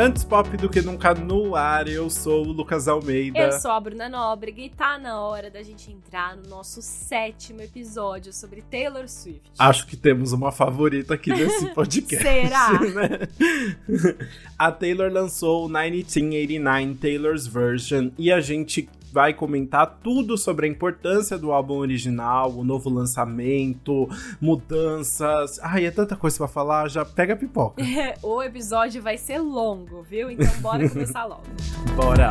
Antes 0.00 0.22
pop 0.22 0.56
do 0.56 0.68
que 0.68 0.80
nunca 0.80 1.12
no 1.12 1.56
ar, 1.56 1.88
eu 1.88 2.08
sou 2.08 2.46
o 2.46 2.52
Lucas 2.52 2.86
Almeida. 2.86 3.36
Eu 3.36 3.50
sou 3.50 3.72
a 3.72 3.80
Bruna 3.80 4.08
Nóbrega 4.08 4.60
e 4.60 4.70
tá 4.70 4.96
na 4.96 5.20
hora 5.20 5.50
da 5.50 5.60
gente 5.60 5.90
entrar 5.90 6.36
no 6.36 6.48
nosso 6.48 6.80
sétimo 6.80 7.62
episódio 7.62 8.32
sobre 8.32 8.62
Taylor 8.62 9.08
Swift. 9.08 9.50
Acho 9.58 9.84
que 9.88 9.96
temos 9.96 10.32
uma 10.32 10.52
favorita 10.52 11.14
aqui 11.14 11.30
nesse 11.30 11.66
podcast. 11.74 12.22
Será? 12.22 12.78
Né? 12.78 13.18
A 14.56 14.70
Taylor 14.70 15.10
lançou 15.10 15.64
o 15.64 15.68
1989 15.68 16.94
Taylor's 16.94 17.48
Version 17.48 18.10
e 18.16 18.30
a 18.30 18.40
gente 18.40 18.88
vai 19.12 19.34
comentar 19.34 19.98
tudo 20.02 20.36
sobre 20.36 20.66
a 20.66 20.68
importância 20.68 21.38
do 21.38 21.52
álbum 21.52 21.74
original, 21.74 22.50
o 22.52 22.64
novo 22.64 22.90
lançamento, 22.90 24.08
mudanças. 24.40 25.58
Ai, 25.62 25.86
é 25.86 25.90
tanta 25.90 26.16
coisa 26.16 26.36
para 26.38 26.48
falar, 26.48 26.88
já 26.88 27.04
pega 27.04 27.34
a 27.34 27.36
pipoca. 27.36 27.82
o 28.22 28.42
episódio 28.42 29.02
vai 29.02 29.16
ser 29.16 29.38
longo, 29.38 30.02
viu? 30.02 30.30
Então 30.30 30.60
bora 30.60 30.88
começar 30.88 31.24
logo. 31.24 31.42
bora. 31.96 32.28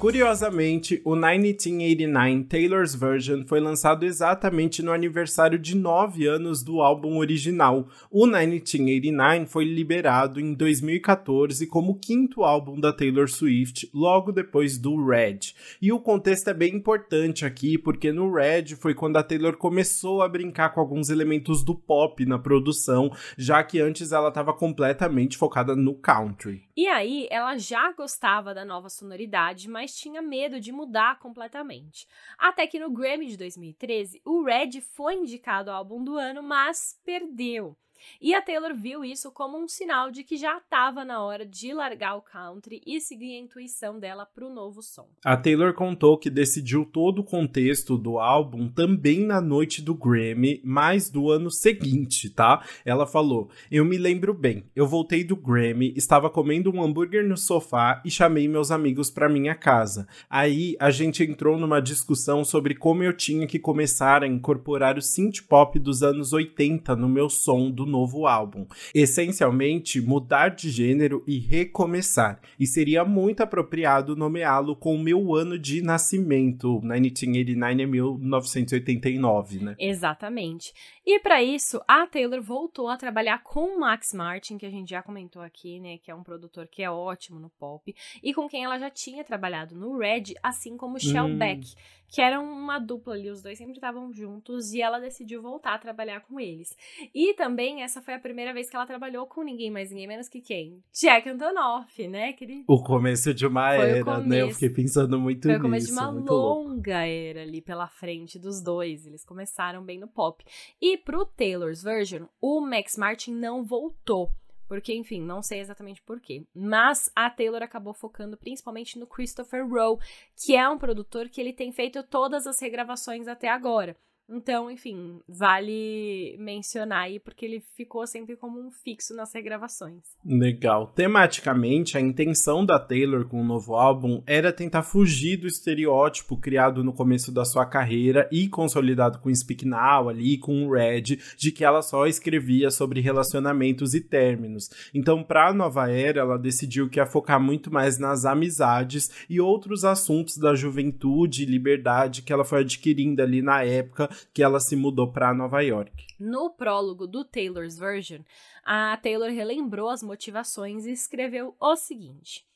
Curiosamente, 0.00 1.02
o 1.04 1.14
1989 1.14 2.44
Taylor's 2.44 2.94
Version 2.94 3.44
foi 3.44 3.60
lançado 3.60 4.06
exatamente 4.06 4.82
no 4.82 4.92
aniversário 4.92 5.58
de 5.58 5.76
9 5.76 6.26
anos 6.26 6.62
do 6.62 6.80
álbum 6.80 7.18
original. 7.18 7.86
O 8.10 8.24
1989 8.24 9.44
foi 9.44 9.66
liberado 9.66 10.40
em 10.40 10.54
2014 10.54 11.66
como 11.66 11.92
o 11.92 11.98
quinto 11.98 12.42
álbum 12.44 12.80
da 12.80 12.94
Taylor 12.94 13.28
Swift, 13.28 13.90
logo 13.92 14.32
depois 14.32 14.78
do 14.78 15.06
Red. 15.06 15.52
E 15.82 15.92
o 15.92 16.00
contexto 16.00 16.48
é 16.48 16.54
bem 16.54 16.76
importante 16.76 17.44
aqui, 17.44 17.76
porque 17.76 18.10
no 18.10 18.32
Red 18.32 18.76
foi 18.76 18.94
quando 18.94 19.18
a 19.18 19.22
Taylor 19.22 19.58
começou 19.58 20.22
a 20.22 20.28
brincar 20.30 20.70
com 20.70 20.80
alguns 20.80 21.10
elementos 21.10 21.62
do 21.62 21.74
pop 21.74 22.24
na 22.24 22.38
produção, 22.38 23.12
já 23.36 23.62
que 23.62 23.78
antes 23.78 24.12
ela 24.12 24.28
estava 24.28 24.54
completamente 24.54 25.36
focada 25.36 25.76
no 25.76 25.92
country. 25.92 26.69
E 26.80 26.88
aí, 26.88 27.28
ela 27.30 27.58
já 27.58 27.92
gostava 27.92 28.54
da 28.54 28.64
nova 28.64 28.88
sonoridade, 28.88 29.68
mas 29.68 29.94
tinha 29.94 30.22
medo 30.22 30.58
de 30.58 30.72
mudar 30.72 31.18
completamente. 31.18 32.06
Até 32.38 32.66
que 32.66 32.78
no 32.78 32.90
Grammy 32.90 33.26
de 33.26 33.36
2013, 33.36 34.22
o 34.24 34.42
Red 34.42 34.80
foi 34.80 35.16
indicado 35.16 35.70
ao 35.70 35.76
álbum 35.76 36.02
do 36.02 36.16
ano, 36.16 36.42
mas 36.42 36.98
perdeu. 37.04 37.76
E 38.20 38.34
a 38.34 38.42
Taylor 38.42 38.74
viu 38.74 39.04
isso 39.04 39.30
como 39.30 39.58
um 39.58 39.68
sinal 39.68 40.10
de 40.10 40.22
que 40.22 40.36
já 40.36 40.58
estava 40.58 41.04
na 41.04 41.22
hora 41.22 41.44
de 41.44 41.72
largar 41.72 42.16
o 42.16 42.22
country 42.22 42.80
e 42.86 43.00
seguir 43.00 43.34
a 43.36 43.40
intuição 43.40 43.98
dela 43.98 44.26
para 44.26 44.46
o 44.46 44.52
novo 44.52 44.82
som. 44.82 45.08
A 45.24 45.36
Taylor 45.36 45.74
contou 45.74 46.18
que 46.18 46.30
decidiu 46.30 46.84
todo 46.84 47.20
o 47.20 47.24
contexto 47.24 47.96
do 47.96 48.18
álbum 48.18 48.68
também 48.68 49.24
na 49.24 49.40
noite 49.40 49.82
do 49.82 49.94
Grammy, 49.94 50.60
mas 50.64 51.10
do 51.10 51.30
ano 51.30 51.50
seguinte, 51.50 52.30
tá? 52.30 52.64
Ela 52.84 53.06
falou: 53.06 53.50
Eu 53.70 53.84
me 53.84 53.98
lembro 53.98 54.32
bem, 54.32 54.64
eu 54.74 54.86
voltei 54.86 55.24
do 55.24 55.36
Grammy, 55.36 55.92
estava 55.96 56.30
comendo 56.30 56.70
um 56.70 56.82
hambúrguer 56.82 57.26
no 57.26 57.36
sofá 57.36 58.02
e 58.04 58.10
chamei 58.10 58.48
meus 58.48 58.70
amigos 58.70 59.10
para 59.10 59.28
minha 59.28 59.54
casa. 59.54 60.06
Aí 60.28 60.76
a 60.78 60.90
gente 60.90 61.22
entrou 61.22 61.58
numa 61.58 61.80
discussão 61.80 62.44
sobre 62.44 62.74
como 62.74 63.02
eu 63.02 63.12
tinha 63.12 63.46
que 63.46 63.58
começar 63.58 64.22
a 64.22 64.26
incorporar 64.26 64.96
o 64.96 65.02
synth 65.02 65.42
pop 65.48 65.78
dos 65.78 66.02
anos 66.02 66.32
80 66.32 66.96
no 66.96 67.08
meu 67.08 67.28
som 67.28 67.70
do 67.70 67.86
novo 67.90 68.26
álbum. 68.26 68.66
Essencialmente, 68.94 70.00
mudar 70.00 70.48
de 70.48 70.70
gênero 70.70 71.22
e 71.26 71.38
recomeçar. 71.38 72.40
E 72.58 72.66
seria 72.66 73.04
muito 73.04 73.42
apropriado 73.42 74.16
nomeá-lo 74.16 74.74
com 74.74 74.94
o 74.94 75.02
meu 75.02 75.34
ano 75.34 75.58
de 75.58 75.82
nascimento. 75.82 76.80
1989 76.80 77.82
é 77.82 77.86
1989, 77.86 79.64
né? 79.64 79.74
Exatamente. 79.78 80.72
E 81.04 81.18
para 81.18 81.42
isso, 81.42 81.80
a 81.88 82.06
Taylor 82.06 82.40
voltou 82.40 82.88
a 82.88 82.96
trabalhar 82.96 83.42
com 83.42 83.76
o 83.76 83.80
Max 83.80 84.14
Martin, 84.14 84.58
que 84.58 84.66
a 84.66 84.70
gente 84.70 84.90
já 84.90 85.02
comentou 85.02 85.42
aqui, 85.42 85.80
né, 85.80 85.98
que 85.98 86.10
é 86.10 86.14
um 86.14 86.22
produtor 86.22 86.68
que 86.68 86.82
é 86.82 86.90
ótimo 86.90 87.40
no 87.40 87.50
pop, 87.50 87.94
e 88.22 88.32
com 88.32 88.48
quem 88.48 88.64
ela 88.64 88.78
já 88.78 88.90
tinha 88.90 89.24
trabalhado 89.24 89.74
no 89.74 89.98
Red, 89.98 90.34
assim 90.42 90.76
como 90.76 90.96
o 90.96 91.00
Shell 91.00 91.24
hum. 91.24 91.38
Beck, 91.38 91.74
que 92.10 92.20
eram 92.20 92.44
uma 92.44 92.78
dupla 92.78 93.14
ali, 93.14 93.30
os 93.30 93.42
dois 93.42 93.56
sempre 93.56 93.74
estavam 93.74 94.12
juntos 94.12 94.72
e 94.72 94.82
ela 94.82 94.98
decidiu 94.98 95.40
voltar 95.40 95.74
a 95.74 95.78
trabalhar 95.78 96.20
com 96.20 96.40
eles. 96.40 96.76
E 97.14 97.34
também 97.34 97.82
essa 97.82 98.02
foi 98.02 98.14
a 98.14 98.18
primeira 98.18 98.52
vez 98.52 98.68
que 98.68 98.76
ela 98.76 98.86
trabalhou 98.86 99.26
com 99.26 99.42
ninguém 99.42 99.70
mais, 99.70 99.90
ninguém 99.90 100.08
menos 100.08 100.28
que 100.28 100.40
quem? 100.40 100.82
Jack 100.92 101.28
Antonoff, 101.28 102.08
né? 102.08 102.30
Aquele... 102.30 102.64
O 102.66 102.82
começo 102.82 103.32
de 103.32 103.46
uma 103.46 103.76
foi 103.76 103.90
era, 103.90 104.04
começo... 104.04 104.28
né? 104.28 104.42
Eu 104.42 104.50
fiquei 104.50 104.70
pensando 104.70 105.18
muito 105.18 105.42
foi 105.42 105.52
nisso. 105.52 105.60
Foi 105.60 105.68
o 105.68 105.70
começo 105.70 105.86
de 105.86 105.92
uma 105.92 106.10
longa 106.10 106.32
louco. 106.32 106.90
era 106.90 107.42
ali 107.42 107.60
pela 107.60 107.86
frente 107.86 108.38
dos 108.38 108.60
dois. 108.60 109.06
Eles 109.06 109.24
começaram 109.24 109.84
bem 109.84 109.98
no 109.98 110.08
pop. 110.08 110.44
E 110.80 110.96
pro 110.96 111.24
Taylor's 111.24 111.82
version, 111.82 112.24
o 112.40 112.60
Max 112.60 112.96
Martin 112.96 113.32
não 113.32 113.62
voltou. 113.62 114.30
Porque, 114.70 114.94
enfim, 114.94 115.20
não 115.20 115.42
sei 115.42 115.58
exatamente 115.58 116.00
porquê. 116.00 116.44
Mas 116.54 117.10
a 117.16 117.28
Taylor 117.28 117.60
acabou 117.60 117.92
focando 117.92 118.36
principalmente 118.36 119.00
no 119.00 119.04
Christopher 119.04 119.68
Rowe, 119.68 119.98
que 120.36 120.54
é 120.54 120.68
um 120.68 120.78
produtor 120.78 121.28
que 121.28 121.40
ele 121.40 121.52
tem 121.52 121.72
feito 121.72 122.04
todas 122.04 122.46
as 122.46 122.60
regravações 122.60 123.26
até 123.26 123.48
agora. 123.48 123.96
Então, 124.30 124.70
enfim, 124.70 125.20
vale 125.28 126.36
mencionar 126.38 127.02
aí 127.02 127.18
porque 127.18 127.44
ele 127.44 127.60
ficou 127.76 128.06
sempre 128.06 128.36
como 128.36 128.60
um 128.60 128.70
fixo 128.70 129.12
nas 129.14 129.34
regravações. 129.34 130.04
Legal. 130.24 130.86
Tematicamente, 130.86 131.98
a 131.98 132.00
intenção 132.00 132.64
da 132.64 132.78
Taylor 132.78 133.26
com 133.26 133.40
o 133.40 133.44
novo 133.44 133.74
álbum 133.74 134.22
era 134.26 134.52
tentar 134.52 134.84
fugir 134.84 135.36
do 135.36 135.48
estereótipo 135.48 136.36
criado 136.36 136.84
no 136.84 136.92
começo 136.92 137.32
da 137.32 137.44
sua 137.44 137.66
carreira 137.66 138.28
e 138.30 138.48
consolidado 138.48 139.18
com 139.18 139.34
Speak 139.34 139.66
Now 139.66 140.08
ali, 140.08 140.38
com 140.38 140.66
o 140.66 140.72
Red, 140.72 141.18
de 141.36 141.50
que 141.50 141.64
ela 141.64 141.82
só 141.82 142.06
escrevia 142.06 142.70
sobre 142.70 143.00
relacionamentos 143.00 143.94
e 143.94 144.00
términos. 144.00 144.70
Então, 144.94 145.24
para 145.24 145.48
a 145.48 145.52
nova 145.52 145.90
era, 145.90 146.20
ela 146.20 146.38
decidiu 146.38 146.88
que 146.88 147.00
ia 147.00 147.06
focar 147.06 147.40
muito 147.40 147.72
mais 147.72 147.98
nas 147.98 148.24
amizades 148.24 149.10
e 149.28 149.40
outros 149.40 149.84
assuntos 149.84 150.36
da 150.36 150.54
juventude 150.54 151.42
e 151.42 151.46
liberdade 151.46 152.22
que 152.22 152.32
ela 152.32 152.44
foi 152.44 152.60
adquirindo 152.60 153.20
ali 153.20 153.42
na 153.42 153.64
época 153.64 154.08
que 154.32 154.42
ela 154.42 154.60
se 154.60 154.76
mudou 154.76 155.10
para 155.12 155.34
Nova 155.34 155.62
York. 155.62 156.06
No 156.18 156.50
prólogo 156.50 157.06
do 157.06 157.24
Taylor's 157.24 157.78
Version, 157.78 158.20
a 158.64 158.96
Taylor 158.96 159.30
relembrou 159.30 159.88
as 159.88 160.02
motivações 160.02 160.86
e 160.86 160.92
escreveu 160.92 161.54
o 161.58 161.76
seguinte: 161.76 162.46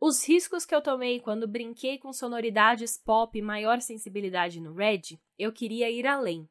Os 0.00 0.26
riscos 0.26 0.64
que 0.64 0.74
eu 0.74 0.82
tomei 0.82 1.20
quando 1.20 1.48
brinquei 1.48 1.98
com 1.98 2.12
sonoridades 2.12 2.96
pop 2.96 3.38
e 3.38 3.42
maior 3.42 3.80
sensibilidade 3.80 4.60
no 4.60 4.74
Red, 4.74 5.18
eu 5.38 5.52
queria 5.52 5.90
ir 5.90 6.06
além. 6.06 6.48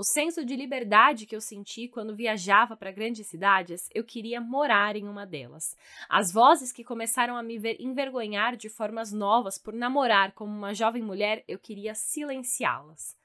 O 0.00 0.02
senso 0.02 0.46
de 0.46 0.56
liberdade 0.56 1.26
que 1.26 1.36
eu 1.36 1.42
senti 1.42 1.86
quando 1.86 2.16
viajava 2.16 2.74
para 2.74 2.90
grandes 2.90 3.26
cidades, 3.26 3.86
eu 3.94 4.02
queria 4.02 4.40
morar 4.40 4.96
em 4.96 5.06
uma 5.06 5.26
delas. 5.26 5.76
As 6.08 6.32
vozes 6.32 6.72
que 6.72 6.82
começaram 6.82 7.36
a 7.36 7.42
me 7.42 7.60
envergonhar 7.78 8.56
de 8.56 8.70
formas 8.70 9.12
novas 9.12 9.58
por 9.58 9.74
namorar 9.74 10.32
como 10.32 10.56
uma 10.56 10.72
jovem 10.72 11.02
mulher, 11.02 11.44
eu 11.46 11.58
queria 11.58 11.94
silenciá-las. 11.94 13.19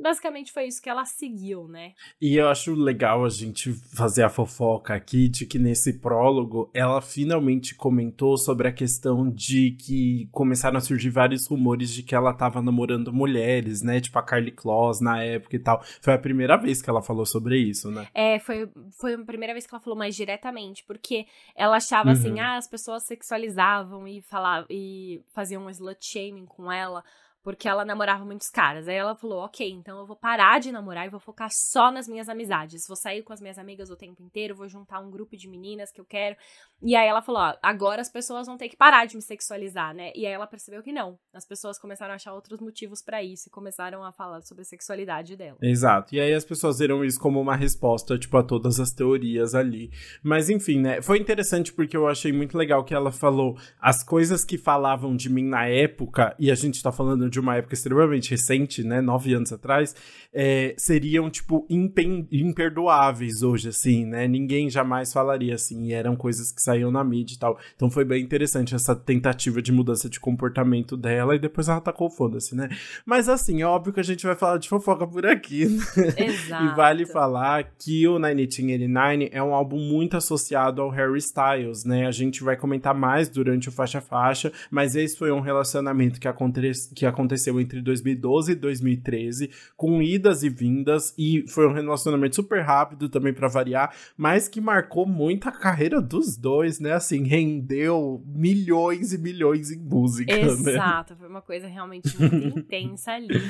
Basicamente 0.00 0.52
foi 0.52 0.66
isso 0.66 0.80
que 0.80 0.88
ela 0.88 1.04
seguiu, 1.04 1.66
né? 1.66 1.92
E 2.20 2.36
eu 2.36 2.48
acho 2.48 2.72
legal 2.74 3.24
a 3.24 3.28
gente 3.28 3.72
fazer 3.72 4.22
a 4.22 4.28
fofoca 4.28 4.94
aqui 4.94 5.28
de 5.28 5.44
que 5.44 5.58
nesse 5.58 5.94
prólogo 5.94 6.70
ela 6.72 7.00
finalmente 7.00 7.74
comentou 7.74 8.38
sobre 8.38 8.68
a 8.68 8.72
questão 8.72 9.28
de 9.28 9.72
que 9.72 10.28
começaram 10.30 10.78
a 10.78 10.80
surgir 10.80 11.10
vários 11.10 11.48
rumores 11.48 11.92
de 11.92 12.04
que 12.04 12.14
ela 12.14 12.32
tava 12.32 12.62
namorando 12.62 13.12
mulheres, 13.12 13.82
né? 13.82 14.00
Tipo 14.00 14.20
a 14.20 14.22
Carly 14.22 14.52
Claus 14.52 15.00
na 15.00 15.22
época 15.22 15.56
e 15.56 15.58
tal. 15.58 15.82
Foi 16.00 16.14
a 16.14 16.18
primeira 16.18 16.56
vez 16.56 16.80
que 16.80 16.88
ela 16.88 17.02
falou 17.02 17.26
sobre 17.26 17.58
isso, 17.58 17.90
né? 17.90 18.06
É, 18.14 18.38
foi, 18.38 18.70
foi 18.92 19.14
a 19.14 19.24
primeira 19.24 19.52
vez 19.52 19.66
que 19.66 19.74
ela 19.74 19.82
falou 19.82 19.98
mais 19.98 20.14
diretamente, 20.14 20.84
porque 20.84 21.26
ela 21.56 21.76
achava 21.76 22.12
assim, 22.12 22.28
uhum. 22.28 22.34
assim, 22.34 22.40
ah, 22.40 22.56
as 22.56 22.68
pessoas 22.68 23.02
sexualizavam 23.02 24.06
e 24.06 24.22
falavam 24.22 24.66
e 24.70 25.22
faziam 25.34 25.66
um 25.66 25.70
slut 25.70 26.04
shaming 26.06 26.46
com 26.46 26.70
ela 26.70 27.02
porque 27.42 27.68
ela 27.68 27.84
namorava 27.84 28.24
muitos 28.24 28.48
caras. 28.48 28.88
Aí 28.88 28.96
ela 28.96 29.14
falou: 29.14 29.40
ok, 29.44 29.68
então 29.70 29.98
eu 29.98 30.06
vou 30.06 30.16
parar 30.16 30.60
de 30.60 30.72
namorar 30.72 31.06
e 31.06 31.10
vou 31.10 31.20
focar 31.20 31.48
só 31.50 31.90
nas 31.90 32.08
minhas 32.08 32.28
amizades. 32.28 32.86
Vou 32.86 32.96
sair 32.96 33.22
com 33.22 33.32
as 33.32 33.40
minhas 33.40 33.58
amigas 33.58 33.90
o 33.90 33.96
tempo 33.96 34.22
inteiro, 34.22 34.54
vou 34.54 34.68
juntar 34.68 35.00
um 35.00 35.10
grupo 35.10 35.36
de 35.36 35.48
meninas 35.48 35.90
que 35.90 36.00
eu 36.00 36.04
quero. 36.04 36.36
E 36.82 36.94
aí 36.94 37.08
ela 37.08 37.22
falou: 37.22 37.40
ó, 37.40 37.54
agora 37.62 38.00
as 38.00 38.10
pessoas 38.10 38.46
vão 38.46 38.56
ter 38.56 38.68
que 38.68 38.76
parar 38.76 39.06
de 39.06 39.16
me 39.16 39.22
sexualizar, 39.22 39.94
né? 39.94 40.12
E 40.14 40.26
aí 40.26 40.32
ela 40.32 40.46
percebeu 40.46 40.82
que 40.82 40.92
não. 40.92 41.18
As 41.32 41.46
pessoas 41.46 41.78
começaram 41.78 42.12
a 42.12 42.16
achar 42.16 42.34
outros 42.34 42.60
motivos 42.60 43.02
para 43.02 43.22
isso 43.22 43.48
e 43.48 43.50
começaram 43.50 44.04
a 44.04 44.12
falar 44.12 44.42
sobre 44.42 44.62
a 44.62 44.64
sexualidade 44.64 45.36
dela. 45.36 45.58
Exato. 45.62 46.14
E 46.14 46.20
aí 46.20 46.32
as 46.32 46.44
pessoas 46.44 46.78
viram 46.78 47.04
isso 47.04 47.20
como 47.20 47.40
uma 47.40 47.56
resposta, 47.56 48.18
tipo, 48.18 48.36
a 48.36 48.42
todas 48.42 48.78
as 48.80 48.90
teorias 48.90 49.54
ali. 49.54 49.90
Mas 50.22 50.50
enfim, 50.50 50.80
né? 50.80 51.02
Foi 51.02 51.18
interessante 51.18 51.72
porque 51.72 51.96
eu 51.96 52.06
achei 52.08 52.32
muito 52.32 52.56
legal 52.56 52.84
que 52.84 52.94
ela 52.94 53.10
falou 53.10 53.56
as 53.80 54.02
coisas 54.04 54.44
que 54.44 54.58
falavam 54.58 55.16
de 55.16 55.30
mim 55.30 55.44
na 55.44 55.66
época, 55.66 56.34
e 56.38 56.50
a 56.50 56.54
gente 56.54 56.82
tá 56.82 56.92
falando 56.92 57.28
de 57.28 57.37
de 57.38 57.40
uma 57.40 57.56
época 57.56 57.74
extremamente 57.74 58.30
recente, 58.30 58.82
né, 58.82 59.00
nove 59.00 59.32
anos 59.32 59.52
atrás, 59.52 59.94
é, 60.34 60.74
seriam, 60.76 61.30
tipo, 61.30 61.66
imperdoáveis 61.70 63.42
hoje, 63.42 63.68
assim, 63.68 64.04
né? 64.04 64.26
Ninguém 64.28 64.68
jamais 64.68 65.12
falaria 65.12 65.54
assim, 65.54 65.86
e 65.86 65.92
eram 65.92 66.16
coisas 66.16 66.52
que 66.52 66.60
saíam 66.60 66.90
na 66.90 67.02
mídia 67.02 67.34
e 67.34 67.38
tal. 67.38 67.58
Então 67.74 67.90
foi 67.90 68.04
bem 68.04 68.22
interessante 68.22 68.74
essa 68.74 68.94
tentativa 68.94 69.62
de 69.62 69.72
mudança 69.72 70.08
de 70.08 70.20
comportamento 70.20 70.96
dela, 70.96 71.34
e 71.34 71.38
depois 71.38 71.68
ela 71.68 71.80
tacou 71.80 72.10
foda-se, 72.10 72.54
né? 72.54 72.68
Mas 73.06 73.28
assim, 73.28 73.62
é 73.62 73.66
óbvio 73.66 73.92
que 73.92 74.00
a 74.00 74.04
gente 74.04 74.26
vai 74.26 74.34
falar 74.34 74.58
de 74.58 74.68
fofoca 74.68 75.06
por 75.06 75.24
aqui, 75.24 75.66
né? 75.66 76.26
Exato. 76.26 76.64
e 76.64 76.76
vale 76.76 77.06
falar 77.06 77.72
que 77.78 78.06
o 78.06 78.18
1989 78.18 79.30
é 79.32 79.42
um 79.42 79.54
álbum 79.54 79.78
muito 79.78 80.16
associado 80.16 80.82
ao 80.82 80.90
Harry 80.90 81.18
Styles, 81.18 81.84
né? 81.84 82.06
A 82.06 82.10
gente 82.10 82.42
vai 82.42 82.56
comentar 82.56 82.94
mais 82.94 83.28
durante 83.28 83.68
o 83.68 83.72
Faixa 83.72 84.00
Faixa, 84.00 84.52
mas 84.70 84.96
esse 84.96 85.16
foi 85.16 85.30
um 85.30 85.40
relacionamento 85.40 86.20
que, 86.20 86.28
aconte 86.28 86.72
que 86.94 87.06
aconteceu 87.06 87.17
entre 87.60 87.80
2012 87.80 88.52
e 88.52 88.54
2013, 88.54 89.50
com 89.76 90.02
idas 90.02 90.42
e 90.42 90.48
vindas, 90.48 91.14
e 91.16 91.44
foi 91.48 91.66
um 91.66 91.72
relacionamento 91.72 92.36
super 92.36 92.62
rápido 92.62 93.08
também 93.08 93.32
para 93.32 93.48
variar, 93.48 93.94
mas 94.16 94.48
que 94.48 94.60
marcou 94.60 95.06
muito 95.06 95.48
a 95.48 95.52
carreira 95.52 96.00
dos 96.00 96.36
dois, 96.36 96.78
né? 96.78 96.92
Assim, 96.92 97.22
rendeu 97.24 98.22
milhões 98.26 99.12
e 99.12 99.18
milhões 99.18 99.70
em 99.70 99.78
música, 99.78 100.34
né? 100.34 100.42
Exato, 100.42 101.14
né? 101.14 101.18
foi 101.18 101.28
uma 101.28 101.42
coisa 101.42 101.66
realmente 101.66 102.16
muito 102.20 102.58
intensa 102.58 103.12
ali. 103.12 103.40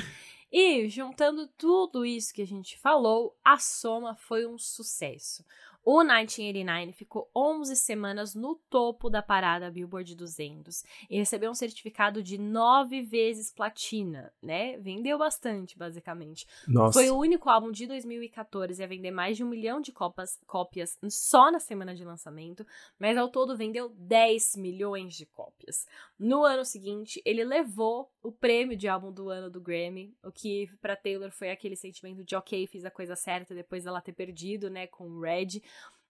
E 0.51 0.89
juntando 0.89 1.47
tudo 1.47 2.03
isso 2.03 2.33
que 2.33 2.41
a 2.41 2.47
gente 2.47 2.77
falou, 2.79 3.37
a 3.45 3.59
soma 3.59 4.15
foi 4.15 4.47
um 4.47 4.57
sucesso. 4.57 5.43
O 5.83 6.03
1989 6.03 6.91
ficou 6.93 7.29
11 7.35 7.75
semanas 7.75 8.35
no 8.35 8.55
topo 8.69 9.09
da 9.09 9.21
parada 9.21 9.71
Billboard 9.71 10.15
200 10.15 10.83
e 11.09 11.17
recebeu 11.17 11.49
um 11.49 11.55
certificado 11.55 12.21
de 12.21 12.37
9 12.37 13.01
vezes 13.01 13.51
platina, 13.51 14.31
né? 14.41 14.77
Vendeu 14.77 15.17
bastante, 15.17 15.77
basicamente. 15.77 16.45
Nossa. 16.67 16.99
Foi 16.99 17.09
o 17.09 17.17
único 17.17 17.49
álbum 17.49 17.71
de 17.71 17.87
2014 17.87 18.83
a 18.83 18.87
vender 18.87 19.11
mais 19.11 19.37
de 19.37 19.43
um 19.43 19.49
milhão 19.49 19.81
de 19.81 19.91
copas, 19.91 20.39
cópias 20.45 20.97
só 21.09 21.49
na 21.51 21.59
semana 21.59 21.95
de 21.95 22.03
lançamento, 22.03 22.65
mas 22.99 23.17
ao 23.17 23.29
todo 23.29 23.57
vendeu 23.57 23.89
10 23.89 24.57
milhões 24.57 25.15
de 25.15 25.25
cópias. 25.25 25.87
No 26.17 26.43
ano 26.43 26.65
seguinte, 26.65 27.21
ele 27.25 27.43
levou 27.43 28.11
o 28.21 28.31
prêmio 28.31 28.75
de 28.75 28.87
álbum 28.87 29.11
do 29.11 29.29
ano 29.29 29.49
do 29.49 29.61
Grammy, 29.61 30.13
o 30.23 30.31
que 30.31 30.69
para 30.81 30.95
Taylor 30.95 31.31
foi 31.31 31.49
aquele 31.51 31.75
sentimento 31.75 32.23
de 32.23 32.35
ok, 32.35 32.67
fiz 32.67 32.83
a 32.83 32.91
coisa 32.91 33.15
certa 33.15 33.55
depois 33.55 33.85
dela 33.85 34.01
ter 34.01 34.13
perdido, 34.13 34.69
né, 34.69 34.85
com 34.87 35.05
o 35.05 35.21
Red. 35.21 35.61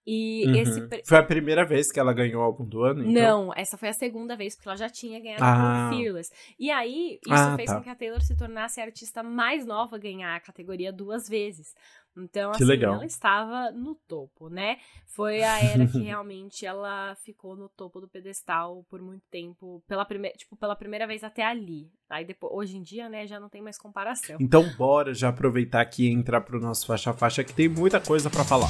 E 0.06 0.46
uhum. 0.48 0.56
esse. 0.56 0.90
Foi 1.06 1.18
a 1.18 1.24
primeira 1.24 1.66
vez 1.66 1.92
que 1.92 2.00
ela 2.00 2.14
ganhou 2.14 2.42
o 2.42 2.44
álbum 2.44 2.66
do 2.66 2.84
ano? 2.84 3.02
Então? 3.02 3.14
Não, 3.46 3.54
essa 3.56 3.78
foi 3.78 3.90
a 3.90 3.94
segunda 3.94 4.36
vez, 4.36 4.56
porque 4.56 4.70
ela 4.70 4.78
já 4.78 4.90
tinha 4.90 5.20
ganhado 5.20 5.44
ah. 5.44 5.90
com 5.92 5.96
Fearless. 5.96 6.32
E 6.58 6.72
aí, 6.72 7.20
isso 7.24 7.34
ah, 7.34 7.56
fez 7.56 7.70
tá. 7.70 7.78
com 7.78 7.84
que 7.84 7.90
a 7.90 7.96
Taylor 7.96 8.22
se 8.22 8.36
tornasse 8.36 8.82
a 8.82 8.86
artista 8.86 9.22
mais 9.22 9.66
nova 9.66 9.98
a 9.98 10.00
ganhar 10.00 10.36
a 10.36 10.40
categoria 10.40 10.92
duas 10.92 11.28
vezes. 11.28 11.74
Então, 12.18 12.52
que 12.52 12.58
assim, 12.58 12.66
legal. 12.66 12.96
ela 12.96 13.06
estava 13.06 13.72
no 13.72 13.96
topo, 14.08 14.50
né? 14.50 14.78
Foi 15.06 15.42
a 15.44 15.60
era 15.64 15.86
que 15.88 16.00
realmente 16.02 16.66
ela 16.66 17.16
ficou 17.24 17.56
no 17.56 17.70
topo 17.70 18.02
do 18.02 18.08
pedestal 18.08 18.86
por 18.90 19.02
muito 19.02 19.24
tempo, 19.30 19.82
pela 19.88 20.04
primeira, 20.06 20.36
tipo, 20.36 20.56
pela 20.56 20.76
primeira 20.76 21.08
vez 21.08 21.24
até 21.24 21.44
ali. 21.44 21.90
Aí 22.10 22.26
depois, 22.26 22.54
hoje 22.54 22.78
em 22.78 22.82
dia, 22.82 23.08
né, 23.08 23.28
já 23.28 23.40
não 23.40 23.50
tem 23.50 23.62
mais 23.62 23.78
comparação. 23.78 24.38
Então, 24.40 24.68
bora 24.76 25.14
já 25.14 25.30
aproveitar 25.30 25.82
aqui 25.82 26.08
e 26.08 26.12
entrar 26.12 26.42
pro 26.42 26.60
nosso 26.60 26.86
faixa 26.86 27.14
faixa 27.14 27.44
que 27.44 27.54
tem 27.54 27.70
muita 27.70 28.00
coisa 28.00 28.30
para 28.30 28.44
falar. 28.44 28.70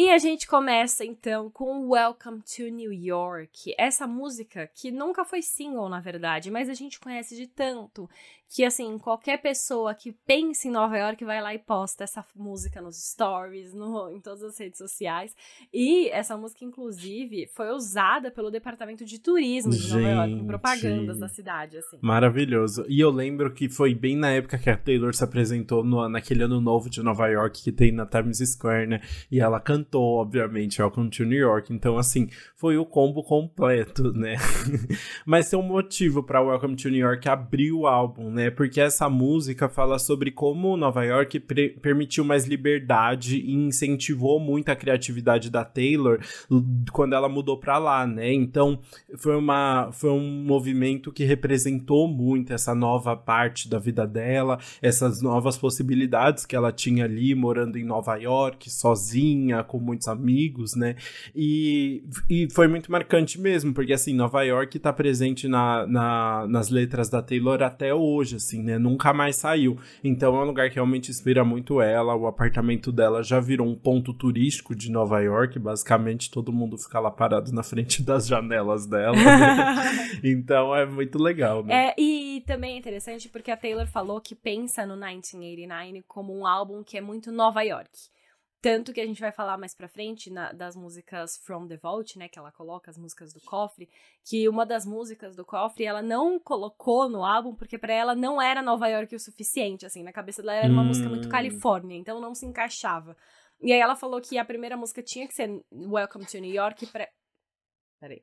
E 0.00 0.10
a 0.10 0.18
gente 0.18 0.46
começa 0.46 1.04
então 1.04 1.50
com 1.50 1.88
Welcome 1.88 2.40
to 2.42 2.68
New 2.70 2.92
York, 2.92 3.74
essa 3.76 4.06
música 4.06 4.70
que 4.72 4.92
nunca 4.92 5.24
foi 5.24 5.42
single, 5.42 5.88
na 5.88 5.98
verdade, 5.98 6.52
mas 6.52 6.68
a 6.68 6.72
gente 6.72 7.00
conhece 7.00 7.34
de 7.34 7.48
tanto 7.48 8.08
que 8.48 8.64
assim, 8.64 8.96
qualquer 8.98 9.42
pessoa 9.42 9.94
que 9.94 10.10
pense 10.26 10.68
em 10.68 10.70
Nova 10.70 10.96
York 10.96 11.22
vai 11.22 11.40
lá 11.42 11.54
e 11.54 11.58
posta 11.58 12.04
essa 12.04 12.24
música 12.34 12.80
nos 12.80 12.96
stories, 12.96 13.74
no, 13.74 14.10
em 14.10 14.20
todas 14.20 14.42
as 14.42 14.58
redes 14.58 14.78
sociais. 14.78 15.36
E 15.72 16.08
essa 16.08 16.34
música, 16.36 16.64
inclusive, 16.64 17.46
foi 17.54 17.70
usada 17.70 18.30
pelo 18.30 18.50
Departamento 18.50 19.04
de 19.04 19.18
Turismo 19.18 19.70
de 19.70 19.78
Gente, 19.78 19.92
Nova 19.92 20.08
York, 20.08 20.32
em 20.32 20.46
propagandas 20.46 21.18
da 21.18 21.28
cidade, 21.28 21.76
assim. 21.76 21.98
Maravilhoso. 22.00 22.86
E 22.88 22.98
eu 22.98 23.10
lembro 23.10 23.52
que 23.52 23.68
foi 23.68 23.94
bem 23.94 24.16
na 24.16 24.30
época 24.30 24.56
que 24.56 24.70
a 24.70 24.76
Taylor 24.76 25.14
se 25.14 25.22
apresentou 25.22 25.84
no, 25.84 26.08
naquele 26.08 26.42
ano 26.42 26.58
novo 26.58 26.88
de 26.88 27.02
Nova 27.02 27.28
York 27.28 27.62
que 27.62 27.70
tem 27.70 27.92
na 27.92 28.06
Times 28.06 28.38
Square, 28.38 28.86
né? 28.86 29.00
E 29.30 29.40
ela 29.40 29.60
cantou, 29.60 30.16
obviamente, 30.16 30.80
Welcome 30.80 31.10
to 31.10 31.24
New 31.24 31.38
York. 31.38 31.70
Então, 31.70 31.98
assim, 31.98 32.30
foi 32.56 32.78
o 32.78 32.86
combo 32.86 33.22
completo, 33.22 34.10
né? 34.14 34.36
Mas 35.26 35.50
tem 35.50 35.58
um 35.58 35.62
motivo 35.62 36.22
para 36.22 36.40
Welcome 36.40 36.76
to 36.76 36.88
New 36.88 37.00
York 37.00 37.28
abrir 37.28 37.72
o 37.72 37.86
álbum, 37.86 38.30
né? 38.30 38.37
Porque 38.50 38.80
essa 38.80 39.08
música 39.08 39.68
fala 39.68 39.98
sobre 39.98 40.30
como 40.30 40.76
Nova 40.76 41.04
York 41.04 41.40
permitiu 41.80 42.24
mais 42.24 42.46
liberdade 42.46 43.38
e 43.38 43.54
incentivou 43.54 44.38
muito 44.38 44.68
a 44.68 44.76
criatividade 44.76 45.50
da 45.50 45.64
Taylor 45.64 46.20
quando 46.92 47.14
ela 47.14 47.28
mudou 47.28 47.58
para 47.58 47.78
lá, 47.78 48.06
né? 48.06 48.32
Então, 48.32 48.80
foi, 49.16 49.36
uma, 49.36 49.90
foi 49.92 50.10
um 50.10 50.44
movimento 50.44 51.12
que 51.12 51.24
representou 51.24 52.08
muito 52.08 52.52
essa 52.52 52.74
nova 52.74 53.16
parte 53.16 53.68
da 53.68 53.78
vida 53.78 54.06
dela, 54.06 54.58
essas 54.80 55.22
novas 55.22 55.56
possibilidades 55.56 56.46
que 56.46 56.56
ela 56.56 56.72
tinha 56.72 57.04
ali 57.04 57.34
morando 57.34 57.78
em 57.78 57.84
Nova 57.84 58.16
York, 58.16 58.70
sozinha, 58.70 59.62
com 59.62 59.78
muitos 59.78 60.08
amigos, 60.08 60.74
né? 60.74 60.96
E, 61.34 62.02
e 62.28 62.48
foi 62.52 62.68
muito 62.68 62.90
marcante 62.90 63.40
mesmo, 63.40 63.72
porque 63.72 63.92
assim, 63.92 64.14
Nova 64.14 64.42
York 64.42 64.78
tá 64.78 64.92
presente 64.92 65.48
na, 65.48 65.86
na, 65.86 66.46
nas 66.48 66.70
letras 66.70 67.08
da 67.08 67.22
Taylor 67.22 67.62
até 67.62 67.94
hoje 67.94 68.27
hoje, 68.28 68.36
assim, 68.36 68.62
né? 68.62 68.78
Nunca 68.78 69.12
mais 69.12 69.36
saiu. 69.36 69.78
Então 70.04 70.36
é 70.36 70.42
um 70.42 70.44
lugar 70.44 70.68
que 70.68 70.74
realmente 70.76 71.10
inspira 71.10 71.44
muito 71.44 71.80
ela. 71.80 72.14
O 72.14 72.26
apartamento 72.26 72.92
dela 72.92 73.22
já 73.22 73.40
virou 73.40 73.66
um 73.66 73.74
ponto 73.74 74.12
turístico 74.12 74.74
de 74.74 74.90
Nova 74.90 75.20
York. 75.20 75.58
Basicamente, 75.58 76.30
todo 76.30 76.52
mundo 76.52 76.76
fica 76.76 77.00
lá 77.00 77.10
parado 77.10 77.52
na 77.52 77.62
frente 77.62 78.02
das 78.04 78.26
janelas 78.26 78.86
dela. 78.86 79.16
Né? 79.16 80.20
então 80.22 80.74
é 80.74 80.84
muito 80.84 81.18
legal, 81.18 81.64
né? 81.64 81.88
É, 81.88 81.94
e 81.98 82.42
também 82.46 82.74
é 82.74 82.78
interessante 82.78 83.28
porque 83.28 83.50
a 83.50 83.56
Taylor 83.56 83.86
falou 83.86 84.20
que 84.20 84.34
pensa 84.34 84.84
no 84.84 84.96
1989 84.96 86.04
como 86.06 86.36
um 86.36 86.46
álbum 86.46 86.82
que 86.82 86.96
é 86.96 87.00
muito 87.00 87.32
Nova 87.32 87.62
York. 87.62 87.90
Tanto 88.60 88.92
que 88.92 89.00
a 89.00 89.06
gente 89.06 89.20
vai 89.20 89.30
falar 89.30 89.56
mais 89.56 89.72
pra 89.72 89.88
frente 89.88 90.30
na, 90.30 90.50
das 90.52 90.74
músicas 90.74 91.36
From 91.44 91.68
the 91.68 91.76
Vault, 91.76 92.18
né? 92.18 92.28
Que 92.28 92.38
ela 92.38 92.50
coloca 92.50 92.90
as 92.90 92.98
músicas 92.98 93.32
do 93.32 93.40
cofre. 93.40 93.88
Que 94.24 94.48
uma 94.48 94.66
das 94.66 94.84
músicas 94.84 95.36
do 95.36 95.44
cofre 95.44 95.84
ela 95.84 96.02
não 96.02 96.40
colocou 96.40 97.08
no 97.08 97.24
álbum 97.24 97.54
porque 97.54 97.78
para 97.78 97.92
ela 97.92 98.16
não 98.16 98.42
era 98.42 98.60
Nova 98.60 98.88
York 98.88 99.14
o 99.14 99.20
suficiente. 99.20 99.86
Assim, 99.86 100.02
na 100.02 100.12
cabeça 100.12 100.42
dela 100.42 100.54
era 100.54 100.72
uma 100.72 100.82
hum. 100.82 100.86
música 100.86 101.08
muito 101.08 101.28
hum. 101.28 101.30
Califórnia, 101.30 101.96
então 101.96 102.20
não 102.20 102.34
se 102.34 102.46
encaixava. 102.46 103.16
E 103.60 103.72
aí 103.72 103.78
ela 103.78 103.94
falou 103.94 104.20
que 104.20 104.38
a 104.38 104.44
primeira 104.44 104.76
música 104.76 105.02
tinha 105.02 105.26
que 105.26 105.34
ser 105.34 105.48
Welcome 105.72 106.26
to 106.26 106.38
New 106.38 106.52
York 106.52 106.86
pra. 106.86 107.08
Peraí. 108.00 108.22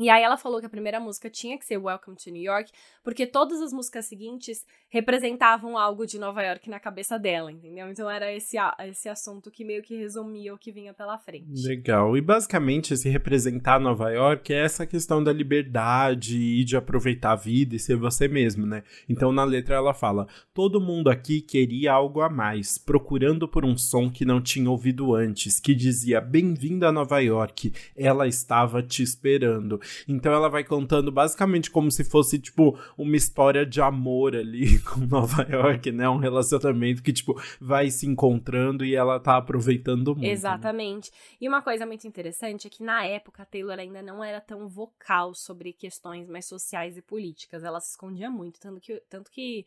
E 0.00 0.08
aí 0.08 0.22
ela 0.22 0.38
falou 0.38 0.60
que 0.60 0.66
a 0.66 0.70
primeira 0.70 0.98
música 0.98 1.28
tinha 1.28 1.58
que 1.58 1.66
ser 1.66 1.76
Welcome 1.76 2.16
to 2.16 2.30
New 2.30 2.42
York, 2.42 2.72
porque 3.04 3.26
todas 3.26 3.60
as 3.60 3.70
músicas 3.70 4.06
seguintes 4.06 4.64
representavam 4.88 5.76
algo 5.76 6.06
de 6.06 6.18
Nova 6.18 6.42
York 6.42 6.70
na 6.70 6.80
cabeça 6.80 7.18
dela, 7.18 7.52
entendeu? 7.52 7.86
Então 7.90 8.08
era 8.08 8.32
esse, 8.32 8.56
esse 8.88 9.10
assunto 9.10 9.50
que 9.50 9.62
meio 9.62 9.82
que 9.82 9.94
resumia 9.94 10.54
o 10.54 10.58
que 10.58 10.72
vinha 10.72 10.94
pela 10.94 11.18
frente. 11.18 11.44
Legal. 11.66 12.16
E 12.16 12.22
basicamente 12.22 12.94
esse 12.94 13.10
representar 13.10 13.78
Nova 13.78 14.10
York 14.10 14.50
é 14.50 14.64
essa 14.64 14.86
questão 14.86 15.22
da 15.22 15.34
liberdade 15.34 16.38
e 16.38 16.64
de 16.64 16.78
aproveitar 16.78 17.32
a 17.32 17.36
vida 17.36 17.76
e 17.76 17.78
ser 17.78 17.96
você 17.96 18.26
mesmo, 18.26 18.64
né? 18.64 18.82
Então 19.06 19.30
na 19.30 19.44
letra 19.44 19.74
ela 19.74 19.92
fala: 19.92 20.26
"Todo 20.54 20.80
mundo 20.80 21.10
aqui 21.10 21.42
queria 21.42 21.92
algo 21.92 22.22
a 22.22 22.30
mais, 22.30 22.78
procurando 22.78 23.46
por 23.46 23.66
um 23.66 23.76
som 23.76 24.10
que 24.10 24.24
não 24.24 24.40
tinha 24.40 24.70
ouvido 24.70 25.14
antes, 25.14 25.60
que 25.60 25.74
dizia: 25.74 26.22
"Bem-vindo 26.22 26.86
a 26.86 26.92
Nova 26.92 27.18
York, 27.18 27.70
ela 27.94 28.26
estava 28.26 28.82
te 28.82 29.02
esperando". 29.02 29.78
Então 30.06 30.32
ela 30.32 30.48
vai 30.48 30.64
contando 30.64 31.10
basicamente 31.10 31.70
como 31.70 31.90
se 31.90 32.04
fosse, 32.04 32.38
tipo, 32.38 32.78
uma 32.96 33.16
história 33.16 33.64
de 33.64 33.80
amor 33.80 34.34
ali 34.34 34.78
com 34.84 35.00
Nova 35.00 35.42
York, 35.50 35.90
né? 35.92 36.08
Um 36.08 36.18
relacionamento 36.18 37.02
que, 37.02 37.12
tipo, 37.12 37.40
vai 37.60 37.90
se 37.90 38.06
encontrando 38.06 38.84
e 38.84 38.94
ela 38.94 39.18
tá 39.18 39.36
aproveitando 39.36 40.08
muito. 40.08 40.22
Né? 40.22 40.32
Exatamente. 40.32 41.10
Né? 41.10 41.16
E 41.40 41.48
uma 41.48 41.62
coisa 41.62 41.86
muito 41.86 42.06
interessante 42.06 42.66
é 42.66 42.70
que 42.70 42.82
na 42.82 43.04
época 43.04 43.42
a 43.42 43.46
Taylor 43.46 43.78
ainda 43.78 44.02
não 44.02 44.22
era 44.22 44.40
tão 44.40 44.68
vocal 44.68 45.34
sobre 45.34 45.72
questões 45.72 46.28
mais 46.28 46.46
sociais 46.46 46.96
e 46.96 47.02
políticas. 47.02 47.64
Ela 47.64 47.80
se 47.80 47.90
escondia 47.90 48.30
muito, 48.30 48.60
tanto 48.60 48.80
que, 48.80 49.02
tanto 49.08 49.30
que 49.30 49.64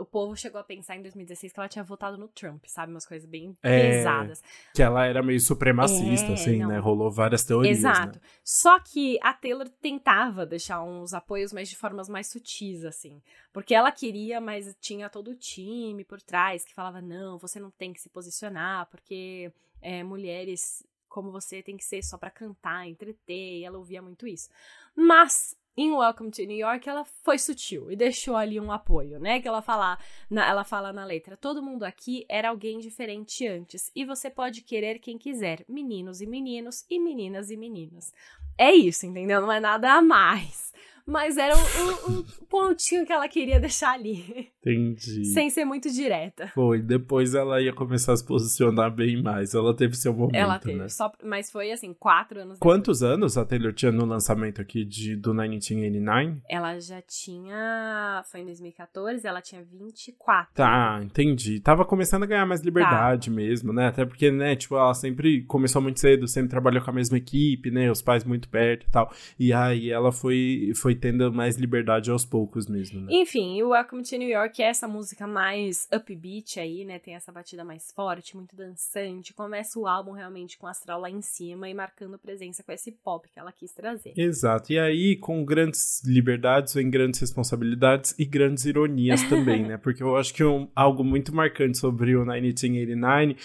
o 0.00 0.04
povo 0.04 0.34
chegou 0.34 0.60
a 0.60 0.64
pensar 0.64 0.96
em 0.96 1.02
2016 1.02 1.52
que 1.52 1.60
ela 1.60 1.68
tinha 1.68 1.84
votado 1.84 2.16
no 2.16 2.26
Trump, 2.28 2.64
sabe? 2.66 2.92
Umas 2.92 3.06
coisas 3.06 3.28
bem 3.28 3.56
é, 3.62 3.98
pesadas. 3.98 4.42
Que 4.74 4.82
ela 4.82 5.04
era 5.04 5.22
meio 5.22 5.40
supremacista, 5.40 6.30
é, 6.30 6.32
assim, 6.32 6.58
né? 6.58 6.64
não. 6.64 6.68
né? 6.70 6.78
Rolou 6.78 7.10
várias 7.10 7.44
teorias. 7.44 7.78
Exato. 7.78 8.18
Né? 8.18 8.24
Só 8.42 8.80
que 8.80 9.18
a 9.22 9.32
Taylor 9.32 9.68
tentava 9.68 10.46
deixar 10.46 10.82
uns 10.82 11.12
apoios, 11.12 11.52
mas 11.52 11.68
de 11.68 11.76
formas 11.76 12.08
mais 12.08 12.28
sutis, 12.28 12.84
assim. 12.84 13.20
Porque 13.52 13.74
ela 13.74 13.92
queria, 13.92 14.40
mas 14.40 14.74
tinha 14.80 15.10
todo 15.10 15.32
o 15.32 15.36
time 15.36 16.04
por 16.04 16.20
trás 16.22 16.64
que 16.64 16.74
falava: 16.74 17.00
não, 17.00 17.38
você 17.38 17.60
não 17.60 17.70
tem 17.70 17.92
que 17.92 18.00
se 18.00 18.08
posicionar, 18.08 18.86
porque 18.90 19.52
é, 19.82 20.02
mulheres 20.02 20.84
como 21.10 21.32
você 21.32 21.60
tem 21.60 21.76
que 21.76 21.84
ser 21.84 22.02
só 22.04 22.16
para 22.16 22.30
cantar, 22.30 22.86
entreter, 22.86 23.58
e 23.58 23.64
ela 23.64 23.76
ouvia 23.76 24.00
muito 24.00 24.28
isso. 24.28 24.48
Mas 24.94 25.56
em 25.80 25.92
Welcome 25.92 26.30
to 26.30 26.42
New 26.42 26.58
York, 26.58 26.86
ela 26.86 27.04
foi 27.24 27.38
sutil 27.38 27.90
e 27.90 27.96
deixou 27.96 28.36
ali 28.36 28.60
um 28.60 28.70
apoio, 28.70 29.18
né? 29.18 29.40
Que 29.40 29.48
ela 29.48 29.62
fala, 29.62 29.98
na, 30.28 30.46
ela 30.46 30.62
fala 30.62 30.92
na 30.92 31.06
letra: 31.06 31.38
todo 31.38 31.62
mundo 31.62 31.84
aqui 31.84 32.26
era 32.28 32.50
alguém 32.50 32.78
diferente 32.78 33.46
antes, 33.46 33.90
e 33.96 34.04
você 34.04 34.28
pode 34.28 34.60
querer 34.60 34.98
quem 34.98 35.16
quiser, 35.16 35.64
meninos 35.66 36.20
e 36.20 36.26
meninos, 36.26 36.84
e 36.90 36.98
meninas 36.98 37.50
e 37.50 37.56
meninas. 37.56 38.12
É 38.58 38.72
isso, 38.72 39.06
entendeu? 39.06 39.40
Não 39.40 39.50
é 39.50 39.58
nada 39.58 39.94
a 39.94 40.02
mais 40.02 40.70
mas 41.06 41.36
era 41.36 41.56
um, 41.56 42.12
um, 42.12 42.22
pontinho 42.48 43.04
que 43.04 43.12
ela 43.12 43.28
queria 43.28 43.58
deixar 43.58 43.92
ali. 43.92 44.52
Entendi. 44.60 45.24
Sem 45.26 45.48
ser 45.48 45.64
muito 45.64 45.90
direta. 45.90 46.48
Foi, 46.48 46.82
depois 46.82 47.34
ela 47.34 47.60
ia 47.62 47.72
começar 47.72 48.12
a 48.12 48.16
se 48.16 48.24
posicionar 48.24 48.90
bem 48.94 49.22
mais. 49.22 49.54
Ela 49.54 49.74
teve 49.74 49.96
seu 49.96 50.12
momento, 50.12 50.36
ela 50.36 50.58
teve, 50.58 50.78
né? 50.78 50.88
Só, 50.88 51.10
mas 51.24 51.50
foi 51.50 51.72
assim, 51.72 51.94
quatro 51.94 52.40
anos 52.40 52.58
Quantos 52.58 53.00
depois. 53.00 53.14
anos 53.14 53.38
a 53.38 53.44
Taylor 53.44 53.72
tinha 53.72 53.90
no 53.90 54.04
lançamento 54.04 54.60
aqui 54.60 54.84
de, 54.84 55.16
do 55.16 55.32
1989? 55.32 56.42
Ela 56.48 56.78
já 56.78 57.00
tinha, 57.00 58.22
foi 58.30 58.40
em 58.40 58.44
2014, 58.44 59.26
ela 59.26 59.40
tinha 59.40 59.62
24. 59.62 60.54
Tá, 60.54 61.00
entendi. 61.02 61.58
Tava 61.60 61.84
começando 61.84 62.24
a 62.24 62.26
ganhar 62.26 62.44
mais 62.44 62.60
liberdade 62.60 63.30
mesmo, 63.30 63.72
né? 63.72 63.86
Até 63.86 64.04
porque, 64.04 64.30
né, 64.30 64.54
tipo, 64.56 64.76
ela 64.76 64.92
sempre 64.92 65.42
começou 65.44 65.80
muito 65.80 66.00
cedo, 66.00 66.28
sempre 66.28 66.50
trabalhou 66.50 66.82
com 66.82 66.90
a 66.90 66.94
mesma 66.94 67.16
equipe, 67.16 67.70
né? 67.70 67.90
Os 67.90 68.02
pais 68.02 68.24
muito 68.24 68.48
perto 68.48 68.86
e 68.86 68.90
tal. 68.90 69.10
E 69.38 69.52
aí 69.52 69.90
ela 69.90 70.12
foi, 70.12 70.72
foi 70.76 70.94
tendo 70.94 71.32
mais 71.32 71.56
liberdade 71.56 72.10
aos 72.10 72.26
poucos 72.26 72.66
mesmo, 72.68 73.00
né? 73.00 73.08
Enfim, 73.10 73.62
o 73.62 73.70
Welcome 73.70 74.02
to 74.02 74.16
New 74.16 74.28
York 74.28 74.49
é 74.58 74.66
essa 74.66 74.88
música 74.88 75.26
mais 75.26 75.86
upbeat 75.92 76.58
aí, 76.58 76.84
né? 76.84 76.98
Tem 76.98 77.14
essa 77.14 77.30
batida 77.30 77.64
mais 77.64 77.92
forte, 77.92 78.36
muito 78.36 78.56
dançante. 78.56 79.32
Começa 79.32 79.78
o 79.78 79.86
álbum 79.86 80.12
realmente 80.12 80.58
com 80.58 80.66
o 80.66 80.68
astral 80.68 81.00
lá 81.00 81.10
em 81.10 81.22
cima 81.22 81.68
e 81.68 81.74
marcando 81.74 82.18
presença 82.18 82.62
com 82.62 82.72
esse 82.72 82.90
pop 82.90 83.28
que 83.28 83.38
ela 83.38 83.52
quis 83.52 83.72
trazer. 83.72 84.12
Exato. 84.16 84.72
E 84.72 84.78
aí, 84.78 85.16
com 85.16 85.44
grandes 85.44 86.02
liberdades, 86.04 86.74
vem 86.74 86.90
grandes 86.90 87.20
responsabilidades 87.20 88.14
e 88.18 88.24
grandes 88.24 88.64
ironias 88.64 89.22
também, 89.24 89.62
né? 89.68 89.76
Porque 89.76 90.02
eu 90.02 90.16
acho 90.16 90.34
que 90.34 90.42
um, 90.42 90.68
algo 90.74 91.04
muito 91.04 91.34
marcante 91.34 91.78
sobre 91.78 92.16
o 92.16 92.20
1989 92.20 93.36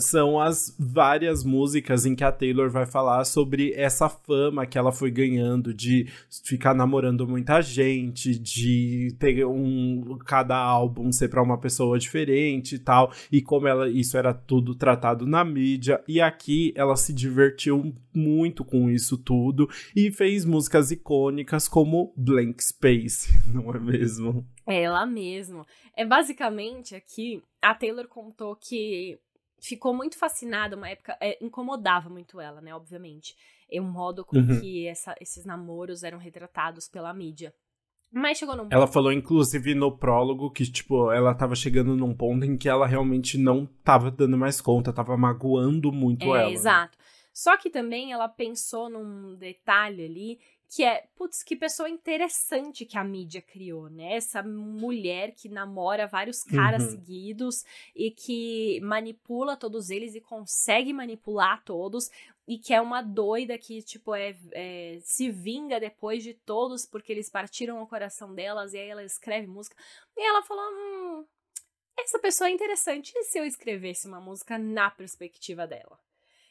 são 0.00 0.40
as 0.40 0.74
várias 0.78 1.44
músicas 1.44 2.06
em 2.06 2.14
que 2.14 2.24
a 2.24 2.32
Taylor 2.32 2.70
vai 2.70 2.86
falar 2.86 3.24
sobre 3.24 3.72
essa 3.74 4.08
fama 4.08 4.66
que 4.66 4.78
ela 4.78 4.92
foi 4.92 5.10
ganhando 5.10 5.72
de 5.74 6.06
ficar 6.44 6.74
namorando 6.74 7.26
muita 7.26 7.60
gente, 7.60 8.38
de 8.38 9.14
ter 9.18 9.44
um 9.44 10.18
cada 10.24 10.56
álbum 10.56 11.10
ser 11.12 11.28
para 11.28 11.42
uma 11.42 11.58
pessoa 11.58 11.98
diferente 11.98 12.76
e 12.76 12.78
tal, 12.78 13.12
e 13.30 13.40
como 13.40 13.68
ela 13.68 13.88
isso 13.88 14.16
era 14.16 14.32
tudo 14.32 14.74
tratado 14.74 15.26
na 15.26 15.44
mídia. 15.44 16.02
E 16.06 16.20
aqui 16.20 16.72
ela 16.76 16.96
se 16.96 17.12
divertiu 17.12 17.94
muito 18.14 18.64
com 18.64 18.90
isso 18.90 19.16
tudo 19.16 19.68
e 19.94 20.10
fez 20.10 20.44
músicas 20.44 20.90
icônicas 20.90 21.68
como 21.68 22.12
Blank 22.16 22.62
Space, 22.62 23.28
não 23.52 23.72
é 23.72 23.78
mesmo? 23.78 24.46
É 24.66 24.82
ela 24.82 25.06
mesmo. 25.06 25.64
É 25.96 26.04
basicamente 26.04 26.94
aqui 26.94 27.42
a 27.62 27.74
Taylor 27.74 28.06
contou 28.06 28.54
que 28.54 29.18
ficou 29.60 29.94
muito 29.94 30.18
fascinada, 30.18 30.76
uma 30.76 30.88
época, 30.88 31.16
é, 31.20 31.42
incomodava 31.44 32.08
muito 32.08 32.40
ela, 32.40 32.60
né, 32.60 32.74
obviamente. 32.74 33.34
O 33.72 33.82
modo 33.82 34.24
com 34.24 34.36
uhum. 34.36 34.60
que 34.60 34.86
essa, 34.86 35.14
esses 35.20 35.44
namoros 35.44 36.02
eram 36.02 36.18
retratados 36.18 36.88
pela 36.88 37.12
mídia. 37.12 37.52
Mas 38.10 38.38
chegou 38.38 38.56
num 38.56 38.68
Ela 38.70 38.86
falou, 38.86 39.12
inclusive, 39.12 39.74
no 39.74 39.96
prólogo 39.96 40.50
que, 40.50 40.64
tipo, 40.70 41.12
ela 41.12 41.34
tava 41.34 41.54
chegando 41.54 41.94
num 41.94 42.14
ponto 42.14 42.44
em 42.44 42.56
que 42.56 42.68
ela 42.68 42.86
realmente 42.86 43.36
não 43.36 43.66
tava 43.84 44.10
dando 44.10 44.38
mais 44.38 44.60
conta, 44.60 44.92
tava 44.92 45.16
magoando 45.16 45.92
muito 45.92 46.34
é, 46.34 46.42
ela. 46.42 46.50
Exato. 46.50 46.96
Só 47.34 47.56
que 47.56 47.70
também 47.70 48.12
ela 48.12 48.28
pensou 48.28 48.88
num 48.88 49.36
detalhe 49.36 50.04
ali 50.04 50.40
que 50.70 50.84
é, 50.84 51.08
putz, 51.16 51.42
que 51.42 51.56
pessoa 51.56 51.88
interessante 51.88 52.84
que 52.84 52.98
a 52.98 53.02
mídia 53.02 53.40
criou, 53.40 53.88
né? 53.88 54.14
Essa 54.14 54.42
mulher 54.42 55.32
que 55.32 55.48
namora 55.48 56.06
vários 56.06 56.44
caras 56.44 56.82
uhum. 56.84 56.90
seguidos 56.90 57.64
e 57.96 58.10
que 58.10 58.78
manipula 58.82 59.56
todos 59.56 59.88
eles 59.88 60.14
e 60.14 60.20
consegue 60.20 60.92
manipular 60.92 61.64
todos 61.64 62.10
e 62.46 62.58
que 62.58 62.74
é 62.74 62.80
uma 62.80 63.00
doida 63.00 63.56
que, 63.56 63.82
tipo, 63.82 64.14
é, 64.14 64.36
é, 64.52 64.98
se 65.02 65.30
vinga 65.30 65.80
depois 65.80 66.22
de 66.22 66.34
todos 66.34 66.84
porque 66.84 67.12
eles 67.12 67.30
partiram 67.30 67.82
o 67.82 67.86
coração 67.86 68.34
delas 68.34 68.74
e 68.74 68.78
aí 68.78 68.88
ela 68.88 69.04
escreve 69.04 69.46
música. 69.46 69.76
E 70.16 70.26
ela 70.26 70.42
falou, 70.42 70.64
hum, 70.64 71.26
essa 71.98 72.18
pessoa 72.18 72.48
é 72.48 72.52
interessante. 72.52 73.12
E 73.16 73.24
se 73.24 73.38
eu 73.38 73.44
escrevesse 73.44 74.06
uma 74.06 74.20
música 74.20 74.58
na 74.58 74.90
perspectiva 74.90 75.66
dela? 75.66 75.98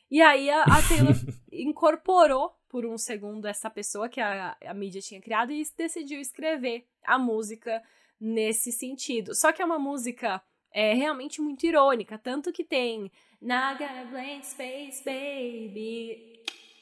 E 0.09 0.21
aí 0.21 0.49
a, 0.49 0.63
a 0.63 0.81
Taylor 0.87 1.15
incorporou 1.51 2.51
por 2.69 2.85
um 2.85 2.97
segundo 2.97 3.45
essa 3.45 3.69
pessoa 3.69 4.09
que 4.09 4.19
a, 4.19 4.55
a 4.65 4.73
mídia 4.73 5.01
tinha 5.01 5.21
criado 5.21 5.51
e 5.51 5.63
decidiu 5.77 6.19
escrever 6.19 6.85
a 7.05 7.17
música 7.17 7.81
nesse 8.19 8.71
sentido. 8.71 9.35
Só 9.35 9.51
que 9.51 9.61
é 9.61 9.65
uma 9.65 9.79
música 9.79 10.41
é, 10.71 10.93
realmente 10.93 11.41
muito 11.41 11.65
irônica, 11.65 12.17
tanto 12.17 12.51
que 12.51 12.63
tem 12.63 13.11
Naga 13.41 14.05
blank 14.09 14.45
space, 14.45 15.03
baby. 15.03 16.41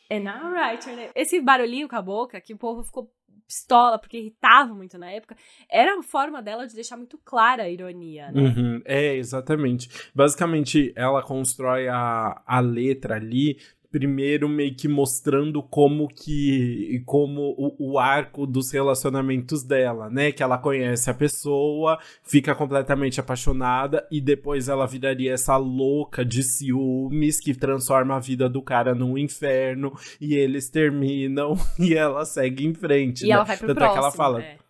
And 0.09 0.29
alright, 0.29 0.87
esse 1.15 1.41
barulhinho 1.41 1.89
com 1.89 1.95
a 1.95 2.01
boca 2.01 2.39
que 2.39 2.53
o 2.53 2.57
povo 2.57 2.83
ficou 2.83 3.11
pistola, 3.47 3.97
porque 3.99 4.17
irritava 4.17 4.73
muito 4.73 4.97
na 4.97 5.09
época, 5.11 5.35
era 5.69 5.97
a 5.99 6.03
forma 6.03 6.41
dela 6.41 6.67
de 6.67 6.73
deixar 6.73 6.97
muito 6.97 7.17
clara 7.17 7.63
a 7.63 7.69
ironia, 7.69 8.31
né? 8.31 8.41
Uhum, 8.41 8.81
é, 8.85 9.15
exatamente. 9.15 9.89
Basicamente, 10.13 10.91
ela 10.95 11.21
constrói 11.21 11.87
a, 11.87 12.41
a 12.45 12.59
letra 12.59 13.15
ali 13.15 13.57
primeiro 13.95 14.49
meio 14.49 14.75
que 14.75 14.89
mostrando 14.89 15.63
como 15.63 16.09
que 16.09 17.01
como 17.05 17.55
o, 17.57 17.93
o, 17.93 17.97
arco 17.97 18.45
dos 18.45 18.69
relacionamentos 18.69 19.63
dela, 19.63 20.09
né? 20.09 20.33
Que 20.33 20.43
ela 20.43 20.57
conhece 20.57 21.09
a 21.09 21.13
pessoa, 21.13 21.97
fica 22.21 22.53
completamente 22.53 23.21
apaixonada 23.21 24.05
e 24.11 24.19
depois 24.19 24.67
ela 24.67 24.85
viraria 24.85 25.31
essa 25.31 25.55
louca 25.55 26.25
de 26.25 26.43
ciúmes 26.43 27.39
que 27.39 27.55
transforma 27.55 28.17
a 28.17 28.19
vida 28.19 28.49
do 28.49 28.61
cara 28.61 28.93
num 28.93 29.17
inferno 29.17 29.93
e 30.19 30.33
eles 30.35 30.69
terminam 30.69 31.53
e 31.79 31.93
ela 31.93 32.25
segue 32.25 32.65
em 32.65 32.73
frente. 32.73 33.23
E 33.23 33.29
né? 33.29 33.35
ela 33.35 33.45
vai 33.45 33.55
pro 33.55 33.67
Tanto 33.67 33.77
próximo, 33.77 33.97
é 33.97 34.01
que 34.01 34.05
ela 34.05 34.11
fala. 34.11 34.41
É. 34.41 34.64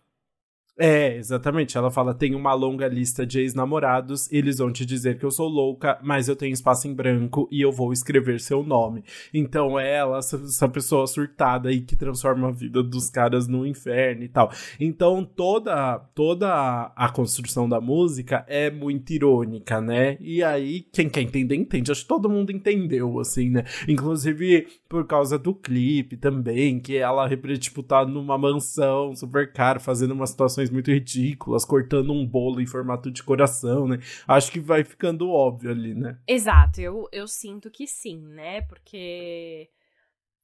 É, 0.78 1.16
exatamente. 1.16 1.76
Ela 1.76 1.90
fala: 1.90 2.14
tem 2.14 2.34
uma 2.34 2.52
longa 2.52 2.86
lista 2.86 3.26
de 3.26 3.40
ex-namorados, 3.40 4.30
eles 4.30 4.58
vão 4.58 4.70
te 4.70 4.84
dizer 4.84 5.18
que 5.18 5.24
eu 5.24 5.30
sou 5.30 5.48
louca, 5.48 5.98
mas 6.02 6.28
eu 6.28 6.36
tenho 6.36 6.52
espaço 6.52 6.86
em 6.86 6.94
branco 6.94 7.48
e 7.50 7.62
eu 7.62 7.72
vou 7.72 7.92
escrever 7.92 8.40
seu 8.40 8.62
nome. 8.62 9.02
Então 9.32 9.78
é 9.78 9.94
ela, 9.96 10.18
essa 10.18 10.68
pessoa 10.68 11.06
surtada 11.06 11.70
aí 11.70 11.80
que 11.80 11.96
transforma 11.96 12.48
a 12.48 12.52
vida 12.52 12.82
dos 12.82 13.08
caras 13.08 13.48
no 13.48 13.66
inferno 13.66 14.22
e 14.22 14.28
tal. 14.28 14.50
Então 14.78 15.24
toda, 15.24 15.98
toda 16.14 16.92
a 16.94 17.08
construção 17.08 17.66
da 17.68 17.80
música 17.80 18.44
é 18.46 18.70
muito 18.70 19.12
irônica, 19.12 19.80
né? 19.80 20.18
E 20.20 20.42
aí, 20.42 20.82
quem 20.92 21.08
quer 21.08 21.22
entender, 21.22 21.56
entende. 21.56 21.90
Acho 21.90 22.02
que 22.02 22.08
todo 22.08 22.28
mundo 22.28 22.52
entendeu, 22.52 23.18
assim, 23.18 23.48
né? 23.48 23.64
Inclusive 23.88 24.66
por 24.88 25.06
causa 25.06 25.38
do 25.38 25.54
clipe 25.54 26.16
também, 26.16 26.78
que 26.78 26.96
ela, 26.96 27.28
tipo, 27.58 27.82
tá 27.82 28.04
numa 28.04 28.36
mansão 28.36 29.14
super 29.16 29.52
cara, 29.52 29.80
fazendo 29.80 30.12
umas 30.12 30.34
muito 30.70 30.90
ridículas, 30.90 31.64
cortando 31.64 32.12
um 32.12 32.26
bolo 32.26 32.60
em 32.60 32.66
formato 32.66 33.10
de 33.10 33.22
coração, 33.22 33.86
né? 33.88 33.98
Acho 34.26 34.50
que 34.50 34.60
vai 34.60 34.84
ficando 34.84 35.30
óbvio 35.30 35.70
ali, 35.70 35.94
né? 35.94 36.18
Exato, 36.26 36.80
eu, 36.80 37.08
eu 37.12 37.26
sinto 37.26 37.70
que 37.70 37.86
sim, 37.86 38.20
né? 38.20 38.62
Porque. 38.62 39.68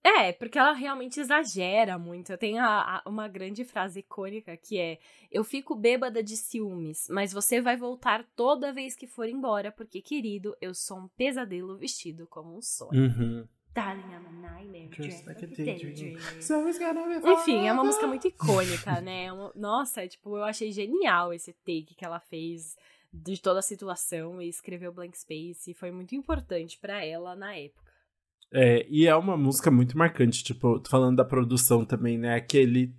É, 0.04 0.32
porque 0.32 0.58
ela 0.58 0.72
realmente 0.72 1.20
exagera 1.20 1.96
muito. 1.96 2.32
Eu 2.32 2.38
tenho 2.38 2.58
a, 2.58 2.96
a, 2.96 3.08
uma 3.08 3.28
grande 3.28 3.64
frase 3.64 4.00
icônica 4.00 4.56
que 4.56 4.78
é: 4.78 4.98
Eu 5.30 5.44
fico 5.44 5.76
bêbada 5.76 6.22
de 6.22 6.36
ciúmes, 6.36 7.06
mas 7.08 7.32
você 7.32 7.60
vai 7.60 7.76
voltar 7.76 8.24
toda 8.34 8.72
vez 8.72 8.96
que 8.96 9.06
for 9.06 9.28
embora, 9.28 9.70
porque, 9.70 10.02
querido, 10.02 10.56
eu 10.60 10.74
sou 10.74 10.98
um 10.98 11.08
pesadelo 11.16 11.78
vestido 11.78 12.26
como 12.26 12.56
um 12.56 12.62
sonho. 12.62 13.00
Uhum. 13.00 13.48
Darling, 13.74 14.12
I'm 14.12 14.26
a 14.26 14.32
nightmare. 14.32 14.88
Enfim, 17.32 17.66
é 17.66 17.72
uma 17.72 17.84
música 17.84 18.06
muito 18.06 18.28
icônica, 18.28 19.00
né? 19.00 19.28
Nossa, 19.54 20.02
é, 20.02 20.08
tipo, 20.08 20.36
eu 20.36 20.44
achei 20.44 20.70
genial 20.72 21.32
esse 21.32 21.52
take 21.52 21.94
que 21.96 22.04
ela 22.04 22.20
fez 22.20 22.76
de 23.12 23.40
toda 23.40 23.60
a 23.60 23.62
situação 23.62 24.40
e 24.40 24.48
escreveu 24.48 24.92
Blank 24.92 25.18
Space 25.18 25.70
e 25.70 25.74
foi 25.74 25.90
muito 25.90 26.14
importante 26.14 26.78
para 26.78 27.04
ela 27.04 27.36
na 27.36 27.54
época. 27.54 27.92
É, 28.54 28.86
e 28.88 29.06
é 29.06 29.16
uma 29.16 29.36
música 29.36 29.70
muito 29.70 29.96
marcante, 29.96 30.44
tipo, 30.44 30.82
falando 30.88 31.16
da 31.16 31.24
produção 31.24 31.84
também, 31.86 32.18
né? 32.18 32.34
Aquele 32.34 32.94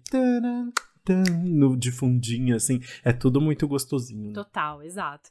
no, 1.44 1.78
de 1.78 1.92
fundinho, 1.92 2.56
assim. 2.56 2.80
É 3.04 3.14
tudo 3.14 3.40
muito 3.40 3.68
gostosinho. 3.68 4.30
Né? 4.30 4.34
Total, 4.34 4.82
exato. 4.82 5.30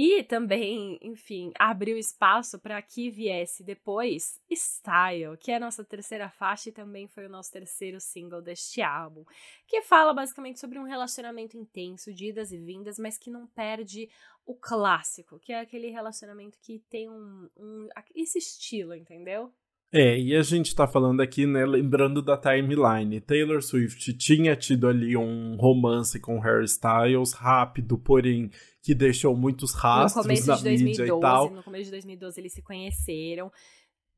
E 0.00 0.22
também, 0.22 0.96
enfim, 1.02 1.50
abriu 1.58 1.98
espaço 1.98 2.56
para 2.56 2.80
que 2.80 3.10
viesse 3.10 3.64
depois 3.64 4.40
Style, 4.48 5.36
que 5.40 5.50
é 5.50 5.56
a 5.56 5.60
nossa 5.60 5.84
terceira 5.84 6.30
faixa 6.30 6.68
e 6.68 6.72
também 6.72 7.08
foi 7.08 7.26
o 7.26 7.28
nosso 7.28 7.50
terceiro 7.50 8.00
single 8.00 8.40
deste 8.40 8.80
álbum, 8.80 9.24
que 9.66 9.82
fala 9.82 10.14
basicamente 10.14 10.60
sobre 10.60 10.78
um 10.78 10.84
relacionamento 10.84 11.56
intenso, 11.56 12.14
de 12.14 12.28
idas 12.28 12.52
e 12.52 12.58
vindas, 12.58 12.96
mas 12.96 13.18
que 13.18 13.28
não 13.28 13.48
perde 13.48 14.08
o 14.46 14.54
clássico, 14.54 15.36
que 15.40 15.52
é 15.52 15.58
aquele 15.58 15.90
relacionamento 15.90 16.56
que 16.62 16.78
tem 16.88 17.10
um, 17.10 17.48
um 17.56 17.88
esse 18.14 18.38
estilo, 18.38 18.94
entendeu? 18.94 19.52
É, 19.90 20.18
e 20.18 20.36
a 20.36 20.42
gente 20.42 20.76
tá 20.76 20.86
falando 20.86 21.22
aqui, 21.22 21.46
né, 21.46 21.64
lembrando 21.64 22.20
da 22.20 22.36
timeline. 22.36 23.22
Taylor 23.22 23.62
Swift 23.62 24.12
tinha 24.18 24.54
tido 24.54 24.86
ali 24.86 25.16
um 25.16 25.56
romance 25.56 26.20
com 26.20 26.38
Harry 26.40 26.66
Styles, 26.66 27.32
rápido, 27.32 27.96
porém 27.96 28.50
que 28.88 28.94
deixou 28.94 29.36
muitos 29.36 29.74
rastros 29.74 30.16
no 30.16 30.22
começo 30.22 30.56
de 30.56 30.64
2012, 30.64 31.02
e 31.02 31.20
tal. 31.20 31.50
No 31.50 31.62
começo 31.62 31.84
de 31.84 31.90
2012 31.90 32.40
eles 32.40 32.54
se 32.54 32.62
conheceram. 32.62 33.52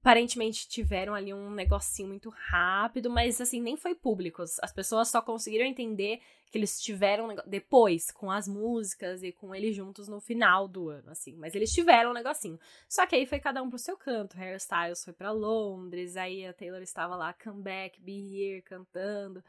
Aparentemente 0.00 0.68
tiveram 0.68 1.12
ali 1.12 1.34
um 1.34 1.50
negocinho 1.50 2.06
muito 2.06 2.30
rápido, 2.30 3.10
mas 3.10 3.40
assim, 3.40 3.60
nem 3.60 3.76
foi 3.76 3.96
público. 3.96 4.44
As 4.62 4.72
pessoas 4.72 5.08
só 5.08 5.20
conseguiram 5.20 5.66
entender 5.66 6.20
que 6.52 6.56
eles 6.56 6.80
tiveram 6.80 7.34
depois, 7.48 8.12
com 8.12 8.30
as 8.30 8.46
músicas 8.46 9.24
e 9.24 9.32
com 9.32 9.52
eles 9.52 9.74
juntos 9.74 10.06
no 10.06 10.20
final 10.20 10.68
do 10.68 10.88
ano, 10.88 11.10
assim. 11.10 11.34
Mas 11.34 11.56
eles 11.56 11.72
tiveram 11.72 12.12
um 12.12 12.14
negocinho. 12.14 12.56
Só 12.88 13.04
que 13.06 13.16
aí 13.16 13.26
foi 13.26 13.40
cada 13.40 13.64
um 13.64 13.68
pro 13.68 13.76
seu 13.76 13.96
canto. 13.96 14.36
Harry 14.36 14.56
Styles 14.58 15.02
foi 15.02 15.12
para 15.12 15.32
Londres, 15.32 16.16
aí 16.16 16.46
a 16.46 16.52
Taylor 16.52 16.80
estava 16.80 17.16
lá, 17.16 17.32
Come 17.32 17.60
Back, 17.60 18.00
Be 18.00 18.12
Here, 18.12 18.62
cantando. 18.62 19.42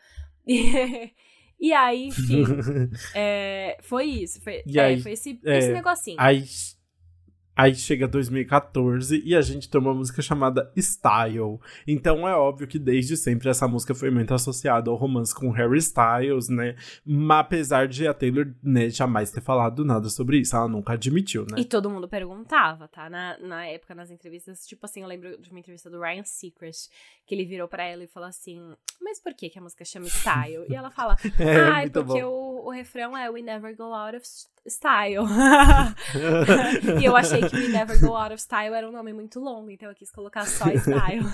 E 1.62 1.72
aí, 1.74 2.08
enfim, 2.08 2.44
é, 3.13 3.77
foi 3.82 4.06
isso. 4.06 4.41
Foi, 4.41 4.63
é, 4.68 4.80
aí, 4.80 5.00
foi 5.00 5.12
esse, 5.12 5.39
é, 5.46 5.60
esse 5.60 5.72
negocinho. 5.72 6.18
Aí 6.20 6.44
Aí 7.55 7.75
chega 7.75 8.08
2014 8.08 9.22
e 9.25 9.36
a 9.36 9.41
gente 9.41 9.70
tem 9.70 9.79
uma 9.79 9.93
música 9.93 10.22
chamada 10.22 10.72
Style. 10.77 11.60
Então 11.86 12.27
é 12.27 12.34
óbvio 12.36 12.67
que 12.67 12.79
desde 12.79 13.17
sempre 13.17 13.50
essa 13.50 13.67
música 13.67 13.93
foi 13.93 14.10
muito 14.10 14.34
associada 14.34 14.89
ao 14.89 14.96
romance 14.96 15.36
com 15.36 15.51
Harry 15.51 15.77
Styles, 15.77 16.50
né? 16.50 16.75
Mas 17.05 17.39
apesar 17.41 17.88
de 17.88 18.08
a 18.08 18.13
Taylor 18.13 18.53
né, 18.63 18.89
jamais 18.89 19.31
ter 19.31 19.41
falado 19.41 19.84
nada 19.84 20.10
sobre 20.10 20.39
isso, 20.39 20.55
ela 20.55 20.67
nunca 20.67 20.93
admitiu, 20.93 21.41
né? 21.43 21.60
E 21.60 21.65
todo 21.65 21.89
mundo 21.89 22.08
perguntava, 22.08 22.88
tá? 22.88 23.10
Na, 23.10 23.38
na 23.39 23.65
época, 23.65 23.93
nas 23.93 24.10
entrevistas, 24.10 24.65
tipo 24.65 24.86
assim, 24.86 25.01
eu 25.01 25.08
lembro 25.08 25.39
de 25.41 25.50
uma 25.50 25.60
entrevista 25.60 25.89
do 25.89 26.00
Ryan 26.00 26.24
Seacrest, 26.24 26.89
que 27.25 27.36
ele 27.36 27.46
virou 27.46 27.67
para 27.67 27.84
ela 27.84 28.03
e 28.03 28.08
falou 28.08 28.29
assim: 28.29 28.60
Mas 29.01 29.20
por 29.22 29.34
que, 29.34 29.50
que 29.50 29.60
a 29.60 29.62
música 29.62 29.84
chama 29.84 30.08
Style? 30.08 30.65
e 30.70 30.75
ela 30.75 30.89
fala: 30.89 31.17
é, 31.38 31.60
Ah, 31.70 31.84
é 31.84 31.89
porque 31.89 32.24
o, 32.24 32.65
o 32.65 32.70
refrão 32.72 33.17
é 33.17 33.29
We 33.29 33.41
Never 33.41 33.75
Go 33.75 33.93
Out 33.93 34.17
of 34.17 34.25
Style. 34.68 35.25
e 37.01 37.06
eu 37.06 37.15
achei 37.15 37.41
que 37.48 37.56
We 37.56 37.70
Never 37.70 38.00
Go 38.00 38.15
Out 38.15 38.34
of 38.34 38.41
Style 38.41 38.74
era 38.74 38.88
um 38.88 38.91
nome 38.91 39.12
muito 39.13 39.39
longo, 39.39 39.70
então 39.72 39.89
eu 39.89 39.96
quis 39.96 40.12
colocar 40.12 40.46
só 40.46 40.65
Style. 40.65 41.25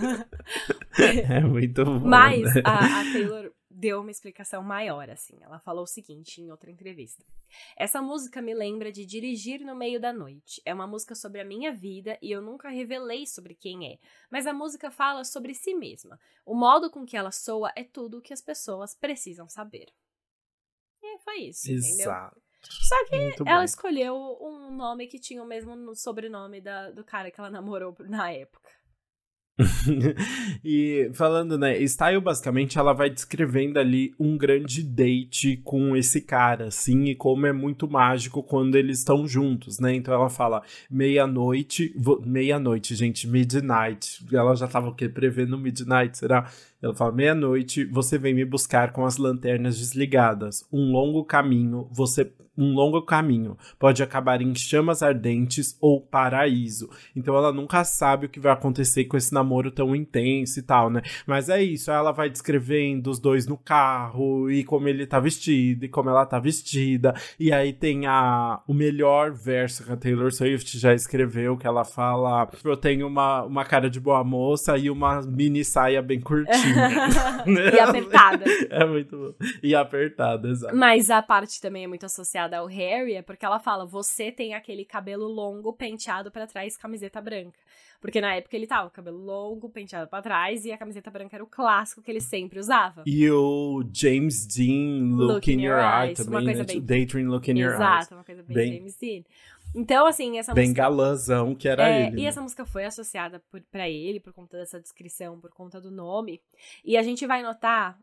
é 1.29 1.41
muito 1.41 1.83
bom. 1.83 1.99
Mas 1.99 2.43
né? 2.55 2.61
a, 2.63 3.01
a 3.01 3.03
Taylor 3.11 3.51
deu 3.69 4.01
uma 4.01 4.09
explicação 4.09 4.63
maior, 4.63 5.09
assim. 5.09 5.37
Ela 5.41 5.59
falou 5.59 5.83
o 5.83 5.87
seguinte 5.87 6.41
em 6.41 6.49
outra 6.49 6.71
entrevista. 6.71 7.23
Essa 7.77 8.01
música 8.01 8.41
me 8.41 8.53
lembra 8.53 8.91
de 8.91 9.05
dirigir 9.05 9.61
no 9.61 9.75
meio 9.75 9.99
da 9.99 10.11
noite. 10.11 10.61
É 10.65 10.73
uma 10.73 10.87
música 10.87 11.13
sobre 11.13 11.41
a 11.41 11.45
minha 11.45 11.71
vida 11.71 12.17
e 12.21 12.31
eu 12.31 12.41
nunca 12.41 12.69
revelei 12.69 13.27
sobre 13.27 13.53
quem 13.53 13.93
é. 13.93 13.99
Mas 14.31 14.47
a 14.47 14.53
música 14.53 14.89
fala 14.89 15.23
sobre 15.23 15.53
si 15.53 15.75
mesma. 15.75 16.19
O 16.45 16.55
modo 16.55 16.89
com 16.89 17.05
que 17.05 17.15
ela 17.15 17.31
soa 17.31 17.71
é 17.75 17.83
tudo 17.83 18.17
o 18.17 18.21
que 18.21 18.33
as 18.33 18.41
pessoas 18.41 18.95
precisam 18.95 19.47
saber. 19.47 19.87
E 21.03 21.19
foi 21.19 21.41
isso, 21.41 21.71
Exato. 21.71 21.87
entendeu? 21.87 22.46
Só 22.61 23.05
que 23.05 23.17
Muito 23.17 23.43
ela 23.45 23.59
bom. 23.59 23.63
escolheu 23.63 24.15
um 24.41 24.75
nome 24.75 25.07
que 25.07 25.19
tinha 25.19 25.41
o 25.43 25.47
mesmo 25.47 25.95
sobrenome 25.95 26.61
da, 26.61 26.91
do 26.91 27.03
cara 27.03 27.29
que 27.31 27.39
ela 27.39 27.49
namorou 27.49 27.95
na 27.99 28.31
época. 28.31 28.67
e 30.63 31.09
falando, 31.13 31.57
né, 31.57 31.79
Style 31.87 32.21
basicamente 32.21 32.77
ela 32.77 32.93
vai 32.93 33.09
descrevendo 33.09 33.79
ali 33.79 34.13
um 34.19 34.37
grande 34.37 34.83
date 34.83 35.57
com 35.63 35.95
esse 35.95 36.21
cara, 36.21 36.67
assim, 36.67 37.05
e 37.05 37.15
como 37.15 37.47
é 37.47 37.51
muito 37.51 37.89
mágico 37.89 38.43
quando 38.43 38.75
eles 38.75 38.99
estão 38.99 39.27
juntos, 39.27 39.79
né? 39.79 39.95
Então 39.95 40.13
ela 40.13 40.29
fala 40.29 40.61
meia-noite, 40.89 41.93
meia-noite, 42.23 42.93
gente, 42.93 43.27
midnight. 43.27 44.23
Ela 44.31 44.55
já 44.55 44.67
tava 44.67 44.89
o 44.89 44.95
quê? 44.95 45.09
Prevendo 45.09 45.57
midnight, 45.57 46.17
será? 46.17 46.47
Ela 46.81 46.93
fala: 46.93 47.11
meia-noite, 47.11 47.85
você 47.85 48.17
vem 48.17 48.33
me 48.33 48.45
buscar 48.45 48.91
com 48.91 49.05
as 49.05 49.17
lanternas 49.17 49.77
desligadas. 49.77 50.63
Um 50.71 50.91
longo 50.91 51.23
caminho, 51.25 51.87
você. 51.91 52.31
Um 52.59 52.73
longo 52.73 53.03
caminho 53.03 53.55
pode 53.77 54.01
acabar 54.01 54.41
em 54.41 54.55
chamas 54.55 55.03
ardentes 55.03 55.77
ou 55.79 56.01
paraíso. 56.01 56.89
Então 57.15 57.35
ela 57.35 57.53
nunca 57.53 57.83
sabe 57.83 58.25
o 58.25 58.29
que 58.29 58.39
vai 58.39 58.51
acontecer 58.51 59.05
com 59.05 59.15
esse 59.15 59.31
namoro 59.31 59.69
tão 59.69 59.95
intenso 59.95 60.59
e 60.59 60.63
tal, 60.63 60.89
né? 60.89 61.03
Mas 61.27 61.49
é 61.49 61.61
isso, 61.61 61.91
ela 61.91 62.11
vai 62.11 62.31
descrevendo 62.31 63.11
os 63.11 63.19
dois 63.19 63.45
no 63.45 63.57
carro 63.57 64.49
e 64.49 64.63
como 64.63 64.87
ele 64.87 65.05
tá 65.05 65.19
vestido 65.19 65.85
e 65.85 65.87
como 65.87 66.09
ela 66.09 66.25
tá 66.25 66.39
vestida. 66.39 67.13
E 67.39 67.53
aí 67.53 67.71
tem 67.71 68.07
a, 68.07 68.59
o 68.67 68.73
melhor 68.73 69.31
verso 69.31 69.85
que 69.85 69.91
a 69.91 69.95
Taylor 69.95 70.33
Swift 70.33 70.79
já 70.79 70.95
escreveu, 70.95 71.57
que 71.57 71.67
ela 71.67 71.83
fala: 71.83 72.49
Eu 72.63 72.75
tenho 72.75 73.05
uma, 73.05 73.43
uma 73.43 73.65
cara 73.65 73.87
de 73.87 73.99
boa 73.99 74.23
moça 74.23 74.75
e 74.79 74.89
uma 74.89 75.21
mini 75.21 75.63
saia 75.63 76.01
bem 76.01 76.19
curtinha. 76.19 76.66
E 77.73 77.79
apertada. 77.79 78.45
É 78.69 78.85
muito 78.85 79.17
bom. 79.17 79.45
E 79.63 79.75
apertada, 79.75 80.49
exato. 80.49 80.75
Mas 80.75 81.09
a 81.09 81.21
parte 81.21 81.61
também 81.61 81.83
é 81.83 81.87
muito 81.87 82.05
associada 82.05 82.57
ao 82.57 82.65
Harry, 82.67 83.15
é 83.15 83.21
porque 83.21 83.45
ela 83.45 83.59
fala: 83.59 83.85
você 83.85 84.31
tem 84.31 84.53
aquele 84.53 84.85
cabelo 84.85 85.27
longo 85.27 85.73
penteado 85.73 86.31
para 86.31 86.47
trás, 86.47 86.77
camiseta 86.77 87.21
branca. 87.21 87.59
Porque 87.99 88.21
na 88.21 88.35
época 88.35 88.55
ele 88.55 88.67
tava 88.67 88.89
com 88.89 88.95
cabelo 88.95 89.17
longo, 89.17 89.69
penteado 89.69 90.07
para 90.07 90.21
trás, 90.21 90.65
e 90.65 90.71
a 90.71 90.77
camiseta 90.77 91.09
branca 91.09 91.35
era 91.35 91.43
o 91.43 91.47
clássico 91.47 92.01
que 92.01 92.11
ele 92.11 92.21
sempre 92.21 92.59
usava. 92.59 93.03
E 93.07 93.29
o 93.31 93.83
James 93.91 94.45
Dean 94.45 95.15
Look, 95.15 95.33
look 95.33 95.51
in, 95.51 95.65
Your, 95.65 95.79
Eye, 95.79 96.13
também, 96.13 96.33
uma 96.33 96.43
coisa 96.43 96.59
né? 96.59 96.65
bem... 96.65 96.81
Daydream 96.81 97.27
Look 97.27 97.49
in 97.49 97.59
Your 97.59 97.71
Eyes. 97.71 97.81
Exato, 97.81 98.15
uma 98.15 98.23
coisa 98.23 98.43
bem, 98.43 98.55
bem... 98.55 98.73
James 98.77 98.97
Dean. 98.99 99.23
Então, 99.75 100.05
assim, 100.05 100.37
essa 100.37 100.53
Bem 100.53 100.65
música. 100.65 100.81
Galãzão 100.81 101.55
que 101.55 101.67
era 101.67 101.87
é, 101.87 102.07
ele. 102.07 102.21
E 102.21 102.23
né? 102.23 102.29
essa 102.29 102.41
música 102.41 102.65
foi 102.65 102.85
associada 102.85 103.39
por, 103.51 103.61
pra 103.71 103.89
ele, 103.89 104.19
por 104.19 104.33
conta 104.33 104.57
dessa 104.57 104.79
descrição, 104.79 105.39
por 105.39 105.51
conta 105.51 105.79
do 105.79 105.91
nome. 105.91 106.41
E 106.83 106.97
a 106.97 107.03
gente 107.03 107.25
vai 107.27 107.43
notar, 107.43 107.97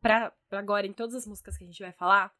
pra, 0.00 0.32
pra 0.48 0.58
agora, 0.58 0.86
em 0.86 0.92
todas 0.92 1.14
as 1.14 1.26
músicas 1.26 1.56
que 1.56 1.64
a 1.64 1.66
gente 1.66 1.82
vai 1.82 1.92
falar, 1.92 2.32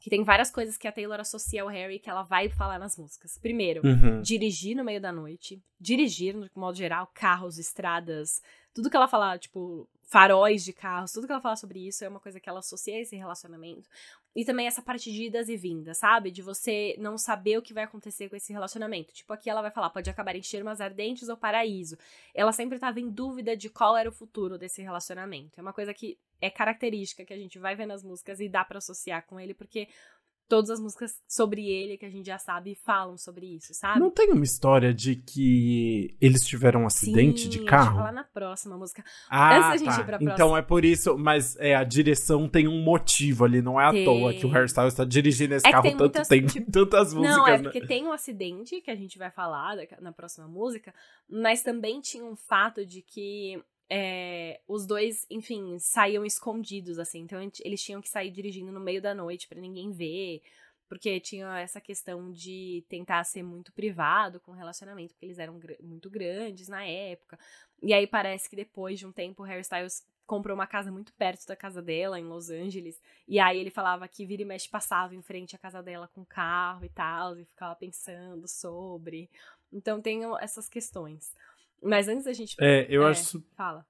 que 0.00 0.10
tem 0.10 0.22
várias 0.22 0.50
coisas 0.50 0.76
que 0.76 0.86
a 0.86 0.92
Taylor 0.92 1.18
associa 1.18 1.62
ao 1.62 1.68
Harry 1.68 1.98
que 1.98 2.10
ela 2.10 2.22
vai 2.22 2.50
falar 2.50 2.78
nas 2.78 2.98
músicas. 2.98 3.38
Primeiro, 3.38 3.80
uhum. 3.82 4.20
dirigir 4.20 4.76
no 4.76 4.84
meio 4.84 5.00
da 5.00 5.10
noite. 5.10 5.62
Dirigir, 5.80 6.36
no 6.36 6.46
modo 6.54 6.76
geral, 6.76 7.10
carros, 7.14 7.58
estradas, 7.58 8.42
tudo 8.74 8.90
que 8.90 8.96
ela 8.96 9.08
fala, 9.08 9.38
tipo, 9.38 9.88
faróis 10.02 10.64
de 10.64 10.72
carros, 10.72 11.12
tudo 11.12 11.26
que 11.26 11.32
ela 11.32 11.40
fala 11.40 11.56
sobre 11.56 11.86
isso 11.86 12.04
é 12.04 12.08
uma 12.08 12.20
coisa 12.20 12.38
que 12.38 12.48
ela 12.48 12.58
associa 12.58 12.96
a 12.96 13.00
esse 13.00 13.16
relacionamento. 13.16 13.88
E 14.36 14.44
também 14.44 14.66
essa 14.66 14.82
parte 14.82 15.12
de 15.12 15.24
idas 15.24 15.48
e 15.48 15.56
vindas, 15.56 15.98
sabe? 15.98 16.30
De 16.30 16.42
você 16.42 16.96
não 16.98 17.16
saber 17.16 17.56
o 17.56 17.62
que 17.62 17.72
vai 17.72 17.84
acontecer 17.84 18.28
com 18.28 18.34
esse 18.34 18.52
relacionamento. 18.52 19.12
Tipo, 19.12 19.32
aqui 19.32 19.48
ela 19.48 19.62
vai 19.62 19.70
falar, 19.70 19.90
pode 19.90 20.10
acabar 20.10 20.34
em 20.34 20.42
chamas 20.42 20.80
ardentes 20.80 21.28
ou 21.28 21.36
paraíso. 21.36 21.96
Ela 22.34 22.50
sempre 22.50 22.76
estava 22.76 22.98
em 22.98 23.08
dúvida 23.08 23.56
de 23.56 23.70
qual 23.70 23.96
era 23.96 24.08
o 24.08 24.12
futuro 24.12 24.58
desse 24.58 24.82
relacionamento. 24.82 25.58
É 25.58 25.62
uma 25.62 25.72
coisa 25.72 25.94
que 25.94 26.18
é 26.40 26.50
característica 26.50 27.24
que 27.24 27.32
a 27.32 27.38
gente 27.38 27.58
vai 27.58 27.76
ver 27.76 27.86
nas 27.86 28.02
músicas 28.02 28.40
e 28.40 28.48
dá 28.48 28.64
para 28.64 28.78
associar 28.78 29.24
com 29.24 29.38
ele, 29.38 29.54
porque 29.54 29.88
todas 30.48 30.70
as 30.70 30.80
músicas 30.80 31.12
sobre 31.26 31.68
ele 31.68 31.96
que 31.96 32.04
a 32.04 32.10
gente 32.10 32.26
já 32.26 32.38
sabe 32.38 32.74
falam 32.74 33.16
sobre 33.16 33.46
isso, 33.46 33.72
sabe? 33.74 33.98
Não 33.98 34.10
tem 34.10 34.30
uma 34.30 34.44
história 34.44 34.92
de 34.92 35.16
que 35.16 36.16
eles 36.20 36.46
tiveram 36.46 36.82
um 36.82 36.86
acidente 36.86 37.42
Sim, 37.42 37.48
de 37.48 37.64
carro? 37.64 37.82
A 37.82 37.84
gente 37.86 37.96
falar 37.96 38.12
na 38.12 38.24
próxima 38.24 38.76
música. 38.76 39.04
Ah, 39.28 39.56
Antes 39.56 39.70
da 39.70 39.76
gente 39.76 39.96
tá. 39.96 40.02
ir 40.02 40.04
pra 40.04 40.18
próxima. 40.18 40.32
Então 40.32 40.56
é 40.56 40.62
por 40.62 40.84
isso, 40.84 41.16
mas 41.16 41.56
é, 41.56 41.74
a 41.74 41.84
direção 41.84 42.48
tem 42.48 42.68
um 42.68 42.82
motivo 42.82 43.44
ali, 43.44 43.62
não 43.62 43.80
é 43.80 43.90
tem. 43.90 44.02
à 44.02 44.04
toa 44.04 44.34
que 44.34 44.46
o 44.46 44.50
hairstyle 44.50 44.88
está 44.88 45.04
dirigindo 45.04 45.54
esse 45.54 45.66
é 45.66 45.70
carro 45.70 45.84
tanto 45.84 45.98
muitas, 45.98 46.28
tempo, 46.28 46.52
tipo, 46.52 46.70
tantas 46.70 47.14
músicas. 47.14 47.36
Não, 47.36 47.48
é 47.48 47.56
né? 47.56 47.62
porque 47.62 47.80
tem 47.86 48.06
um 48.06 48.12
acidente 48.12 48.80
que 48.80 48.90
a 48.90 48.96
gente 48.96 49.18
vai 49.18 49.30
falar 49.30 49.76
na 50.00 50.12
próxima 50.12 50.46
música, 50.46 50.94
mas 51.28 51.62
também 51.62 52.00
tinha 52.00 52.24
um 52.24 52.36
fato 52.36 52.84
de 52.84 53.02
que 53.02 53.62
é, 53.90 54.60
os 54.66 54.86
dois, 54.86 55.26
enfim, 55.30 55.78
saíam 55.78 56.24
escondidos, 56.24 56.98
assim. 56.98 57.20
Então 57.20 57.40
eles 57.64 57.82
tinham 57.82 58.00
que 58.00 58.08
sair 58.08 58.30
dirigindo 58.30 58.72
no 58.72 58.80
meio 58.80 59.02
da 59.02 59.14
noite 59.14 59.48
para 59.48 59.60
ninguém 59.60 59.92
ver. 59.92 60.42
Porque 60.88 61.18
tinha 61.18 61.58
essa 61.58 61.80
questão 61.80 62.30
de 62.30 62.84
tentar 62.88 63.24
ser 63.24 63.42
muito 63.42 63.72
privado 63.72 64.38
com 64.38 64.52
o 64.52 64.54
relacionamento, 64.54 65.14
porque 65.14 65.26
eles 65.26 65.38
eram 65.38 65.58
gr 65.58 65.72
muito 65.82 66.10
grandes 66.10 66.68
na 66.68 66.84
época. 66.84 67.38
E 67.82 67.92
aí 67.92 68.06
parece 68.06 68.48
que 68.48 68.56
depois 68.56 68.98
de 68.98 69.06
um 69.06 69.12
tempo 69.12 69.42
o 69.42 69.46
Harry 69.46 69.62
Styles 69.62 70.06
comprou 70.26 70.54
uma 70.54 70.66
casa 70.66 70.90
muito 70.90 71.12
perto 71.14 71.46
da 71.46 71.56
casa 71.56 71.82
dela, 71.82 72.20
em 72.20 72.24
Los 72.24 72.50
Angeles. 72.50 73.00
E 73.26 73.38
aí 73.38 73.58
ele 73.58 73.70
falava 73.70 74.06
que 74.08 74.26
vira 74.26 74.42
e 74.42 74.44
mexe 74.44 74.68
passava 74.68 75.14
em 75.14 75.22
frente 75.22 75.56
à 75.56 75.58
casa 75.58 75.82
dela 75.82 76.08
com 76.08 76.24
carro 76.24 76.84
e 76.84 76.88
tal, 76.88 77.38
e 77.38 77.44
ficava 77.44 77.74
pensando 77.74 78.46
sobre. 78.46 79.30
Então 79.72 80.00
tem 80.00 80.22
essas 80.40 80.68
questões. 80.68 81.34
Mas 81.84 82.08
antes 82.08 82.24
da 82.24 82.32
gente. 82.32 82.56
É, 82.60 82.86
eu 82.88 83.06
é, 83.06 83.10
acho. 83.10 83.42
Fala. 83.56 83.84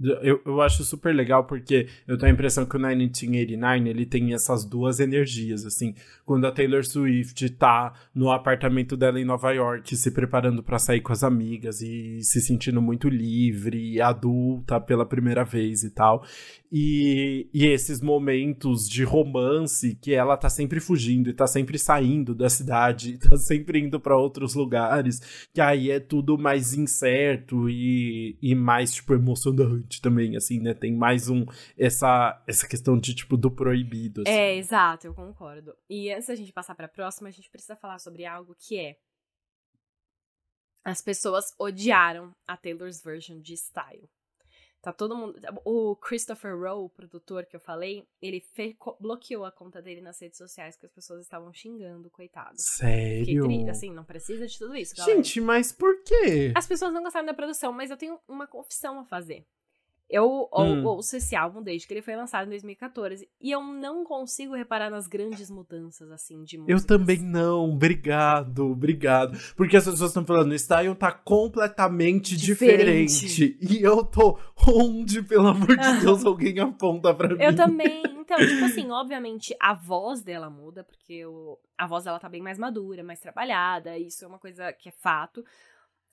Eu, 0.00 0.42
eu 0.44 0.60
acho 0.60 0.82
super 0.82 1.14
legal 1.14 1.44
porque 1.44 1.86
eu 2.06 2.18
tenho 2.18 2.32
a 2.32 2.34
impressão 2.34 2.66
que 2.66 2.76
o 2.76 2.80
1989 2.80 3.88
ele 3.88 4.04
tem 4.04 4.34
essas 4.34 4.64
duas 4.64 4.98
energias, 4.98 5.64
assim. 5.64 5.94
Quando 6.26 6.46
a 6.46 6.52
Taylor 6.52 6.84
Swift 6.84 7.48
tá 7.50 7.92
no 8.12 8.30
apartamento 8.30 8.96
dela 8.96 9.20
em 9.20 9.24
Nova 9.24 9.52
York, 9.52 9.96
se 9.96 10.10
preparando 10.10 10.64
para 10.64 10.80
sair 10.80 11.00
com 11.00 11.12
as 11.12 11.22
amigas 11.22 11.80
e 11.80 12.20
se 12.22 12.40
sentindo 12.40 12.82
muito 12.82 13.08
livre 13.08 14.00
adulta 14.00 14.80
pela 14.80 15.06
primeira 15.06 15.44
vez 15.44 15.84
e 15.84 15.90
tal. 15.90 16.24
E, 16.72 17.48
e 17.54 17.64
esses 17.66 18.00
momentos 18.00 18.88
de 18.88 19.04
romance 19.04 19.96
que 20.02 20.12
ela 20.12 20.36
tá 20.36 20.50
sempre 20.50 20.80
fugindo 20.80 21.30
e 21.30 21.32
tá 21.32 21.46
sempre 21.46 21.78
saindo 21.78 22.34
da 22.34 22.48
cidade, 22.48 23.16
tá 23.22 23.36
sempre 23.36 23.78
indo 23.78 24.00
para 24.00 24.18
outros 24.18 24.56
lugares, 24.56 25.46
que 25.54 25.60
aí 25.60 25.92
é 25.92 26.00
tudo 26.00 26.36
mais 26.36 26.74
incerto 26.74 27.70
e, 27.70 28.36
e 28.42 28.56
mais, 28.56 28.92
tipo, 28.92 29.14
emocionante 29.14 29.83
também, 30.00 30.36
assim, 30.36 30.60
né? 30.60 30.74
Tem 30.74 30.94
mais 30.94 31.28
um, 31.28 31.44
essa, 31.78 32.42
essa 32.46 32.66
questão 32.66 32.98
de, 32.98 33.14
tipo, 33.14 33.36
do 33.36 33.50
proibido. 33.50 34.22
Assim. 34.22 34.30
É, 34.30 34.56
exato, 34.56 35.06
eu 35.06 35.14
concordo. 35.14 35.74
E 35.88 36.12
antes 36.12 36.28
da 36.28 36.34
gente 36.34 36.52
passar 36.52 36.74
pra 36.74 36.88
próxima, 36.88 37.28
a 37.28 37.32
gente 37.32 37.50
precisa 37.50 37.76
falar 37.76 37.98
sobre 37.98 38.24
algo 38.24 38.54
que 38.58 38.78
é 38.78 38.96
as 40.84 41.00
pessoas 41.00 41.54
odiaram 41.58 42.34
a 42.46 42.56
Taylor's 42.56 43.02
version 43.02 43.40
de 43.40 43.56
Style. 43.56 44.08
Tá 44.82 44.92
todo 44.92 45.16
mundo. 45.16 45.40
O 45.64 45.96
Christopher 45.96 46.54
Rowe, 46.54 46.84
o 46.84 46.90
produtor 46.90 47.46
que 47.46 47.56
eu 47.56 47.60
falei, 47.60 48.06
ele 48.20 48.38
fe... 48.38 48.76
bloqueou 49.00 49.46
a 49.46 49.50
conta 49.50 49.80
dele 49.80 50.02
nas 50.02 50.20
redes 50.20 50.36
sociais 50.36 50.76
porque 50.76 50.84
as 50.84 50.92
pessoas 50.92 51.22
estavam 51.22 51.50
xingando, 51.54 52.10
coitado. 52.10 52.56
Sério? 52.58 53.46
Assim, 53.70 53.90
não 53.90 54.04
precisa 54.04 54.46
de 54.46 54.58
tudo 54.58 54.76
isso, 54.76 54.94
galera. 54.94 55.16
Gente, 55.16 55.40
mas 55.40 55.72
por 55.72 56.02
quê? 56.02 56.52
As 56.54 56.66
pessoas 56.66 56.92
não 56.92 57.02
gostaram 57.02 57.24
da 57.24 57.32
produção, 57.32 57.72
mas 57.72 57.90
eu 57.90 57.96
tenho 57.96 58.20
uma 58.28 58.46
confissão 58.46 59.00
a 59.00 59.06
fazer. 59.06 59.46
Eu 60.08 60.48
hum. 60.52 60.84
ouço 60.84 61.16
esse 61.16 61.34
álbum 61.34 61.62
desde 61.62 61.86
que 61.86 61.94
ele 61.94 62.02
foi 62.02 62.14
lançado 62.14 62.46
em 62.46 62.50
2014 62.50 63.28
e 63.40 63.50
eu 63.50 63.62
não 63.62 64.04
consigo 64.04 64.54
reparar 64.54 64.90
nas 64.90 65.06
grandes 65.06 65.50
mudanças, 65.50 66.10
assim, 66.10 66.44
de 66.44 66.58
música. 66.58 66.72
Eu 66.72 66.86
também 66.86 67.18
não, 67.18 67.70
obrigado, 67.70 68.70
obrigado. 68.70 69.38
Porque 69.56 69.76
as 69.76 69.84
pessoas 69.84 70.10
estão 70.10 70.24
falando, 70.24 70.52
o 70.52 70.58
style 70.58 70.94
tá 70.94 71.10
completamente 71.10 72.36
diferente. 72.36 73.26
diferente. 73.26 73.58
E 73.60 73.82
eu 73.82 74.04
tô 74.04 74.38
onde, 74.68 75.22
pelo 75.22 75.48
amor 75.48 75.76
de 75.76 76.00
Deus, 76.00 76.24
alguém 76.26 76.58
aponta 76.60 77.14
pra 77.14 77.34
mim. 77.34 77.42
Eu 77.42 77.56
também. 77.56 78.02
Então, 78.24 78.36
tipo 78.38 78.64
assim, 78.64 78.90
obviamente 78.90 79.56
a 79.60 79.74
voz 79.74 80.22
dela 80.22 80.50
muda, 80.50 80.84
porque 80.84 81.24
o, 81.24 81.58
a 81.78 81.86
voz 81.86 82.04
dela 82.04 82.18
tá 82.18 82.28
bem 82.28 82.42
mais 82.42 82.58
madura, 82.58 83.02
mais 83.02 83.20
trabalhada, 83.20 83.96
isso 83.98 84.24
é 84.24 84.28
uma 84.28 84.38
coisa 84.38 84.72
que 84.72 84.88
é 84.88 84.92
fato. 84.92 85.44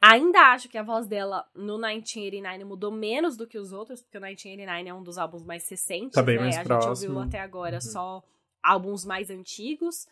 Ainda 0.02 0.40
acho 0.52 0.68
que 0.68 0.80
a 0.80 0.84
voz 0.84 1.06
dela 1.06 1.46
no 1.54 1.78
1989 1.78 2.64
mudou 2.64 2.92
menos 2.92 3.38
do 3.38 3.46
que 3.46 3.60
os 3.60 3.72
outros, 3.72 4.02
porque 4.02 4.18
o 4.18 4.22
1989 4.22 4.90
é 4.90 4.94
um 4.94 5.04
dos 5.04 5.20
álbuns 5.20 5.44
mais 5.44 5.70
recentes, 5.70 6.16
tá 6.16 6.24
bem 6.24 6.38
né? 6.38 6.44
Mais 6.44 6.58
a 6.58 6.64
próximo. 6.64 6.96
gente 6.96 7.08
ouviu 7.08 7.22
até 7.22 7.40
agora 7.40 7.76
uhum. 7.76 7.82
só 7.82 8.24
álbuns 8.64 9.06
mais 9.06 9.30
antigos. 9.30 10.08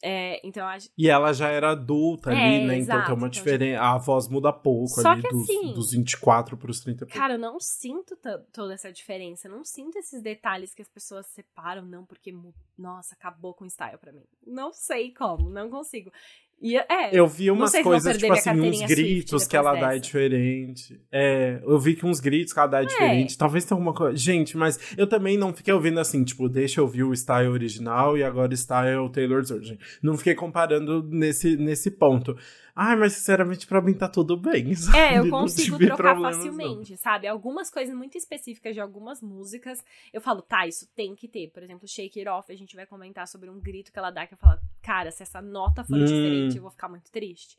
É, 0.00 0.40
então 0.46 0.64
acho... 0.64 0.88
E 0.96 1.08
ela 1.08 1.32
já 1.32 1.48
era 1.48 1.72
adulta 1.72 2.32
é, 2.32 2.34
ali, 2.34 2.66
né? 2.66 2.78
Exato, 2.78 2.98
então 2.98 3.06
tem 3.06 3.14
uma 3.16 3.26
então, 3.26 3.30
diferença. 3.30 3.82
A 3.82 3.98
voz 3.98 4.28
muda 4.28 4.52
pouco 4.52 5.00
Só 5.00 5.10
ali, 5.10 5.22
que, 5.22 5.28
dos, 5.28 5.42
assim, 5.42 5.72
dos 5.72 5.90
24 5.90 6.56
pros 6.56 6.80
30 6.80 7.06
Cara, 7.06 7.34
eu 7.34 7.38
não 7.38 7.58
sinto 7.58 8.16
toda 8.52 8.74
essa 8.74 8.92
diferença. 8.92 9.48
Eu 9.48 9.52
não 9.52 9.64
sinto 9.64 9.98
esses 9.98 10.22
detalhes 10.22 10.72
que 10.72 10.82
as 10.82 10.88
pessoas 10.88 11.26
separam, 11.26 11.82
não, 11.82 12.04
porque, 12.04 12.32
nossa, 12.76 13.14
acabou 13.14 13.52
com 13.52 13.64
o 13.64 13.70
style 13.70 13.98
pra 13.98 14.12
mim. 14.12 14.24
Não 14.46 14.72
sei 14.72 15.12
como, 15.12 15.50
não 15.50 15.68
consigo. 15.68 16.12
E, 16.60 16.76
é, 16.76 17.10
eu 17.12 17.26
vi 17.26 17.50
umas 17.52 17.72
coisas, 17.82 18.18
tipo 18.18 18.32
assim, 18.32 18.50
uns 18.50 18.82
gritos 18.82 19.46
que 19.46 19.56
ela 19.56 19.74
dá 19.76 19.94
é 19.94 19.98
diferente. 19.98 21.00
É, 21.12 21.60
eu 21.64 21.78
vi 21.78 21.94
que 21.94 22.04
uns 22.04 22.18
gritos 22.18 22.52
que 22.52 22.58
ela 22.58 22.68
dá 22.68 22.82
é 22.82 22.86
diferente. 22.86 23.38
Talvez 23.38 23.64
tenha 23.64 23.76
alguma 23.76 23.94
coisa. 23.94 24.16
Gente, 24.16 24.56
mas 24.56 24.78
eu 24.96 25.06
também 25.06 25.38
não 25.38 25.54
fiquei 25.54 25.72
ouvindo 25.72 26.00
assim, 26.00 26.24
tipo, 26.24 26.48
deixa 26.48 26.80
eu 26.80 26.84
ouvir 26.84 27.04
o 27.04 27.12
style 27.14 27.48
original 27.48 28.18
e 28.18 28.24
agora 28.24 28.52
style 28.54 29.10
Taylor's 29.12 29.50
Version. 29.50 29.76
Não 30.02 30.16
fiquei 30.16 30.34
comparando 30.34 31.02
nesse, 31.08 31.56
nesse 31.56 31.92
ponto. 31.92 32.36
Ai, 32.80 32.94
mas 32.94 33.14
sinceramente, 33.14 33.66
pra 33.66 33.82
mim 33.82 33.92
tá 33.92 34.08
tudo 34.08 34.36
bem. 34.36 34.72
Sabe? 34.76 34.96
É, 34.96 35.18
eu 35.18 35.28
consigo 35.28 35.76
trocar 35.78 36.16
facilmente, 36.20 36.92
não. 36.92 36.96
sabe? 36.96 37.26
Algumas 37.26 37.68
coisas 37.70 37.92
muito 37.92 38.16
específicas 38.16 38.72
de 38.72 38.80
algumas 38.80 39.20
músicas, 39.20 39.84
eu 40.12 40.20
falo, 40.20 40.40
tá, 40.40 40.64
isso 40.64 40.86
tem 40.94 41.16
que 41.16 41.26
ter. 41.26 41.50
Por 41.50 41.60
exemplo, 41.60 41.88
Shake 41.88 42.20
It 42.20 42.28
Off, 42.28 42.52
a 42.52 42.56
gente 42.56 42.76
vai 42.76 42.86
comentar 42.86 43.26
sobre 43.26 43.50
um 43.50 43.58
grito 43.58 43.90
que 43.90 43.98
ela 43.98 44.12
dá, 44.12 44.28
que 44.28 44.34
eu 44.34 44.38
falo, 44.38 44.60
cara, 44.80 45.10
se 45.10 45.24
essa 45.24 45.42
nota 45.42 45.82
for 45.82 45.96
hum. 45.96 46.04
diferente, 46.04 46.56
eu 46.56 46.62
vou 46.62 46.70
ficar 46.70 46.88
muito 46.88 47.10
triste. 47.10 47.58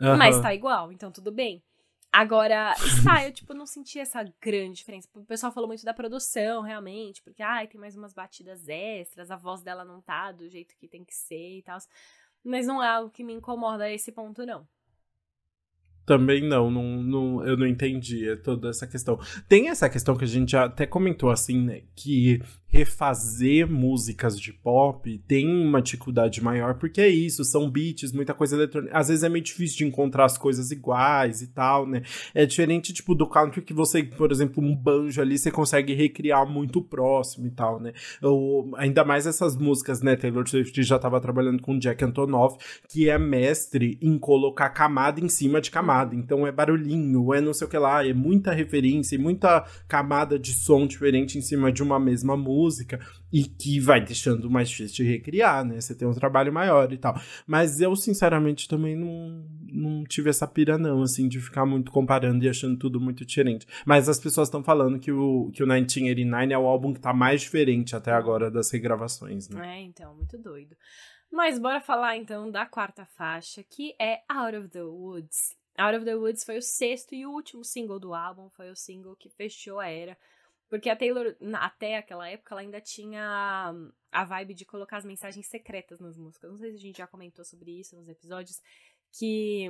Uhum. 0.00 0.16
Mas 0.16 0.40
tá 0.40 0.54
igual, 0.54 0.90
então 0.90 1.12
tudo 1.12 1.30
bem. 1.30 1.62
Agora, 2.10 2.74
Style, 2.78 3.32
tipo, 3.32 3.52
não 3.52 3.66
senti 3.66 3.98
essa 3.98 4.24
grande 4.40 4.78
diferença. 4.78 5.06
O 5.14 5.26
pessoal 5.26 5.52
falou 5.52 5.68
muito 5.68 5.84
da 5.84 5.92
produção, 5.92 6.62
realmente, 6.62 7.22
porque, 7.22 7.42
ai, 7.42 7.68
tem 7.68 7.78
mais 7.78 7.96
umas 7.96 8.14
batidas 8.14 8.66
extras, 8.66 9.30
a 9.30 9.36
voz 9.36 9.62
dela 9.62 9.84
não 9.84 10.00
tá 10.00 10.32
do 10.32 10.48
jeito 10.48 10.74
que 10.78 10.88
tem 10.88 11.04
que 11.04 11.14
ser 11.14 11.58
e 11.58 11.62
tal. 11.62 11.78
Mas 12.44 12.66
não 12.66 12.82
é 12.82 12.88
algo 12.88 13.10
que 13.10 13.24
me 13.24 13.32
incomoda 13.32 13.84
a 13.84 13.90
esse 13.92 14.12
ponto, 14.12 14.44
não. 14.46 14.66
Também 16.08 16.40
não, 16.40 16.70
não, 16.70 17.02
não, 17.02 17.46
eu 17.46 17.54
não 17.54 17.66
entendi 17.66 18.34
toda 18.36 18.70
essa 18.70 18.86
questão. 18.86 19.20
Tem 19.46 19.68
essa 19.68 19.90
questão 19.90 20.16
que 20.16 20.24
a 20.24 20.26
gente 20.26 20.56
até 20.56 20.86
comentou 20.86 21.28
assim, 21.28 21.60
né? 21.62 21.82
Que 21.94 22.40
refazer 22.70 23.66
músicas 23.66 24.38
de 24.38 24.52
pop 24.52 25.18
tem 25.26 25.48
uma 25.48 25.80
dificuldade 25.80 26.42
maior, 26.42 26.74
porque 26.74 27.00
é 27.00 27.08
isso, 27.08 27.42
são 27.44 27.70
beats, 27.70 28.12
muita 28.12 28.34
coisa 28.34 28.56
eletrônica. 28.56 28.96
Às 28.96 29.08
vezes 29.08 29.24
é 29.24 29.28
meio 29.28 29.42
difícil 29.42 29.78
de 29.78 29.84
encontrar 29.86 30.26
as 30.26 30.36
coisas 30.36 30.70
iguais 30.70 31.40
e 31.40 31.48
tal, 31.48 31.86
né? 31.86 32.02
É 32.34 32.44
diferente, 32.44 32.92
tipo, 32.92 33.14
do 33.14 33.26
country 33.26 33.62
que 33.62 33.72
você, 33.72 34.02
por 34.02 34.30
exemplo, 34.30 34.62
um 34.62 34.74
banjo 34.76 35.20
ali, 35.20 35.38
você 35.38 35.50
consegue 35.50 35.94
recriar 35.94 36.46
muito 36.46 36.82
próximo 36.82 37.46
e 37.46 37.50
tal, 37.50 37.80
né? 37.80 37.92
Ou, 38.22 38.74
ainda 38.76 39.04
mais 39.04 39.26
essas 39.26 39.56
músicas, 39.56 40.02
né? 40.02 40.14
Taylor 40.16 40.46
Swift 40.48 40.82
já 40.82 40.96
estava 40.96 41.20
trabalhando 41.20 41.62
com 41.62 41.78
Jack 41.78 42.04
Antonoff, 42.04 42.58
que 42.88 43.08
é 43.08 43.18
mestre 43.18 43.98
em 44.02 44.18
colocar 44.18 44.68
camada 44.70 45.20
em 45.20 45.28
cima 45.28 45.60
de 45.60 45.70
camada. 45.70 45.97
Então 46.12 46.46
é 46.46 46.52
barulhinho, 46.52 47.32
é 47.32 47.40
não 47.40 47.54
sei 47.54 47.66
o 47.66 47.70
que 47.70 47.78
lá, 47.78 48.06
é 48.06 48.12
muita 48.12 48.52
referência 48.52 49.16
e 49.16 49.18
muita 49.18 49.64
camada 49.86 50.38
de 50.38 50.52
som 50.52 50.86
diferente 50.86 51.38
em 51.38 51.40
cima 51.40 51.72
de 51.72 51.82
uma 51.82 51.98
mesma 51.98 52.36
música 52.36 52.98
e 53.32 53.44
que 53.44 53.78
vai 53.78 54.02
deixando 54.02 54.50
mais 54.50 54.70
difícil 54.70 55.04
de 55.04 55.10
recriar, 55.10 55.64
né? 55.64 55.80
Você 55.80 55.94
tem 55.94 56.08
um 56.08 56.14
trabalho 56.14 56.52
maior 56.52 56.92
e 56.92 56.98
tal. 56.98 57.20
Mas 57.46 57.80
eu, 57.80 57.94
sinceramente, 57.94 58.68
também 58.68 58.96
não, 58.96 59.44
não 59.70 60.04
tive 60.04 60.30
essa 60.30 60.46
pira, 60.46 60.78
não, 60.78 61.02
assim, 61.02 61.28
de 61.28 61.40
ficar 61.40 61.66
muito 61.66 61.90
comparando 61.90 62.44
e 62.44 62.48
achando 62.48 62.78
tudo 62.78 63.00
muito 63.00 63.24
diferente. 63.24 63.66
Mas 63.84 64.08
as 64.08 64.18
pessoas 64.18 64.48
estão 64.48 64.62
falando 64.62 64.98
que 64.98 65.12
o, 65.12 65.50
que 65.52 65.62
o 65.62 65.66
1989 65.66 66.52
é 66.52 66.58
o 66.58 66.66
álbum 66.66 66.94
que 66.94 67.00
tá 67.00 67.12
mais 67.12 67.42
diferente 67.42 67.94
até 67.94 68.12
agora 68.12 68.50
das 68.50 68.70
regravações, 68.70 69.48
né? 69.48 69.76
É, 69.76 69.82
então, 69.82 70.14
muito 70.14 70.38
doido. 70.38 70.74
Mas 71.30 71.58
bora 71.58 71.80
falar 71.80 72.16
então 72.16 72.50
da 72.50 72.64
quarta 72.64 73.04
faixa, 73.04 73.62
que 73.62 73.94
é 74.00 74.22
Out 74.28 74.56
of 74.56 74.68
the 74.68 74.82
Woods. 74.82 75.57
Out 75.78 75.96
of 75.96 76.04
the 76.04 76.16
Woods 76.16 76.44
foi 76.44 76.58
o 76.58 76.62
sexto 76.62 77.14
e 77.14 77.24
último 77.24 77.64
single 77.64 78.00
do 78.00 78.12
álbum, 78.12 78.50
foi 78.50 78.70
o 78.70 78.76
single 78.76 79.16
que 79.16 79.28
fechou 79.28 79.78
a 79.78 79.88
era 79.88 80.16
porque 80.68 80.90
a 80.90 80.96
Taylor, 80.96 81.34
até 81.54 81.96
aquela 81.96 82.28
época, 82.28 82.54
ela 82.54 82.60
ainda 82.60 82.80
tinha 82.80 83.74
a 84.12 84.24
vibe 84.24 84.54
de 84.54 84.66
colocar 84.66 84.98
as 84.98 85.04
mensagens 85.04 85.46
secretas 85.46 85.98
nas 85.98 86.16
músicas. 86.16 86.50
Não 86.50 86.58
sei 86.58 86.70
se 86.70 86.76
a 86.76 86.80
gente 86.80 86.98
já 86.98 87.06
comentou 87.06 87.44
sobre 87.44 87.70
isso 87.70 87.96
nos 87.96 88.08
episódios, 88.08 88.60
que 89.18 89.66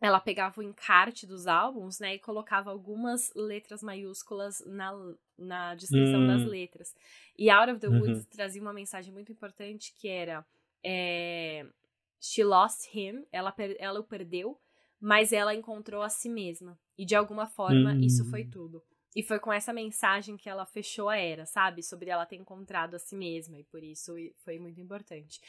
ela 0.00 0.18
pegava 0.18 0.58
o 0.58 0.62
encarte 0.62 1.26
dos 1.26 1.46
álbuns, 1.46 2.00
né, 2.00 2.14
e 2.14 2.18
colocava 2.18 2.70
algumas 2.70 3.30
letras 3.36 3.82
maiúsculas 3.82 4.60
na, 4.66 4.92
na 5.38 5.74
descrição 5.74 6.20
hum. 6.20 6.26
das 6.26 6.44
letras. 6.44 6.94
E 7.38 7.50
Out 7.50 7.72
of 7.72 7.80
the 7.80 7.88
uhum. 7.88 8.00
Woods 8.00 8.26
trazia 8.26 8.62
uma 8.62 8.72
mensagem 8.72 9.12
muito 9.12 9.30
importante 9.30 9.94
que 9.94 10.08
era 10.08 10.44
é, 10.82 11.66
She 12.18 12.42
lost 12.42 12.88
him, 12.94 13.24
ela, 13.30 13.54
ela 13.78 14.00
o 14.00 14.04
perdeu, 14.04 14.58
mas 15.02 15.32
ela 15.32 15.52
encontrou 15.52 16.00
a 16.00 16.08
si 16.08 16.28
mesma. 16.28 16.78
E 16.96 17.04
de 17.04 17.16
alguma 17.16 17.44
forma, 17.44 17.92
hum. 17.92 18.00
isso 18.00 18.24
foi 18.30 18.44
tudo. 18.44 18.80
E 19.16 19.22
foi 19.22 19.40
com 19.40 19.52
essa 19.52 19.72
mensagem 19.72 20.36
que 20.36 20.48
ela 20.48 20.64
fechou 20.64 21.08
a 21.08 21.18
era, 21.18 21.44
sabe? 21.44 21.82
Sobre 21.82 22.08
ela 22.08 22.24
ter 22.24 22.36
encontrado 22.36 22.94
a 22.94 22.98
si 23.00 23.16
mesma. 23.16 23.58
E 23.58 23.64
por 23.64 23.82
isso 23.82 24.14
foi 24.44 24.60
muito 24.60 24.80
importante. 24.80 25.40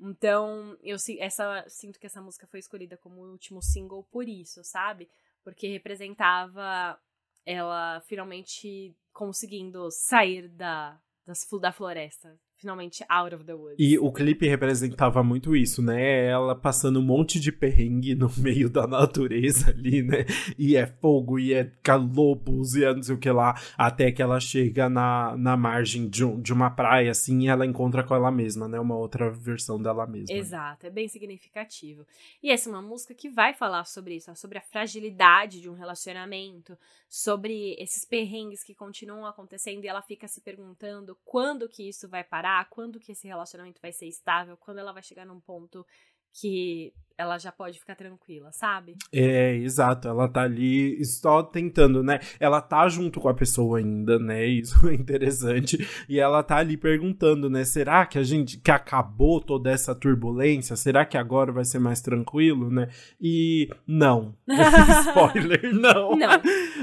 Então, 0.00 0.76
eu 0.82 0.96
essa, 1.18 1.62
sinto 1.68 2.00
que 2.00 2.06
essa 2.06 2.22
música 2.22 2.46
foi 2.46 2.58
escolhida 2.58 2.96
como 2.96 3.20
o 3.20 3.30
último 3.30 3.62
single 3.62 4.02
por 4.10 4.26
isso, 4.26 4.64
sabe? 4.64 5.08
Porque 5.44 5.68
representava 5.68 6.98
ela 7.44 8.00
finalmente 8.06 8.96
conseguindo 9.12 9.90
sair 9.90 10.48
da, 10.48 10.98
das, 11.26 11.46
da 11.60 11.70
floresta. 11.70 12.40
Finalmente 12.62 13.04
out 13.08 13.34
of 13.34 13.44
the 13.44 13.52
woods. 13.52 13.76
E 13.78 13.98
o 13.98 14.10
clipe 14.12 14.48
representava 14.48 15.22
muito 15.22 15.54
isso, 15.54 15.82
né? 15.82 16.26
Ela 16.26 16.54
passando 16.54 17.00
um 17.00 17.02
monte 17.02 17.38
de 17.40 17.50
perrengue 17.52 18.14
no 18.14 18.30
meio 18.38 18.70
da 18.70 18.86
natureza 18.86 19.70
ali, 19.70 20.02
né? 20.02 20.24
E 20.56 20.76
é 20.76 20.86
fogo, 20.86 21.38
e 21.38 21.52
é 21.52 21.70
lobos, 22.16 22.74
e 22.74 22.84
é 22.84 22.94
não 22.94 23.02
sei 23.02 23.14
o 23.14 23.18
que 23.18 23.30
lá, 23.30 23.60
até 23.76 24.10
que 24.12 24.22
ela 24.22 24.38
chega 24.40 24.88
na, 24.88 25.36
na 25.36 25.56
margem 25.56 26.08
de, 26.08 26.24
um, 26.24 26.40
de 26.40 26.52
uma 26.52 26.70
praia, 26.70 27.10
assim, 27.10 27.40
e 27.42 27.48
ela 27.48 27.66
encontra 27.66 28.04
com 28.04 28.14
ela 28.14 28.30
mesma, 28.30 28.68
né? 28.68 28.78
Uma 28.78 28.96
outra 28.96 29.30
versão 29.30 29.82
dela 29.82 30.06
mesma. 30.06 30.34
Exato, 30.34 30.86
é 30.86 30.90
bem 30.90 31.08
significativo. 31.08 32.06
E 32.42 32.50
essa 32.50 32.70
é 32.70 32.72
uma 32.72 32.82
música 32.82 33.12
que 33.12 33.28
vai 33.28 33.52
falar 33.52 33.84
sobre 33.84 34.14
isso, 34.14 34.34
sobre 34.36 34.58
a 34.58 34.62
fragilidade 34.62 35.60
de 35.60 35.68
um 35.68 35.74
relacionamento, 35.74 36.78
sobre 37.08 37.74
esses 37.78 38.04
perrengues 38.04 38.62
que 38.62 38.74
continuam 38.74 39.26
acontecendo, 39.26 39.84
e 39.84 39.88
ela 39.88 40.00
fica 40.00 40.28
se 40.28 40.40
perguntando 40.40 41.18
quando 41.24 41.68
que 41.68 41.88
isso 41.88 42.08
vai 42.08 42.22
parar, 42.22 42.51
quando 42.70 43.00
que 43.00 43.12
esse 43.12 43.26
relacionamento 43.26 43.80
vai 43.80 43.92
ser 43.92 44.06
estável, 44.06 44.56
quando 44.56 44.78
ela 44.78 44.92
vai 44.92 45.02
chegar 45.02 45.24
num 45.26 45.40
ponto 45.40 45.86
que 46.32 46.92
ela 47.22 47.38
já 47.38 47.52
pode 47.52 47.78
ficar 47.78 47.94
tranquila, 47.94 48.50
sabe? 48.52 48.96
É, 49.12 49.54
exato. 49.56 50.08
Ela 50.08 50.28
tá 50.28 50.42
ali 50.42 51.02
só 51.04 51.42
tentando, 51.42 52.02
né? 52.02 52.20
Ela 52.38 52.60
tá 52.60 52.88
junto 52.88 53.20
com 53.20 53.28
a 53.28 53.34
pessoa 53.34 53.78
ainda, 53.78 54.18
né? 54.18 54.44
Isso 54.46 54.88
é 54.88 54.94
interessante. 54.94 55.78
E 56.08 56.18
ela 56.18 56.42
tá 56.42 56.56
ali 56.56 56.76
perguntando, 56.76 57.48
né? 57.48 57.64
Será 57.64 58.04
que 58.06 58.18
a 58.18 58.22
gente 58.22 58.58
que 58.58 58.70
acabou 58.70 59.40
toda 59.40 59.70
essa 59.70 59.94
turbulência? 59.94 60.76
Será 60.76 61.04
que 61.04 61.16
agora 61.16 61.52
vai 61.52 61.64
ser 61.64 61.78
mais 61.78 62.00
tranquilo, 62.00 62.70
né? 62.70 62.88
E 63.20 63.68
não. 63.86 64.34
Spoiler, 65.06 65.72
não. 65.72 66.12
Não. 66.22 66.40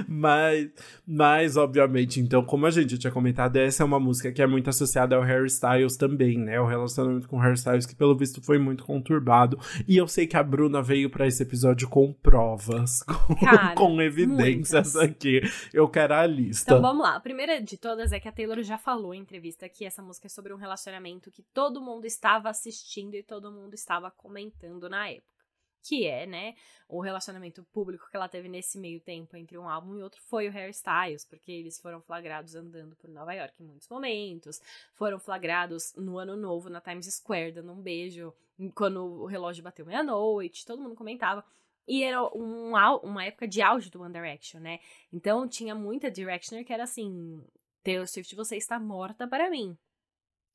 Mas, 0.08 0.70
mas, 1.08 1.58
obviamente, 1.58 2.20
então, 2.20 2.44
como 2.44 2.66
a 2.66 2.72
gente 2.72 2.98
tinha 2.98 3.12
comentado, 3.12 3.56
essa 3.58 3.84
é 3.84 3.86
uma 3.86 4.00
música 4.00 4.32
que 4.32 4.42
é 4.42 4.48
muito 4.48 4.70
associada 4.70 5.16
ao 5.16 5.22
Harry 5.22 5.48
Styles 5.48 5.96
também, 5.98 6.38
né? 6.38 6.60
O 6.60 6.66
relacionamento 6.66 7.28
com 7.28 7.38
o 7.38 7.40
Harry 7.40 7.56
Styles, 7.56 7.86
que 7.86 7.96
pelo 7.96 8.16
visto 8.18 8.42
foi 8.42 8.58
muito 8.58 8.84
conturbado. 8.84 9.60
E 9.88 9.98
eu 9.98 10.08
sei 10.08 10.28
que 10.30 10.38
a 10.38 10.44
Bruna 10.44 10.82
veio 10.82 11.10
para 11.10 11.28
esse 11.28 11.44
episódio 11.44 11.90
com 11.90 12.14
provas, 12.14 13.04
com, 13.28 13.36
Cara, 13.36 13.76
com 13.76 14.02
evidências 14.02 14.94
muitas. 14.94 14.96
aqui. 14.96 15.42
Eu 15.74 15.90
quero 15.90 16.14
a 16.14 16.26
lista. 16.26 16.72
Então 16.72 16.82
vamos 16.82 17.04
lá. 17.04 17.16
A 17.16 17.20
primeira 17.20 17.62
de 17.62 17.78
todas 17.78 18.12
é 18.12 18.20
que 18.20 18.28
a 18.28 18.32
Taylor 18.32 18.62
já 18.64 18.78
falou 18.78 19.14
em 19.14 19.20
entrevista 19.20 19.68
que 19.68 19.84
essa 19.84 20.02
música 20.02 20.28
é 20.28 20.30
sobre 20.30 20.54
um 20.54 20.58
relacionamento 20.58 21.32
que 21.32 21.44
todo 21.54 21.82
mundo 21.82 22.06
estava 22.06 22.50
assistindo 22.50 23.16
e 23.16 23.24
todo 23.24 23.52
mundo 23.52 23.74
estava 23.74 24.10
comentando 24.12 24.88
na 24.88 25.10
época. 25.10 25.39
Que 25.82 26.06
é, 26.06 26.26
né, 26.26 26.56
o 26.88 27.00
relacionamento 27.00 27.64
público 27.72 28.10
que 28.10 28.16
ela 28.16 28.28
teve 28.28 28.50
nesse 28.50 28.78
meio 28.78 29.00
tempo 29.00 29.38
entre 29.38 29.58
um 29.58 29.70
álbum 29.70 29.98
e 29.98 30.04
outro 30.04 30.22
foi 30.24 30.48
o 30.48 30.52
Harry 30.52 30.72
Styles, 30.72 31.24
porque 31.24 31.52
eles 31.52 31.80
foram 31.80 32.02
flagrados 32.02 32.56
andando 32.56 32.96
por 32.96 33.10
Nova 33.10 33.34
York 33.34 33.54
em 33.60 33.66
muitos 33.66 33.88
momentos, 33.88 34.62
foram 34.94 35.20
flagrados 35.20 35.94
no 35.96 36.18
ano 36.18 36.36
novo 36.36 36.70
na 36.70 36.82
Times 36.82 37.06
Square 37.14 37.54
dando 37.54 37.72
um 37.72 37.82
beijo 37.82 38.34
quando 38.76 39.04
o 39.04 39.26
relógio 39.26 39.64
bateu 39.64 39.86
meia-noite, 39.86 40.66
todo 40.66 40.82
mundo 40.82 40.96
comentava. 40.96 41.46
E 41.88 42.04
era 42.04 42.22
um, 42.36 42.74
uma 43.04 43.26
época 43.26 43.48
de 43.48 43.62
auge 43.62 43.90
do 43.90 44.02
One 44.02 44.14
Direction, 44.14 44.60
né? 44.60 44.80
Então 45.12 45.48
tinha 45.48 45.74
muita 45.74 46.12
Directioner 46.12 46.66
que 46.66 46.74
era 46.74 46.84
assim: 46.84 47.44
Taylor 47.84 48.08
Swift, 48.08 48.36
você 48.36 48.58
está 48.58 48.80
morta 48.80 49.28
para 49.28 49.50
mim. 49.50 49.78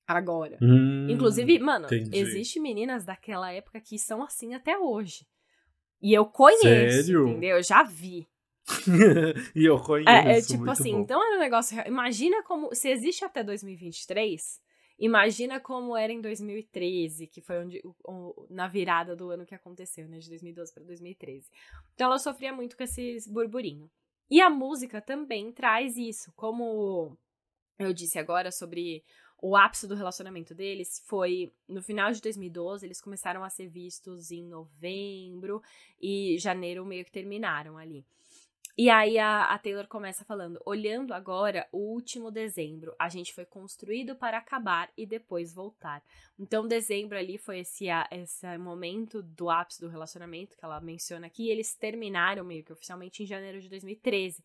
Agora. 0.06 0.58
Hum, 0.60 1.08
Inclusive, 1.08 1.58
mano, 1.60 1.86
entendi. 1.86 2.18
existe 2.18 2.60
meninas 2.60 3.04
daquela 3.04 3.50
época 3.52 3.80
que 3.80 3.98
são 3.98 4.22
assim 4.22 4.54
até 4.54 4.76
hoje. 4.78 5.26
E 6.02 6.12
eu 6.12 6.26
conheço, 6.26 7.06
Sério? 7.06 7.28
entendeu? 7.28 7.56
Eu 7.56 7.62
já 7.62 7.82
vi. 7.82 8.26
e 9.54 9.64
eu 9.64 9.78
conheço. 9.78 10.08
É, 10.10 10.38
é 10.38 10.42
tipo 10.42 10.68
assim, 10.70 10.92
bom. 10.92 11.00
então 11.00 11.22
era 11.24 11.36
um 11.36 11.40
negócio. 11.40 11.76
Imagina 11.86 12.42
como. 12.44 12.74
Se 12.74 12.88
existe 12.90 13.24
até 13.24 13.42
2023, 13.42 14.60
imagina 14.98 15.58
como 15.60 15.96
era 15.96 16.12
em 16.12 16.20
2013, 16.20 17.26
que 17.26 17.40
foi 17.40 17.58
onde. 17.64 17.80
o- 18.06 18.46
na 18.50 18.68
virada 18.68 19.16
do 19.16 19.30
ano 19.30 19.46
que 19.46 19.54
aconteceu, 19.54 20.06
né? 20.08 20.18
De 20.18 20.28
2012 20.28 20.72
para 20.72 20.84
2013. 20.84 21.48
Então 21.94 22.06
ela 22.08 22.18
sofria 22.18 22.52
muito 22.52 22.76
com 22.76 22.82
esses 22.82 23.26
burburinho. 23.26 23.90
E 24.30 24.40
a 24.40 24.48
música 24.50 25.00
também 25.00 25.52
traz 25.52 25.96
isso. 25.96 26.32
Como 26.36 27.16
eu 27.78 27.92
disse 27.92 28.18
agora 28.18 28.50
sobre 28.50 29.02
o 29.40 29.56
ápice 29.56 29.86
do 29.86 29.94
relacionamento 29.94 30.54
deles 30.54 31.02
foi 31.06 31.52
no 31.68 31.82
final 31.82 32.12
de 32.12 32.20
2012, 32.20 32.86
eles 32.86 33.00
começaram 33.00 33.44
a 33.44 33.50
ser 33.50 33.68
vistos 33.68 34.30
em 34.30 34.44
novembro 34.44 35.62
e 36.00 36.38
janeiro 36.38 36.84
meio 36.84 37.04
que 37.04 37.12
terminaram 37.12 37.76
ali. 37.76 38.04
E 38.76 38.90
aí 38.90 39.18
a, 39.18 39.44
a 39.44 39.58
Taylor 39.58 39.86
começa 39.86 40.24
falando: 40.24 40.60
olhando 40.66 41.14
agora 41.14 41.66
o 41.70 41.78
último 41.78 42.30
dezembro, 42.30 42.94
a 42.98 43.08
gente 43.08 43.32
foi 43.32 43.44
construído 43.44 44.16
para 44.16 44.38
acabar 44.38 44.90
e 44.96 45.06
depois 45.06 45.54
voltar. 45.54 46.02
Então, 46.36 46.66
dezembro 46.66 47.16
ali 47.16 47.38
foi 47.38 47.60
esse, 47.60 47.86
esse 48.10 48.58
momento 48.58 49.22
do 49.22 49.48
ápice 49.48 49.80
do 49.80 49.88
relacionamento 49.88 50.56
que 50.56 50.64
ela 50.64 50.80
menciona 50.80 51.28
aqui. 51.28 51.48
Eles 51.48 51.74
terminaram 51.74 52.44
meio 52.44 52.64
que 52.64 52.72
oficialmente 52.72 53.22
em 53.22 53.26
janeiro 53.26 53.60
de 53.60 53.68
2013. 53.68 54.42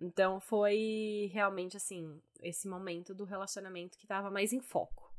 Então 0.00 0.40
foi 0.40 1.30
realmente 1.32 1.76
assim, 1.76 2.20
esse 2.42 2.66
momento 2.66 3.14
do 3.14 3.24
relacionamento 3.24 3.98
que 3.98 4.06
tava 4.06 4.30
mais 4.30 4.52
em 4.52 4.60
foco. 4.60 5.14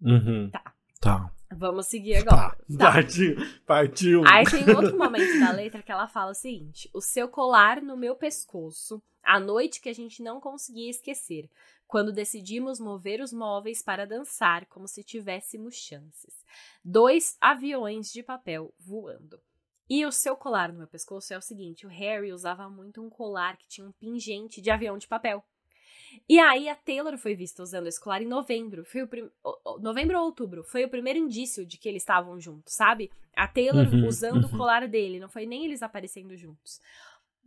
Uhum. 0.00 0.48
Tá. 0.50 0.74
Tá. 1.00 1.32
Vamos 1.52 1.86
seguir 1.86 2.16
agora. 2.16 2.56
Tá. 2.78 2.92
Partiu. 2.92 3.36
Partiu. 3.66 4.22
Aí 4.26 4.44
tem 4.44 4.68
outro 4.74 4.96
momento 4.96 5.40
da 5.40 5.50
letra 5.50 5.82
que 5.82 5.90
ela 5.90 6.06
fala 6.06 6.30
o 6.30 6.34
seguinte: 6.34 6.88
o 6.94 7.00
seu 7.00 7.28
colar 7.28 7.82
no 7.82 7.96
meu 7.96 8.14
pescoço, 8.14 9.02
a 9.22 9.40
noite 9.40 9.80
que 9.80 9.88
a 9.88 9.94
gente 9.94 10.22
não 10.22 10.40
conseguia 10.40 10.90
esquecer, 10.90 11.50
quando 11.86 12.12
decidimos 12.12 12.78
mover 12.78 13.20
os 13.20 13.32
móveis 13.32 13.82
para 13.82 14.06
dançar 14.06 14.66
como 14.66 14.86
se 14.86 15.02
tivéssemos 15.02 15.74
chances. 15.74 16.44
Dois 16.84 17.36
aviões 17.40 18.12
de 18.12 18.22
papel 18.22 18.72
voando. 18.78 19.40
E 19.90 20.06
o 20.06 20.12
seu 20.12 20.36
colar 20.36 20.72
no 20.72 20.78
meu 20.78 20.86
pescoço 20.86 21.34
é 21.34 21.38
o 21.38 21.42
seguinte: 21.42 21.84
o 21.86 21.90
Harry 21.90 22.32
usava 22.32 22.70
muito 22.70 23.02
um 23.02 23.10
colar 23.10 23.56
que 23.58 23.68
tinha 23.68 23.86
um 23.86 23.92
pingente 23.92 24.60
de 24.62 24.70
avião 24.70 24.96
de 24.96 25.08
papel. 25.08 25.44
E 26.28 26.38
aí 26.38 26.68
a 26.68 26.74
Taylor 26.74 27.16
foi 27.18 27.34
vista 27.34 27.62
usando 27.62 27.86
esse 27.88 28.00
colar 28.00 28.22
em 28.22 28.26
novembro. 28.26 28.84
Foi 28.84 29.02
o 29.02 29.08
prim... 29.08 29.30
o- 29.44 29.58
o- 29.74 29.78
novembro 29.80 30.18
ou 30.18 30.24
outubro. 30.26 30.64
Foi 30.64 30.84
o 30.84 30.88
primeiro 30.88 31.18
indício 31.18 31.64
de 31.66 31.76
que 31.78 31.88
eles 31.88 32.02
estavam 32.02 32.40
juntos, 32.40 32.74
sabe? 32.74 33.10
A 33.36 33.46
Taylor 33.48 33.86
Uhum, 33.86 34.06
usando 34.08 34.44
o 34.44 34.50
uhum. 34.50 34.58
colar 34.58 34.86
dele. 34.88 35.20
Não 35.20 35.28
foi 35.28 35.46
nem 35.46 35.64
eles 35.64 35.82
aparecendo 35.82 36.36
juntos. 36.36 36.80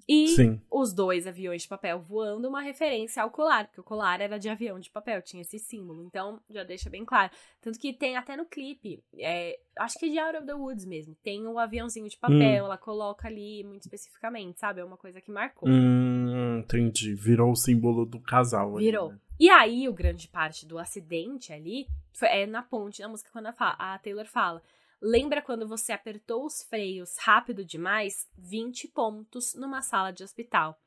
E 0.07 0.27
Sim. 0.29 0.61
os 0.69 0.91
dois 0.93 1.25
aviões 1.25 1.61
de 1.61 1.67
papel 1.67 1.99
voando, 1.99 2.49
uma 2.49 2.61
referência 2.61 3.23
ao 3.23 3.31
colar, 3.31 3.67
porque 3.67 3.79
o 3.79 3.83
colar 3.83 4.19
era 4.19 4.37
de 4.37 4.49
avião 4.49 4.77
de 4.79 4.89
papel, 4.89 5.21
tinha 5.21 5.41
esse 5.41 5.57
símbolo. 5.57 6.03
Então, 6.03 6.41
já 6.49 6.63
deixa 6.63 6.89
bem 6.89 7.05
claro. 7.05 7.31
Tanto 7.61 7.79
que 7.79 7.93
tem 7.93 8.17
até 8.17 8.35
no 8.35 8.45
clipe, 8.45 9.01
é, 9.17 9.57
acho 9.79 9.97
que 9.97 10.07
é 10.07 10.09
de 10.09 10.19
Out 10.19 10.37
of 10.39 10.45
the 10.47 10.53
Woods 10.53 10.85
mesmo, 10.85 11.15
tem 11.23 11.47
o 11.47 11.57
aviãozinho 11.57 12.09
de 12.09 12.17
papel, 12.17 12.65
ela 12.65 12.77
coloca 12.77 13.27
ali 13.29 13.63
muito 13.63 13.83
especificamente, 13.83 14.59
sabe? 14.59 14.81
É 14.81 14.83
uma 14.83 14.97
coisa 14.97 15.21
que 15.21 15.31
marcou. 15.31 15.69
Hum, 15.69 16.59
entendi. 16.59 17.13
Virou 17.13 17.51
o 17.51 17.55
símbolo 17.55 18.05
do 18.05 18.19
casal. 18.19 18.75
Virou. 18.75 19.11
né? 19.11 19.19
E 19.39 19.49
aí, 19.49 19.87
o 19.87 19.93
grande 19.93 20.27
parte 20.27 20.65
do 20.65 20.77
acidente 20.77 21.51
ali 21.53 21.87
foi- 22.13 22.27
é 22.29 22.45
na 22.45 22.61
ponte 22.61 23.01
da 23.01 23.07
música 23.07 23.29
quando 23.31 23.47
a, 23.47 23.53
a 23.57 23.97
Taylor 23.99 24.25
fala. 24.25 24.61
Lembra 25.05 25.41
quando 25.41 25.67
você 25.67 25.91
apertou 25.91 26.45
os 26.45 26.63
freios 26.63 27.17
rápido 27.19 27.65
demais? 27.65 28.25
20 28.37 28.87
pontos 28.87 29.53
numa 29.53 29.81
sala 29.81 30.11
de 30.11 30.23
hospital. 30.23 30.79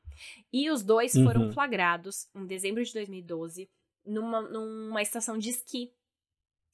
E 0.51 0.71
os 0.71 0.81
dois 0.81 1.13
foram 1.13 1.41
Uhum. 1.43 1.51
flagrados 1.53 2.27
em 2.35 2.45
dezembro 2.47 2.83
de 2.83 2.91
2012 2.91 3.69
numa, 4.03 4.41
numa 4.41 5.01
estação 5.03 5.37
de 5.37 5.49
esqui. 5.51 5.91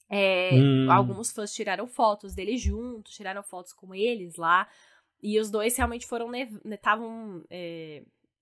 É, 0.08 0.50
Hum. 0.54 0.90
Alguns 0.90 1.32
fãs 1.32 1.52
tiraram 1.52 1.86
fotos 1.86 2.34
deles 2.34 2.60
juntos, 2.60 3.12
tiraram 3.14 3.42
fotos 3.42 3.72
com 3.74 3.94
eles 3.94 4.36
lá. 4.36 4.66
E 5.22 5.38
os 5.38 5.50
dois 5.50 5.76
realmente 5.76 6.06
foram. 6.06 6.30
Estavam. 6.34 7.44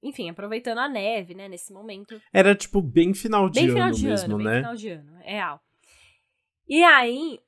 enfim, 0.02 0.28
aproveitando 0.30 0.78
a 0.78 0.88
neve, 0.88 1.34
né? 1.34 1.48
Nesse 1.48 1.72
momento. 1.72 2.20
Era 2.32 2.54
tipo 2.54 2.80
bem 2.82 3.14
final 3.14 3.48
de 3.48 3.60
Bem 3.60 3.64
ano 3.70 3.74
final 3.74 3.90
de 3.92 4.04
mesmo, 4.06 4.24
ano, 4.26 4.36
bem 4.38 4.46
né? 4.46 4.56
final 4.58 4.74
de 4.76 4.88
ano, 4.88 5.16
é 5.22 5.32
real. 5.32 5.60
E 6.68 6.82
aí, 6.82 7.40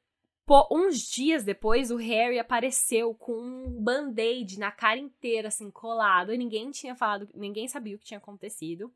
pô, 0.46 0.66
uns 0.70 0.98
dias 1.00 1.44
depois, 1.44 1.90
o 1.90 1.96
Harry 1.96 2.38
apareceu 2.38 3.14
com 3.14 3.33
um 3.33 3.83
band-aid 3.83 4.59
na 4.59 4.70
cara 4.70 4.98
inteira, 4.98 5.48
assim, 5.48 5.70
colado. 5.70 6.33
E 6.33 6.38
ninguém 6.38 6.70
tinha 6.70 6.94
falado, 6.94 7.28
ninguém 7.35 7.66
sabia 7.68 7.96
o 7.96 7.98
que 7.98 8.04
tinha 8.04 8.18
acontecido. 8.18 8.92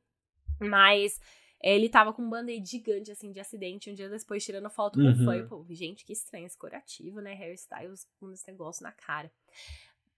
Mas 0.60 1.20
ele 1.62 1.88
tava 1.88 2.12
com 2.12 2.22
um 2.22 2.30
band-aid 2.30 2.68
gigante, 2.68 3.10
assim, 3.10 3.32
de 3.32 3.40
acidente. 3.40 3.90
Um 3.90 3.94
dia 3.94 4.08
depois, 4.08 4.44
tirando 4.44 4.68
foto 4.70 4.98
com 4.98 5.06
Uhum. 5.06 5.24
foi. 5.24 5.46
Pô, 5.46 5.64
gente, 5.70 6.04
que 6.04 6.12
estranho 6.12 6.46
esse 6.46 6.56
curativo, 6.56 7.20
né? 7.20 7.34
Harry 7.34 7.54
Styles 7.54 8.06
com 8.18 8.30
esse 8.30 8.46
negócio 8.50 8.82
na 8.82 8.92
cara. 8.92 9.30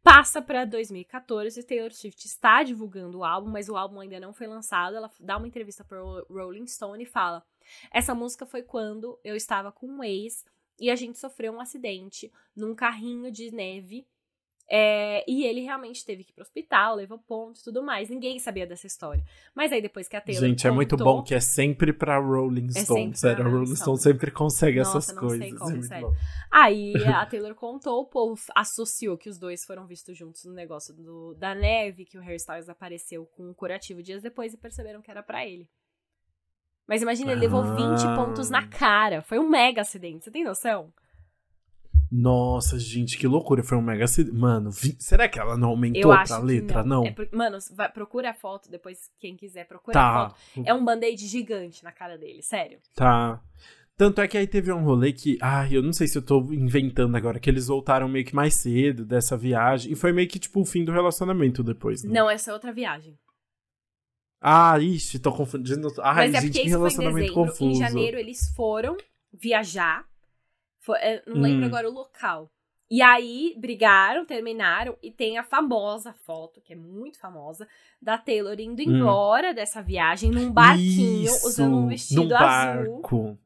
Passa 0.03 0.41
pra 0.41 0.65
2014, 0.65 1.63
Taylor 1.63 1.93
Swift 1.93 2.27
está 2.27 2.63
divulgando 2.63 3.19
o 3.19 3.25
álbum, 3.25 3.51
mas 3.51 3.69
o 3.69 3.77
álbum 3.77 4.01
ainda 4.01 4.19
não 4.19 4.33
foi 4.33 4.47
lançado. 4.47 4.97
Ela 4.97 5.11
dá 5.21 5.37
uma 5.37 5.47
entrevista 5.47 5.85
pro 5.85 6.27
Rolling 6.31 6.67
Stone 6.67 7.03
e 7.03 7.07
fala: 7.07 7.45
Essa 7.93 8.15
música 8.15 8.47
foi 8.47 8.63
quando 8.63 9.19
eu 9.23 9.37
estava 9.37 9.71
com 9.71 9.87
um 9.87 10.03
ex 10.03 10.43
e 10.81 10.91
a 10.91 10.97
gente 10.97 11.19
sofreu 11.19 11.53
um 11.53 11.61
acidente 11.61 12.33
num 12.57 12.75
carrinho 12.75 13.31
de 13.31 13.51
neve 13.53 14.07
É, 14.73 15.25
e 15.27 15.45
ele 15.45 15.63
realmente 15.63 16.05
teve 16.05 16.23
que 16.23 16.31
ir 16.31 16.33
pro 16.35 16.43
hospital, 16.45 16.95
levou 16.95 17.19
ponto 17.19 17.59
e 17.59 17.63
tudo 17.65 17.83
mais. 17.83 18.09
Ninguém 18.09 18.39
sabia 18.39 18.65
dessa 18.65 18.87
história. 18.87 19.25
Mas 19.53 19.73
aí 19.73 19.83
depois 19.83 20.07
que 20.09 20.15
a 20.15 20.21
Taylor. 20.21 20.45
Gente, 20.45 20.59
contou, 20.59 20.71
é 20.71 20.75
muito 20.77 20.97
bom 20.97 21.25
que 21.25 21.35
é 21.35 21.41
sempre 21.41 21.93
pra 21.93 22.19
Rolling 22.21 22.69
É 22.77 22.85
Stone. 22.85 23.01
sempre 23.01 23.19
Sério, 23.19 23.45
a 23.47 23.49
Rolling 23.51 23.75
Stone. 23.75 23.99
Sempre 23.99 24.31
consegue 24.31 24.79
Nossa, 24.79 24.99
essas 24.99 25.17
não 25.17 25.29
sei 25.29 25.39
coisas. 25.41 25.59
como, 25.59 25.77
é 25.77 25.83
sério. 25.83 26.13
Aí 26.49 26.93
a 27.05 27.27
Taylor 27.27 27.57
contou, 27.57 28.03
o 28.03 28.07
povo 28.07 28.41
associou 28.55 29.19
que 29.19 29.29
os 29.29 29.39
dois 29.41 29.65
foram 29.65 29.89
vistos 29.89 30.17
juntos 30.17 30.45
no 30.45 30.53
negócio 30.53 30.95
do, 30.95 31.35
da 31.35 31.53
neve, 31.53 32.05
que 32.05 32.17
o 32.17 32.21
Harry 32.21 32.37
Styles 32.37 32.69
apareceu 32.69 33.27
com 33.27 33.51
um 33.51 33.55
curativo 33.55 34.01
dias 34.05 34.23
depois 34.23 34.55
e 34.55 34.57
perceberam 34.57 35.03
que 35.03 35.11
era 35.11 35.23
pra 35.23 35.45
ele. 35.45 35.69
Mas 36.91 37.03
imagina, 37.03 37.31
ele 37.31 37.43
levou 37.43 37.63
20 37.63 38.05
Ah. 38.05 38.17
pontos 38.17 38.51
na 38.51 38.67
cara. 38.67 39.23
Foi 39.23 39.39
um 39.39 39.49
mega 39.49 39.81
acidente, 39.83 40.25
você 40.25 40.31
tem 40.33 40.43
noção? 40.43 40.93
Nossa, 42.11 42.77
gente, 42.77 43.17
que 43.17 43.29
loucura. 43.29 43.63
Foi 43.63 43.79
um 43.79 43.83
mega 43.83 44.03
acidente. 44.05 44.37
Mano, 44.37 44.73
vi- 44.73 44.97
será 44.99 45.29
que 45.29 45.39
ela 45.39 45.57
não 45.57 45.69
aumentou 45.69 46.11
que 46.25 46.33
letra? 46.43 46.83
não. 46.83 47.03
Não. 47.03 47.07
É 47.07 47.13
por- 47.13 47.29
Mano, 47.33 47.59
vai- 47.77 47.89
procura 47.93 48.31
a 48.31 48.35
foto, 48.35 48.69
depois 48.69 49.09
quem 49.21 49.37
quiser, 49.37 49.67
procura 49.69 49.97
a 49.97 50.03
Tá, 50.03 50.31
foto. 50.31 50.65
É 50.67 50.75
um 50.75 50.85
band-aid 50.85 51.25
gigante 51.29 51.85
na 51.85 51.93
cara 51.93 52.19
dele, 52.19 52.43
sério. 52.43 52.79
tá. 52.97 53.41
Tanto 53.97 54.21
é 54.23 54.27
que 54.27 54.39
aí 54.39 54.47
teve 54.47 54.73
um 54.73 54.83
rolê 54.83 55.13
que, 55.13 55.37
ai, 55.43 55.77
eu 55.77 55.83
não 55.83 55.93
sei 55.93 56.09
se 56.09 56.17
eu 56.17 56.23
tô 56.23 56.41
inventando 56.55 57.15
agora, 57.17 57.39
que 57.39 57.51
eles 57.51 57.67
voltaram 57.67 58.09
meio 58.09 58.25
que 58.25 58.35
mais 58.35 58.55
cedo 58.55 59.05
dessa 59.05 59.37
viagem. 59.37 59.93
E 59.93 59.95
foi 59.95 60.11
meio 60.11 60.27
que 60.27 60.39
tipo 60.39 60.59
o 60.59 60.65
fim 60.65 60.83
do 60.87 60.91
relacionamento 60.91 61.63
depois, 61.63 62.03
né? 62.03 62.11
Não, 62.11 62.29
essa 62.29 62.51
é 62.51 62.55
outra 62.55 62.73
viagem. 62.73 63.15
Ah, 64.41 64.79
ixi, 64.79 65.19
tô 65.19 65.31
confundindo. 65.33 65.89
Ai, 66.01 66.29
Mas 66.29 66.35
é 66.35 66.41
gente, 66.41 66.49
porque 66.49 66.49
que 66.49 66.49
isso 66.49 66.55
foi 66.63 66.65
em 66.67 66.71
relacionamento 66.71 67.27
dezembro. 67.29 67.45
confuso. 67.51 67.71
Em 67.71 67.75
janeiro 67.75 68.19
eles 68.19 68.53
foram 68.57 68.97
viajar. 69.33 70.05
Foi- 70.79 70.99
é, 70.99 71.23
não 71.27 71.41
lembro 71.43 71.65
Hum. 71.65 71.67
agora 71.67 71.89
o 71.89 71.93
local. 71.93 72.51
E 72.91 73.03
aí 73.03 73.55
brigaram, 73.59 74.25
terminaram 74.25 74.97
e 75.03 75.13
tem 75.13 75.39
a 75.39 75.45
famosa 75.45 76.13
foto, 76.13 76.61
que 76.61 76.73
é 76.73 76.77
muito 76.77 77.21
famosa, 77.21 77.69
da 78.03 78.19
Taylor 78.19 78.59
indo 78.59 78.81
Hum. 78.83 78.97
embora 78.97 79.53
dessa 79.55 79.81
viagem 79.83 80.31
num 80.31 80.51
barquinho, 80.51 81.25
Isso, 81.25 81.47
usando 81.47 81.77
um 81.77 81.87
vestido 81.87 82.25
num 82.25 82.37
azul. 82.37 83.03
barco. 83.03 83.39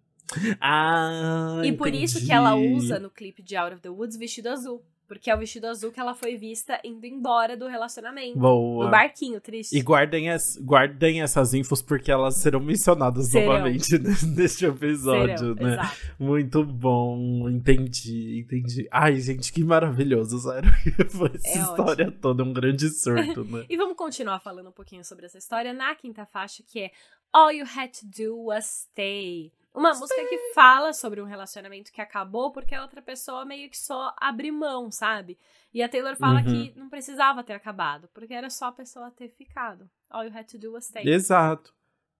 Ah, 0.60 1.60
E 1.64 1.72
por 1.72 1.88
isso 1.92 2.14
entendi. 2.16 2.26
que 2.26 2.32
ela 2.32 2.54
usa 2.54 2.98
no 2.98 3.10
clipe 3.10 3.42
de 3.42 3.56
Out 3.56 3.74
of 3.74 3.82
the 3.82 3.88
Woods 3.90 4.16
vestido 4.16 4.48
azul. 4.48 4.82
Porque 5.06 5.30
é 5.30 5.34
o 5.34 5.38
vestido 5.38 5.66
azul 5.66 5.92
que 5.92 6.00
ela 6.00 6.14
foi 6.14 6.36
vista 6.36 6.80
indo 6.82 7.04
embora 7.04 7.56
do 7.56 7.66
relacionamento. 7.66 8.38
Boa. 8.38 8.86
No 8.86 8.90
barquinho, 8.90 9.40
triste. 9.40 9.76
E 9.76 9.82
guardem, 9.82 10.30
as, 10.30 10.56
guardem 10.56 11.20
essas 11.22 11.52
infos 11.52 11.82
porque 11.82 12.10
elas 12.10 12.36
serão 12.36 12.60
mencionadas 12.60 13.28
Serão. 13.28 13.52
novamente 13.52 13.98
neste 14.34 14.64
episódio, 14.66 15.38
Serão, 15.38 15.54
né? 15.56 15.72
exato. 15.74 15.96
Muito 16.18 16.64
bom, 16.64 17.48
entendi, 17.50 18.40
entendi. 18.40 18.88
Ai, 18.90 19.20
gente, 19.20 19.52
que 19.52 19.62
maravilhoso, 19.62 20.38
sério. 20.38 20.70
Foi 21.10 21.30
essa 21.34 21.58
É 21.58 21.62
história 21.62 22.10
toda, 22.10 22.42
um 22.42 22.52
grande 22.52 22.88
surto, 22.88 23.44
né? 23.44 23.64
E 23.70 23.76
vamos 23.76 23.96
continuar 23.96 24.40
falando 24.40 24.68
um 24.68 24.72
pouquinho 24.72 25.04
sobre 25.04 25.26
essa 25.26 25.38
história 25.38 25.72
na 25.72 25.94
quinta 25.94 26.24
faixa, 26.24 26.62
que 26.66 26.80
é 26.80 26.90
All 27.32 27.50
You 27.52 27.66
Had 27.76 27.88
to 27.88 28.06
Do 28.06 28.44
Was 28.44 28.86
Stay. 28.90 29.52
Uma 29.74 29.92
música 29.92 30.24
que 30.28 30.52
fala 30.54 30.92
sobre 30.92 31.20
um 31.20 31.24
relacionamento 31.24 31.92
que 31.92 32.00
acabou 32.00 32.52
porque 32.52 32.74
a 32.74 32.82
outra 32.82 33.02
pessoa 33.02 33.44
meio 33.44 33.68
que 33.68 33.76
só 33.76 34.14
abre 34.16 34.52
mão, 34.52 34.90
sabe? 34.90 35.36
E 35.72 35.82
a 35.82 35.88
Taylor 35.88 36.14
fala 36.16 36.38
Uhum. 36.38 36.44
que 36.44 36.78
não 36.78 36.88
precisava 36.88 37.42
ter 37.42 37.54
acabado, 37.54 38.08
porque 38.14 38.32
era 38.32 38.48
só 38.48 38.66
a 38.66 38.72
pessoa 38.72 39.10
ter 39.10 39.28
ficado. 39.30 39.90
All 40.08 40.24
You 40.24 40.32
Had 40.36 40.44
to 40.44 40.58
Do 40.58 40.72
Was 40.74 40.84
Stay. 40.84 41.02
Exato. 41.08 41.74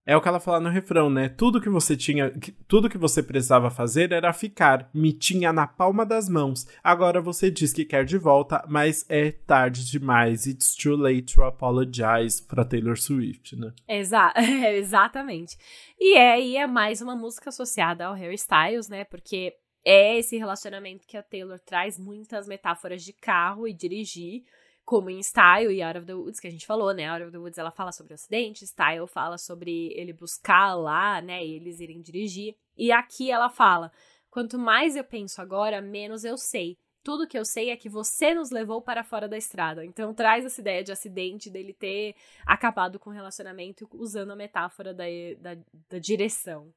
É 0.07 0.15
o 0.15 0.21
que 0.21 0.29
ela 0.29 0.39
fala 0.39 0.61
no 0.61 0.69
refrão, 0.69 1.09
né? 1.09 1.31
Tudo 1.31 1.61
que 1.61 1.69
você 1.71 1.97
tinha, 1.97 2.31
que- 2.31 2.53
tudo 2.69 2.91
que 2.91 2.99
você 2.99 3.23
precisava 3.23 3.71
fazer 3.71 4.13
era 4.13 4.33
ficar. 4.35 4.91
Me 4.93 5.13
tinha 5.15 5.51
na 5.53 5.67
palma 5.67 6.05
das 6.05 6.29
mãos. 6.29 6.67
Agora 6.83 7.23
você 7.23 7.51
diz 7.51 7.73
que 7.73 7.87
quer 7.87 8.05
de 8.05 8.19
volta, 8.19 8.63
mas 8.69 9.07
é 9.09 9.31
tarde 9.33 9.91
demais. 9.91 10.45
It's 10.47 10.75
too 10.77 10.95
late 10.97 11.35
to 11.35 11.43
apologize 11.43 12.43
pra 12.47 12.65
Taylor 12.67 12.99
Swift, 12.99 13.57
né? 13.57 13.73
Exa 13.89 14.33
é, 14.37 14.77
exatamente. 14.77 15.57
E 15.99 16.17
é, 16.19 16.39
e 16.41 16.57
é 16.59 16.67
mais 16.67 17.01
uma 17.01 17.17
música 17.17 17.49
associada 17.49 18.05
ao 18.07 18.15
Harry 18.15 18.35
Styles, 18.35 18.89
né? 18.91 19.05
Porque 19.05 19.55
é 19.87 20.19
esse 20.19 20.37
relacionamento 20.37 21.07
que 21.07 21.17
a 21.17 21.23
Taylor 21.23 21.59
traz 21.61 21.99
muitas 21.99 22.47
metáforas 22.47 23.03
de 23.03 23.13
carro 23.15 23.67
e 23.67 23.73
dirigir, 23.73 24.43
como 24.85 25.09
em 25.09 25.23
Style 25.23 25.73
e 25.73 25.83
Out 25.83 25.99
of 25.99 26.07
the 26.07 26.15
Woods, 26.15 26.39
que 26.39 26.47
a 26.47 26.51
gente 26.51 26.67
falou, 26.67 26.93
né? 26.93 27.09
Out 27.11 27.25
of 27.25 27.33
the 27.33 27.39
Woods 27.39 27.59
ela 27.59 27.71
fala 27.71 27.91
sobre 27.91 28.13
o 28.13 28.15
acidente, 28.15 28.67
Style 28.67 29.07
fala 29.07 29.39
sobre 29.39 29.93
ele 29.95 30.13
buscar 30.13 30.75
lá, 30.75 31.21
né? 31.23 31.45
E 31.45 31.55
eles 31.55 31.81
irem 31.81 32.03
dirigir. 32.03 32.55
E 32.77 32.93
aqui 32.93 33.31
ela 33.31 33.49
fala: 33.49 33.91
quanto 34.31 34.59
mais 34.59 34.95
eu 34.95 35.05
penso 35.05 35.41
agora, 35.41 35.81
menos 35.81 36.25
eu 36.25 36.37
sei. 36.37 36.77
Tudo 37.03 37.29
que 37.29 37.39
eu 37.39 37.45
sei 37.45 37.71
é 37.71 37.77
que 37.77 37.89
você 37.89 38.35
nos 38.35 38.51
levou 38.51 38.81
para 38.81 39.05
fora 39.05 39.29
da 39.29 39.37
estrada. 39.37 39.85
Então 39.85 40.15
traz 40.15 40.45
essa 40.45 40.61
ideia 40.61 40.83
de 40.83 40.93
acidente, 40.93 41.51
dele 41.51 41.75
ter 41.75 42.15
acabado 42.47 42.99
com 42.99 43.11
o 43.11 43.13
relacionamento 43.13 43.87
usando 43.93 44.33
a 44.33 44.37
metáfora 44.37 44.95
da, 44.95 45.05
da, 45.39 45.61
da 45.91 45.99
direção. 45.99 46.73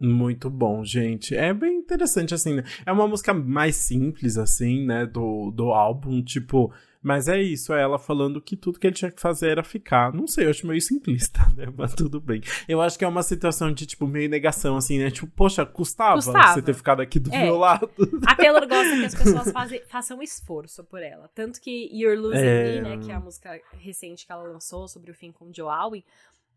Muito 0.00 0.48
bom, 0.48 0.84
gente. 0.84 1.34
É 1.36 1.52
bem 1.52 1.76
interessante, 1.78 2.32
assim, 2.32 2.54
né? 2.54 2.64
É 2.86 2.92
uma 2.92 3.08
música 3.08 3.34
mais 3.34 3.74
simples, 3.76 4.38
assim, 4.38 4.86
né? 4.86 5.04
Do, 5.06 5.50
do 5.50 5.72
álbum, 5.72 6.22
tipo. 6.22 6.72
Mas 7.00 7.28
é 7.28 7.40
isso, 7.40 7.72
é 7.72 7.80
ela 7.80 7.96
falando 7.96 8.40
que 8.40 8.56
tudo 8.56 8.78
que 8.78 8.86
ele 8.86 8.94
tinha 8.94 9.10
que 9.10 9.20
fazer 9.20 9.50
era 9.50 9.62
ficar. 9.64 10.12
Não 10.12 10.26
sei, 10.26 10.46
eu 10.46 10.50
acho 10.50 10.66
meio 10.66 10.80
simplista, 10.80 11.40
né? 11.56 11.66
Mas 11.76 11.94
tudo 11.94 12.20
bem. 12.20 12.40
Eu 12.68 12.80
acho 12.80 12.98
que 12.98 13.04
é 13.04 13.08
uma 13.08 13.22
situação 13.22 13.72
de, 13.72 13.86
tipo, 13.86 14.06
meio 14.06 14.28
negação, 14.28 14.76
assim, 14.76 14.98
né? 14.98 15.10
Tipo, 15.10 15.26
poxa, 15.28 15.64
custava, 15.66 16.14
Custava. 16.16 16.54
você 16.54 16.62
ter 16.62 16.74
ficado 16.74 17.00
aqui 17.00 17.18
do 17.20 17.32
É. 17.32 17.44
meu 17.44 17.56
lado. 17.56 17.88
A 18.26 18.34
Taylor 18.36 18.66
gosta 18.68 18.96
que 18.96 19.04
as 19.04 19.14
pessoas 19.14 19.50
fazem, 19.52 19.80
façam 19.88 20.20
esforço 20.22 20.82
por 20.84 21.00
ela. 21.02 21.28
Tanto 21.34 21.60
que 21.60 21.88
You're 21.92 22.16
Losing 22.20 22.38
É. 22.38 22.80
Me, 22.82 22.88
né, 22.88 22.98
que 23.04 23.10
é 23.10 23.14
a 23.14 23.20
música 23.20 23.60
recente 23.78 24.26
que 24.26 24.32
ela 24.32 24.42
lançou 24.44 24.86
sobre 24.88 25.10
o 25.10 25.14
fim 25.14 25.30
com 25.32 25.52
Joe 25.54 25.68
Alwyn, 25.70 26.02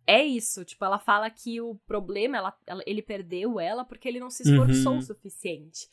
é 0.07 0.23
isso. 0.23 0.63
Tipo, 0.65 0.85
ela 0.85 0.99
fala 0.99 1.29
que 1.29 1.59
o 1.61 1.75
problema, 1.87 2.37
ela, 2.37 2.57
ela- 2.67 2.83
ele 2.85 3.01
perdeu 3.01 3.59
ela 3.59 3.83
porque 3.85 4.07
ele 4.07 4.19
não 4.19 4.29
se 4.29 4.43
esforçou 4.43 4.93
Uhum. 4.93 4.97
o 4.99 5.01
suficiente. 5.01 5.87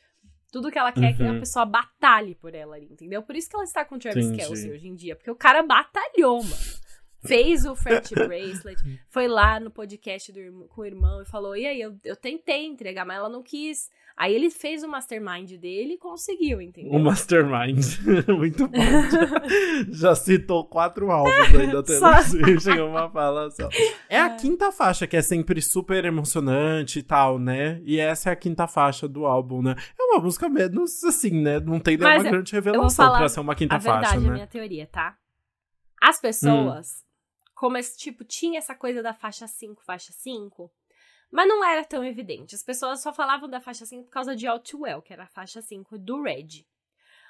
Tudo 0.50 0.70
que 0.70 0.78
ela 0.78 0.90
quer 0.92 1.10
é 1.10 1.12
que 1.12 1.22
a 1.22 1.32
Uhum. 1.32 1.40
pessoa 1.40 1.66
batalhe 1.66 2.34
por 2.34 2.54
ela 2.54 2.76
ali, 2.76 2.86
entendeu? 2.90 3.22
Por 3.22 3.36
isso 3.36 3.50
que 3.50 3.56
ela 3.56 3.64
está 3.64 3.84
com 3.84 3.96
o 3.96 3.98
Travis 3.98 4.26
Entendi. 4.26 4.42
Kelsey 4.46 4.70
hoje 4.72 4.88
em 4.88 4.94
dia. 4.94 5.14
Porque 5.14 5.30
o 5.30 5.36
cara 5.36 5.62
batalhou, 5.62 6.42
mano. 6.42 6.56
Fez 7.24 7.64
o 7.64 7.74
Friendship 7.74 8.14
Bracelet, 8.28 8.80
foi 9.08 9.26
lá 9.26 9.58
no 9.58 9.70
podcast 9.70 10.32
do 10.32 10.68
com 10.68 10.82
o 10.82 10.86
irmão 10.86 11.20
e 11.20 11.24
falou: 11.24 11.56
e 11.56 11.66
aí, 11.66 11.80
eu, 11.80 11.96
eu 12.04 12.14
tentei 12.14 12.64
entregar, 12.66 13.04
mas 13.04 13.16
ela 13.16 13.28
não 13.28 13.42
quis. 13.42 13.90
Aí 14.16 14.34
ele 14.34 14.50
fez 14.50 14.82
o 14.82 14.88
mastermind 14.88 15.52
dele 15.60 15.94
e 15.94 15.98
conseguiu, 15.98 16.60
entendeu? 16.60 16.90
O 16.90 16.98
Mastermind. 16.98 17.78
Muito 18.36 18.66
bom. 18.66 18.76
Já, 18.76 19.30
já 20.10 20.14
citou 20.16 20.64
quatro 20.64 21.08
álbuns 21.12 21.54
aí 21.54 21.70
da 21.70 21.84
Taylor 21.84 22.22
Swift. 22.24 22.60
Chegou 22.64 22.88
uma 22.88 23.08
fala 23.08 23.48
só. 23.52 23.68
É 24.08 24.18
a 24.20 24.30
quinta 24.30 24.72
faixa, 24.72 25.06
que 25.06 25.16
é 25.16 25.22
sempre 25.22 25.62
super 25.62 26.04
emocionante 26.04 26.98
e 26.98 27.02
tal, 27.04 27.38
né? 27.38 27.80
E 27.84 28.00
essa 28.00 28.30
é 28.30 28.32
a 28.32 28.36
quinta 28.36 28.66
faixa 28.66 29.06
do 29.06 29.24
álbum, 29.24 29.62
né? 29.62 29.76
É 29.96 30.02
uma 30.02 30.20
música 30.20 30.48
menos 30.48 31.04
assim, 31.04 31.40
né? 31.40 31.60
Não 31.60 31.78
tem 31.78 31.96
nenhuma 31.96 32.16
Mas 32.16 32.24
eu- 32.24 32.32
grande 32.32 32.52
revelação 32.52 33.16
pra 33.16 33.28
ser 33.28 33.38
uma 33.38 33.54
quinta 33.54 33.76
a 33.76 33.78
verdade 33.78 34.04
faixa, 34.06 34.16
é 34.16 34.18
a 34.18 34.20
né? 34.20 34.30
minha 34.32 34.46
teoria, 34.48 34.86
tá? 34.88 35.16
As 36.02 36.20
pessoas, 36.20 37.04
como 37.58 37.76
esse 37.76 37.98
tipo, 37.98 38.24
tinha 38.24 38.56
essa 38.56 38.72
coisa 38.72 39.02
da 39.02 39.12
faixa 39.12 39.48
5, 39.48 39.82
faixa 39.82 40.12
5, 40.12 40.72
mas 41.28 41.48
não 41.48 41.64
era 41.64 41.84
tão 41.84 42.04
evidente. 42.04 42.54
As 42.54 42.62
pessoas 42.62 43.02
só 43.02 43.12
falavam 43.12 43.50
da 43.50 43.60
faixa 43.60 43.84
5 43.84 44.04
por 44.04 44.10
causa 44.10 44.36
de 44.36 44.46
All 44.46 44.60
Too 44.60 44.82
Well, 44.82 45.02
que 45.02 45.12
era 45.12 45.24
a 45.24 45.28
faixa 45.28 45.60
5 45.60 45.98
do 45.98 46.22
Red. 46.22 46.64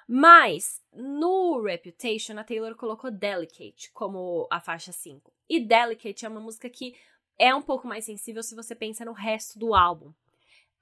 Mas, 0.07 0.83
no 0.93 1.63
Reputation, 1.63 2.39
a 2.39 2.45
Taylor 2.45 2.77
colocou 2.77 3.11
Delicate 3.11 3.91
como 3.95 4.47
a 4.51 4.61
faixa 4.61 4.93
5. 4.93 5.33
E 5.49 5.61
Delicate 5.61 6.27
é 6.27 6.29
uma 6.29 6.41
música 6.41 6.69
que 6.69 6.95
é 7.39 7.55
um 7.55 7.63
pouco 7.63 7.89
mais 7.89 8.05
sensível 8.05 8.43
se 8.43 8.55
você 8.55 8.75
pensa 8.75 9.07
no 9.07 9.13
resto 9.13 9.59
do 9.59 9.75
álbum. 9.75 10.13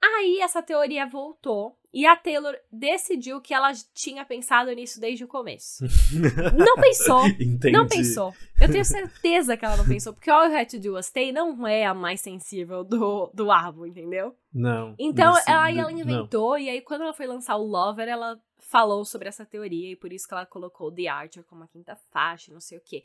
Aí 0.01 0.39
essa 0.41 0.61
teoria 0.61 1.07
voltou 1.07 1.77
e 1.93 2.05
a 2.05 2.15
Taylor 2.15 2.55
decidiu 2.71 3.41
que 3.41 3.53
ela 3.53 3.71
tinha 3.93 4.23
pensado 4.23 4.71
nisso 4.71 4.99
desde 4.99 5.23
o 5.23 5.27
começo. 5.27 5.83
Não 6.55 6.75
pensou. 6.75 7.25
Entendi. 7.27 7.71
Não 7.71 7.87
pensou. 7.87 8.33
Eu 8.61 8.69
tenho 8.71 8.85
certeza 8.85 9.57
que 9.57 9.65
ela 9.65 9.77
não 9.77 9.85
pensou, 9.85 10.13
porque 10.13 10.29
All 10.29 10.45
You 10.45 10.57
Had 10.57 10.67
to 10.69 10.79
Do 10.79 10.93
Was 10.93 11.07
Stay 11.07 11.31
não 11.31 11.65
é 11.65 11.85
a 11.85 11.93
mais 11.93 12.21
sensível 12.21 12.83
do, 12.83 13.31
do 13.33 13.51
álbum, 13.51 13.85
entendeu? 13.85 14.35
Não. 14.53 14.95
Então, 14.99 15.35
ela, 15.47 15.63
aí 15.63 15.79
ela 15.79 15.91
não. 15.91 15.99
inventou, 15.99 16.57
e 16.57 16.69
aí 16.69 16.81
quando 16.81 17.01
ela 17.01 17.13
foi 17.13 17.25
lançar 17.25 17.55
o 17.55 17.65
Lover, 17.65 18.07
ela 18.07 18.39
falou 18.59 19.05
sobre 19.05 19.27
essa 19.27 19.45
teoria, 19.45 19.91
e 19.91 19.95
por 19.95 20.11
isso 20.11 20.27
que 20.27 20.33
ela 20.33 20.45
colocou 20.45 20.91
The 20.91 21.07
Archer 21.07 21.43
como 21.45 21.63
a 21.63 21.67
quinta 21.67 21.95
faixa, 22.11 22.51
não 22.51 22.59
sei 22.59 22.77
o 22.77 22.81
quê. 22.81 23.03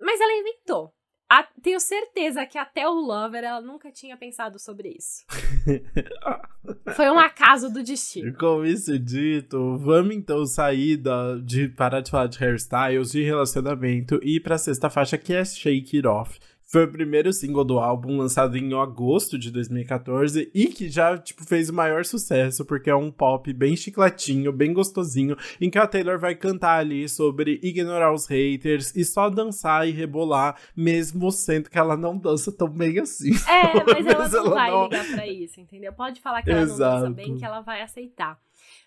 Mas 0.00 0.20
ela 0.20 0.32
inventou. 0.32 0.92
A- 1.34 1.48
tenho 1.62 1.80
certeza 1.80 2.44
que 2.44 2.58
até 2.58 2.86
o 2.86 2.92
Lover 2.92 3.42
ela 3.42 3.60
nunca 3.62 3.90
tinha 3.90 4.16
pensado 4.18 4.58
sobre 4.58 4.90
isso. 4.98 5.24
Foi 6.94 7.08
um 7.08 7.18
acaso 7.18 7.72
do 7.72 7.82
destino. 7.82 8.36
Com 8.36 8.64
isso 8.64 8.98
dito, 8.98 9.78
vamos 9.78 10.14
então 10.14 10.44
sair 10.44 10.96
da, 10.98 11.36
de 11.36 11.68
parar 11.68 12.00
de 12.02 12.10
falar 12.10 12.26
de 12.26 12.38
hairstyles, 12.38 13.12
de 13.12 13.22
relacionamento 13.22 14.20
e 14.22 14.36
ir 14.36 14.40
pra 14.40 14.58
sexta 14.58 14.90
faixa 14.90 15.16
que 15.16 15.32
é 15.32 15.42
Shake 15.44 15.96
It 15.96 16.06
Off. 16.06 16.38
Foi 16.72 16.84
o 16.84 16.90
primeiro 16.90 17.30
single 17.34 17.66
do 17.66 17.78
álbum 17.78 18.16
lançado 18.16 18.56
em 18.56 18.72
agosto 18.72 19.38
de 19.38 19.50
2014 19.50 20.50
e 20.54 20.68
que 20.68 20.88
já, 20.88 21.18
tipo, 21.18 21.44
fez 21.44 21.68
o 21.68 21.74
maior 21.74 22.02
sucesso, 22.02 22.64
porque 22.64 22.88
é 22.88 22.94
um 22.96 23.12
pop 23.12 23.52
bem 23.52 23.76
chicletinho, 23.76 24.50
bem 24.50 24.72
gostosinho, 24.72 25.36
em 25.60 25.68
que 25.68 25.76
a 25.76 25.86
Taylor 25.86 26.18
vai 26.18 26.34
cantar 26.34 26.78
ali 26.78 27.06
sobre 27.10 27.60
ignorar 27.62 28.10
os 28.10 28.26
haters 28.26 28.96
e 28.96 29.04
só 29.04 29.28
dançar 29.28 29.86
e 29.86 29.90
rebolar, 29.90 30.58
mesmo 30.74 31.30
sendo 31.30 31.68
que 31.68 31.76
ela 31.76 31.94
não 31.94 32.16
dança 32.16 32.50
tão 32.50 32.70
bem 32.70 32.98
assim. 33.00 33.32
É, 33.52 33.74
mas 33.84 34.06
ela 34.06 34.28
não 34.32 34.38
ela 34.38 34.54
vai 34.54 34.70
não... 34.70 34.84
ligar 34.84 35.06
pra 35.08 35.26
isso, 35.26 35.60
entendeu? 35.60 35.92
Pode 35.92 36.22
falar 36.22 36.42
que 36.42 36.50
ela 36.50 36.62
Exato. 36.62 36.94
não 36.94 37.00
dança 37.02 37.14
bem, 37.14 37.36
que 37.36 37.44
ela 37.44 37.60
vai 37.60 37.82
aceitar. 37.82 38.40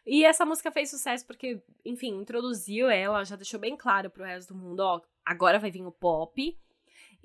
E 0.03 0.25
essa 0.25 0.43
música 0.43 0.71
fez 0.71 0.89
sucesso 0.89 1.23
porque, 1.27 1.61
enfim, 1.85 2.15
introduziu 2.19 2.89
ela, 2.89 3.23
já 3.23 3.35
deixou 3.35 3.59
bem 3.59 3.77
claro 3.77 4.09
pro 4.09 4.23
resto 4.23 4.55
do 4.55 4.59
mundo, 4.59 4.79
ó, 4.79 5.01
agora 5.23 5.59
vai 5.59 5.69
vir 5.69 5.85
o 5.85 5.91
pop, 5.91 6.57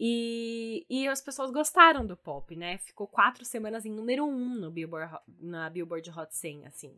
e, 0.03 0.87
e 0.89 1.07
as 1.07 1.21
pessoas 1.21 1.51
gostaram 1.51 2.07
do 2.07 2.17
pop, 2.17 2.57
né? 2.57 2.79
Ficou 2.79 3.07
quatro 3.07 3.45
semanas 3.45 3.85
em 3.85 3.93
número 3.93 4.25
um 4.25 4.55
no 4.55 4.71
Billboard, 4.71 5.15
na 5.39 5.69
Billboard 5.69 6.11
Hot 6.19 6.35
100, 6.35 6.67
assim. 6.67 6.97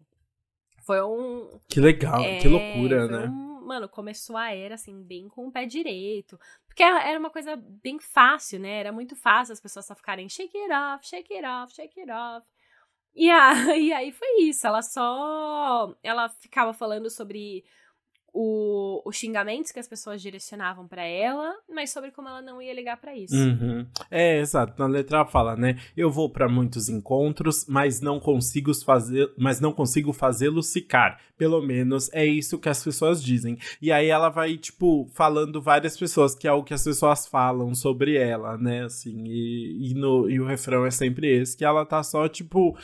Foi 0.87 1.03
um... 1.03 1.59
Que 1.68 1.81
legal, 1.81 2.22
é, 2.22 2.39
que 2.39 2.47
loucura, 2.47 3.09
né? 3.09 3.26
Um, 3.26 3.66
mano, 3.66 3.89
começou 3.89 4.37
a 4.37 4.55
era, 4.55 4.76
assim, 4.76 5.03
bem 5.03 5.29
com 5.29 5.49
o 5.49 5.51
pé 5.51 5.66
direito. 5.66 6.39
Porque 6.64 6.85
era 6.85 7.18
uma 7.18 7.31
coisa 7.31 7.57
bem 7.57 7.99
fácil, 7.99 8.61
né? 8.61 8.79
Era 8.79 8.93
muito 8.93 9.16
fácil 9.16 9.53
as 9.53 9.61
pessoas 9.61 9.85
só 9.85 9.97
ficarem 9.97 10.29
shake 10.29 10.57
it 10.57 10.72
off, 10.72 11.05
shake 11.05 11.35
it 11.35 11.45
off, 11.45 11.74
shake 11.74 11.99
it 11.99 12.11
off. 12.12 12.47
E, 13.16 13.29
a, 13.29 13.53
e 13.76 13.93
aí 13.93 14.12
foi 14.12 14.43
isso, 14.43 14.64
ela 14.64 14.81
só... 14.81 15.93
Ela 16.05 16.29
ficava 16.29 16.72
falando 16.72 17.11
sobre 17.11 17.64
o, 18.33 19.03
os 19.05 19.16
xingamentos 19.16 19.70
que 19.70 19.78
as 19.78 19.87
pessoas 19.87 20.22
direcionavam 20.22 20.89
para 20.89 21.05
ela, 21.05 21.55
mas 21.68 21.91
sobre 21.91 22.11
como 22.11 22.28
ela 22.28 22.41
não 22.41 22.62
ia 22.62 22.72
ligar 22.72 22.97
para 22.97 23.14
isso. 23.14 23.37
Uhum. 23.37 23.87
É, 24.11 24.39
exato. 24.39 24.74
Na 24.78 24.87
letra 24.87 25.26
fala, 25.26 25.55
né? 25.55 25.78
Eu 25.97 26.11
vou 26.11 26.30
para 26.30 26.49
muitos 26.49 26.89
encontros, 26.89 27.66
mas 27.68 28.01
não 28.01 28.18
consigo 28.18 28.72
fazer, 28.74 29.30
mas 29.37 29.61
não 29.61 29.72
consigo 29.72 30.12
fazê-los 30.12 30.72
ficar. 30.72 31.20
Pelo 31.37 31.61
menos 31.61 32.11
é 32.12 32.24
isso 32.24 32.59
que 32.59 32.68
as 32.68 32.83
pessoas 32.83 33.22
dizem. 33.22 33.59
E 33.80 33.93
aí 33.93 34.09
ela 34.09 34.30
vai 34.30 34.57
tipo 34.57 35.09
falando 35.12 35.61
várias 35.61 35.97
pessoas, 35.97 36.35
que 36.35 36.49
é 36.49 36.53
o 36.53 36.64
que 36.64 36.72
as 36.72 36.85
pessoas 36.85 37.26
falam 37.26 37.74
sobre 37.74 38.16
ela, 38.16 38.57
né? 38.57 38.85
Assim, 38.85 39.24
e, 39.26 39.91
e, 39.91 39.95
no, 39.95 40.30
e 40.30 40.41
o 40.41 40.47
refrão 40.47 40.87
é 40.87 40.91
sempre 40.91 41.28
esse, 41.28 41.57
que 41.57 41.64
ela 41.64 41.85
tá 41.85 42.03
só 42.03 42.28
tipo 42.28 42.76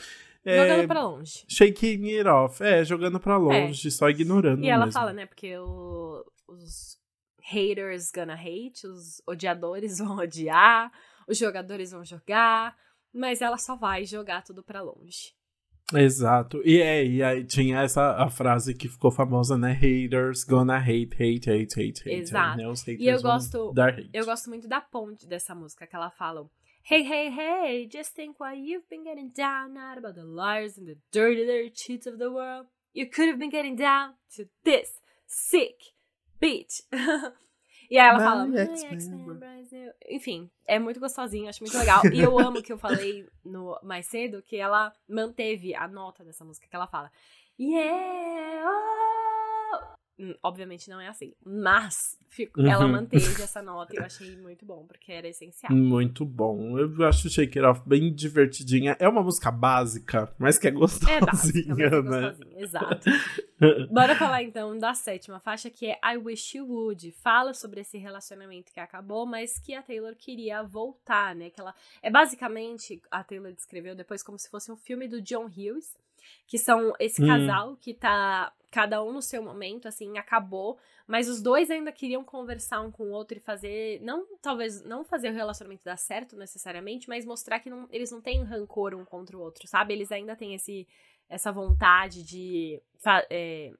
Jogando 0.45 0.83
é, 0.83 0.87
pra 0.87 1.03
longe. 1.03 1.45
Shaking 1.47 2.17
it 2.17 2.27
off. 2.27 2.63
É, 2.63 2.83
jogando 2.83 3.19
pra 3.19 3.37
longe, 3.37 3.87
é. 3.87 3.91
só 3.91 4.09
ignorando. 4.09 4.63
E 4.63 4.69
ela 4.69 4.85
mesmo. 4.85 4.99
fala, 4.99 5.13
né? 5.13 5.25
Porque 5.25 5.57
o, 5.57 6.23
os 6.47 6.97
haters 7.41 8.11
gonna 8.11 8.35
hate, 8.35 8.87
os 8.87 9.21
odiadores 9.27 9.97
vão 9.99 10.17
odiar, 10.17 10.91
os 11.27 11.37
jogadores 11.37 11.91
vão 11.91 12.03
jogar, 12.05 12.75
mas 13.13 13.41
ela 13.41 13.57
só 13.57 13.75
vai 13.75 14.05
jogar 14.05 14.43
tudo 14.43 14.63
pra 14.63 14.81
longe. 14.81 15.37
Exato. 15.93 16.61
E 16.63 16.79
é, 16.79 17.03
e 17.03 17.23
aí 17.23 17.43
tinha 17.43 17.81
essa 17.81 18.11
a 18.11 18.29
frase 18.29 18.75
que 18.75 18.87
ficou 18.87 19.11
famosa, 19.11 19.57
né? 19.57 19.71
Haters 19.71 20.43
gonna 20.43 20.77
hate, 20.77 21.15
hate, 21.15 21.49
hate, 21.49 21.81
hate, 21.81 22.01
hate. 22.01 22.09
Exato. 22.09 22.57
Né? 22.57 22.67
Os 22.67 22.81
haters 22.81 23.01
e 23.01 23.07
eu 23.07 23.21
gosto, 23.21 23.73
eu 24.13 24.25
gosto 24.25 24.49
muito 24.49 24.67
da 24.67 24.79
ponte 24.79 25.27
dessa 25.27 25.55
música 25.55 25.87
que 25.87 25.95
ela 25.95 26.11
fala. 26.11 26.47
Hey, 26.83 27.03
hey, 27.03 27.29
hey, 27.29 27.87
just 27.87 28.15
think 28.15 28.39
why 28.39 28.53
you've 28.53 28.89
been 28.89 29.03
getting 29.03 29.29
down, 29.29 29.73
not 29.73 29.97
about 29.97 30.15
the 30.15 30.23
liars 30.23 30.77
and 30.77 30.87
the 30.87 30.97
dirty, 31.11 31.45
dirty 31.45 31.69
cheats 31.69 32.07
of 32.07 32.17
the 32.17 32.31
world. 32.31 32.67
You 32.93 33.07
could 33.07 33.27
have 33.27 33.37
been 33.37 33.51
getting 33.51 33.75
down 33.75 34.13
to 34.35 34.45
this 34.63 34.99
sick 35.27 35.93
bitch. 36.41 36.81
e 37.91 37.97
aí 37.99 38.07
ela 38.07 38.19
fala, 38.19 38.47
enfim, 40.09 40.49
é 40.67 40.79
muito 40.79 40.99
gostosinho, 40.99 41.47
acho 41.47 41.63
muito 41.63 41.77
legal. 41.77 42.01
E 42.11 42.19
eu 42.19 42.39
amo 42.39 42.61
que 42.63 42.73
eu 42.73 42.77
falei 42.77 43.27
no 43.45 43.79
mais 43.83 44.07
cedo 44.07 44.41
que 44.41 44.57
ela 44.57 44.91
manteve 45.07 45.75
a 45.75 45.87
nota 45.87 46.23
dessa 46.23 46.43
música 46.43 46.67
que 46.67 46.75
ela 46.75 46.87
fala. 46.87 47.11
Yeah, 47.59 48.65
oh, 48.65 49.19
Hum, 49.79 49.98
obviamente 50.43 50.89
não 50.89 50.99
é 50.99 51.07
assim. 51.07 51.33
Mas 51.45 52.17
fico, 52.27 52.61
uhum. 52.61 52.67
ela 52.67 52.87
manteve 52.87 53.41
essa 53.41 53.61
nota 53.61 53.93
e 53.93 53.97
eu 53.97 54.05
achei 54.05 54.35
muito 54.37 54.65
bom, 54.65 54.85
porque 54.85 55.11
era 55.11 55.27
essencial. 55.27 55.73
Muito 55.73 56.25
bom. 56.25 56.77
Eu 56.77 57.05
acho 57.05 57.29
Shake 57.29 57.59
It 57.59 57.67
Off 57.67 57.81
bem 57.85 58.13
divertidinha. 58.13 58.95
É 58.99 59.07
uma 59.07 59.23
música 59.23 59.51
básica, 59.51 60.33
mas 60.37 60.57
que 60.57 60.67
é 60.67 60.71
gostosinha, 60.71 61.17
é 61.17 61.21
básica, 61.21 61.71
é 61.71 61.75
né? 61.75 61.89
gostosinha, 61.89 62.59
exato. 62.61 63.09
Bora 63.91 64.15
falar 64.15 64.43
então 64.43 64.77
da 64.77 64.93
sétima 64.93 65.39
faixa, 65.39 65.69
que 65.69 65.87
é 65.87 65.99
I 66.03 66.17
Wish 66.17 66.57
You 66.57 66.67
Would. 66.67 67.11
Fala 67.11 67.53
sobre 67.53 67.81
esse 67.81 67.97
relacionamento 67.97 68.71
que 68.71 68.79
acabou, 68.79 69.25
mas 69.25 69.59
que 69.59 69.73
a 69.73 69.81
Taylor 69.81 70.15
queria 70.15 70.63
voltar, 70.63 71.35
né? 71.35 71.49
Que 71.49 71.59
ela 71.59 71.73
é 72.01 72.09
basicamente 72.09 73.01
a 73.11 73.23
Taylor 73.23 73.51
descreveu 73.51 73.95
depois 73.95 74.23
como 74.23 74.37
se 74.37 74.49
fosse 74.49 74.71
um 74.71 74.77
filme 74.77 75.07
do 75.07 75.21
John 75.21 75.45
Hughes, 75.45 75.97
que 76.47 76.57
são 76.57 76.93
esse 76.99 77.23
hum. 77.23 77.27
casal 77.27 77.75
que 77.77 77.93
tá 77.93 78.53
cada 78.71 79.03
um 79.03 79.11
no 79.11 79.21
seu 79.21 79.41
momento, 79.41 79.87
assim, 79.87 80.17
acabou, 80.17 80.77
mas 81.07 81.27
os 81.27 81.41
dois 81.41 81.71
ainda 81.71 81.91
queriam 81.91 82.23
conversar 82.23 82.81
um 82.81 82.91
com 82.91 83.05
o 83.05 83.11
outro 83.11 83.37
e 83.37 83.41
fazer, 83.41 83.99
não, 84.01 84.25
talvez, 84.41 84.83
não 84.83 85.03
fazer 85.03 85.29
o 85.29 85.33
relacionamento 85.33 85.83
dar 85.83 85.97
certo 85.97 86.35
necessariamente, 86.35 87.09
mas 87.09 87.25
mostrar 87.25 87.59
que 87.59 87.69
não, 87.69 87.87
eles 87.91 88.11
não 88.11 88.21
têm 88.21 88.43
rancor 88.43 88.93
um 88.93 89.03
contra 89.03 89.35
o 89.35 89.41
outro, 89.41 89.67
sabe? 89.67 89.93
Eles 89.93 90.11
ainda 90.11 90.35
têm 90.35 90.53
esse, 90.53 90.87
essa 91.27 91.51
vontade 91.51 92.23
de, 92.23 92.79
é, 93.29 93.71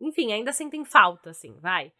enfim, 0.00 0.32
ainda 0.32 0.52
sentem 0.52 0.84
falta, 0.84 1.30
assim, 1.30 1.58
vai. 1.58 1.90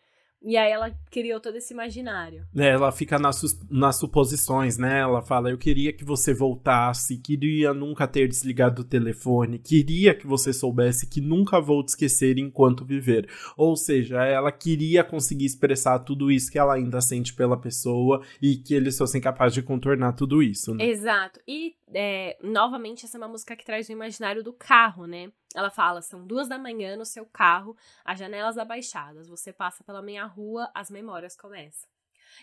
E 0.42 0.56
aí 0.56 0.70
ela 0.70 0.90
criou 1.10 1.40
todo 1.40 1.56
esse 1.56 1.72
imaginário. 1.72 2.46
É, 2.56 2.68
ela 2.68 2.92
fica 2.92 3.18
nas, 3.18 3.42
nas 3.68 3.96
suposições, 3.96 4.78
né? 4.78 5.00
Ela 5.00 5.20
fala: 5.20 5.50
Eu 5.50 5.58
queria 5.58 5.92
que 5.92 6.04
você 6.04 6.32
voltasse, 6.32 7.18
queria 7.18 7.74
nunca 7.74 8.06
ter 8.06 8.28
desligado 8.28 8.82
o 8.82 8.84
telefone, 8.84 9.58
queria 9.58 10.14
que 10.14 10.26
você 10.26 10.52
soubesse 10.52 11.08
que 11.08 11.20
nunca 11.20 11.60
vou 11.60 11.84
te 11.84 11.88
esquecer 11.88 12.38
enquanto 12.38 12.84
viver. 12.84 13.28
Ou 13.56 13.76
seja, 13.76 14.24
ela 14.24 14.52
queria 14.52 15.02
conseguir 15.02 15.46
expressar 15.46 15.98
tudo 16.00 16.30
isso 16.30 16.50
que 16.50 16.58
ela 16.58 16.74
ainda 16.74 17.00
sente 17.00 17.34
pela 17.34 17.56
pessoa 17.56 18.22
e 18.40 18.56
que 18.56 18.74
eles 18.74 18.96
fossem 18.96 19.20
capazes 19.20 19.54
de 19.54 19.62
contornar 19.62 20.12
tudo 20.12 20.42
isso, 20.42 20.74
né? 20.74 20.86
Exato. 20.86 21.40
E, 21.48 21.74
é, 21.92 22.36
novamente, 22.42 23.04
essa 23.04 23.16
é 23.16 23.20
uma 23.20 23.28
música 23.28 23.56
que 23.56 23.64
traz 23.64 23.88
o 23.88 23.92
imaginário 23.92 24.42
do 24.44 24.52
carro, 24.52 25.06
né? 25.06 25.30
Ela 25.54 25.70
fala: 25.70 26.02
são 26.02 26.26
duas 26.26 26.48
da 26.48 26.58
manhã 26.58 26.96
no 26.96 27.04
seu 27.04 27.24
carro, 27.26 27.76
as 28.04 28.18
janelas 28.18 28.58
abaixadas, 28.58 29.28
você 29.28 29.52
passa 29.52 29.82
pela 29.84 30.02
minha 30.02 30.24
rua, 30.24 30.70
as 30.74 30.90
memórias 30.90 31.36
começam. 31.36 31.88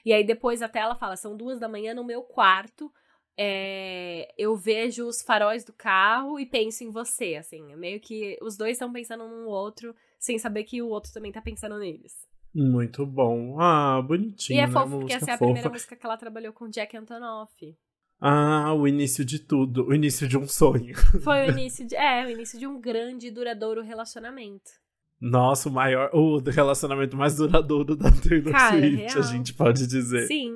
E 0.03 0.11
aí 0.11 0.23
depois 0.23 0.61
até 0.61 0.79
ela 0.79 0.95
fala: 0.95 1.15
são 1.15 1.35
duas 1.35 1.59
da 1.59 1.67
manhã 1.67 1.93
no 1.93 2.03
meu 2.03 2.23
quarto, 2.23 2.91
é, 3.37 4.33
eu 4.37 4.55
vejo 4.55 5.07
os 5.07 5.21
faróis 5.21 5.63
do 5.63 5.73
carro 5.73 6.39
e 6.39 6.45
penso 6.45 6.83
em 6.83 6.91
você, 6.91 7.35
assim. 7.35 7.75
Meio 7.75 7.99
que 7.99 8.37
os 8.41 8.55
dois 8.55 8.73
estão 8.73 8.91
pensando 8.91 9.23
um 9.25 9.43
no 9.43 9.49
outro, 9.49 9.95
sem 10.17 10.39
saber 10.39 10.63
que 10.63 10.81
o 10.81 10.87
outro 10.87 11.11
também 11.11 11.31
tá 11.31 11.41
pensando 11.41 11.77
neles. 11.77 12.27
Muito 12.53 13.05
bom. 13.05 13.59
Ah, 13.59 14.01
bonitinho. 14.01 14.57
E 14.57 14.59
é 14.61 14.65
né? 14.65 14.71
fofo, 14.71 14.99
porque 14.99 15.13
essa 15.13 15.31
é 15.31 15.33
a 15.33 15.37
fofa. 15.37 15.45
primeira 15.45 15.69
música 15.69 15.95
que 15.95 16.05
ela 16.05 16.15
trabalhou 16.15 16.53
com 16.53 16.69
Jack 16.69 16.95
Antonoff. 16.95 17.77
Ah, 18.19 18.73
o 18.73 18.87
início 18.87 19.25
de 19.25 19.39
tudo, 19.39 19.87
o 19.87 19.93
início 19.93 20.27
de 20.27 20.37
um 20.37 20.47
sonho. 20.47 20.95
Foi 21.21 21.47
o 21.47 21.51
início 21.51 21.85
de, 21.85 21.95
é, 21.95 22.25
o 22.25 22.29
início 22.29 22.57
de 22.57 22.65
um 22.65 22.79
grande 22.79 23.27
e 23.27 23.31
duradouro 23.31 23.83
relacionamento. 23.83 24.71
Nossa, 25.19 25.69
o 25.69 25.71
maior, 25.71 26.09
o 26.13 26.37
relacionamento 26.39 27.15
mais 27.15 27.37
duradouro 27.37 27.95
da 27.95 28.11
Taylor 28.11 28.51
Cara, 28.51 28.77
Swift, 28.77 29.17
a 29.17 29.21
gente 29.21 29.53
pode 29.53 29.87
dizer. 29.87 30.27
Sim, 30.27 30.51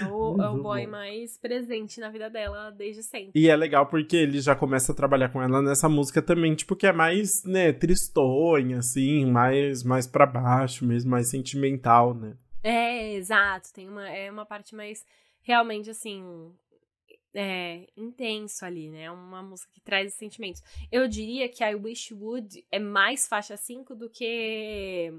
é 0.00 0.06
o, 0.06 0.42
é 0.42 0.48
o 0.48 0.62
boy 0.62 0.86
mais 0.86 1.38
presente 1.38 2.00
na 2.00 2.08
vida 2.08 2.30
dela 2.30 2.70
desde 2.70 3.02
sempre. 3.02 3.32
E 3.34 3.48
é 3.48 3.54
legal 3.54 3.86
porque 3.86 4.16
ele 4.16 4.40
já 4.40 4.56
começa 4.56 4.92
a 4.92 4.94
trabalhar 4.94 5.28
com 5.28 5.42
ela 5.42 5.60
nessa 5.60 5.88
música 5.90 6.22
também, 6.22 6.54
tipo, 6.54 6.74
que 6.74 6.86
é 6.86 6.92
mais, 6.92 7.44
né, 7.44 7.72
tristonha, 7.72 8.78
assim, 8.78 9.26
mais, 9.26 9.84
mais 9.84 10.06
pra 10.06 10.26
baixo 10.26 10.86
mesmo, 10.86 11.10
mais 11.10 11.28
sentimental, 11.28 12.14
né? 12.14 12.34
É, 12.64 13.14
exato, 13.14 13.72
tem 13.74 13.88
uma, 13.88 14.08
é 14.08 14.30
uma 14.30 14.46
parte 14.46 14.74
mais, 14.74 15.04
realmente, 15.42 15.90
assim, 15.90 16.24
é, 17.34 17.86
intenso 17.96 18.64
ali, 18.64 18.90
né? 18.90 19.10
Uma 19.10 19.42
música 19.42 19.72
que 19.72 19.80
traz 19.80 20.14
sentimentos. 20.14 20.62
Eu 20.90 21.08
diria 21.08 21.48
que 21.48 21.64
I 21.64 21.74
Wish 21.74 22.12
Would 22.14 22.64
é 22.70 22.78
mais 22.78 23.26
faixa 23.26 23.56
5 23.56 23.94
do 23.94 24.08
que 24.08 25.12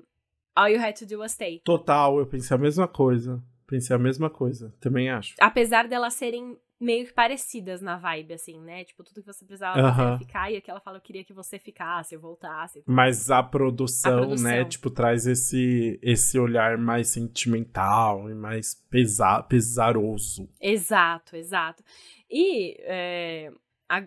All 0.56 0.70
You 0.70 0.82
Had 0.82 0.94
to 0.94 1.06
Do 1.06 1.20
Was 1.20 1.34
Stay. 1.34 1.62
Total, 1.64 2.18
eu 2.20 2.26
pensei 2.26 2.56
a 2.56 2.60
mesma 2.60 2.88
coisa. 2.88 3.44
Pensei 3.66 3.96
a 3.96 4.00
mesma 4.00 4.30
coisa, 4.30 4.76
também 4.80 5.10
acho. 5.10 5.36
Apesar 5.40 5.88
delas 5.88 6.14
serem 6.14 6.58
meio 6.84 7.06
que 7.06 7.14
parecidas 7.14 7.82
na 7.82 7.98
vibe, 7.98 8.34
assim, 8.34 8.60
né? 8.60 8.84
Tipo, 8.84 9.04
tudo 9.04 9.22
que 9.22 9.26
você 9.26 9.46
precisava 9.46 9.80
uh 9.80 9.98
-huh. 9.98 10.18
ficar 10.20 10.52
e 10.52 10.58
aqui 10.58 10.70
ela 10.70 10.80
fala, 10.80 10.98
eu 10.98 11.02
queria 11.02 11.24
que 11.24 11.34
você 11.34 11.58
ficasse, 11.58 12.14
eu 12.14 12.20
voltasse. 12.20 12.84
Mas 12.86 13.32
a 13.32 13.42
produção, 13.42 14.14
a 14.14 14.18
produção, 14.18 14.52
né, 14.52 14.66
tipo, 14.66 14.90
traz 14.90 15.26
esse, 15.26 16.00
esse 16.02 16.38
olhar 16.38 16.78
mais 16.78 17.08
sentimental 17.08 18.30
e 18.30 18.36
mais 18.36 18.76
pesa 18.90 19.42
pesaroso. 19.44 20.50
Exato, 20.62 21.36
exato. 21.36 21.84
E 22.30 22.76
é, 22.82 23.52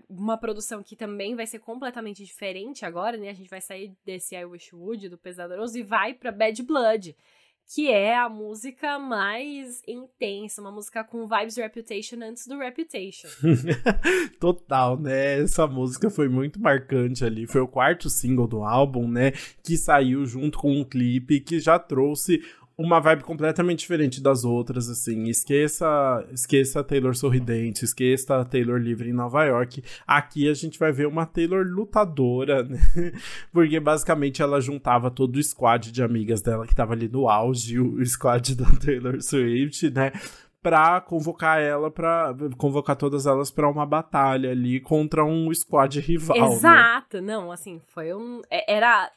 uma 0.09 0.37
produção 0.37 0.83
que 0.83 0.97
também 0.97 1.35
vai 1.35 1.47
ser 1.47 1.59
completamente 1.59 2.24
diferente 2.24 2.85
agora, 2.85 3.16
né? 3.16 3.31
A 3.31 3.35
gente 3.35 3.51
vai 3.51 3.61
sair 3.61 3.93
desse 4.05 4.35
I 4.35 4.45
Wish 4.45 4.74
Wood, 4.74 5.09
do 5.09 5.18
Pesaroso, 5.18 5.79
e 5.79 5.83
vai 5.83 6.14
pra 6.14 6.33
Bad 6.33 6.62
Blood 6.62 7.16
que 7.75 7.91
é 7.91 8.17
a 8.17 8.29
música 8.29 8.99
mais 8.99 9.83
intensa, 9.89 10.61
uma 10.61 10.71
música 10.71 11.03
com 11.03 11.27
vibes 11.27 11.57
Reputation 11.57 12.17
antes 12.23 12.47
do 12.47 12.59
Reputation. 12.59 13.29
Total, 14.39 14.99
né? 14.99 15.41
Essa 15.41 15.67
música 15.67 16.09
foi 16.09 16.29
muito 16.29 16.61
marcante 16.61 17.25
ali. 17.25 17.47
Foi 17.47 17.61
o 17.61 17.69
quarto 17.69 18.09
single 18.09 18.47
do 18.47 18.62
álbum, 18.62 19.09
né? 19.09 19.33
Que 19.64 19.77
saiu 19.77 20.25
junto 20.27 20.59
com 20.59 20.73
um 20.73 20.85
clipe 20.85 21.41
que 21.41 21.59
já 21.59 21.79
trouxe 21.79 22.41
uma 22.79 23.01
vibe 23.01 23.24
completamente 23.24 23.81
diferente 23.81 24.20
das 24.20 24.45
outras, 24.45 24.91
assim. 24.91 25.24
Esqueça, 25.24 25.87
esqueça 26.33 26.81
a 26.81 26.85
Taylor 26.85 27.14
sorridente, 27.16 27.85
esqueça 27.85 28.41
a 28.41 28.45
Taylor 28.45 28.79
livre 28.79 29.09
em 29.09 29.14
Nova 29.14 29.45
York. 29.45 29.83
Aqui 30.07 30.49
a 30.49 30.55
gente 30.55 30.79
vai 30.79 30.93
ver 30.93 31.07
uma 31.07 31.24
Taylor 31.24 31.64
lutadora, 31.64 32.62
né? 32.68 32.79
Porque 33.51 33.81
basicamente 33.81 34.43
ela 34.43 34.61
juntava 34.61 35.11
todo 35.11 35.37
o 35.37 35.43
squad 35.43 35.91
de 35.91 36.03
amigas 36.03 36.43
dela 36.43 36.66
que 36.66 36.74
tava 36.74 36.93
ali 36.93 37.09
no 37.09 37.29
auge, 37.29 37.79
o 37.81 38.05
squad 38.05 38.55
da 38.55 38.70
Taylor 38.77 39.22
Swift, 39.22 39.91
né? 39.91 40.12
Para 40.63 41.01
convocar 41.01 41.61
ela 41.61 41.91
para 41.91 42.35
convocar 42.57 42.97
todas 42.97 43.27
elas 43.27 43.51
para 43.51 43.69
uma 43.69 43.87
batalha 43.87 44.51
ali 44.51 44.81
contra 44.81 45.25
um 45.25 45.53
squad 45.55 46.01
rival. 46.01 46.37
Né? 46.37 46.47
Exato, 46.47 47.21
né? 47.21 47.35
não, 47.35 47.53
assim, 47.53 47.81
foi 47.93 48.13
um 48.15 48.43
é, 48.51 48.75
era 48.75 49.11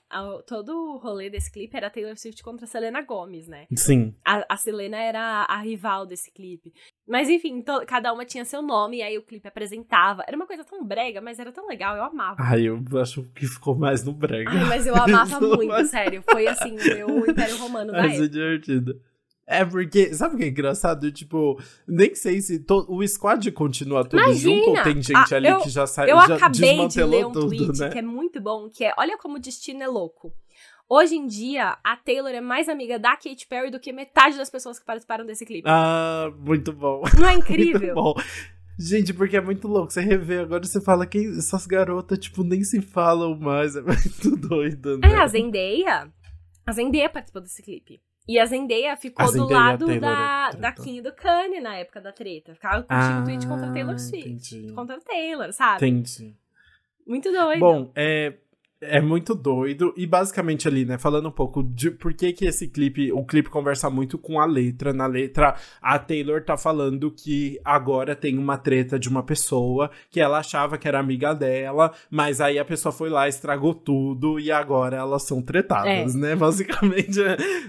todo 0.47 0.69
o 0.69 0.97
rolê 0.97 1.29
desse 1.29 1.51
clipe 1.51 1.75
era 1.75 1.89
Taylor 1.89 2.17
Swift 2.17 2.43
contra 2.43 2.65
a 2.65 2.67
Selena 2.67 3.01
Gomez, 3.01 3.47
né? 3.47 3.67
Sim. 3.75 4.15
A, 4.25 4.43
a 4.53 4.57
Selena 4.57 4.97
era 4.97 5.45
a 5.47 5.57
rival 5.57 6.05
desse 6.05 6.31
clipe. 6.31 6.73
Mas 7.07 7.29
enfim, 7.29 7.61
to, 7.61 7.83
cada 7.87 8.13
uma 8.13 8.25
tinha 8.25 8.45
seu 8.45 8.61
nome 8.61 8.97
e 8.97 9.01
aí 9.01 9.17
o 9.17 9.23
clipe 9.23 9.47
apresentava. 9.47 10.23
Era 10.27 10.35
uma 10.35 10.45
coisa 10.45 10.63
tão 10.63 10.83
brega, 10.85 11.19
mas 11.19 11.39
era 11.39 11.51
tão 11.51 11.67
legal, 11.67 11.95
eu 11.95 12.03
amava. 12.03 12.37
Ai, 12.39 12.67
eu 12.67 12.79
acho 13.01 13.23
que 13.33 13.47
ficou 13.47 13.75
mais 13.75 14.03
no 14.03 14.13
brega. 14.13 14.51
Ai, 14.51 14.65
mas 14.65 14.85
eu 14.85 14.95
amava 14.95 15.39
muito, 15.41 15.85
sério. 15.85 16.23
Foi 16.29 16.47
assim, 16.47 16.75
o 16.77 16.83
meu 16.83 17.25
Império 17.29 17.57
Romano 17.57 17.91
da 17.91 18.03
Mas 18.03 18.11
época. 18.13 18.25
é 18.25 18.27
divertido. 18.27 19.01
É 19.51 19.65
porque, 19.65 20.13
sabe 20.13 20.35
o 20.35 20.37
que 20.37 20.43
é 20.43 20.47
engraçado? 20.49 21.11
Tipo, 21.11 21.59
nem 21.87 22.13
sei 22.13 22.39
se 22.39 22.59
to, 22.59 22.85
o 22.87 23.05
squad 23.07 23.51
continua 23.51 24.03
tudo 24.05 24.21
Imagina! 24.21 24.55
junto 24.55 24.69
ou 24.69 24.83
tem 24.83 25.01
gente 25.01 25.15
Ah, 25.33 25.37
ali 25.37 25.47
eu- 25.47 25.57
que 25.57 25.69
já 25.69 25.87
saiu, 25.87 26.09
Eu 26.15 26.27
já 26.27 26.35
acabei 26.35 26.51
de 26.61 26.67
desmantelou 26.67 27.09
ler 27.19 27.25
um 27.25 27.31
tudo, 27.31 27.47
tweet 27.47 27.79
né? 27.79 27.89
que 27.89 27.97
é 27.97 28.01
muito 28.03 28.39
bom, 28.39 28.69
que 28.69 28.83
é 28.85 28.93
olha 28.95 29.17
como 29.17 29.37
o 29.37 29.39
destino 29.39 29.81
é 29.81 29.87
louco. 29.87 30.31
Hoje 30.87 31.15
em 31.15 31.25
dia, 31.25 31.77
a 31.83 31.95
Taylor 31.97 32.31
é 32.31 32.41
mais 32.41 32.69
amiga 32.69 32.99
da 32.99 33.15
Katy 33.15 33.47
Perry 33.47 33.71
do 33.71 33.79
que 33.79 33.91
metade 33.91 34.37
das 34.37 34.49
pessoas 34.51 34.77
que 34.79 34.85
participaram 34.85 35.25
desse 35.25 35.45
clipe. 35.45 35.67
Ah, 35.67 36.31
muito 36.37 36.71
bom. 36.71 37.01
Não 37.19 37.27
é 37.27 37.33
Muito 37.33 37.51
incrível? 37.51 37.95
bom. 37.95 38.13
Gente, 38.77 39.13
porque 39.13 39.35
é 39.35 39.41
muito 39.41 39.67
louco. 39.67 39.91
Você 39.91 40.01
revê 40.01 40.39
agora 40.39 40.63
você 40.63 40.79
fala 40.79 41.05
que 41.05 41.17
essas 41.37 41.65
garotas, 41.67 42.17
tipo, 42.19 42.43
nem 42.43 42.63
se 42.63 42.81
falam 42.81 43.37
mais. 43.37 43.75
É 43.75 43.81
muito 43.81 44.35
doido, 44.47 44.97
né? 44.99 45.11
É, 45.11 45.15
a 45.19 45.27
Zendaya. 45.27 46.11
A 46.65 46.71
Zendaya 46.71 47.09
participou 47.09 47.41
desse 47.41 47.61
clipe. 47.61 47.99
E 48.29 48.37
a 48.37 48.45
Zendaya 48.45 48.95
ficou 48.95 49.25
A 49.25 49.25
do 49.25 49.31
Zendaya 49.31 49.59
a 49.59 49.63
lado 49.63 49.85
Taylor 49.87 50.01
da, 50.01 50.51
é 50.53 50.57
da. 50.57 50.71
Kim 50.71 50.97
e 50.97 51.01
do 51.01 51.11
Kanye 51.11 51.59
na 51.59 51.77
época 51.77 51.99
da 51.99 52.11
treta. 52.11 52.53
Ficava 52.53 52.83
curtindo 52.83 53.23
tweet 53.23 53.47
contra 53.47 53.73
Taylor 53.73 53.97
Swift. 53.97 54.29
Ah, 54.29 54.57
entendi. 54.57 54.73
Contra 54.73 54.99
Taylor, 55.01 55.51
sabe? 55.51 55.87
Entendi. 55.87 56.35
Muito 57.07 57.31
doido. 57.31 57.59
Bom, 57.59 57.91
é, 57.95 58.35
é 58.81 59.01
muito 59.01 59.35
doido. 59.35 59.93
E 59.97 60.05
basicamente 60.05 60.67
ali, 60.67 60.85
né, 60.85 60.97
falando 60.97 61.27
um 61.27 61.31
pouco 61.31 61.63
de 61.63 61.91
por 61.91 62.13
que 62.13 62.31
que 62.31 62.45
esse 62.45 62.67
clipe, 62.67 63.11
o 63.11 63.23
clipe 63.25 63.49
conversa 63.49 63.89
muito 63.89 64.17
com 64.17 64.39
a 64.39 64.45
letra. 64.45 64.93
Na 64.93 65.05
letra, 65.05 65.55
a 65.81 65.99
Taylor 65.99 66.43
tá 66.43 66.57
falando 66.57 67.11
que 67.11 67.59
agora 67.63 68.15
tem 68.15 68.37
uma 68.37 68.57
treta 68.57 68.97
de 68.97 69.09
uma 69.09 69.23
pessoa 69.23 69.91
que 70.09 70.19
ela 70.19 70.39
achava 70.39 70.77
que 70.77 70.87
era 70.87 70.99
amiga 70.99 71.33
dela, 71.33 71.91
mas 72.09 72.39
aí 72.41 72.57
a 72.57 72.65
pessoa 72.65 72.91
foi 72.91 73.09
lá, 73.09 73.27
estragou 73.27 73.73
tudo 73.73 74.39
e 74.39 74.51
agora 74.51 74.97
elas 74.97 75.23
são 75.23 75.41
tretadas, 75.41 76.15
né? 76.15 76.35
Basicamente, 76.39 77.19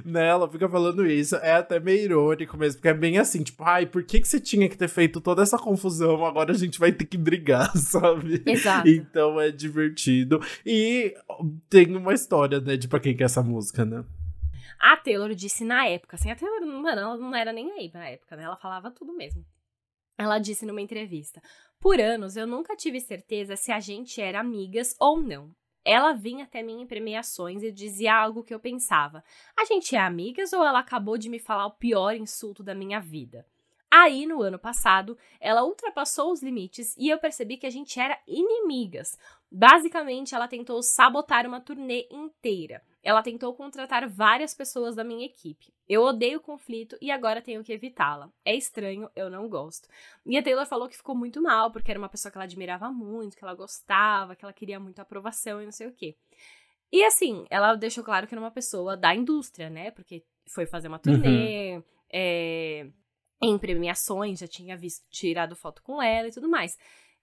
né, 0.05 0.29
ela 0.29 0.49
fica 0.49 0.69
falando 0.69 1.07
isso. 1.07 1.37
É 1.37 1.53
até 1.53 1.81
meio 1.81 2.05
irônico 2.05 2.57
mesmo, 2.57 2.79
porque 2.79 2.89
é 2.89 2.95
bem 2.95 3.19
assim, 3.19 3.43
tipo, 3.43 3.63
ai, 3.65 3.87
por 3.87 4.05
que 4.05 4.21
que 4.21 4.29
você 4.29 4.41
tinha 4.41 4.69
que 4.69 4.77
ter 4.77 4.89
feito 4.89 5.21
toda 5.21 5.43
essa 5.43 5.59
confusão? 5.59 6.25
Agora 6.25 6.53
a 6.53 6.57
gente 6.57 6.79
vai 6.79 6.93
ter 6.93 7.05
que 7.05 7.19
brigar, 7.19 7.71
sabe? 7.77 8.43
Exato. 8.47 8.89
Então 8.89 9.41
é 9.41 9.51
divertido. 9.51 10.41
E 10.65 11.00
tem 11.69 11.97
uma 11.97 12.15
história, 12.15 12.61
né, 12.61 12.77
de 12.77 12.89
pra 12.89 13.01
quem 13.01 13.17
que 13.17 13.23
é 13.23 13.27
essa 13.27 13.43
música, 13.43 13.85
né? 13.85 14.05
A 14.79 14.97
Taylor 14.97 15.35
disse 15.35 15.65
na 15.65 15.87
época, 15.87 16.17
assim, 16.17 16.31
a 16.31 16.37
Taylor, 16.37 16.61
mano, 16.67 17.01
ela 17.01 17.17
não 17.17 17.35
era 17.35 17.53
nem 17.53 17.71
aí 17.73 17.91
na 17.93 18.09
época, 18.09 18.37
né? 18.37 18.45
Ela 18.45 18.57
falava 18.57 18.91
tudo 18.91 19.13
mesmo. 19.15 19.45
Ela 20.17 20.39
disse 20.39 20.67
numa 20.67 20.81
entrevista: 20.81 21.43
Por 21.79 22.01
anos 22.01 22.37
eu 22.37 22.47
nunca 22.47 22.77
tive 22.77 23.01
certeza 23.01 23.57
se 23.57 23.73
a 23.73 23.81
gente 23.81 24.21
era 24.21 24.41
amigas 24.41 24.95
ou 24.99 25.21
não. 25.21 25.55
Ela 25.85 26.13
vinha 26.13 26.45
até 26.45 26.63
mim 26.63 26.83
em 26.83 26.87
premiações 26.87 27.63
e 27.63 27.73
dizia 27.73 28.15
algo 28.15 28.45
que 28.45 28.53
eu 28.53 28.61
pensava: 28.61 29.25
a 29.59 29.65
gente 29.65 29.97
é 29.97 29.99
amigas 29.99 30.53
ou 30.53 30.63
ela 30.65 30.81
acabou 30.81 31.17
de 31.17 31.29
me 31.29 31.39
falar 31.39 31.67
o 31.67 31.73
pior 31.73 32.15
insulto 32.15 32.63
da 32.63 32.75
minha 32.75 33.01
vida? 33.01 33.47
Aí, 33.91 34.25
no 34.25 34.41
ano 34.41 34.59
passado, 34.59 35.19
ela 35.41 35.65
ultrapassou 35.65 36.31
os 36.31 36.43
limites 36.43 36.95
e 36.97 37.09
eu 37.09 37.19
percebi 37.19 37.57
que 37.57 37.67
a 37.67 37.71
gente 37.71 37.99
era 37.99 38.17
inimigas. 38.25 39.19
Basicamente, 39.51 40.35
ela 40.35 40.47
tentou 40.47 40.81
sabotar 40.83 41.47
uma 41.47 41.61
turnê 41.61 42.07
inteira. 42.11 42.83
Ela 43.03 43.23
tentou 43.23 43.53
contratar 43.55 44.09
várias 44.09 44.55
pessoas 44.55 44.95
da 44.95 45.03
minha 45.03 45.27
equipe. 45.27 45.73
Eu 45.89 46.03
odeio 46.03 46.41
conflito 46.41 46.97
e 47.01 47.11
agora 47.11 47.43
tenho 47.43 47.65
que 47.65 47.73
evitá-la. 47.73 48.31
É 48.45 48.55
estranho, 48.55 49.11
eu 49.17 49.29
não 49.29 49.49
gosto. 49.49 49.89
E 50.25 50.39
a 50.39 50.43
Taylor 50.43 50.67
falou 50.67 50.89
que 50.89 50.97
ficou 50.97 51.17
muito 51.17 51.43
mal, 51.43 51.73
porque 51.73 51.91
era 51.91 51.99
uma 51.99 52.09
pessoa 52.09 52.31
que 52.31 52.39
ela 52.39 52.45
admirava 52.45 52.91
muito, 52.93 53.37
que 53.37 53.43
ela 53.43 53.55
gostava, 53.55 54.37
que 54.37 54.45
ela 54.45 54.53
queria 54.53 54.79
muito 54.79 55.01
aprovação 55.01 55.61
e 55.61 55.65
não 55.65 55.73
sei 55.73 55.89
o 55.89 55.93
quê. 55.93 56.17
E 56.93 57.03
assim, 57.05 57.45
ela 57.51 57.75
deixou 57.75 58.05
claro 58.05 58.27
que 58.27 58.35
era 58.35 58.41
uma 58.41 58.51
pessoa 58.51 58.97
da 58.97 59.15
indústria, 59.15 59.69
né? 59.69 59.91
Porque 59.91 60.25
foi 60.47 60.67
fazer 60.67 60.89
uma 60.89 60.99
turnê, 60.99 61.83
é, 62.13 62.87
em 63.43 63.59
premiações, 63.59 64.39
já 64.39 64.47
tinha 64.47 64.77
visto, 64.77 65.05
tirado 65.09 65.57
foto 65.57 65.83
com 65.83 66.03
ela 66.03 66.29
e 66.29 66.33
tudo 66.33 66.49
mais. 66.49 66.77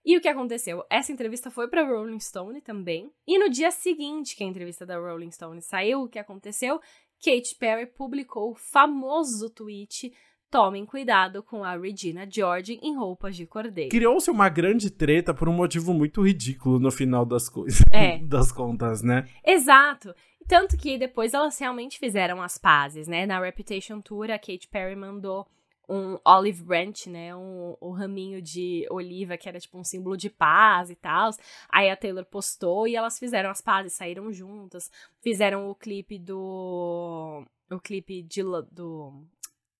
E 0.06 0.18
o 0.18 0.22
que 0.22 0.28
aconteceu? 0.28 0.84
Essa 0.90 1.12
entrevista 1.12 1.52
foi 1.52 1.68
pra 1.68 1.86
Rolling 1.86 2.20
Stone 2.20 2.62
também. 2.62 3.12
E 3.28 3.38
no 3.38 3.50
dia 3.50 3.72
seguinte 3.72 4.36
que 4.36 4.44
a 4.44 4.48
entrevista 4.48 4.86
da 4.86 4.98
Rolling 4.98 5.32
Stone 5.32 5.62
saiu, 5.62 6.04
o 6.04 6.08
que 6.08 6.20
aconteceu? 6.20 6.80
Katy 7.24 7.56
Perry 7.60 7.88
publicou 7.88 8.52
o 8.52 8.56
famoso 8.56 9.50
tweet: 9.50 10.14
Tomem 10.50 10.86
cuidado 10.86 11.44
com 11.44 11.62
a 11.64 11.76
Regina 11.76 12.26
George 12.30 12.80
em 12.82 12.96
roupas 12.96 13.36
de 13.36 13.46
cordeiro. 13.46 13.90
Criou-se 13.90 14.32
uma 14.32 14.48
grande 14.48 14.90
treta 14.90 15.34
por 15.34 15.50
um 15.50 15.54
motivo 15.54 15.94
muito 15.94 16.22
ridículo 16.22 16.80
no 16.80 16.90
final 16.90 17.26
das 17.26 17.50
coisas. 17.50 17.82
É. 17.92 18.18
Das 18.28 18.52
contas, 18.52 19.02
né? 19.02 19.28
Exato. 19.46 20.14
Tanto 20.48 20.78
que 20.78 20.98
depois 20.98 21.34
elas 21.34 21.60
realmente 21.60 22.00
fizeram 22.00 22.42
as 22.42 22.58
pazes, 22.58 23.08
né? 23.08 23.26
Na 23.26 23.40
Reputation 23.40 24.00
Tour, 24.00 24.32
a 24.32 24.40
Katy 24.40 24.68
Perry 24.72 24.96
mandou 24.96 25.46
um 25.88 26.20
olive 26.26 26.64
branch, 26.64 27.08
né? 27.08 27.36
Um, 27.36 27.76
um 27.82 27.92
raminho 27.92 28.42
de 28.42 28.86
oliva 28.90 29.38
que 29.38 29.48
era 29.48 29.60
tipo 29.60 29.78
um 29.78 29.84
símbolo 29.84 30.18
de 30.18 30.30
paz 30.30 30.90
e 30.90 30.96
tal. 30.96 31.32
Aí 31.70 31.90
a 31.90 31.96
Taylor 31.96 32.26
postou 32.26 32.88
e 32.88 32.96
elas 32.96 33.18
fizeram 33.18 33.50
as 33.50 33.62
pazes, 33.62 33.94
saíram 33.94 34.32
juntas. 34.32 34.92
Fizeram 35.22 35.70
o 35.70 35.76
clipe 35.76 36.20
do. 36.20 37.46
O 37.72 37.80
clipe 37.80 38.22
de, 38.24 38.44
do. 38.72 39.26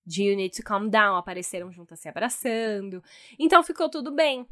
De 0.06 0.24
You 0.24 0.36
Need 0.36 0.56
to 0.56 0.62
Calm 0.62 0.88
Down, 0.88 1.16
apareceram 1.16 1.70
juntas 1.70 2.00
se 2.00 2.08
abraçando. 2.08 3.02
Então 3.38 3.62
ficou 3.62 3.90
tudo 3.90 4.10
bem. 4.10 4.46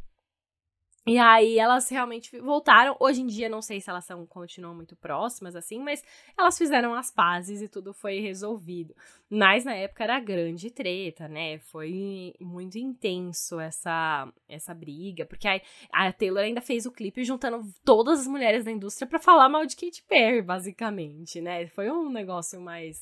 E 1.08 1.18
aí 1.18 1.56
elas 1.56 1.88
realmente 1.88 2.36
voltaram. 2.40 2.96
Hoje 2.98 3.22
em 3.22 3.26
dia, 3.26 3.48
não 3.48 3.62
sei 3.62 3.80
se 3.80 3.88
elas 3.88 4.04
são, 4.04 4.26
continuam 4.26 4.74
muito 4.74 4.96
próximas, 4.96 5.54
assim, 5.54 5.78
mas 5.78 6.02
elas 6.36 6.58
fizeram 6.58 6.94
as 6.94 7.12
pazes 7.12 7.62
e 7.62 7.68
tudo 7.68 7.94
foi 7.94 8.18
resolvido. 8.18 8.92
Mas 9.30 9.64
na 9.64 9.72
época 9.72 10.02
era 10.02 10.18
grande 10.18 10.68
treta, 10.68 11.28
né? 11.28 11.58
Foi 11.58 12.34
muito 12.40 12.76
intenso 12.76 13.60
essa, 13.60 14.28
essa 14.48 14.74
briga, 14.74 15.24
porque 15.24 15.46
a, 15.46 15.60
a 15.92 16.12
Taylor 16.12 16.42
ainda 16.42 16.60
fez 16.60 16.86
o 16.86 16.92
clipe 16.92 17.22
juntando 17.22 17.62
todas 17.84 18.22
as 18.22 18.26
mulheres 18.26 18.64
da 18.64 18.72
indústria 18.72 19.06
pra 19.06 19.20
falar 19.20 19.48
mal 19.48 19.64
de 19.64 19.76
Katy 19.76 20.02
Perry, 20.08 20.42
basicamente, 20.42 21.40
né? 21.40 21.68
Foi 21.68 21.88
um 21.88 22.10
negócio 22.10 22.60
mais 22.60 23.00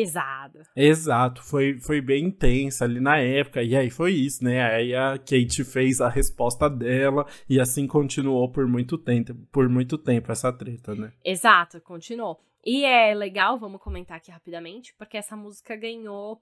pesado. 0.00 0.60
Exato, 0.74 1.42
foi, 1.42 1.78
foi 1.80 2.00
bem 2.00 2.26
intensa 2.26 2.84
ali 2.84 3.00
na 3.00 3.18
época, 3.18 3.62
e 3.62 3.74
aí 3.74 3.90
foi 3.90 4.12
isso, 4.12 4.44
né? 4.44 4.62
Aí 4.62 4.94
a 4.94 5.18
Kate 5.18 5.64
fez 5.64 6.00
a 6.00 6.08
resposta 6.08 6.68
dela, 6.68 7.26
e 7.48 7.58
assim 7.60 7.86
continuou 7.86 8.50
por 8.50 8.66
muito 8.66 8.98
tempo, 8.98 9.34
por 9.50 9.68
muito 9.68 9.96
tempo 9.96 10.30
essa 10.30 10.52
treta, 10.52 10.94
né? 10.94 11.12
Exato, 11.24 11.80
continuou. 11.80 12.38
E 12.64 12.84
é 12.84 13.14
legal, 13.14 13.56
vamos 13.58 13.80
comentar 13.80 14.16
aqui 14.16 14.30
rapidamente, 14.30 14.92
porque 14.98 15.16
essa 15.16 15.36
música 15.36 15.76
ganhou 15.76 16.40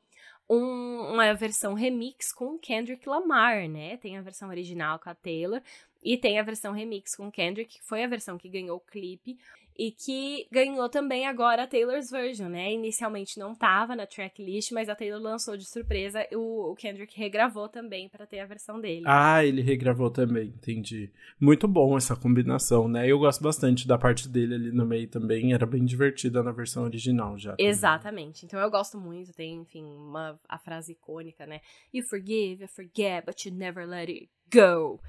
um- 0.49 1.13
uma 1.13 1.33
versão 1.35 1.75
remix 1.75 2.33
com 2.33 2.55
o 2.55 2.59
Kendrick 2.59 3.09
Lamar, 3.09 3.69
né? 3.69 3.97
Tem 3.99 4.17
a 4.17 4.23
versão 4.23 4.49
original 4.49 4.99
com 4.99 5.11
a 5.11 5.15
Taylor 5.15 5.61
E 6.07 6.19
tem 6.19 6.39
a 6.39 6.43
versão 6.43 6.75
remix 6.75 7.17
com 7.17 7.33
Kendrick, 7.33 7.79
que 7.79 7.83
foi 7.83 8.05
a 8.05 8.07
versão 8.07 8.37
que 8.37 8.47
ganhou 8.47 8.77
o 8.77 8.81
clipe 8.81 9.39
e 9.77 9.91
que 9.91 10.47
ganhou 10.51 10.89
também 10.89 11.27
agora 11.27 11.65
a 11.65 11.67
Taylor's 11.67 12.11
version, 12.11 12.49
né? 12.49 12.73
Inicialmente 12.73 13.39
não 13.39 13.55
tava 13.55 13.97
na 13.97 14.07
tracklist, 14.07 14.71
mas 14.73 14.89
a 14.89 14.95
Taylor 14.95 15.21
lançou 15.21 15.57
de 15.57 15.65
surpresa, 15.65 16.27
o, 16.33 16.71
o 16.71 16.75
Kendrick 16.77 17.19
regravou 17.19 17.69
também 17.69 18.09
para 18.09 18.27
ter 18.27 18.39
a 18.39 18.47
versão 18.47 18.81
dele. 18.81 19.03
Ah, 19.07 19.45
ele 19.45 19.63
regravou 19.63 20.11
também, 20.11 20.49
entendi. 20.49 21.11
Muito 21.41 21.67
bom 21.67 21.97
essa 21.97 22.15
combinação, 22.15 22.87
né? 22.87 23.07
Eu 23.07 23.19
gosto 23.19 23.43
bastante 23.43 23.89
da 23.89 23.99
parte 23.99 24.29
dele 24.29 24.55
ali 24.55 24.73
no 24.73 24.87
meio 24.87 25.09
também, 25.09 25.53
era 25.53 25.67
bem 25.67 25.85
divertida 25.85 26.43
na 26.43 26.53
versão 26.53 26.85
original 26.85 27.37
já. 27.37 27.57
Exatamente. 27.59 28.47
Então 28.47 28.61
eu 28.61 28.71
gosto 28.71 28.99
muito, 28.99 29.33
tem, 29.33 29.57
enfim, 29.57 29.85
uma 29.85 30.39
a 30.49 30.59
frase 30.59 30.93
icônica, 30.93 31.47
né? 31.47 31.61
You 31.93 32.05
forgive, 32.05 32.63
you 32.63 32.69
forget, 32.69 33.25
but 33.27 33.45
you 33.45 33.53
never 33.53 33.87
let 33.87 34.09
it 34.09 34.29
go. 34.53 35.01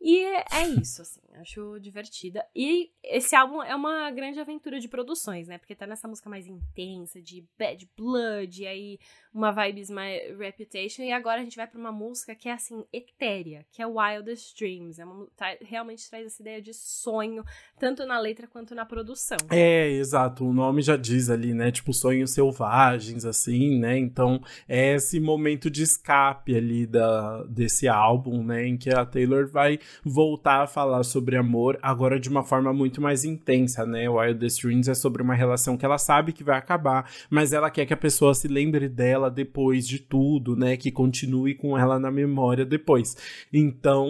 E 0.00 0.24
é 0.24 0.66
isso, 0.80 1.02
assim, 1.02 1.20
acho 1.40 1.78
divertida. 1.80 2.44
E 2.54 2.90
esse 3.02 3.34
álbum 3.34 3.62
é 3.62 3.74
uma 3.74 4.10
grande 4.10 4.40
aventura 4.40 4.78
de 4.78 4.88
produções, 4.88 5.48
né? 5.48 5.58
Porque 5.58 5.74
tá 5.74 5.86
nessa 5.86 6.08
música 6.08 6.28
mais 6.28 6.46
intensa, 6.46 7.20
de 7.20 7.46
Bad 7.58 7.88
Blood, 7.96 8.62
e 8.62 8.66
aí 8.66 8.98
uma 9.32 9.52
vibes 9.52 9.90
mais 9.90 10.36
Reputation. 10.38 11.02
E 11.02 11.12
agora 11.12 11.40
a 11.40 11.44
gente 11.44 11.56
vai 11.56 11.66
pra 11.66 11.78
uma 11.78 11.92
música 11.92 12.34
que 12.34 12.48
é, 12.48 12.52
assim, 12.52 12.84
etérea, 12.92 13.64
que 13.70 13.82
é 13.82 13.86
Wildest 13.86 14.58
Dreams. 14.58 15.00
É 15.00 15.04
uma, 15.04 15.26
tá, 15.36 15.56
realmente 15.60 16.08
traz 16.08 16.26
essa 16.26 16.42
ideia 16.42 16.60
de 16.60 16.72
sonho, 16.74 17.44
tanto 17.78 18.04
na 18.06 18.18
letra 18.18 18.46
quanto 18.46 18.74
na 18.74 18.84
produção. 18.84 19.38
É, 19.50 19.88
exato. 19.90 20.44
O 20.44 20.52
nome 20.52 20.82
já 20.82 20.96
diz 20.96 21.30
ali, 21.30 21.54
né? 21.54 21.70
Tipo, 21.70 21.92
sonhos 21.92 22.32
selvagens, 22.32 23.24
assim, 23.24 23.78
né? 23.78 23.98
Então, 23.98 24.40
é 24.68 24.94
esse 24.94 25.20
momento 25.20 25.70
de 25.70 25.82
escape 25.82 26.56
ali 26.56 26.86
da, 26.86 27.44
desse 27.44 27.86
álbum, 27.86 28.42
né? 28.42 28.66
Em 28.66 28.76
que 28.76 28.90
a 28.90 29.04
Taylor 29.04 29.48
vai 29.48 29.78
voltar 30.04 30.62
a 30.62 30.66
falar 30.66 31.02
sobre 31.04 31.27
amor, 31.36 31.78
agora 31.82 32.18
de 32.18 32.28
uma 32.28 32.42
forma 32.42 32.72
muito 32.72 33.00
mais 33.00 33.24
intensa, 33.24 33.84
né? 33.84 34.08
Wildest 34.08 34.62
Dreams 34.62 34.88
é 34.88 34.94
sobre 34.94 35.22
uma 35.22 35.34
relação 35.34 35.76
que 35.76 35.84
ela 35.84 35.98
sabe 35.98 36.32
que 36.32 36.44
vai 36.44 36.56
acabar, 36.56 37.10
mas 37.30 37.52
ela 37.52 37.70
quer 37.70 37.86
que 37.86 37.94
a 37.94 37.96
pessoa 37.96 38.34
se 38.34 38.48
lembre 38.48 38.88
dela 38.88 39.30
depois 39.30 39.86
de 39.86 39.98
tudo, 39.98 40.56
né? 40.56 40.76
Que 40.76 40.90
continue 40.90 41.54
com 41.54 41.76
ela 41.76 41.98
na 41.98 42.10
memória 42.10 42.64
depois. 42.64 43.16
Então, 43.52 44.08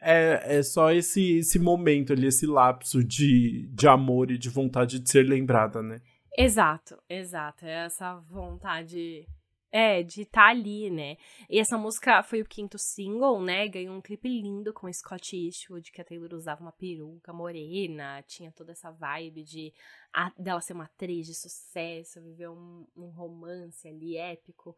é, 0.00 0.58
é 0.58 0.62
só 0.62 0.92
esse, 0.92 1.38
esse 1.38 1.58
momento 1.58 2.12
ali, 2.12 2.26
esse 2.26 2.46
lapso 2.46 3.02
de, 3.02 3.68
de 3.72 3.88
amor 3.88 4.30
e 4.30 4.38
de 4.38 4.48
vontade 4.48 4.98
de 4.98 5.10
ser 5.10 5.22
lembrada, 5.24 5.82
né? 5.82 6.00
Exato, 6.36 6.98
exato. 7.08 7.64
É 7.64 7.86
essa 7.86 8.16
vontade 8.30 9.26
é, 9.70 10.02
de 10.02 10.22
estar 10.22 10.42
tá 10.42 10.48
ali, 10.48 10.90
né? 10.90 11.16
E 11.50 11.58
essa 11.58 11.76
música 11.76 12.22
foi 12.22 12.40
o 12.40 12.48
quinto 12.48 12.76
single, 12.78 13.40
né? 13.40 13.68
Ganhou 13.68 13.96
um 13.96 14.00
clipe 14.00 14.28
lindo 14.28 14.72
com 14.72 14.92
Scott 14.92 15.36
Eastwood, 15.36 15.90
que 15.92 16.00
a 16.00 16.04
Taylor 16.04 16.32
usava 16.34 16.62
uma 16.62 16.72
peruca 16.72 17.32
morena, 17.32 18.22
tinha 18.22 18.52
toda 18.52 18.72
essa 18.72 18.90
vibe 18.90 19.42
de 19.42 19.72
a, 20.12 20.32
dela 20.38 20.60
ser 20.60 20.72
uma 20.72 20.84
atriz 20.84 21.26
de 21.26 21.34
sucesso, 21.34 22.22
viver 22.22 22.48
um, 22.48 22.86
um 22.96 23.08
romance 23.08 23.86
ali 23.88 24.16
épico. 24.16 24.76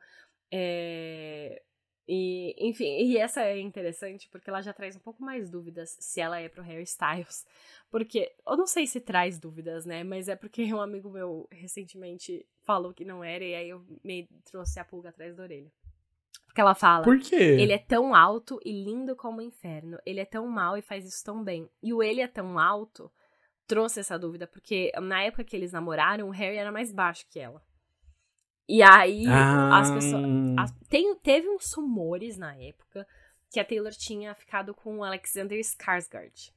É, 0.50 1.62
e, 2.08 2.54
enfim, 2.58 3.02
e 3.02 3.18
essa 3.18 3.42
é 3.42 3.60
interessante 3.60 4.28
porque 4.30 4.48
ela 4.48 4.62
já 4.62 4.72
traz 4.72 4.96
um 4.96 5.00
pouco 5.00 5.22
mais 5.22 5.50
dúvidas 5.50 5.94
se 6.00 6.20
ela 6.20 6.40
é 6.40 6.48
pro 6.48 6.62
Harry 6.62 6.84
Styles. 6.84 7.46
Porque, 7.90 8.32
eu 8.46 8.56
não 8.56 8.66
sei 8.66 8.86
se 8.86 8.98
traz 8.98 9.38
dúvidas, 9.38 9.84
né? 9.84 10.02
Mas 10.02 10.26
é 10.26 10.34
porque 10.34 10.72
um 10.72 10.80
amigo 10.80 11.10
meu 11.10 11.46
recentemente 11.50 12.46
falou 12.62 12.94
que 12.94 13.04
não 13.04 13.22
era, 13.22 13.44
e 13.44 13.54
aí 13.54 13.68
eu 13.68 13.84
me 14.02 14.26
trouxe 14.44 14.80
a 14.80 14.84
pulga 14.84 15.10
atrás 15.10 15.36
da 15.36 15.42
orelha. 15.42 15.70
Porque 16.46 16.62
ela 16.62 16.74
fala. 16.74 17.04
Por 17.04 17.18
quê? 17.18 17.36
Ele 17.36 17.72
é 17.72 17.78
tão 17.78 18.14
alto 18.14 18.58
e 18.64 18.72
lindo 18.72 19.14
como 19.14 19.38
o 19.38 19.42
inferno. 19.42 19.98
Ele 20.06 20.20
é 20.20 20.24
tão 20.24 20.46
mal 20.46 20.78
e 20.78 20.82
faz 20.82 21.04
isso 21.04 21.22
tão 21.22 21.44
bem. 21.44 21.68
E 21.82 21.92
o 21.92 22.02
ele 22.02 22.22
é 22.22 22.26
tão 22.26 22.58
alto 22.58 23.12
trouxe 23.66 24.00
essa 24.00 24.18
dúvida, 24.18 24.46
porque 24.46 24.90
na 24.98 25.22
época 25.22 25.44
que 25.44 25.54
eles 25.54 25.72
namoraram, 25.72 26.28
o 26.28 26.32
Harry 26.32 26.56
era 26.56 26.72
mais 26.72 26.90
baixo 26.90 27.26
que 27.28 27.38
ela. 27.38 27.62
E 28.68 28.82
aí, 28.82 29.26
ah. 29.26 29.78
as 29.78 29.90
pessoas. 29.90 30.24
As, 30.58 30.72
tem, 30.88 31.14
teve 31.16 31.48
uns 31.48 31.72
rumores 31.72 32.36
na 32.36 32.54
época 32.54 33.06
que 33.50 33.58
a 33.58 33.64
Taylor 33.64 33.92
tinha 33.92 34.34
ficado 34.34 34.74
com 34.74 34.98
o 34.98 35.04
Alexander 35.04 35.58
Skarsgård. 35.58 36.52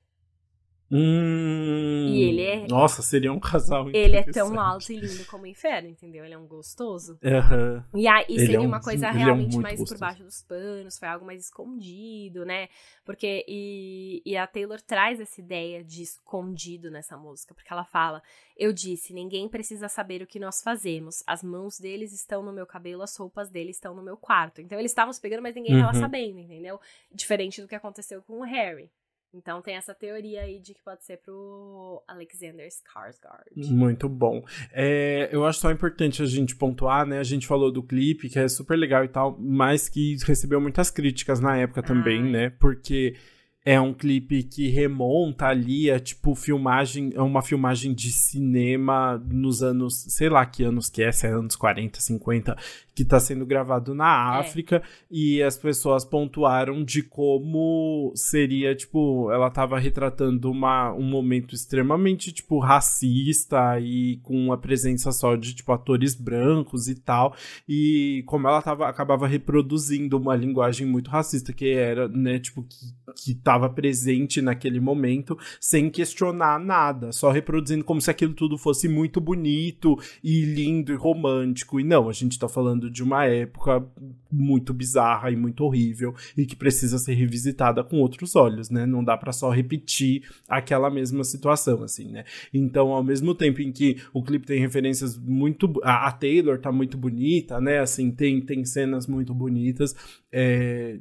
Hum, 0.94 2.08
e 2.10 2.24
ele 2.24 2.42
é. 2.42 2.68
Nossa, 2.68 3.02
seria 3.02 3.32
um 3.32 3.40
casal 3.40 3.90
Ele 3.94 4.18
é 4.18 4.24
tão 4.24 4.60
alto 4.60 4.92
e 4.92 5.00
lindo 5.00 5.24
como 5.26 5.44
o 5.44 5.48
inferno, 5.48 5.88
entendeu? 5.88 6.26
Ele 6.26 6.34
é 6.34 6.38
um 6.38 6.46
gostoso. 6.46 7.18
Uhum. 7.24 7.84
E 7.96 8.08
aí 8.10 8.26
seria 8.28 8.58
é 8.58 8.60
um, 8.60 8.66
uma 8.66 8.82
coisa 8.82 9.10
realmente 9.10 9.56
é 9.56 9.60
um 9.60 9.62
mais 9.62 9.80
gostoso. 9.80 9.98
por 9.98 10.06
baixo 10.06 10.24
dos 10.24 10.44
panos, 10.44 11.00
foi 11.00 11.08
algo 11.08 11.26
mais 11.26 11.46
escondido, 11.46 12.46
né? 12.46 12.68
Porque. 13.06 13.46
E, 13.48 14.22
e 14.26 14.36
a 14.36 14.46
Taylor 14.46 14.82
traz 14.82 15.22
essa 15.22 15.40
ideia 15.40 15.82
de 15.82 16.04
escondido 16.04 16.92
nessa 16.92 17.16
música, 17.16 17.54
porque 17.54 17.72
ela 17.72 17.86
fala: 17.86 18.22
Eu 18.58 18.74
disse, 18.74 19.14
ninguém 19.14 19.48
precisa 19.48 19.88
saber 19.88 20.22
o 20.22 20.28
que 20.28 20.40
nós 20.40 20.62
fazemos. 20.62 21.24
As 21.26 21.42
mãos 21.42 21.80
deles 21.80 22.12
estão 22.12 22.44
no 22.44 22.52
meu 22.52 22.66
cabelo, 22.66 23.02
as 23.02 23.16
roupas 23.16 23.50
deles 23.50 23.78
estão 23.78 23.96
no 23.96 24.04
meu 24.04 24.18
quarto. 24.18 24.60
Então 24.60 24.78
eles 24.78 24.92
estavam 24.92 25.14
se 25.14 25.22
pegando, 25.22 25.42
mas 25.42 25.56
ninguém 25.56 25.76
uhum. 25.76 25.86
tava 25.86 25.98
sabendo, 25.98 26.40
entendeu? 26.40 26.78
Diferente 27.10 27.62
do 27.62 27.68
que 27.68 27.76
aconteceu 27.76 28.22
com 28.22 28.42
o 28.42 28.44
Harry. 28.44 28.92
Então 29.34 29.62
tem 29.62 29.76
essa 29.76 29.94
teoria 29.94 30.42
aí 30.42 30.60
de 30.60 30.74
que 30.74 30.82
pode 30.84 31.06
ser 31.06 31.18
pro 31.18 32.04
Alexander 32.08 32.68
Skarsgård. 32.68 33.72
Muito 33.72 34.10
bom. 34.10 34.44
É, 34.74 35.30
eu 35.32 35.46
acho 35.46 35.60
só 35.60 35.72
importante 35.72 36.22
a 36.22 36.26
gente 36.26 36.56
pontuar, 36.56 37.06
né? 37.06 37.18
A 37.20 37.24
gente 37.24 37.48
falou 37.48 37.72
do 37.72 37.82
clipe, 37.82 38.30
que 38.30 38.38
é 38.38 38.48
super 38.48 38.78
legal 38.78 39.06
e 39.06 39.08
tal, 39.08 39.38
mas 39.40 39.88
que 39.88 40.18
recebeu 40.26 40.60
muitas 40.60 40.92
críticas 40.92 41.40
na 41.40 41.56
época 41.58 41.82
também, 41.82 42.22
né? 42.22 42.50
Porque 42.50 43.16
é 43.64 43.80
um 43.80 43.94
clipe 43.94 44.44
que 44.44 44.70
remonta 44.70 45.46
ali 45.46 45.92
a 45.92 46.00
tipo 46.00 46.34
filmagem, 46.34 47.12
é 47.14 47.22
uma 47.22 47.44
filmagem 47.44 47.94
de 47.94 48.12
cinema 48.12 49.18
nos 49.30 49.62
anos, 49.62 50.06
sei 50.10 50.30
lá 50.30 50.46
que 50.46 50.64
anos 50.64 50.90
que 50.90 51.04
é, 51.04 51.12
se 51.12 51.28
é 51.28 51.30
anos 51.30 51.56
40, 51.56 52.00
50, 52.02 52.58
que 53.02 53.04
está 53.04 53.20
sendo 53.20 53.46
gravado 53.46 53.96
na 53.96 54.36
é. 54.36 54.40
África 54.40 54.78
é. 54.78 54.82
e 55.10 55.42
as 55.42 55.58
pessoas 55.58 56.06
pontuaram 56.06 56.84
de 56.84 57.02
como 57.02 58.12
seria, 58.16 58.76
tipo, 58.76 59.32
ela 59.32 59.48
estava 59.48 59.80
retratando 59.80 60.52
uma, 60.52 60.94
um 60.94 61.04
momento 61.04 61.56
extremamente, 61.56 62.32
tipo, 62.32 62.60
racista 62.60 63.80
e 63.80 64.18
com 64.22 64.54
a 64.54 64.58
presença 64.58 65.12
só 65.12 65.36
de, 65.36 65.56
tipo, 65.56 65.72
atores 65.72 66.14
brancos 66.14 66.88
e 66.88 66.96
tal, 66.96 67.36
e 67.68 68.24
como 68.28 68.48
ela 68.48 68.62
tava, 68.62 68.88
acabava 68.88 69.28
reproduzindo 69.28 70.18
uma 70.18 70.36
linguagem 70.36 70.86
muito 70.86 71.10
racista 71.10 71.52
que 71.52 71.70
era, 71.70 72.08
né, 72.08 72.40
tipo, 72.40 72.64
que, 72.64 72.94
que 73.16 73.34
tava 73.34 73.70
presente 73.70 74.42
naquele 74.42 74.80
momento, 74.80 75.38
sem 75.60 75.90
questionar 75.90 76.60
nada, 76.60 77.12
só 77.12 77.32
reproduzindo 77.32 77.84
como 77.84 78.02
se 78.02 78.12
aquilo 78.12 78.34
tudo 78.34 78.58
fosse 78.58 78.88
muito 78.88 79.20
bonito 79.20 79.98
e 80.24 80.42
lindo 80.46 80.92
e 80.94 80.96
romântico, 80.96 81.80
e 81.80 81.84
não, 81.84 82.08
a 82.08 82.14
gente 82.14 82.38
tá 82.38 82.48
falando 82.48 82.91
de 82.92 83.04
uma 83.04 83.26
época 83.26 83.86
muito 84.32 84.74
bizarra 84.74 85.32
e 85.32 85.36
muito 85.36 85.64
horrível 85.64 86.14
e 86.38 86.46
que 86.46 86.56
precisa 86.56 86.98
ser 86.98 87.14
revisitada 87.14 87.84
com 87.84 87.98
outros 87.98 88.36
olhos, 88.36 88.70
né? 88.70 88.86
Não 88.86 89.04
dá 89.04 89.18
para 89.18 89.32
só 89.32 89.50
repetir 89.50 90.24
aquela 90.48 90.90
mesma 90.90 91.24
situação, 91.24 91.84
assim, 91.84 92.12
né? 92.12 92.24
Então, 92.54 92.90
ao 92.90 93.04
mesmo 93.04 93.36
tempo 93.36 93.62
em 93.62 93.72
que 93.72 93.98
o 94.14 94.24
clipe 94.24 94.46
tem 94.46 94.60
referências 94.60 95.18
muito. 95.18 95.72
A, 95.84 96.12
Taylor 96.12 96.60
tá 96.60 96.72
muito 96.72 96.98
bonita, 96.98 97.60
né? 97.60 97.80
Assim, 97.80 98.12
tem, 98.12 98.42
tem 98.42 98.64
cenas 98.66 99.08
muito 99.08 99.34
bonitas. 99.34 99.96
É, 100.32 101.00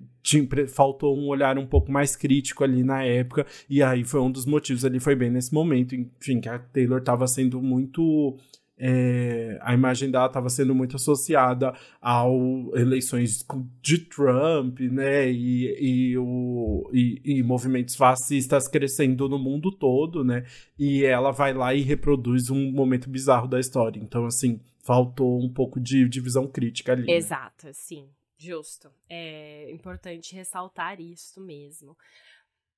faltou 0.69 1.17
um 1.17 1.29
olhar 1.29 1.59
um 1.59 1.67
pouco 1.67 1.91
mais 1.91 2.15
crítico 2.15 2.63
ali 2.63 2.83
na 2.83 3.03
época, 3.03 3.47
e 3.69 3.83
aí 3.83 4.05
foi 4.05 4.21
um 4.21 4.31
dos 4.31 4.45
motivos 4.45 4.85
ali, 4.85 5.01
foi 5.01 5.15
bem 5.15 5.31
nesse 5.31 5.53
momento, 5.53 5.95
enfim, 5.95 6.41
que 6.41 6.49
a 6.49 6.59
Taylor 6.59 6.99
estava 6.99 7.27
sendo 7.27 7.61
muito 7.61 8.37
é, 8.83 9.59
a 9.61 9.75
imagem 9.75 10.11
dela 10.11 10.27
estava 10.27 10.49
sendo 10.49 10.75
muito 10.75 10.97
associada 10.97 11.75
ao 12.01 12.35
eleições 12.75 13.47
de 13.83 13.99
Trump, 13.99 14.81
né, 14.81 15.31
e, 15.31 16.13
e, 16.13 16.19
o, 16.19 16.91
e, 16.91 17.21
e, 17.23 17.43
movimentos 17.43 17.95
fascistas 17.95 18.67
crescendo 18.67 19.29
no 19.29 19.39
mundo 19.39 19.71
todo, 19.71 20.25
né, 20.25 20.47
e 20.79 21.05
ela 21.05 21.31
vai 21.31 21.53
lá 21.53 21.75
e 21.75 21.83
reproduz 21.83 22.49
um 22.49 22.73
momento 22.73 23.11
bizarro 23.11 23.47
da 23.47 23.61
história. 23.61 24.01
Então, 24.01 24.25
assim, 24.25 24.59
faltou 24.83 25.39
um 25.39 25.53
pouco 25.53 25.79
de 25.79 26.09
divisão 26.09 26.47
crítica 26.47 26.93
ali. 26.93 27.07
Né? 27.07 27.13
Exato, 27.13 27.67
né? 27.67 27.73
sim, 27.75 28.09
justo. 28.39 28.91
É 29.11 29.71
importante 29.71 30.35
ressaltar 30.35 30.99
isso 31.01 31.39
mesmo. 31.39 31.95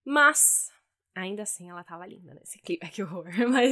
Mas 0.04 0.68
Ainda 1.14 1.42
assim, 1.42 1.68
ela 1.68 1.84
tava 1.84 2.06
linda 2.06 2.32
nesse 2.34 2.58
clipe. 2.58 2.88
Que 2.88 3.02
horror. 3.02 3.26
Mas. 3.50 3.70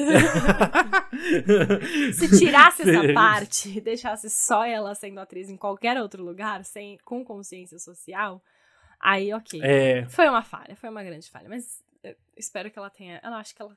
Se 2.14 2.38
tirasse 2.38 2.82
essa 2.82 3.14
parte 3.14 3.78
e 3.78 3.80
deixasse 3.80 4.28
só 4.28 4.64
ela 4.64 4.94
sendo 4.94 5.20
atriz 5.20 5.48
em 5.48 5.56
qualquer 5.56 6.00
outro 6.00 6.22
lugar, 6.22 6.64
sem, 6.64 6.98
com 6.98 7.24
consciência 7.24 7.78
social, 7.78 8.42
aí 9.00 9.32
ok. 9.32 9.58
É... 9.62 10.06
Foi 10.10 10.28
uma 10.28 10.42
falha, 10.42 10.76
foi 10.76 10.90
uma 10.90 11.02
grande 11.02 11.30
falha. 11.30 11.48
Mas 11.48 11.82
espero 12.36 12.70
que 12.70 12.78
ela 12.78 12.90
tenha. 12.90 13.20
Eu 13.24 13.32
acho 13.34 13.54
que 13.54 13.62
ela 13.62 13.74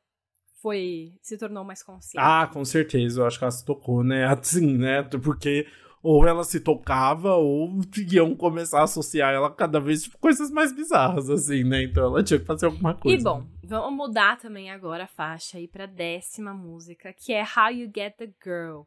foi. 0.61 1.14
se 1.22 1.38
tornou 1.38 1.64
mais 1.64 1.82
consciente. 1.82 2.18
Ah, 2.26 2.49
com 2.51 2.66
certeza. 2.66 3.22
Eu 3.22 3.26
acho 3.26 3.38
que 3.38 3.45
ela 3.45 3.51
se 3.51 3.64
tocou, 3.64 4.03
né? 4.03 4.26
Assim, 4.26 4.78
né? 4.78 5.03
Porque 5.03 5.66
ou 6.04 6.28
ela 6.28 6.43
se 6.43 6.60
tocava, 6.60 7.36
ou 7.36 7.80
iam 8.12 8.36
começar 8.36 8.82
a 8.82 8.84
associar 8.84 9.34
ela 9.34 9.49
cada 9.49 9.80
vez 9.80 10.04
tipo, 10.04 10.18
coisas 10.18 10.51
mais 10.51 10.74
bizarras, 10.74 11.30
assim, 11.30 11.64
né? 11.64 11.84
Então 11.84 12.04
ela 12.04 12.22
tinha 12.22 12.39
que 12.39 12.45
fazer 12.45 12.66
alguma 12.66 12.93
coisa. 12.93 13.18
E 13.18 13.24
bom, 13.24 13.45
vamos 13.64 13.95
mudar 13.95 14.38
também 14.38 14.70
agora 14.70 15.06
a 15.06 15.08
faixa 15.08 15.58
aí 15.58 15.66
pra 15.66 15.86
décima 15.86 16.54
música, 16.54 17.14
que 17.14 17.32
é 17.32 17.41
How 17.41 17.72
You 17.72 17.89
Get 17.95 18.18
the 18.18 18.30
Girl. 18.43 18.82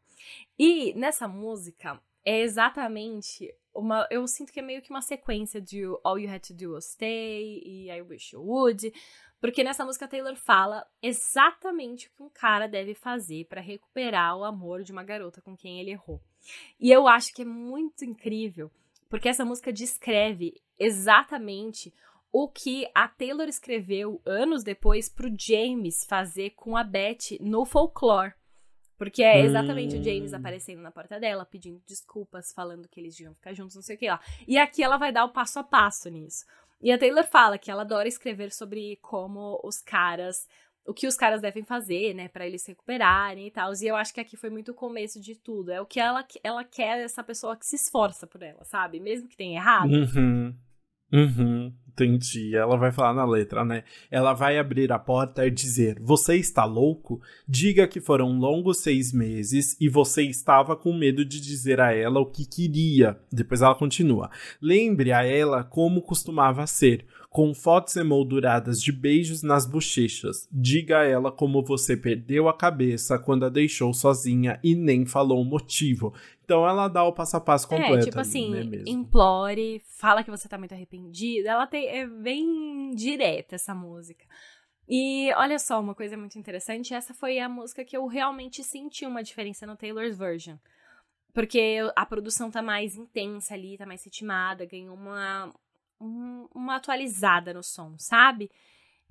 E 0.58 0.92
nessa 0.94 1.26
música 1.26 1.98
é 2.22 2.42
exatamente 2.42 3.50
uma. 3.74 4.06
Eu 4.10 4.26
sinto 4.26 4.52
que 4.52 4.60
é 4.60 4.62
meio 4.62 4.82
que 4.82 4.90
uma 4.90 5.00
sequência 5.00 5.60
de 5.60 5.84
All 6.04 6.18
You 6.18 6.30
Had 6.30 6.40
to 6.40 6.54
Do 6.54 6.72
Was 6.72 6.92
Stay 6.92 7.62
e 7.64 7.90
I 7.90 8.02
Wish 8.02 8.34
You 8.34 8.42
Would. 8.42 8.92
Porque 9.40 9.62
nessa 9.62 9.84
música 9.84 10.08
Taylor 10.08 10.34
fala 10.34 10.86
exatamente 11.02 12.08
o 12.08 12.10
que 12.10 12.22
um 12.22 12.30
cara 12.30 12.66
deve 12.66 12.94
fazer 12.94 13.44
para 13.46 13.60
recuperar 13.60 14.36
o 14.36 14.44
amor 14.44 14.82
de 14.82 14.92
uma 14.92 15.04
garota 15.04 15.40
com 15.40 15.56
quem 15.56 15.80
ele 15.80 15.90
errou. 15.90 16.20
E 16.80 16.90
eu 16.90 17.06
acho 17.06 17.34
que 17.34 17.42
é 17.42 17.44
muito 17.44 18.04
incrível, 18.04 18.70
porque 19.08 19.28
essa 19.28 19.44
música 19.44 19.72
descreve 19.72 20.54
exatamente 20.78 21.92
o 22.32 22.48
que 22.48 22.86
a 22.94 23.08
Taylor 23.08 23.48
escreveu 23.48 24.20
anos 24.24 24.62
depois 24.62 25.08
pro 25.08 25.34
James 25.38 26.04
fazer 26.04 26.50
com 26.50 26.76
a 26.76 26.84
Beth 26.84 27.38
no 27.40 27.64
folklore. 27.64 28.34
Porque 28.98 29.22
é 29.22 29.40
exatamente 29.40 29.94
hum. 29.96 30.00
o 30.00 30.04
James 30.04 30.32
hum. 30.32 30.36
aparecendo 30.36 30.80
na 30.80 30.90
porta 30.90 31.20
dela, 31.20 31.44
pedindo 31.44 31.82
desculpas, 31.86 32.52
falando 32.52 32.88
que 32.88 32.98
eles 32.98 33.18
iam 33.20 33.34
ficar 33.34 33.52
juntos, 33.52 33.76
não 33.76 33.82
sei 33.82 33.96
o 33.96 33.98
que 33.98 34.08
lá. 34.08 34.20
E 34.46 34.58
aqui 34.58 34.82
ela 34.82 34.96
vai 34.96 35.12
dar 35.12 35.24
o 35.24 35.32
passo 35.32 35.58
a 35.58 35.64
passo 35.64 36.08
nisso. 36.08 36.46
E 36.80 36.92
a 36.92 36.98
Taylor 36.98 37.24
fala 37.24 37.58
que 37.58 37.70
ela 37.70 37.82
adora 37.82 38.08
escrever 38.08 38.52
sobre 38.52 38.96
como 39.02 39.60
os 39.64 39.80
caras 39.80 40.46
o 40.86 40.94
que 40.94 41.06
os 41.06 41.16
caras 41.16 41.40
devem 41.40 41.64
fazer, 41.64 42.14
né, 42.14 42.28
para 42.28 42.46
eles 42.46 42.62
se 42.62 42.70
recuperarem 42.70 43.48
e 43.48 43.50
tal. 43.50 43.72
E 43.72 43.86
eu 43.86 43.96
acho 43.96 44.14
que 44.14 44.20
aqui 44.20 44.36
foi 44.36 44.50
muito 44.50 44.70
o 44.70 44.74
começo 44.74 45.20
de 45.20 45.34
tudo. 45.34 45.72
É 45.72 45.80
o 45.80 45.86
que 45.86 45.98
ela, 45.98 46.24
ela 46.42 46.62
quer 46.62 47.00
essa 47.00 47.24
pessoa 47.24 47.56
que 47.56 47.66
se 47.66 47.76
esforça 47.76 48.26
por 48.26 48.42
ela, 48.42 48.64
sabe? 48.64 49.00
Mesmo 49.00 49.28
que 49.28 49.36
tenha 49.36 49.58
errado. 49.58 49.90
Uhum. 49.90 50.54
Uhum, 51.12 51.72
entendi. 51.88 52.56
Ela 52.56 52.76
vai 52.76 52.90
falar 52.90 53.14
na 53.14 53.24
letra, 53.24 53.64
né? 53.64 53.84
Ela 54.10 54.32
vai 54.32 54.58
abrir 54.58 54.92
a 54.92 54.98
porta 54.98 55.46
e 55.46 55.50
dizer: 55.50 55.98
Você 56.00 56.36
está 56.36 56.64
louco? 56.64 57.20
Diga 57.48 57.86
que 57.86 58.00
foram 58.00 58.38
longos 58.38 58.80
seis 58.80 59.12
meses 59.12 59.76
e 59.80 59.88
você 59.88 60.22
estava 60.22 60.76
com 60.76 60.92
medo 60.92 61.24
de 61.24 61.40
dizer 61.40 61.80
a 61.80 61.92
ela 61.92 62.20
o 62.20 62.26
que 62.26 62.44
queria. 62.44 63.18
Depois 63.32 63.62
ela 63.62 63.74
continua: 63.74 64.30
Lembre 64.60 65.12
a 65.12 65.24
ela 65.24 65.62
como 65.62 66.02
costumava 66.02 66.66
ser 66.66 67.06
com 67.36 67.52
fotos 67.52 67.94
emolduradas 67.96 68.80
de 68.80 68.90
beijos 68.90 69.42
nas 69.42 69.66
bochechas. 69.66 70.48
Diga 70.50 71.00
a 71.00 71.04
ela 71.04 71.30
como 71.30 71.62
você 71.62 71.94
perdeu 71.94 72.48
a 72.48 72.56
cabeça 72.56 73.18
quando 73.18 73.44
a 73.44 73.50
deixou 73.50 73.92
sozinha 73.92 74.58
e 74.64 74.74
nem 74.74 75.04
falou 75.04 75.42
o 75.42 75.44
motivo. 75.44 76.14
Então 76.46 76.66
ela 76.66 76.86
dá 76.86 77.02
o 77.02 77.12
passo 77.12 77.36
a 77.36 77.40
passo 77.40 77.66
é, 77.66 77.68
completo. 77.70 78.04
É, 78.04 78.04
tipo 78.04 78.20
assim, 78.20 78.50
né, 78.50 78.84
implore, 78.86 79.82
fala 79.98 80.22
que 80.22 80.30
você 80.30 80.48
tá 80.48 80.56
muito 80.56 80.72
arrependida. 80.72 81.50
Ela 81.50 81.66
tem, 81.66 81.88
é 81.88 82.06
bem 82.06 82.92
direta 82.92 83.56
essa 83.56 83.74
música. 83.74 84.24
E 84.88 85.32
olha 85.34 85.58
só, 85.58 85.80
uma 85.80 85.96
coisa 85.96 86.16
muito 86.16 86.38
interessante, 86.38 86.94
essa 86.94 87.12
foi 87.12 87.40
a 87.40 87.48
música 87.48 87.84
que 87.84 87.96
eu 87.96 88.06
realmente 88.06 88.62
senti 88.62 89.04
uma 89.04 89.24
diferença 89.24 89.66
no 89.66 89.76
Taylor's 89.76 90.16
version. 90.16 90.56
Porque 91.34 91.78
a 91.96 92.06
produção 92.06 92.48
tá 92.48 92.62
mais 92.62 92.94
intensa 92.94 93.54
ali, 93.54 93.76
tá 93.76 93.84
mais 93.84 94.04
ritmada, 94.04 94.64
ganhou 94.64 94.94
uma, 94.94 95.52
um, 96.00 96.48
uma 96.54 96.76
atualizada 96.76 97.52
no 97.52 97.64
som, 97.64 97.96
sabe? 97.98 98.48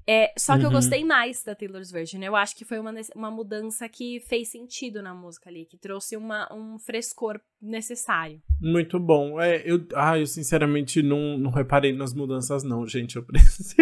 É, 0.08 0.32
só 0.38 0.53
que 0.53 0.60
uhum. 0.60 0.66
eu 0.66 0.72
gostei 0.72 1.03
mais 1.03 1.43
da 1.43 1.56
Taylor's 1.56 1.91
Version. 1.91 2.22
Eu 2.22 2.36
acho 2.36 2.56
que 2.56 2.64
foi 2.64 2.78
uma, 2.78 2.93
uma 3.16 3.32
mudança 3.32 3.89
que 3.89 4.20
fez 4.20 4.49
sentido 4.49 5.01
na 5.01 5.14
música 5.16 5.49
ali, 5.49 5.66
que 5.66 5.78
trouxe 5.78 6.16
uma, 6.16 6.47
um 6.53 6.78
frescor 6.78 7.39
necessário. 7.60 8.39
Muito 8.62 8.99
bom. 8.99 9.41
É, 9.41 9.64
eu, 9.66 9.86
ah, 9.95 10.20
eu 10.20 10.28
sinceramente 10.28 11.01
não, 11.01 11.38
não 11.38 11.49
reparei 11.49 11.91
nas 11.91 12.14
mudanças, 12.14 12.64
não, 12.64 12.86
gente. 12.86 13.16
Eu 13.16 13.24
preciso. 13.24 13.76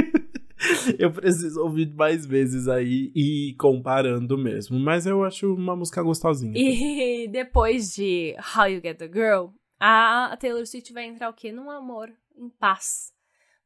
eu 0.98 1.12
preciso 1.12 1.62
ouvir 1.62 1.94
mais 1.94 2.26
vezes 2.26 2.68
aí 2.68 3.12
e 3.14 3.50
ir 3.50 3.56
comparando 3.56 4.38
mesmo. 4.38 4.80
Mas 4.80 5.06
eu 5.06 5.24
acho 5.24 5.54
uma 5.54 5.76
música 5.76 6.02
gostosinha. 6.02 6.54
E 6.56 7.28
depois 7.32 7.94
de 7.94 8.36
How 8.56 8.68
You 8.68 8.82
Get 8.82 8.98
the 8.98 9.08
Girl, 9.08 9.50
a 9.80 10.36
Taylor 10.40 10.66
Swift 10.66 10.94
vai 10.94 11.06
entrar 11.06 11.30
o 11.30 11.34
quê? 11.34 11.52
Num 11.52 11.70
amor 11.70 12.10
em 12.36 12.50
paz. 12.50 13.13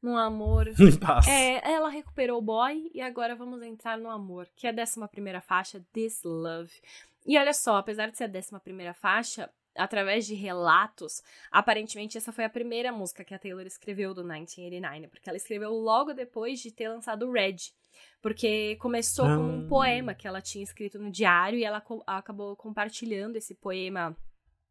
Num 0.02 0.16
amor. 0.16 0.68
Em 0.78 0.98
paz. 0.98 1.26
É, 1.26 1.60
ela 1.70 1.88
recuperou 1.88 2.38
o 2.38 2.42
boy 2.42 2.90
e 2.94 3.00
agora 3.00 3.34
vamos 3.34 3.62
entrar 3.62 3.98
no 3.98 4.10
amor, 4.10 4.48
que 4.56 4.66
é 4.66 4.70
a 4.70 4.72
décima 4.72 5.08
primeira 5.08 5.40
faixa, 5.40 5.84
This 5.92 6.22
Love. 6.24 6.72
E 7.26 7.36
olha 7.38 7.52
só, 7.52 7.76
apesar 7.76 8.10
de 8.10 8.16
ser 8.16 8.24
a 8.24 8.28
décima 8.28 8.60
primeira 8.60 8.94
faixa, 8.94 9.50
através 9.76 10.26
de 10.26 10.34
relatos, 10.34 11.22
aparentemente 11.50 12.18
essa 12.18 12.32
foi 12.32 12.44
a 12.44 12.50
primeira 12.50 12.92
música 12.92 13.24
que 13.24 13.34
a 13.34 13.38
Taylor 13.38 13.66
escreveu 13.66 14.14
do 14.14 14.22
1989, 14.22 15.08
porque 15.08 15.28
ela 15.28 15.36
escreveu 15.36 15.72
logo 15.72 16.12
depois 16.12 16.60
de 16.60 16.72
ter 16.72 16.88
lançado 16.88 17.26
o 17.26 17.32
Red. 17.32 17.56
Porque 18.20 18.76
começou 18.76 19.26
ah. 19.26 19.36
com 19.36 19.42
um 19.42 19.64
ah. 19.64 19.68
poema 19.68 20.14
que 20.14 20.26
ela 20.26 20.40
tinha 20.40 20.62
escrito 20.62 20.98
no 20.98 21.10
diário 21.10 21.58
e 21.58 21.64
ela 21.64 21.80
co 21.80 22.02
acabou 22.06 22.56
compartilhando 22.56 23.36
esse 23.36 23.54
poema 23.54 24.16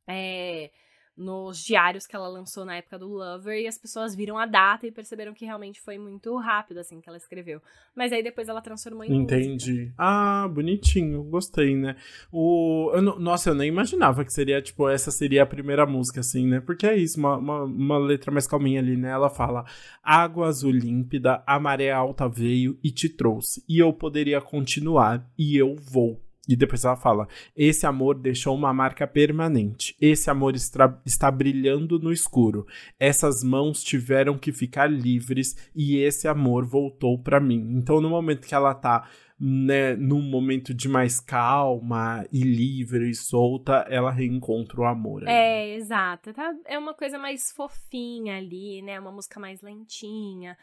é, 0.07 0.71
nos 1.17 1.57
diários 1.57 2.05
que 2.05 2.15
ela 2.15 2.27
lançou 2.27 2.63
na 2.63 2.75
época 2.75 2.99
do 2.99 3.07
Lover 3.07 3.59
e 3.59 3.67
as 3.67 3.77
pessoas 3.77 4.13
viram 4.13 4.37
a 4.37 4.45
data 4.45 4.85
e 4.85 4.91
perceberam 4.91 5.33
que 5.33 5.45
realmente 5.45 5.81
foi 5.81 5.97
muito 5.97 6.35
rápido 6.37 6.79
assim 6.79 7.01
que 7.01 7.09
ela 7.09 7.17
escreveu. 7.17 7.59
Mas 7.95 8.13
aí 8.13 8.21
depois 8.21 8.47
ela 8.47 8.61
transformou 8.61 9.03
em 9.03 9.11
Entendi. 9.11 9.71
Música. 9.71 9.93
Ah, 9.97 10.47
bonitinho, 10.47 11.23
gostei, 11.23 11.75
né? 11.75 11.95
O 12.31 12.91
eu, 12.93 13.01
nossa, 13.01 13.49
eu 13.49 13.55
nem 13.55 13.67
imaginava 13.67 14.23
que 14.23 14.31
seria 14.31 14.61
tipo 14.61 14.87
essa 14.87 15.09
seria 15.09 15.41
a 15.41 15.47
primeira 15.47 15.85
música 15.85 16.19
assim, 16.19 16.45
né? 16.45 16.59
Porque 16.59 16.85
é 16.85 16.95
isso, 16.95 17.19
uma, 17.19 17.37
uma, 17.37 17.63
uma 17.63 17.97
letra 17.97 18.31
mais 18.31 18.45
calminha 18.45 18.79
ali, 18.79 18.95
né? 18.95 19.09
Ela 19.09 19.29
fala: 19.29 19.65
"Água 20.03 20.47
azul 20.47 20.71
límpida, 20.71 21.43
a 21.47 21.59
maré 21.59 21.91
alta 21.91 22.29
veio 22.29 22.77
e 22.83 22.91
te 22.91 23.09
trouxe, 23.09 23.63
e 23.67 23.79
eu 23.79 23.91
poderia 23.91 24.39
continuar 24.39 25.27
e 25.37 25.57
eu 25.57 25.75
vou." 25.75 26.26
E 26.47 26.55
depois 26.55 26.85
ela 26.85 26.95
fala: 26.95 27.27
Esse 27.55 27.85
amor 27.85 28.15
deixou 28.15 28.55
uma 28.55 28.73
marca 28.73 29.05
permanente. 29.05 29.95
Esse 29.99 30.29
amor 30.29 30.55
está 30.55 31.31
brilhando 31.31 31.99
no 31.99 32.11
escuro. 32.11 32.65
Essas 32.99 33.43
mãos 33.43 33.83
tiveram 33.83 34.37
que 34.37 34.51
ficar 34.51 34.87
livres 34.87 35.55
e 35.75 35.97
esse 35.97 36.27
amor 36.27 36.65
voltou 36.65 37.21
para 37.21 37.39
mim. 37.39 37.75
Então, 37.75 37.99
no 37.99 38.09
momento 38.09 38.47
que 38.47 38.55
ela 38.55 38.73
tá 38.73 39.09
né, 39.39 39.95
num 39.95 40.21
momento 40.21 40.73
de 40.73 40.89
mais 40.89 41.19
calma 41.19 42.25
e 42.31 42.41
livre 42.41 43.09
e 43.09 43.13
solta, 43.13 43.85
ela 43.87 44.11
reencontra 44.11 44.81
o 44.81 44.85
amor. 44.85 45.23
É, 45.27 45.75
exato. 45.75 46.33
Tá? 46.33 46.53
É 46.65 46.77
uma 46.77 46.93
coisa 46.93 47.19
mais 47.19 47.51
fofinha 47.51 48.37
ali, 48.37 48.81
né? 48.81 48.99
Uma 48.99 49.11
música 49.11 49.39
mais 49.39 49.61
lentinha 49.61 50.57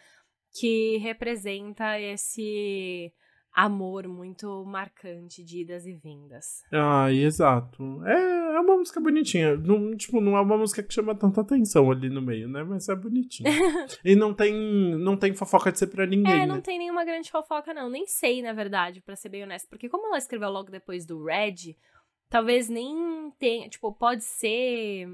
que 0.59 0.99
representa 0.99 1.99
esse 2.01 3.12
amor 3.55 4.09
muito 4.09 4.64
marcante 4.64 5.44
de 5.44 5.61
idas 5.61 5.86
e 5.86 5.94
vindas. 5.94 6.64
Ah, 6.72 7.11
exato. 7.12 8.05
É, 8.05 8.57
é 8.57 8.61
uma 8.61 8.76
música 8.76 9.00
bonitinha. 9.00 9.57
Não, 9.57 9.96
tipo, 9.96 10.20
não 10.20 10.36
é 10.36 10.40
uma 10.40 10.59
música 10.59 10.82
que 10.82 10.92
chama 10.92 11.14
tanta 11.14 11.40
atenção 11.40 11.90
ali 11.90 12.11
no 12.11 12.20
meio, 12.20 12.48
né? 12.48 12.64
Mas 12.64 12.88
é 12.88 12.96
bonitinha. 12.96 13.50
e 14.05 14.16
não 14.16 14.34
tem, 14.34 14.52
não 14.98 15.16
tem 15.16 15.32
fofoca 15.32 15.70
de 15.70 15.78
ser 15.78 15.86
pra 15.86 16.05
ninguém. 16.05 16.42
É, 16.42 16.46
não 16.46 16.57
né? 16.57 16.61
tem 16.61 16.78
nenhuma 16.78 17.05
grande 17.05 17.30
fofoca, 17.30 17.72
não. 17.72 17.88
Nem 17.88 18.07
sei, 18.07 18.42
na 18.42 18.52
verdade, 18.52 19.00
para 19.00 19.14
ser 19.14 19.28
bem 19.28 19.44
honesto. 19.44 19.68
Porque 19.68 19.88
como 19.88 20.09
ela 20.09 20.18
escreveu 20.18 20.50
logo 20.50 20.70
depois 20.70 21.07
do 21.07 21.22
Red, 21.22 21.76
talvez 22.28 22.68
nem 22.68 23.30
tenha. 23.38 23.68
Tipo, 23.68 23.92
pode 23.92 24.24
ser 24.24 25.09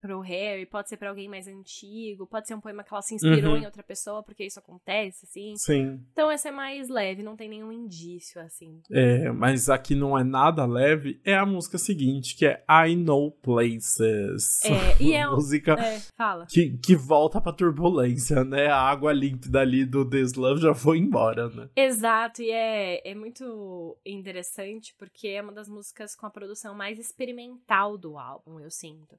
pro 0.00 0.20
Harry, 0.20 0.64
pode 0.66 0.88
ser 0.88 0.96
para 0.96 1.10
alguém 1.10 1.28
mais 1.28 1.46
antigo, 1.46 2.26
pode 2.26 2.46
ser 2.46 2.54
um 2.54 2.60
poema 2.60 2.82
que 2.82 2.92
ela 2.92 3.02
se 3.02 3.14
inspirou 3.14 3.52
uhum. 3.52 3.58
em 3.58 3.64
outra 3.66 3.82
pessoa, 3.82 4.22
porque 4.22 4.44
isso 4.44 4.58
acontece, 4.58 5.26
assim. 5.26 5.54
Sim. 5.56 6.00
Então 6.12 6.30
essa 6.30 6.48
é 6.48 6.52
mais 6.52 6.88
leve, 6.88 7.22
não 7.22 7.36
tem 7.36 7.48
nenhum 7.48 7.70
indício, 7.70 8.40
assim. 8.40 8.80
É, 8.90 9.30
mas 9.30 9.68
aqui 9.68 9.94
não 9.94 10.18
é 10.18 10.24
nada 10.24 10.64
leve, 10.64 11.20
é 11.24 11.34
a 11.34 11.44
música 11.44 11.76
seguinte, 11.76 12.36
que 12.36 12.46
é 12.46 12.64
I 12.68 12.96
Know 12.96 13.30
Places. 13.30 14.64
É, 14.64 15.02
e 15.02 15.12
é 15.14 15.26
uma 15.26 15.36
música 15.36 15.74
é, 15.74 16.00
fala. 16.16 16.46
Que, 16.46 16.78
que 16.78 16.96
volta 16.96 17.40
pra 17.40 17.52
turbulência, 17.52 18.42
né? 18.44 18.68
A 18.68 18.80
água 18.80 19.12
límpida 19.12 19.60
ali 19.60 19.84
do 19.84 20.08
This 20.08 20.34
Love 20.34 20.62
já 20.62 20.74
foi 20.74 20.98
embora, 20.98 21.48
né? 21.50 21.68
Exato, 21.76 22.42
e 22.42 22.50
é, 22.50 23.10
é 23.10 23.14
muito 23.14 23.98
interessante, 24.04 24.94
porque 24.98 25.28
é 25.28 25.42
uma 25.42 25.52
das 25.52 25.68
músicas 25.68 26.14
com 26.16 26.26
a 26.26 26.30
produção 26.30 26.74
mais 26.74 26.98
experimental 26.98 27.98
do 27.98 28.18
álbum, 28.18 28.58
eu 28.60 28.70
sinto. 28.70 29.16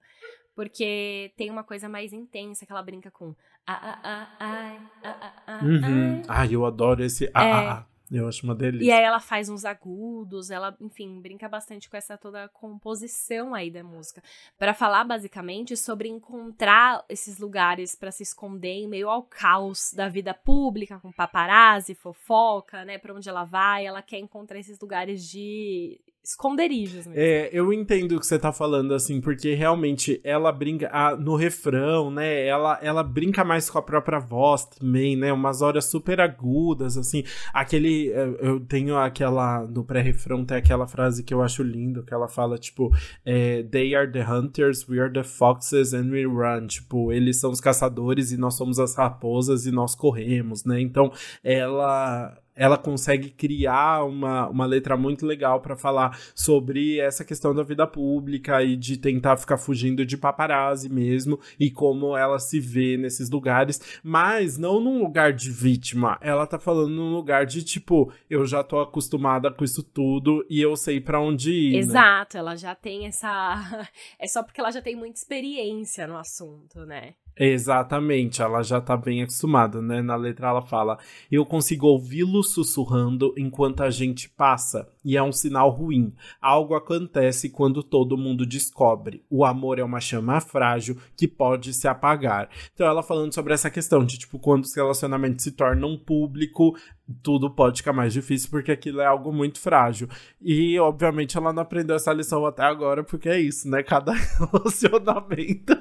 Porque 0.56 1.32
tem 1.38 1.49
uma 1.49 1.64
coisa 1.64 1.88
mais 1.88 2.14
intensa 2.14 2.66
que 2.66 2.72
ela 2.72 2.84
brinca 2.84 3.10
com. 3.10 3.36
Ah, 3.66 3.80
ah, 3.84 3.99
ah, 4.04 4.36
ai, 4.39 5.62
uhum. 5.64 6.22
Ai, 6.28 6.49
eu 6.56 6.66
adoro 6.66 7.04
esse. 7.04 7.26
É. 7.26 7.32
ah. 7.36 7.86
Eu 8.12 8.28
acho 8.28 8.43
uma 8.43 8.54
delícia. 8.54 8.86
E 8.86 8.91
aí 8.91 9.04
ela 9.06 9.22
faz 9.22 9.47
uns 9.47 9.64
agudos, 9.64 10.52
ela, 10.52 10.76
enfim, 10.82 11.22
brinca 11.22 11.47
bastante 11.47 11.89
com 11.89 11.95
essa 11.95 12.18
toda 12.18 12.49
composição 12.49 13.54
aí 13.54 13.72
da 13.72 13.82
música. 13.82 14.22
para 14.60 14.74
falar 14.74 15.06
basicamente 15.06 15.78
sobre 15.78 16.10
encontrar 16.10 17.06
esses 17.08 17.39
lugares 17.39 17.95
para 17.95 18.12
se 18.12 18.22
esconder 18.22 18.74
em 18.74 18.88
meio 18.88 19.10
ao 19.10 19.24
caos 19.24 19.93
da 19.93 20.10
vida 20.10 20.34
pública, 20.34 20.99
com 20.99 21.10
paparazzi, 21.10 21.95
fofoca, 21.95 22.84
né, 22.84 22.97
para 22.97 23.14
onde 23.14 23.30
ela 23.30 23.45
vai, 23.45 23.86
ela 23.86 24.02
quer 24.02 24.20
encontrar 24.20 24.60
esses 24.60 24.78
lugares 24.78 25.24
de 25.30 26.02
esconderijos 26.24 27.08
mesmo. 27.08 27.14
É, 27.16 27.50
eu 27.52 27.74
entendo 27.74 28.16
o 28.16 28.20
que 28.20 28.26
você 28.26 28.38
tá 28.38 28.54
falando, 28.54 28.94
assim, 28.94 29.20
porque 29.20 29.54
realmente 29.54 30.22
ela 30.24 30.52
brinca 30.52 30.90
a, 30.92 31.16
no 31.16 31.36
refrão, 31.36 32.12
né? 32.12 32.46
Ela, 32.46 32.80
ela 32.82 33.04
brinca 33.04 33.44
mais 33.44 33.70
com 33.70 33.78
a 33.80 33.82
própria 33.82 34.20
voz 34.20 34.66
também, 34.66 35.16
né? 35.16 35.34
Umas 35.34 35.62
horas 35.62 35.86
super 35.86 36.22
agudas, 36.22 36.98
assim. 36.98 37.24
Aquele. 37.54 38.08
Eu 38.40 38.60
tenho 38.60 38.98
aquela. 38.98 39.66
No 39.66 39.84
pré-refrão 39.84 40.46
tem 40.46 40.58
aquela 40.58 40.88
frase 40.88 41.24
que 41.24 41.34
eu 41.34 41.42
acho 41.42 41.64
lindo, 41.64 42.04
que 42.04 42.14
ela 42.14 42.28
fala, 42.28 42.58
tipo, 42.58 42.92
é, 43.26 43.64
They 43.64 43.96
are 43.96 44.12
the 44.12 44.24
hunters, 44.24 44.88
we 44.88 45.00
are 45.00 45.12
the 45.12 45.24
foxes 45.24 45.94
and 45.94 46.12
we 46.12 46.24
run. 46.26 46.68
Tipo, 46.68 47.12
eles 47.12 47.40
são 47.40 47.52
os 47.52 47.60
caçadores 47.60 48.32
e 48.32 48.38
nós 48.38 48.56
somos 48.56 48.80
as 48.80 48.96
raposas 48.96 49.66
e 49.66 49.72
nós 49.72 49.96
corremos, 49.96 50.66
né? 50.66 50.80
Então, 50.80 51.12
ela 51.44 52.41
ela 52.56 52.78
consegue 52.78 53.30
criar 53.30 54.04
uma, 54.04 54.47
uma 54.49 54.66
letra 54.66 54.97
muito 54.97 55.26
legal 55.26 55.62
para 55.62 55.76
falar 55.76 56.18
sobre 56.36 56.99
essa 56.99 57.24
questão 57.24 57.54
da 57.54 57.64
vida 57.64 57.88
pública 57.88 58.64
e 58.64 58.76
de 58.76 58.97
tentar 58.97 59.38
ficar 59.38 59.58
fugindo 59.58 60.06
de 60.06 60.18
paparazzi 60.18 60.89
mesmo 60.89 61.39
e 61.60 61.70
como 61.72 62.16
ela 62.16 62.39
se 62.39 62.60
vê 62.60 62.97
nesses 62.97 63.30
lugares, 63.30 63.82
mas 64.04 64.58
não 64.58 64.80
num 64.80 65.02
lugar 65.02 65.34
de 65.34 65.49
vítima, 65.49 66.18
ela 66.22 66.45
tá 66.45 66.60
falando 66.60 66.93
num 66.95 67.14
lugar 67.14 67.45
de 67.45 67.64
tipo, 67.64 68.12
eu 68.30 68.45
já 68.45 68.64
tô 68.64 68.80
acostumada 68.80 69.52
com 69.52 69.64
isso 69.64 69.84
tudo 69.84 70.45
e 70.49 70.62
eu 70.62 70.76
sei 70.76 70.99
para 70.99 71.20
onde 71.20 71.52
ir. 71.52 71.72
Né? 71.74 71.78
Exato, 71.80 72.38
né? 72.38 72.39
ela 72.39 72.56
já 72.56 72.76
tem 72.76 73.08
essa. 73.08 73.32
É 74.20 74.28
só 74.28 74.43
porque 74.43 74.60
ela 74.60 74.72
já 74.72 74.82
tem 74.82 74.95
muita 74.95 75.18
experiência 75.20 76.06
no 76.08 76.18
assunto, 76.18 76.86
né? 76.86 77.14
Exatamente, 77.38 78.42
ela 78.42 78.62
já 78.62 78.82
tá 78.82 78.96
bem 78.98 79.24
acostumada, 79.24 79.82
né? 79.82 80.02
Na 80.02 80.16
letra 80.16 80.50
ela 80.50 80.62
fala: 80.62 80.98
Eu 81.32 81.46
consigo 81.46 81.88
ouvi-lo 81.88 82.44
sussurrando 82.44 83.34
enquanto 83.38 83.82
a 83.82 83.90
gente 83.90 84.30
passa, 84.30 84.88
e 85.04 85.18
é 85.18 85.24
um 85.24 85.32
sinal 85.32 85.70
ruim. 85.70 86.14
Algo 86.41 86.76
acontece 86.76 87.49
quando 87.49 87.84
todo 87.84 88.18
mundo 88.18 88.45
descobre. 88.45 89.24
O 89.30 89.43
amor 89.43 89.80
é 89.80 89.84
uma 89.84 89.99
chama 89.99 90.39
frágil 90.39 90.97
que 91.16 91.28
pode 91.28 91.74
se 91.74 91.88
apagar. 91.88 92.49
Então 92.74 92.88
ela 92.88 93.04
falando 93.04 93.34
sobre 93.34 93.54
essa 93.54 93.70
questão 93.70 94.06
de 94.06 94.18
tipo, 94.18 94.39
quando 94.39 94.64
os 94.64 94.76
relacionamentos 94.76 95.43
se 95.43 95.52
tornam 95.52 95.97
público, 95.97 96.76
tudo 97.24 97.49
pode 97.49 97.78
ficar 97.78 97.93
mais 97.93 98.14
difícil 98.14 98.49
porque 98.49 98.72
aquilo 98.72 99.02
é 99.02 99.06
algo 99.06 99.32
muito 99.32 99.60
frágil. 99.60 100.08
E, 100.41 100.80
obviamente, 100.80 101.38
ela 101.38 101.52
não 101.52 101.64
aprendeu 101.64 101.95
essa 101.95 102.14
lição 102.14 102.45
até 102.45 102.64
agora, 102.64 103.04
porque 103.04 103.30
é 103.30 103.39
isso, 103.39 103.70
né? 103.70 103.84
Cada 103.84 104.14
relacionamento 104.39 105.74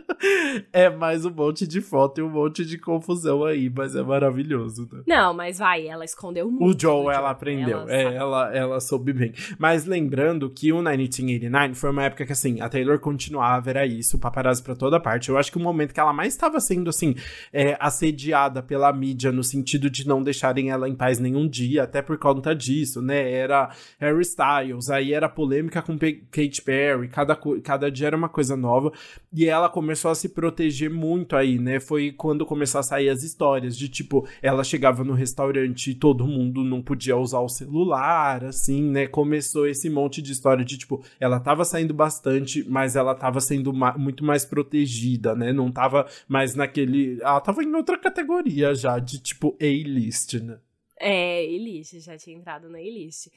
é 0.73 0.91
mais 0.91 1.25
um 1.25 1.31
monte 1.31 1.67
de 1.67 1.81
foto 1.81 2.21
e 2.21 2.23
um 2.23 2.31
monte 2.31 2.65
de 2.65 2.79
confusão 2.79 3.45
aí, 3.45 3.71
mas 3.71 3.95
é 3.95 4.03
maravilhoso, 4.03 4.89
né? 4.93 5.03
Não, 5.07 5.33
mas 5.33 5.59
vai, 5.59 5.87
ela 5.87 6.05
escondeu 6.05 6.51
muito. 6.51 6.77
O 6.77 6.79
Joe, 6.79 7.15
ela 7.15 7.31
aprendeu. 7.31 7.81
Ela 7.81 7.93
é, 7.93 8.15
ela, 8.15 8.57
ela 8.57 8.81
soube 8.81 9.10
bem. 9.13 9.33
Mas 9.59 9.85
lembrando 9.85 10.49
que 10.51 10.73
o 10.73 10.77
1989 10.77 11.75
foi 11.75 11.91
uma 11.91 12.05
época 12.05 12.27
que, 12.27 12.33
assim, 12.33 12.61
a 12.61 12.69
Taylor 12.69 12.99
continuava, 12.99 13.71
era 13.71 13.87
isso, 13.87 14.19
paparazzi 14.19 14.63
pra 14.63 14.75
toda 14.75 15.01
parte. 15.01 15.29
Eu 15.29 15.39
acho 15.39 15.51
que 15.51 15.59
o 15.59 15.61
momento 15.61 15.93
que 15.93 16.01
ela 16.01 16.13
mais 16.13 16.35
estava 16.35 16.61
sendo, 16.61 16.91
assim, 16.91 17.15
é, 17.53 17.77
assediada 17.81 18.63
pela 18.63 18.93
mídia, 18.93 19.33
no 19.33 19.43
sentido 19.43 19.91
de 19.91 20.07
não 20.07 20.23
deixarem 20.23 20.71
ela 20.71 20.89
em 20.89 20.95
paz 20.95 21.19
nenhum 21.19 21.49
dia, 21.49 21.83
até 21.83 22.03
por 22.03 22.19
conta 22.19 22.55
disso, 22.55 23.01
né? 23.03 23.31
Era 23.33 23.71
Harry 23.99 24.23
Styles, 24.23 24.91
aí 24.91 25.13
era 25.13 25.29
polêmica 25.29 25.83
com 25.83 25.99
Kate 25.99 26.63
Perry, 26.63 27.09
cada, 27.09 27.37
cada 27.63 27.91
dia 27.91 28.09
era 28.09 28.17
uma 28.17 28.29
coisa 28.29 28.57
nova, 28.57 28.93
e 29.33 29.47
ela 29.47 29.69
começou 29.69 30.11
a 30.11 30.15
se 30.15 30.29
proteger 30.29 30.91
muito 30.91 31.37
aí, 31.37 31.59
né? 31.59 31.81
Foi 31.81 32.13
quando 32.13 32.47
começou 32.47 32.81
a 32.81 32.83
sair 32.83 33.09
as 33.09 33.23
histórias 33.23 33.77
de 33.77 33.89
tipo, 33.89 34.27
ela 34.43 34.65
chegava 34.65 35.05
no 35.05 35.13
restaurante 35.13 35.91
e 35.91 35.95
todo 35.95 36.27
mundo 36.27 36.63
não 36.65 36.83
podia 36.83 37.17
usar 37.17 37.41
o 37.41 37.49
celular, 37.49 38.45
assim, 38.45 38.83
né? 38.83 39.00
Começou 39.07 39.67
esse 39.67 39.89
monte 39.89 40.21
de 40.23 40.33
história 40.33 40.65
de 40.65 40.79
tipo, 40.79 41.05
ela 41.19 41.41
tava 41.41 41.65
saindo 41.65 41.95
bastante, 41.95 42.63
mas 42.69 42.97
ela 42.97 43.15
tava 43.15 43.41
sendo 43.41 43.73
ma 43.73 43.97
muito 43.97 44.25
mais 44.25 44.45
protegida, 44.45 45.35
né? 45.35 45.53
Não 45.53 45.71
tava 45.71 46.07
mais 46.29 46.55
naquele. 46.55 47.21
Ela 47.21 47.41
tava 47.41 47.63
em 47.63 47.75
outra 47.75 47.99
categoria 47.99 48.75
já, 48.75 48.99
de 48.99 49.21
tipo 49.21 49.57
A-list, 49.61 50.35
né? 50.35 50.59
É, 50.99 51.41
A-list, 51.45 51.99
já 52.01 52.17
tinha 52.17 52.37
entrado 52.37 52.69
na 52.69 52.79
A-list. 52.79 53.29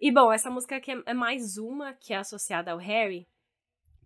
E 0.00 0.10
bom, 0.10 0.32
essa 0.32 0.50
música 0.50 0.76
aqui 0.76 0.90
é, 0.90 1.02
é 1.06 1.14
mais 1.14 1.56
uma 1.56 1.92
que 1.92 2.12
é 2.12 2.16
associada 2.16 2.72
ao 2.72 2.78
Harry, 2.78 3.28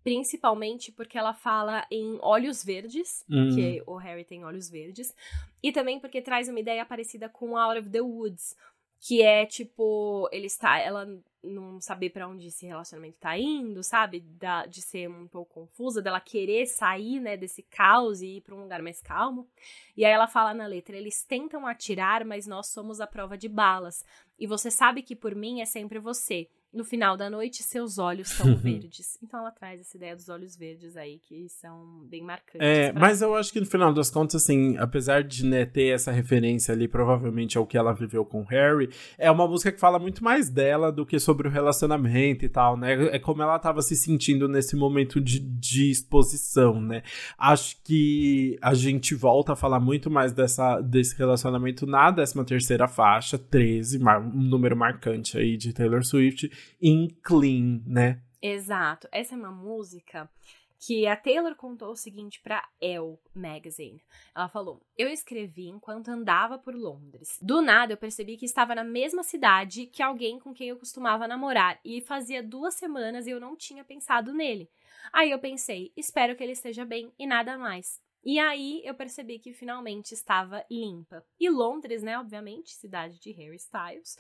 principalmente 0.05 0.93
porque 0.93 1.17
ela 1.17 1.33
fala 1.33 1.87
em 1.91 2.19
olhos 2.21 2.63
verdes, 2.63 3.25
hum. 3.31 3.49
que 3.55 3.83
o 3.87 3.97
Harry 3.97 4.23
tem 4.23 4.45
olhos 4.45 4.71
verdes, 4.71 5.15
e 5.63 5.73
também 5.73 5.99
porque 5.99 6.21
traz 6.21 6.49
uma 6.49 6.61
ideia 6.61 6.85
parecida 6.85 7.29
com 7.29 7.57
Out 7.57 7.81
of 7.81 7.91
the 7.91 8.03
Woods, 8.03 8.55
que 9.01 9.23
é 9.23 9.47
tipo, 9.47 10.29
ele 10.33 10.47
está, 10.47 10.79
ela 10.79 11.07
não 11.43 11.81
saber 11.81 12.11
para 12.11 12.27
onde 12.27 12.49
esse 12.49 12.67
relacionamento 12.67 13.19
tá 13.19 13.39
indo, 13.39 13.83
sabe? 13.83 14.21
Da, 14.21 14.67
de 14.67 14.83
ser 14.83 15.09
um 15.09 15.29
pouco 15.29 15.55
confusa, 15.61 16.03
dela 16.03 16.21
querer 16.21 16.67
sair, 16.67 17.21
né, 17.21 17.37
desse 17.37 17.63
caos 17.63 18.21
e 18.21 18.39
ir 18.39 18.41
para 18.41 18.55
um 18.55 18.63
lugar 18.63 18.83
mais 18.83 19.01
calmo. 19.01 19.49
E 19.97 20.05
aí 20.05 20.13
ela 20.13 20.27
fala 20.27 20.53
na 20.53 20.67
letra: 20.67 20.97
eles 20.97 21.25
tentam 21.25 21.67
atirar, 21.67 22.25
mas 22.25 22.47
nós 22.47 22.69
somos 22.69 23.01
a 23.01 23.07
prova 23.07 23.37
de 23.39 23.49
balas. 23.49 24.05
E 24.39 24.47
você 24.47 24.71
sabe 24.71 25.03
que 25.03 25.15
por 25.17 25.35
mim 25.35 25.61
é 25.61 25.65
sempre 25.65 25.99
você 25.99 26.49
no 26.77 26.85
final 26.85 27.17
da 27.17 27.31
noite, 27.31 27.63
seus 27.63 27.99
olhos 27.99 28.29
são 28.29 28.55
verdes. 28.57 29.19
Então 29.23 29.41
ela 29.41 29.51
traz 29.51 29.81
essa 29.81 29.97
ideia 29.97 30.15
dos 30.15 30.29
olhos 30.29 30.57
verdes 30.57 30.97
aí, 30.97 31.19
que 31.19 31.49
são 31.49 32.05
bem 32.05 32.23
marcantes. 32.23 32.61
É, 32.61 32.93
mas 32.93 33.23
eu 33.23 33.35
acho 33.35 33.53
que 33.53 33.61
no 33.61 33.67
final 33.67 33.93
das 33.93 34.11
contas, 34.11 34.43
assim, 34.43 34.77
apesar 34.77 35.25
de 35.25 35.45
né, 35.45 35.65
ter 35.65 35.95
essa 35.95 36.13
referência 36.13 36.73
ali, 36.73 36.87
provavelmente 36.87 37.57
ao 37.57 37.67
que 37.67 37.79
ela 37.79 37.93
viveu 37.93 38.25
com 38.25 38.43
Harry, 38.45 38.91
é 39.17 39.31
uma 39.31 39.49
música 39.49 39.73
que 39.73 39.81
fala 39.81 39.99
muito 39.99 40.23
mais 40.23 40.51
dela 40.51 40.93
do 40.93 41.07
que 41.07 41.19
sobre 41.19 41.49
o 41.49 41.51
relacionamento 41.51 42.45
e 42.45 42.49
tal, 42.49 42.77
né? 42.77 43.07
É 43.07 43.19
como 43.19 43.43
ela 43.43 43.59
tava 43.59 43.81
se 43.81 43.97
sentindo 43.97 44.49
nesse 44.49 44.77
momento 44.77 45.21
de, 45.21 45.39
de 45.41 45.91
exposição, 45.91 46.81
né? 46.81 47.03
Acho 47.39 47.77
que 47.83 48.59
a 48.61 48.75
gente 48.75 49.15
volta 49.15 49.55
a 49.55 49.57
falar 49.57 49.81
muito 49.81 50.11
mais 50.11 50.33
dessa, 50.33 50.81
desse 50.81 51.17
relacionamento 51.17 51.87
na 51.87 52.13
13 52.13 52.45
terceira 52.45 52.87
faixa, 52.87 53.39
13, 53.39 53.99
um 53.99 54.43
número 54.43 54.77
marcante 54.77 55.39
aí 55.39 55.57
de 55.57 55.73
Taylor 55.73 56.05
Swift, 56.05 56.51
em 56.81 57.09
Clean, 57.23 57.83
né? 57.87 58.23
Exato. 58.41 59.09
Essa 59.11 59.35
é 59.35 59.39
uma 59.39 59.51
música 59.51 60.31
que 60.79 61.07
a 61.07 61.17
Taylor 61.17 61.55
contou 61.57 61.91
o 61.91 61.97
seguinte 61.97 62.41
para 62.41 62.67
Elle 62.81 63.19
Magazine. 63.35 64.01
Ela 64.35 64.49
falou: 64.49 64.81
"Eu 64.97 65.09
escrevi 65.09 65.69
enquanto 65.69 66.09
andava 66.09 66.59
por 66.59 66.75
Londres. 66.75 67.39
Do 67.41 67.61
nada 67.61 67.93
eu 67.93 67.97
percebi 67.97 68.37
que 68.37 68.45
estava 68.45 68.75
na 68.75 68.85
mesma 68.85 69.23
cidade 69.23 69.87
que 69.87 70.03
alguém 70.03 70.39
com 70.39 70.53
quem 70.53 70.69
eu 70.69 70.77
costumava 70.77 71.27
namorar 71.27 71.81
e 71.85 72.01
fazia 72.01 72.43
duas 72.43 72.75
semanas 72.75 73.27
e 73.27 73.31
eu 73.31 73.41
não 73.41 73.57
tinha 73.57 73.85
pensado 73.85 74.33
nele. 74.33 74.71
Aí 75.13 75.31
eu 75.31 75.39
pensei: 75.39 75.93
espero 75.97 76.37
que 76.37 76.43
ele 76.43 76.53
esteja 76.53 76.85
bem 76.85 77.13
e 77.19 77.27
nada 77.27 77.57
mais." 77.59 78.01
E 78.25 78.41
aí 78.41 78.83
eu 78.85 78.93
percebi 78.93 79.39
que 79.39 79.53
finalmente 79.53 80.13
estava 80.13 80.65
limpa. 80.69 81.25
E 81.39 81.49
Londres, 81.49 82.03
né, 82.03 82.19
obviamente, 82.19 82.75
cidade 82.75 83.21
de 83.21 83.31
Harry 83.31 83.55
Styles, 83.55 84.19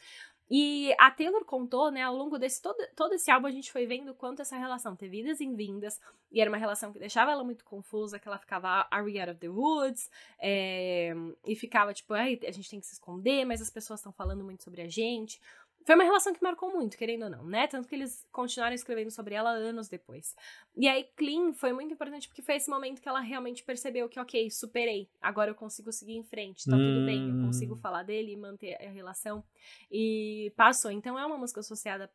e 0.49 0.94
a 0.99 1.11
Taylor 1.11 1.44
contou, 1.44 1.90
né, 1.90 2.03
ao 2.03 2.14
longo 2.14 2.38
desse 2.38 2.62
todo, 2.62 2.76
todo 2.94 3.14
esse 3.14 3.30
álbum, 3.30 3.49
a 3.49 3.51
gente 3.51 3.72
foi 3.72 3.86
vendo 3.86 4.14
quanto 4.14 4.42
essa 4.42 4.57
relação 4.57 4.94
teve 4.94 5.20
idas 5.20 5.40
e 5.40 5.47
vindas, 5.53 6.01
e 6.30 6.40
era 6.40 6.51
uma 6.51 6.57
relação 6.57 6.92
que 6.92 6.99
deixava 6.99 7.32
ela 7.32 7.42
muito 7.42 7.64
confusa, 7.64 8.18
que 8.18 8.28
ela 8.28 8.38
ficava 8.38 8.86
are 8.90 9.05
we 9.05 9.18
out 9.18 9.30
of 9.30 9.40
the 9.40 9.49
woods, 9.49 10.09
é, 10.40 11.12
e 11.44 11.57
ficava 11.57 11.92
tipo, 11.92 12.14
a 12.14 12.24
gente 12.26 12.70
tem 12.70 12.80
que 12.80 12.86
se 12.86 12.94
esconder, 12.94 13.44
mas 13.44 13.61
as 13.61 13.70
pessoas 13.70 14.01
estão 14.01 14.12
falando 14.12 14.44
muito 14.44 14.62
sobre 14.62 14.82
a 14.82 14.88
gente. 14.88 15.40
Foi 15.87 15.95
uma 15.95 16.03
relação 16.03 16.34
que 16.34 16.43
marcou 16.43 16.72
muito, 16.72 16.99
querendo 16.99 17.22
ou 17.22 17.30
não, 17.30 17.47
né? 17.47 17.68
Tanto 17.68 17.87
que 17.87 17.95
eles 17.95 18.26
continuaram 18.32 18.74
escrevendo 18.74 19.09
sobre 19.12 19.37
ela 19.37 19.51
anos 19.51 19.89
depois. 19.89 20.34
E 20.76 20.89
aí, 20.89 21.05
Clean 21.16 21.53
foi 21.53 21.72
muito 21.72 21.95
importante 21.95 22.26
porque 22.26 22.43
foi 22.43 22.57
esse 22.57 22.68
momento 22.68 23.01
que 23.01 23.09
ela 23.09 23.20
realmente 23.20 23.62
percebeu 23.62 24.09
que, 24.09 24.18
ok, 24.18 24.51
superei, 24.51 25.09
agora 25.22 25.53
eu 25.53 25.55
consigo 25.55 25.93
seguir 25.93 26.16
em 26.16 26.24
frente, 26.24 26.64
tá 26.64 26.74
hum. 26.74 26.78
tudo 26.78 27.07
bem, 27.07 27.30
eu 27.30 27.47
consigo 27.47 27.74
hum. 27.74 27.76
falar 27.76 28.03
dele 28.03 28.32
e 28.32 28.37
manter 28.37 28.74
a 28.84 28.91
relação. 28.91 29.45
E 29.89 30.53
passou. 30.57 30.91
Então 30.91 31.16
é 31.16 31.24
uma 31.24 31.39
música 31.39 31.61
associada 31.61 32.11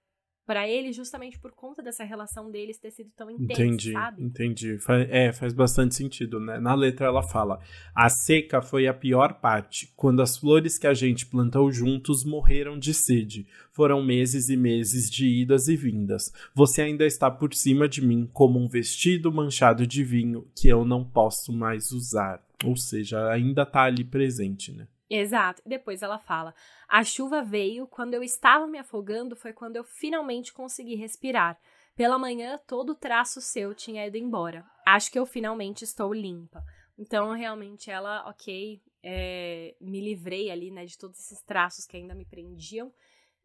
para 0.51 0.67
ele 0.67 0.91
justamente 0.91 1.39
por 1.39 1.53
conta 1.53 1.81
dessa 1.81 2.03
relação 2.03 2.51
deles 2.51 2.77
ter 2.77 2.91
sido 2.91 3.09
tão 3.15 3.31
intensa, 3.31 3.63
entendi, 3.63 3.91
sabe? 3.93 4.21
Entendi, 4.21 4.77
É, 5.09 5.31
faz 5.31 5.53
bastante 5.53 5.95
sentido, 5.95 6.41
né? 6.41 6.59
Na 6.59 6.75
letra 6.75 7.05
ela 7.05 7.23
fala: 7.23 7.61
"A 7.95 8.09
seca 8.09 8.61
foi 8.61 8.85
a 8.85 8.93
pior 8.93 9.35
parte, 9.35 9.93
quando 9.95 10.21
as 10.21 10.35
flores 10.35 10.77
que 10.77 10.87
a 10.87 10.93
gente 10.93 11.25
plantou 11.25 11.71
juntos 11.71 12.25
morreram 12.25 12.77
de 12.77 12.93
sede. 12.93 13.47
Foram 13.71 14.03
meses 14.03 14.49
e 14.49 14.57
meses 14.57 15.09
de 15.09 15.25
idas 15.25 15.69
e 15.69 15.77
vindas. 15.77 16.33
Você 16.53 16.81
ainda 16.81 17.05
está 17.05 17.31
por 17.31 17.53
cima 17.53 17.87
de 17.87 18.05
mim 18.05 18.29
como 18.33 18.59
um 18.59 18.67
vestido 18.67 19.31
manchado 19.31 19.87
de 19.87 20.03
vinho 20.03 20.45
que 20.53 20.67
eu 20.67 20.83
não 20.83 21.01
posso 21.05 21.53
mais 21.53 21.91
usar." 21.93 22.43
Ou 22.65 22.75
seja, 22.75 23.31
ainda 23.31 23.65
tá 23.65 23.83
ali 23.83 24.03
presente, 24.03 24.73
né? 24.73 24.85
Exato. 25.13 25.61
Depois 25.65 26.01
ela 26.01 26.17
fala: 26.17 26.55
A 26.87 27.03
chuva 27.03 27.43
veio 27.43 27.85
quando 27.85 28.13
eu 28.13 28.23
estava 28.23 28.65
me 28.65 28.77
afogando, 28.77 29.35
foi 29.35 29.51
quando 29.51 29.75
eu 29.75 29.83
finalmente 29.83 30.53
consegui 30.53 30.95
respirar. 30.95 31.59
Pela 31.95 32.17
manhã, 32.17 32.57
todo 32.65 32.91
o 32.91 32.95
traço 32.95 33.41
seu 33.41 33.75
tinha 33.75 34.07
ido 34.07 34.15
embora. 34.15 34.65
Acho 34.87 35.11
que 35.11 35.19
eu 35.19 35.25
finalmente 35.25 35.83
estou 35.83 36.13
limpa. 36.13 36.63
Então, 36.97 37.31
realmente, 37.33 37.91
ela, 37.91 38.27
ok, 38.29 38.81
é, 39.03 39.75
me 39.81 39.99
livrei 39.99 40.49
ali, 40.49 40.71
né, 40.71 40.85
de 40.85 40.97
todos 40.97 41.19
esses 41.19 41.41
traços 41.41 41.85
que 41.85 41.97
ainda 41.97 42.15
me 42.15 42.25
prendiam. 42.25 42.93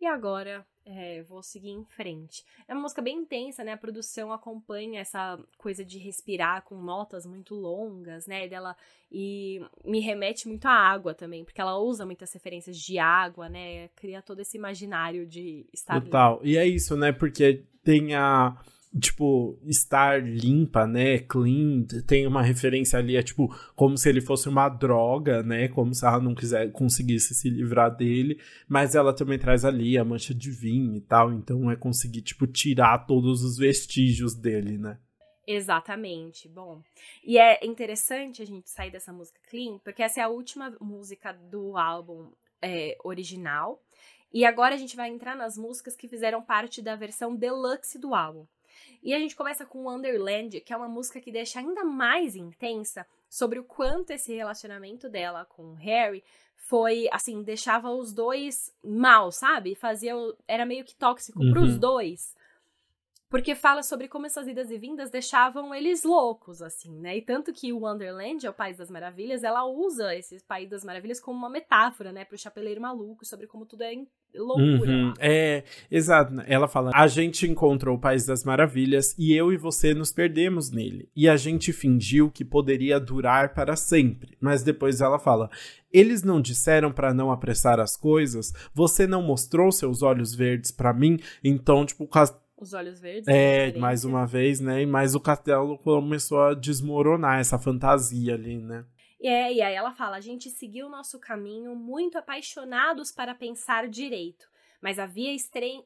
E 0.00 0.06
agora 0.06 0.66
É, 0.88 1.20
vou 1.24 1.42
seguir 1.42 1.70
em 1.70 1.84
frente. 1.84 2.44
É 2.68 2.72
uma 2.72 2.82
música 2.82 3.02
bem 3.02 3.18
intensa, 3.18 3.64
né? 3.64 3.72
A 3.72 3.76
produção 3.76 4.30
acompanha 4.30 5.00
essa 5.00 5.36
coisa 5.58 5.84
de 5.84 5.98
respirar 5.98 6.62
com 6.62 6.80
notas 6.80 7.26
muito 7.26 7.56
longas, 7.56 8.24
né? 8.28 8.46
Dela 8.46 8.76
e 9.10 9.60
me 9.84 9.98
remete 9.98 10.46
muito 10.46 10.66
à 10.66 10.70
água 10.70 11.12
também, 11.12 11.44
porque 11.44 11.60
ela 11.60 11.76
usa 11.76 12.06
muitas 12.06 12.32
referências 12.32 12.78
de 12.78 13.00
água, 13.00 13.48
né? 13.48 13.88
Cria 13.96 14.22
todo 14.22 14.38
esse 14.38 14.56
imaginário 14.56 15.26
de 15.26 15.66
estar 15.72 16.00
Total. 16.00 16.40
E 16.44 16.56
é 16.56 16.64
isso, 16.64 16.96
né? 16.96 17.10
Porque 17.10 17.64
tem 17.82 18.14
a 18.14 18.56
tipo, 19.00 19.58
estar 19.66 20.22
limpa, 20.22 20.86
né? 20.86 21.18
Clean, 21.18 21.84
tem 22.06 22.26
uma 22.26 22.42
referência 22.42 22.98
ali, 22.98 23.16
é 23.16 23.22
tipo, 23.22 23.54
como 23.74 23.96
se 23.96 24.08
ele 24.08 24.20
fosse 24.20 24.48
uma 24.48 24.68
droga, 24.68 25.42
né? 25.42 25.68
Como 25.68 25.94
se 25.94 26.06
ela 26.06 26.20
não 26.20 26.34
quiser, 26.34 26.70
conseguisse 26.72 27.34
se 27.34 27.48
livrar 27.50 27.94
dele. 27.94 28.40
Mas 28.68 28.94
ela 28.94 29.14
também 29.14 29.38
traz 29.38 29.64
ali 29.64 29.98
a 29.98 30.04
mancha 30.04 30.34
de 30.34 30.50
vinho 30.50 30.96
e 30.96 31.00
tal. 31.00 31.32
Então 31.32 31.70
é 31.70 31.76
conseguir, 31.76 32.22
tipo, 32.22 32.46
tirar 32.46 33.06
todos 33.06 33.42
os 33.42 33.56
vestígios 33.56 34.34
dele, 34.34 34.78
né? 34.78 34.98
Exatamente. 35.46 36.48
Bom, 36.48 36.82
e 37.24 37.38
é 37.38 37.64
interessante 37.64 38.42
a 38.42 38.46
gente 38.46 38.68
sair 38.68 38.90
dessa 38.90 39.12
música 39.12 39.40
clean, 39.48 39.78
porque 39.78 40.02
essa 40.02 40.20
é 40.20 40.24
a 40.24 40.28
última 40.28 40.76
música 40.80 41.32
do 41.32 41.76
álbum 41.76 42.32
é, 42.60 42.96
original. 43.04 43.80
E 44.32 44.44
agora 44.44 44.74
a 44.74 44.78
gente 44.78 44.96
vai 44.96 45.08
entrar 45.08 45.36
nas 45.36 45.56
músicas 45.56 45.96
que 45.96 46.08
fizeram 46.08 46.42
parte 46.42 46.82
da 46.82 46.96
versão 46.96 47.34
deluxe 47.34 47.98
do 47.98 48.14
álbum. 48.14 48.44
E 49.02 49.14
a 49.14 49.18
gente 49.18 49.36
começa 49.36 49.64
com 49.64 49.84
Wonderland, 49.84 50.60
que 50.60 50.72
é 50.72 50.76
uma 50.76 50.88
música 50.88 51.20
que 51.20 51.32
deixa 51.32 51.60
ainda 51.60 51.84
mais 51.84 52.36
intensa 52.36 53.06
sobre 53.28 53.58
o 53.58 53.64
quanto 53.64 54.10
esse 54.10 54.34
relacionamento 54.34 55.08
dela 55.08 55.44
com 55.44 55.72
o 55.72 55.74
Harry 55.74 56.22
foi, 56.66 57.08
assim, 57.12 57.42
deixava 57.42 57.90
os 57.90 58.12
dois 58.12 58.74
mal, 58.82 59.30
sabe? 59.30 59.74
Fazia. 59.76 60.14
Era 60.48 60.66
meio 60.66 60.84
que 60.84 60.96
tóxico 60.96 61.40
uhum. 61.40 61.52
pros 61.52 61.78
dois. 61.78 62.34
Porque 63.28 63.54
fala 63.54 63.82
sobre 63.82 64.08
como 64.08 64.26
essas 64.26 64.46
idas 64.46 64.70
e 64.70 64.78
vindas 64.78 65.10
deixavam 65.10 65.74
eles 65.74 66.04
loucos, 66.04 66.62
assim, 66.62 66.92
né? 67.00 67.16
E 67.16 67.22
tanto 67.22 67.52
que 67.52 67.72
o 67.72 67.80
Wonderland, 67.80 68.46
é 68.46 68.50
o 68.50 68.54
País 68.54 68.76
das 68.78 68.90
Maravilhas, 68.90 69.42
ela 69.42 69.64
usa 69.64 70.14
esse 70.14 70.42
País 70.44 70.70
das 70.70 70.84
Maravilhas 70.84 71.20
como 71.20 71.36
uma 71.36 71.50
metáfora, 71.50 72.12
né? 72.12 72.24
Pro 72.24 72.38
chapeleiro 72.38 72.80
maluco, 72.80 73.24
sobre 73.24 73.46
como 73.48 73.66
tudo 73.66 73.82
é 73.82 73.92
loucura. 74.38 74.90
Uhum, 74.90 75.14
é, 75.18 75.64
exato. 75.90 76.34
Ela 76.46 76.68
fala: 76.68 76.90
a 76.94 77.06
gente 77.06 77.46
encontrou 77.46 77.96
o 77.96 78.00
País 78.00 78.26
das 78.26 78.44
Maravilhas 78.44 79.14
e 79.18 79.34
eu 79.34 79.52
e 79.52 79.56
você 79.56 79.94
nos 79.94 80.12
perdemos 80.12 80.70
nele. 80.70 81.08
E 81.14 81.28
a 81.28 81.36
gente 81.36 81.72
fingiu 81.72 82.30
que 82.30 82.44
poderia 82.44 83.00
durar 83.00 83.54
para 83.54 83.76
sempre. 83.76 84.36
Mas 84.40 84.62
depois 84.62 85.00
ela 85.00 85.18
fala: 85.18 85.50
eles 85.92 86.22
não 86.22 86.40
disseram 86.40 86.92
para 86.92 87.14
não 87.14 87.30
apressar 87.30 87.80
as 87.80 87.96
coisas? 87.96 88.52
Você 88.74 89.06
não 89.06 89.22
mostrou 89.22 89.72
seus 89.72 90.02
olhos 90.02 90.34
verdes 90.34 90.70
para 90.70 90.92
mim? 90.92 91.18
Então, 91.42 91.84
tipo, 91.84 92.08
os 92.58 92.72
olhos 92.72 92.98
verdes. 93.00 93.28
É, 93.28 93.76
mais 93.78 94.04
uma 94.04 94.26
vez, 94.26 94.60
né? 94.60 94.86
Mais 94.86 95.14
o 95.14 95.20
castelo 95.20 95.76
começou 95.78 96.40
a 96.40 96.54
desmoronar 96.54 97.38
essa 97.38 97.58
fantasia 97.58 98.34
ali, 98.34 98.56
né? 98.56 98.84
É, 99.20 99.52
e 99.52 99.62
aí 99.62 99.74
ela 99.74 99.92
fala: 99.92 100.16
a 100.16 100.20
gente 100.20 100.50
seguiu 100.50 100.88
nosso 100.88 101.18
caminho 101.18 101.74
muito 101.74 102.18
apaixonados 102.18 103.10
para 103.10 103.34
pensar 103.34 103.88
direito. 103.88 104.48
Mas 104.80 104.98
havia 104.98 105.34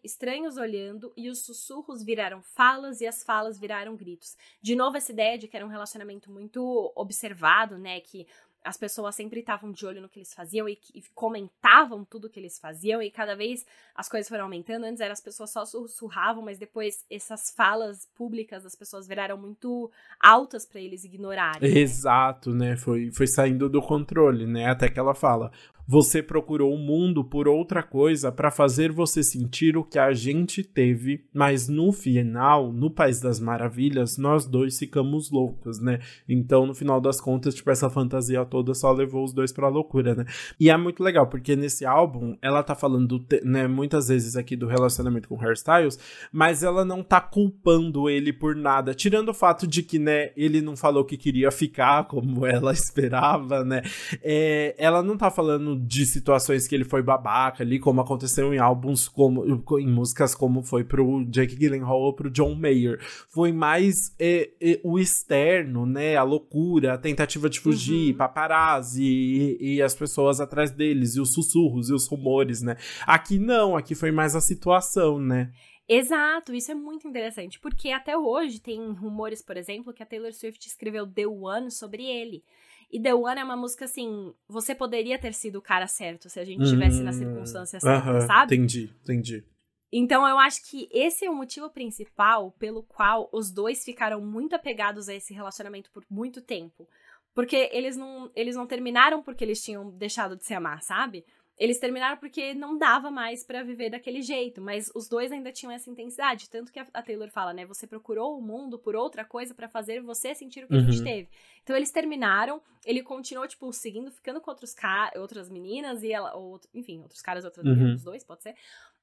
estranhos 0.03 0.57
olhando 0.57 1.13
e 1.17 1.31
os 1.31 1.45
sussurros 1.45 2.03
viraram 2.03 2.43
falas 2.43 3.01
e 3.01 3.07
as 3.07 3.23
falas 3.23 3.59
viraram 3.59 3.97
gritos. 3.97 4.37
De 4.61 4.75
novo, 4.75 4.97
essa 4.97 5.13
ideia 5.13 5.39
de 5.39 5.47
que 5.47 5.57
era 5.57 5.65
um 5.65 5.71
relacionamento 5.71 6.31
muito 6.31 6.93
observado, 6.95 7.79
né? 7.79 8.01
Que 8.01 8.27
as 8.65 8.77
pessoas 8.77 9.15
sempre 9.15 9.41
estavam 9.41 9.73
de 9.73 9.87
olho 9.87 10.01
no 10.01 10.09
que 10.09 10.19
eles 10.19 10.35
faziam 10.35 10.69
e, 10.69 10.79
e, 10.95 11.03
comentavam 11.15 12.05
tudo 12.05 12.29
que 12.29 12.39
eles 12.39 12.59
faziam, 12.59 13.03
e 13.03 13.11
cada 13.11 13.35
vez 13.35 13.65
as 13.95 14.09
coisas 14.09 14.29
foram 14.29 14.45
aumentando. 14.45 14.85
Antes 14.85 15.01
era 15.01 15.13
as 15.13 15.21
pessoas 15.21 15.51
só 15.51 15.65
sussurravam, 15.65 16.45
mas 16.45 16.59
depois 16.59 17.05
essas 17.11 17.51
falas 17.51 18.07
públicas 18.15 18.65
das 18.65 18.75
pessoas 18.75 19.07
viraram 19.07 19.37
muito 19.37 19.91
altas 20.21 20.67
para 20.67 20.81
eles 20.81 21.05
ignorarem. 21.05 21.71
Né? 21.71 21.79
Exato, 21.79 22.55
né? 22.55 22.77
Foi, 22.77 23.11
foi 23.11 23.27
saindo 23.27 23.69
do 23.69 23.81
controle, 23.81 24.47
né? 24.47 24.67
Até 24.67 24.89
que 24.89 24.99
ela 24.99 25.15
fala: 25.15 25.51
você 25.91 26.23
procurou 26.23 26.73
o 26.73 26.79
mundo 26.79 27.25
por 27.25 27.49
outra 27.49 27.83
coisa 27.83 28.31
para 28.31 28.49
fazer 28.53 28.93
você 28.93 29.25
sentir 29.25 29.77
o 29.77 29.83
que 29.83 29.99
a 29.99 30.13
gente 30.13 30.63
teve, 30.63 31.25
mas 31.35 31.67
no 31.67 31.91
final, 31.91 32.73
no 32.73 32.89
País 32.89 33.21
das 33.21 33.41
Maravilhas, 33.41 34.17
nós 34.17 34.47
dois 34.47 34.79
ficamos 34.79 35.33
loucos, 35.33 35.81
né? 35.81 35.99
Então, 36.29 36.65
no 36.65 36.77
final 36.77 37.01
das 37.01 37.21
contas, 37.21 37.57
tipo, 37.57 37.73
essa 37.73 37.91
fantasia 37.91 38.45
toda 38.45 38.73
só 38.73 38.93
levou 38.93 39.25
os 39.25 39.33
dois 39.33 39.51
pra 39.51 39.67
loucura, 39.67 40.15
né? 40.15 40.27
E 40.61 40.71
é 40.71 40.77
muito 40.77 41.03
legal, 41.03 41.27
porque 41.27 41.57
nesse 41.57 41.85
álbum, 41.85 42.37
ela 42.41 42.63
tá 42.63 42.77
falando, 42.77 43.27
né, 43.43 43.67
muitas 43.67 44.07
vezes 44.07 44.37
aqui 44.37 44.55
do 44.55 44.69
relacionamento 44.69 45.29
com 45.29 45.45
Hairstyles, 45.45 45.99
mas 46.31 46.63
ela 46.63 46.85
não 46.85 47.03
tá 47.03 47.21
culpando 47.21 48.09
ele 48.09 48.33
por 48.33 48.55
nada, 48.55 48.95
tirando 48.95 49.31
o 49.31 49.35
fato 49.35 49.67
de 49.67 49.83
que, 49.83 49.99
né, 49.99 50.31
ele 50.37 50.61
não 50.61 50.77
falou 50.77 51.05
que 51.05 51.17
queria 51.17 51.51
ficar 51.51 52.05
como 52.05 52.47
ela 52.47 52.71
esperava, 52.73 53.65
né? 53.65 53.83
É, 54.23 54.77
ela 54.79 55.03
não 55.03 55.17
tá 55.17 55.33
falando 55.33 55.80
de 55.87 56.07
situações 56.07 56.69
que 56.69 56.75
ele 56.75 56.85
foi 56.85 57.03
babaca 57.03 57.63
ali, 57.63 57.79
como 57.79 58.01
aconteceu 58.01 58.53
em 58.53 58.59
álbuns 58.59 59.09
como 59.09 59.45
em 59.79 59.87
músicas 59.87 60.35
como 60.35 60.63
foi 60.63 60.85
pro 60.85 61.25
Jake 61.25 61.57
Gyllenhaal 61.57 62.01
ou 62.01 62.15
pro 62.15 62.31
John 62.31 62.55
Mayer. 62.55 62.99
Foi 63.29 63.53
mais 63.53 64.15
é, 64.19 64.51
é, 64.61 64.81
o 64.85 64.99
externo, 64.99 65.87
né, 65.87 66.17
a 66.17 66.23
loucura, 66.23 66.95
a 66.95 66.99
tentativa 66.99 67.49
de 67.49 67.61
fugir, 67.61 68.13
uhum. 68.13 68.19
paparazzi 68.19 69.03
e, 69.03 69.77
e, 69.77 69.83
as 69.83 69.95
pessoas 69.95 70.41
atrás 70.41 70.71
deles 70.71 71.17
e 71.17 71.21
os 71.21 71.33
sussurros 71.33 71.89
e 71.89 71.93
os 71.93 72.07
rumores, 72.07 72.63
né? 72.63 72.77
Aqui 73.07 73.39
não, 73.39 73.77
aqui 73.77 73.95
foi 73.95 74.11
mais 74.11 74.35
a 74.35 74.41
situação, 74.41 75.19
né? 75.19 75.51
Exato, 75.93 76.55
isso 76.55 76.71
é 76.71 76.75
muito 76.75 77.09
interessante, 77.09 77.59
porque 77.59 77.91
até 77.91 78.17
hoje 78.17 78.61
tem 78.61 78.93
rumores, 78.93 79.43
por 79.43 79.57
exemplo, 79.57 79.93
que 79.93 80.03
a 80.03 80.07
Taylor 80.07 80.33
Swift 80.33 80.65
escreveu 80.69 81.05
The 81.05 81.27
One 81.27 81.69
sobre 81.69 82.05
ele. 82.05 82.45
E 82.91 83.01
The 83.01 83.15
One 83.15 83.41
é 83.41 83.45
uma 83.45 83.57
música 83.57 83.85
assim, 83.85 84.35
você 84.49 84.75
poderia 84.75 85.19
ter 85.19 85.33
sido 85.33 85.57
o 85.57 85.63
cara 85.63 85.87
certo 85.87 86.29
se 86.29 86.41
a 86.41 86.45
gente 86.45 86.63
estivesse 86.63 87.03
na 87.03 87.11
hum, 87.11 87.15
circunstância 87.15 87.79
certa, 87.79 88.11
uh 88.11 88.15
-huh, 88.15 88.27
sabe? 88.27 88.55
Entendi, 88.55 88.91
entendi. 89.03 89.45
Então 89.93 90.27
eu 90.27 90.39
acho 90.39 90.69
que 90.69 90.89
esse 90.93 91.25
é 91.25 91.31
o 91.31 91.35
motivo 91.35 91.69
principal 91.71 92.53
pelo 92.53 92.83
qual 92.83 93.29
os 93.33 93.51
dois 93.51 93.85
ficaram 93.85 94.21
muito 94.21 94.55
apegados 94.55 95.09
a 95.09 95.15
esse 95.15 95.35
relacionamento 95.35 95.91
por 95.93 96.05
muito 96.09 96.41
tempo. 96.41 96.89
Porque 97.35 97.69
eles 97.73 97.97
não, 97.97 98.31
eles 98.35 98.57
não 98.57 98.67
terminaram 98.67 99.23
porque 99.23 99.45
eles 99.45 99.63
tinham 99.63 99.91
deixado 99.91 100.37
de 100.37 100.45
se 100.45 100.53
amar, 100.53 100.83
sabe? 100.83 101.25
Eles 101.61 101.79
terminaram 101.79 102.17
porque 102.17 102.55
não 102.55 102.79
dava 102.79 103.11
mais 103.11 103.45
para 103.45 103.63
viver 103.63 103.91
daquele 103.91 104.23
jeito, 104.23 104.63
mas 104.63 104.91
os 104.95 105.07
dois 105.07 105.31
ainda 105.31 105.53
tinham 105.53 105.71
essa 105.71 105.91
intensidade, 105.91 106.49
tanto 106.49 106.73
que 106.73 106.81
a, 106.81 107.03
Taylor 107.03 107.29
fala, 107.29 107.53
né, 107.53 107.67
você 107.67 107.87
procurou 107.87 108.39
o 108.39 108.41
mundo 108.41 108.79
por 108.79 108.97
outra 108.97 109.27
coisa 109.27 109.55
para 109.55 109.69
fazer 109.69 110.01
você 110.01 110.35
sentir 110.35 110.65
o 110.65 110.69
que 110.69 110.73
uhum. 110.73 110.81
a 110.81 110.85
gente 110.85 110.99
uhum. 111.01 111.05
teve. 111.05 111.29
Então 111.63 111.77
eles 111.77 111.91
terminaram, 111.91 112.63
ele 112.83 113.03
continuou 113.03 113.47
tipo 113.47 113.71
seguindo, 113.75 114.11
ficando 114.11 114.41
com 114.41 114.51
outros 114.51 114.73
caras, 114.73 115.21
outras 115.21 115.51
meninas 115.51 116.03
e 116.03 116.11
ela 116.11 116.35
ou 116.35 116.59
enfim, 116.73 117.03
outros 117.03 117.21
caras, 117.21 117.45
outras 117.45 117.67
uhum. 117.67 117.75
meninas, 117.75 117.99
os 117.99 118.05
dois, 118.05 118.25
pode 118.25 118.43
ser. 118.43 118.55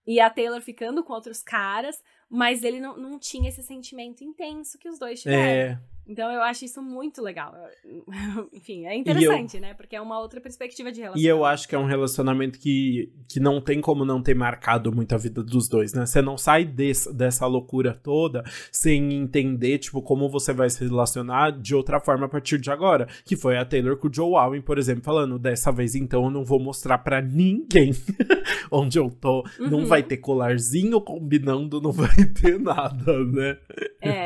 E 0.08 0.20
a 0.20 0.28
Taylor 0.28 0.60
ficando 0.60 1.04
com 1.04 1.14
outros 1.14 1.44
caras, 1.44 2.04
mas 2.30 2.64
ele 2.64 2.80
não, 2.80 2.98
não 2.98 3.20
tinha 3.20 3.50
esse 3.50 3.64
sentimento 3.64 4.24
intenso 4.24 4.78
que 4.78 4.90
os 4.90 5.00
dois 5.00 5.22
tiveram. 5.22 5.42
É. 5.42 5.80
Então 6.08 6.32
eu 6.32 6.42
acho 6.42 6.64
isso 6.64 6.82
muito 6.82 7.22
legal. 7.22 7.54
Enfim, 8.54 8.86
é 8.86 8.96
interessante, 8.96 9.58
eu, 9.58 9.62
né? 9.62 9.74
Porque 9.74 9.96
é 9.96 10.02
uma 10.02 10.20
outra 10.20 10.40
perspectiva 10.40 10.92
de 10.92 11.02
relacionamento. 11.02 11.26
E 11.26 11.28
eu 11.28 11.44
acho 11.44 11.68
que 11.68 11.76
é 11.76 11.78
um 11.78 11.86
relacionamento 11.86 12.58
que, 12.58 13.12
que 13.28 13.40
não 13.40 13.60
tem 13.60 13.82
como 13.82 14.06
não 14.06 14.22
ter 14.22 14.34
marcado 14.34 14.92
muito 14.92 15.14
a 15.14 15.18
vida 15.18 15.44
dos 15.44 15.68
dois, 15.68 15.94
né? 15.94 16.06
Você 16.06 16.22
não 16.22 16.38
sai 16.38 16.64
desse, 16.64 17.14
dessa 17.14 17.46
loucura 17.46 17.94
toda 17.94 18.44
sem 18.72 19.14
entender, 19.14 19.80
tipo, 19.80 20.02
como 20.02 20.30
você 20.30 20.54
vai 20.54 20.70
se 20.70 20.84
relacionar 20.84 21.52
de 21.52 21.76
outra 21.76 22.00
forma 22.00 22.26
a 22.26 22.30
partir 22.30 22.58
de 22.58 22.72
agora. 22.72 23.08
Que 23.26 23.36
foi 23.36 23.58
a 23.58 23.66
Taylor 23.66 23.98
com 23.98 24.08
o 24.08 24.14
Joe 24.14 24.36
Alwyn, 24.36 24.62
por 24.62 24.78
exemplo, 24.78 25.04
falando, 25.04 25.38
dessa 25.38 25.72
vez 25.72 25.94
então 25.94 26.24
eu 26.24 26.32
não 26.32 26.46
vou 26.46 26.60
mostrar 26.60 27.00
para 27.00 27.22
ninguém 27.22 27.92
onde 28.72 28.98
eu 28.98 29.10
tô. 29.10 29.44
Uhum. 29.60 29.70
Não 29.70 29.86
vai 29.86 30.02
ter 30.02 30.18
colarzinho 30.18 31.02
combinando, 31.02 31.82
não 31.82 31.92
vai 31.92 32.17
ter 32.26 32.60
nada, 32.60 33.24
né? 33.26 33.58
É. 34.02 34.24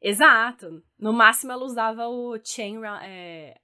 Exato. 0.00 0.82
No 0.98 1.12
máximo 1.12 1.52
ela 1.52 1.64
usava 1.64 2.06
o 2.08 2.38
Chain 2.42 2.80
é, 3.02 3.54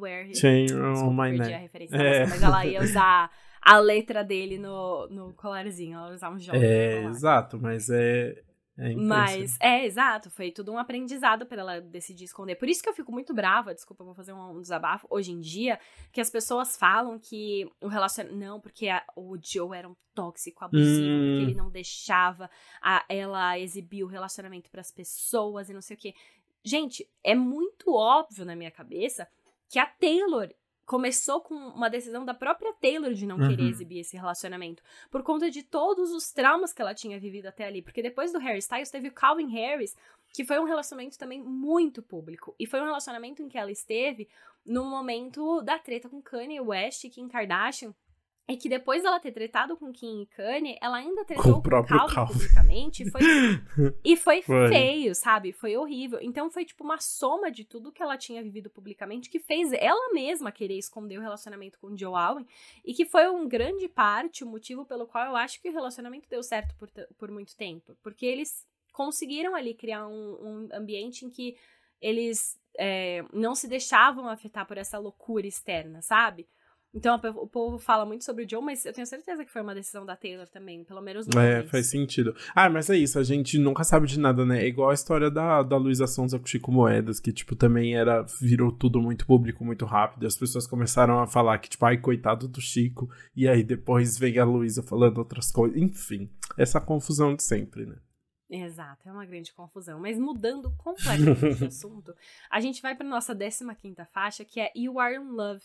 wear 0.00 0.34
Chain 0.34 0.66
on 0.74 1.12
my 1.12 1.38
neck. 1.38 1.54
a 1.54 1.58
referência 1.58 1.96
é. 1.96 2.26
mas 2.26 2.42
ela 2.42 2.66
ia 2.66 2.80
usar 2.80 3.30
a 3.62 3.78
letra 3.78 4.22
dele 4.22 4.58
no, 4.58 5.08
no 5.08 5.34
colarzinho, 5.34 5.98
ela 5.98 6.14
usar 6.14 6.30
um 6.30 6.38
jogo. 6.38 6.56
É, 6.56 7.04
exato, 7.04 7.58
mas 7.60 7.90
é, 7.90 8.34
é 8.78 8.94
Mas, 8.94 9.56
é, 9.58 9.86
exato, 9.86 10.30
foi 10.30 10.50
tudo 10.50 10.70
um 10.70 10.78
aprendizado 10.78 11.46
para 11.46 11.60
ela 11.60 11.80
decidir 11.80 12.24
esconder. 12.24 12.56
Por 12.56 12.68
isso 12.68 12.82
que 12.82 12.88
eu 12.88 12.94
fico 12.94 13.10
muito 13.10 13.32
brava, 13.32 13.74
desculpa, 13.74 14.04
vou 14.04 14.14
fazer 14.14 14.34
um, 14.34 14.50
um 14.50 14.60
desabafo, 14.60 15.06
hoje 15.08 15.32
em 15.32 15.40
dia, 15.40 15.80
que 16.12 16.20
as 16.20 16.28
pessoas 16.28 16.76
falam 16.76 17.18
que 17.18 17.66
o 17.80 17.88
relacionamento. 17.88 18.38
Não, 18.38 18.60
porque 18.60 18.88
a, 18.88 19.02
o 19.16 19.38
Joe 19.40 19.76
era 19.76 19.88
um 19.88 19.96
tóxico, 20.14 20.64
abusivo, 20.64 21.06
hum. 21.06 21.36
porque 21.36 21.50
ele 21.50 21.54
não 21.54 21.70
deixava 21.70 22.50
a, 22.82 23.04
ela 23.08 23.58
exibir 23.58 24.04
o 24.04 24.08
relacionamento 24.08 24.70
para 24.70 24.80
as 24.82 24.90
pessoas 24.90 25.70
e 25.70 25.74
não 25.74 25.82
sei 25.82 25.96
o 25.96 25.98
quê. 25.98 26.14
Gente, 26.62 27.08
é 27.24 27.34
muito 27.34 27.94
óbvio 27.94 28.44
na 28.44 28.56
minha 28.56 28.70
cabeça 28.70 29.26
que 29.68 29.78
a 29.78 29.86
Taylor 29.86 30.52
começou 30.86 31.40
com 31.40 31.54
uma 31.54 31.90
decisão 31.90 32.24
da 32.24 32.32
própria 32.32 32.72
Taylor 32.74 33.12
de 33.12 33.26
não 33.26 33.36
uhum. 33.36 33.48
querer 33.48 33.68
exibir 33.68 33.98
esse 33.98 34.16
relacionamento, 34.16 34.82
por 35.10 35.22
conta 35.22 35.50
de 35.50 35.62
todos 35.62 36.12
os 36.12 36.30
traumas 36.30 36.72
que 36.72 36.80
ela 36.80 36.94
tinha 36.94 37.18
vivido 37.18 37.46
até 37.46 37.66
ali, 37.66 37.82
porque 37.82 38.00
depois 38.00 38.32
do 38.32 38.38
Harry 38.38 38.60
Styles 38.60 38.90
teve 38.90 39.08
o 39.08 39.12
Calvin 39.12 39.48
Harris, 39.48 39.96
que 40.32 40.44
foi 40.44 40.58
um 40.60 40.64
relacionamento 40.64 41.18
também 41.18 41.42
muito 41.42 42.00
público, 42.00 42.54
e 42.58 42.66
foi 42.66 42.80
um 42.80 42.84
relacionamento 42.84 43.42
em 43.42 43.48
que 43.48 43.58
ela 43.58 43.70
esteve 43.70 44.28
no 44.64 44.84
momento 44.84 45.60
da 45.62 45.78
treta 45.78 46.08
com 46.08 46.22
Kanye 46.22 46.60
West 46.60 47.04
e 47.04 47.10
Kim 47.10 47.28
Kardashian, 47.28 47.92
e 48.48 48.56
que 48.56 48.68
depois 48.68 49.02
dela 49.02 49.18
ter 49.18 49.32
tretado 49.32 49.76
com 49.76 49.92
Kim 49.92 50.22
e 50.22 50.26
Kanye, 50.26 50.78
ela 50.80 50.98
ainda 50.98 51.24
tretou 51.24 51.54
com, 51.54 51.58
o 51.58 51.62
próprio 51.62 51.98
Calvin, 51.98 52.14
Calvin. 52.14 52.32
publicamente. 52.32 53.02
E 53.02 53.10
foi, 53.10 53.20
e 54.04 54.16
foi, 54.16 54.42
foi, 54.42 54.68
feio, 54.68 55.14
sabe? 55.16 55.52
Foi 55.52 55.76
horrível. 55.76 56.20
Então 56.22 56.48
foi 56.48 56.64
tipo 56.64 56.84
uma 56.84 56.98
soma 56.98 57.50
de 57.50 57.64
tudo 57.64 57.90
que 57.90 58.00
ela 58.00 58.16
tinha 58.16 58.40
vivido 58.42 58.70
publicamente 58.70 59.28
que 59.28 59.40
fez 59.40 59.72
ela 59.72 60.12
mesma 60.12 60.52
querer 60.52 60.78
esconder 60.78 61.18
o 61.18 61.22
relacionamento 61.22 61.76
com 61.80 61.88
o 61.88 61.98
Joe 61.98 62.14
Alwyn. 62.14 62.46
E 62.84 62.94
que 62.94 63.04
foi 63.04 63.28
um 63.28 63.48
grande 63.48 63.88
parte, 63.88 64.44
o 64.44 64.46
motivo 64.46 64.84
pelo 64.84 65.08
qual 65.08 65.26
eu 65.26 65.36
acho 65.36 65.60
que 65.60 65.68
o 65.68 65.72
relacionamento 65.72 66.28
deu 66.30 66.42
certo 66.42 66.72
por, 66.76 66.88
por 67.18 67.30
muito 67.32 67.56
tempo. 67.56 67.96
Porque 68.00 68.24
eles 68.24 68.64
conseguiram 68.92 69.56
ali 69.56 69.74
criar 69.74 70.06
um, 70.06 70.12
um 70.12 70.68
ambiente 70.72 71.26
em 71.26 71.30
que 71.30 71.56
eles 72.00 72.56
é, 72.78 73.24
não 73.32 73.56
se 73.56 73.66
deixavam 73.66 74.28
afetar 74.28 74.66
por 74.66 74.78
essa 74.78 74.98
loucura 74.98 75.46
externa, 75.46 76.00
sabe? 76.00 76.46
Então 76.96 77.20
o 77.36 77.46
povo 77.46 77.78
fala 77.78 78.06
muito 78.06 78.24
sobre 78.24 78.44
o 78.44 78.48
Joe, 78.48 78.62
mas 78.64 78.86
eu 78.86 78.92
tenho 78.92 79.06
certeza 79.06 79.44
que 79.44 79.52
foi 79.52 79.60
uma 79.60 79.74
decisão 79.74 80.06
da 80.06 80.16
Taylor 80.16 80.48
também, 80.48 80.82
pelo 80.82 81.02
menos 81.02 81.26
no 81.26 81.38
É, 81.38 81.62
faz 81.62 81.88
sentido. 81.88 82.34
Ah, 82.54 82.70
mas 82.70 82.88
é 82.88 82.96
isso, 82.96 83.18
a 83.18 83.22
gente 83.22 83.58
nunca 83.58 83.84
sabe 83.84 84.06
de 84.06 84.18
nada, 84.18 84.46
né? 84.46 84.62
É 84.62 84.66
igual 84.66 84.88
a 84.88 84.94
história 84.94 85.30
da, 85.30 85.62
da 85.62 85.76
Luísa 85.76 86.06
Sonza 86.06 86.38
com 86.38 86.46
Chico 86.46 86.72
Moedas, 86.72 87.20
que, 87.20 87.34
tipo, 87.34 87.54
também 87.54 87.94
era. 87.94 88.22
virou 88.40 88.72
tudo 88.72 88.98
muito 89.02 89.26
público, 89.26 89.62
muito 89.62 89.84
rápido. 89.84 90.26
As 90.26 90.38
pessoas 90.38 90.66
começaram 90.66 91.18
a 91.18 91.26
falar 91.26 91.58
que, 91.58 91.68
tipo, 91.68 91.84
ai, 91.84 91.98
coitado 91.98 92.48
do 92.48 92.62
Chico. 92.62 93.10
E 93.36 93.46
aí 93.46 93.62
depois 93.62 94.16
vem 94.16 94.38
a 94.38 94.44
Luísa 94.46 94.82
falando 94.82 95.18
outras 95.18 95.52
coisas. 95.52 95.76
Enfim, 95.76 96.30
essa 96.56 96.80
confusão 96.80 97.34
de 97.34 97.42
sempre, 97.42 97.84
né? 97.84 97.96
Exato, 98.48 99.06
é 99.06 99.12
uma 99.12 99.26
grande 99.26 99.52
confusão. 99.52 100.00
Mas 100.00 100.18
mudando 100.18 100.72
completamente 100.78 101.58
de 101.58 101.64
assunto, 101.66 102.14
a 102.50 102.58
gente 102.58 102.80
vai 102.80 102.94
para 102.94 103.06
nossa 103.06 103.34
15 103.34 103.66
quinta 103.76 104.06
faixa, 104.06 104.46
que 104.46 104.60
é 104.60 104.72
You 104.74 104.98
Are 104.98 105.14
in 105.14 105.28
Love 105.28 105.62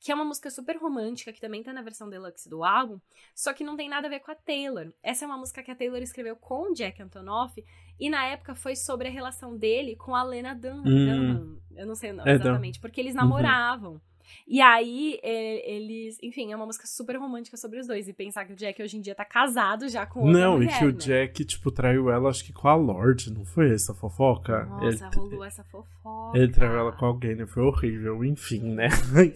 que 0.00 0.12
é 0.12 0.14
uma 0.14 0.24
música 0.24 0.50
super 0.50 0.76
romântica, 0.76 1.32
que 1.32 1.40
também 1.40 1.62
tá 1.62 1.72
na 1.72 1.82
versão 1.82 2.08
deluxe 2.08 2.48
do 2.48 2.64
álbum, 2.64 2.98
só 3.34 3.52
que 3.52 3.64
não 3.64 3.76
tem 3.76 3.88
nada 3.88 4.06
a 4.06 4.10
ver 4.10 4.20
com 4.20 4.30
a 4.30 4.34
Taylor. 4.34 4.92
Essa 5.02 5.24
é 5.24 5.26
uma 5.26 5.38
música 5.38 5.62
que 5.62 5.70
a 5.70 5.74
Taylor 5.74 6.02
escreveu 6.02 6.36
com 6.36 6.70
o 6.70 6.74
Jack 6.74 7.02
Antonoff, 7.02 7.64
e 7.98 8.10
na 8.10 8.24
época 8.26 8.54
foi 8.54 8.76
sobre 8.76 9.08
a 9.08 9.10
relação 9.10 9.56
dele 9.56 9.96
com 9.96 10.14
a 10.14 10.22
Lena 10.22 10.54
Dunham. 10.54 10.84
Hum. 10.84 11.60
Eu 11.76 11.86
não 11.86 11.94
sei 11.94 12.10
o 12.10 12.14
nome 12.14 12.30
é, 12.30 12.34
exatamente, 12.34 12.80
porque 12.80 13.00
eles 13.00 13.14
namoravam. 13.14 13.94
Uhum. 13.94 14.00
E 14.46 14.60
aí, 14.60 15.18
é, 15.22 15.74
eles. 15.74 16.18
Enfim, 16.22 16.52
é 16.52 16.56
uma 16.56 16.66
música 16.66 16.86
super 16.86 17.16
romântica 17.16 17.56
sobre 17.56 17.78
os 17.78 17.86
dois. 17.86 18.08
E 18.08 18.12
pensar 18.12 18.44
que 18.44 18.52
o 18.52 18.56
Jack 18.56 18.82
hoje 18.82 18.96
em 18.96 19.00
dia 19.00 19.14
tá 19.14 19.24
casado 19.24 19.88
já 19.88 20.04
com 20.06 20.20
outra 20.20 20.40
Não, 20.40 20.54
mulher, 20.54 20.70
e 20.70 20.78
que 20.78 20.84
né? 20.84 20.90
o 20.90 20.92
Jack, 20.92 21.44
tipo, 21.44 21.70
traiu 21.70 22.10
ela, 22.10 22.28
acho 22.28 22.44
que 22.44 22.52
com 22.52 22.68
a 22.68 22.74
Lorde, 22.74 23.32
não 23.32 23.44
foi 23.44 23.72
essa 23.72 23.94
fofoca? 23.94 24.64
Nossa, 24.66 24.86
ele, 25.06 25.16
rolou 25.16 25.44
essa 25.44 25.64
fofoca. 25.64 26.38
Ele 26.38 26.52
traiu 26.52 26.78
ela 26.78 26.92
com 26.92 27.06
alguém, 27.06 27.34
né? 27.34 27.46
Foi 27.46 27.62
horrível, 27.62 28.24
enfim, 28.24 28.74
né? 28.74 28.88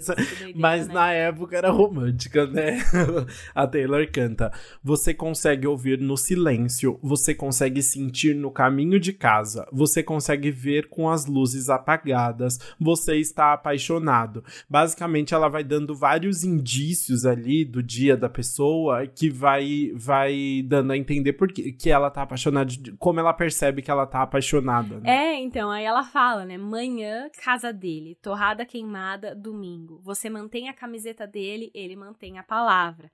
Mas 0.55 0.89
né? 0.89 0.95
na 0.95 1.13
época 1.13 1.57
era 1.57 1.71
romântica, 1.71 2.47
né? 2.47 2.79
a 3.55 3.67
Taylor 3.67 4.07
canta. 4.11 4.53
Você 4.83 5.15
consegue 5.15 5.67
ouvir 5.67 5.99
no 5.99 6.17
silêncio, 6.17 6.99
você 7.03 7.35
consegue 7.35 7.83
sentir 7.83 8.35
no 8.35 8.51
caminho 8.51 9.01
de 9.01 9.13
casa, 9.13 9.67
você 9.73 10.03
consegue 10.03 10.51
ver 10.51 10.89
com 10.89 11.09
as 11.09 11.27
luzes 11.27 11.69
apagadas, 11.69 12.59
você 12.79 13.17
está 13.17 13.53
apaixonado. 13.53 14.45
Basicamente, 14.79 15.35
ela 15.35 15.49
vai 15.49 15.65
dando 15.65 15.93
vários 15.93 16.45
indícios 16.45 17.27
ali 17.27 17.65
do 17.65 17.83
dia 17.83 18.17
da 18.17 18.29
pessoa 18.29 19.09
que 19.09 19.29
vai, 19.29 19.91
vai 19.93 20.63
dando 20.65 20.93
a 20.93 20.97
entender 20.97 21.33
por 21.33 21.53
que, 21.53 21.73
que 21.73 21.91
ela 21.91 22.09
tá 22.13 22.23
apaixonada, 22.23 22.73
como 22.97 23.19
ela 23.19 23.33
percebe 23.33 23.83
que 23.83 23.91
ela 23.91 24.07
tá 24.07 24.23
apaixonada. 24.23 25.01
Né? 25.01 25.11
É, 25.11 25.41
então, 25.41 25.69
aí 25.69 25.85
ela 25.85 26.05
fala, 26.05 26.45
né? 26.45 26.57
Manhã, 26.57 27.29
casa 27.43 27.73
dele, 27.73 28.17
torrada 28.23 28.65
queimada, 28.65 29.35
domingo. 29.35 30.01
Você 30.05 30.31
mantém 30.31 30.69
a 30.69 30.73
camiseta 30.73 31.27
dele, 31.27 31.73
ele 31.75 31.97
mantém 31.97 32.39
a 32.39 32.45
palavra. 32.45 33.11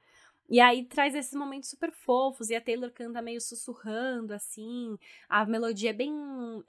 E 0.50 0.60
aí 0.60 0.84
traz 0.84 1.14
esses 1.14 1.32
momentos 1.32 1.70
super 1.70 1.90
fofos, 1.90 2.50
e 2.50 2.54
a 2.54 2.60
Taylor 2.60 2.90
canta 2.90 3.22
meio 3.22 3.40
sussurrando, 3.40 4.34
assim, 4.34 4.98
a 5.26 5.46
melodia 5.46 5.88
é 5.88 5.94
bem 5.94 6.12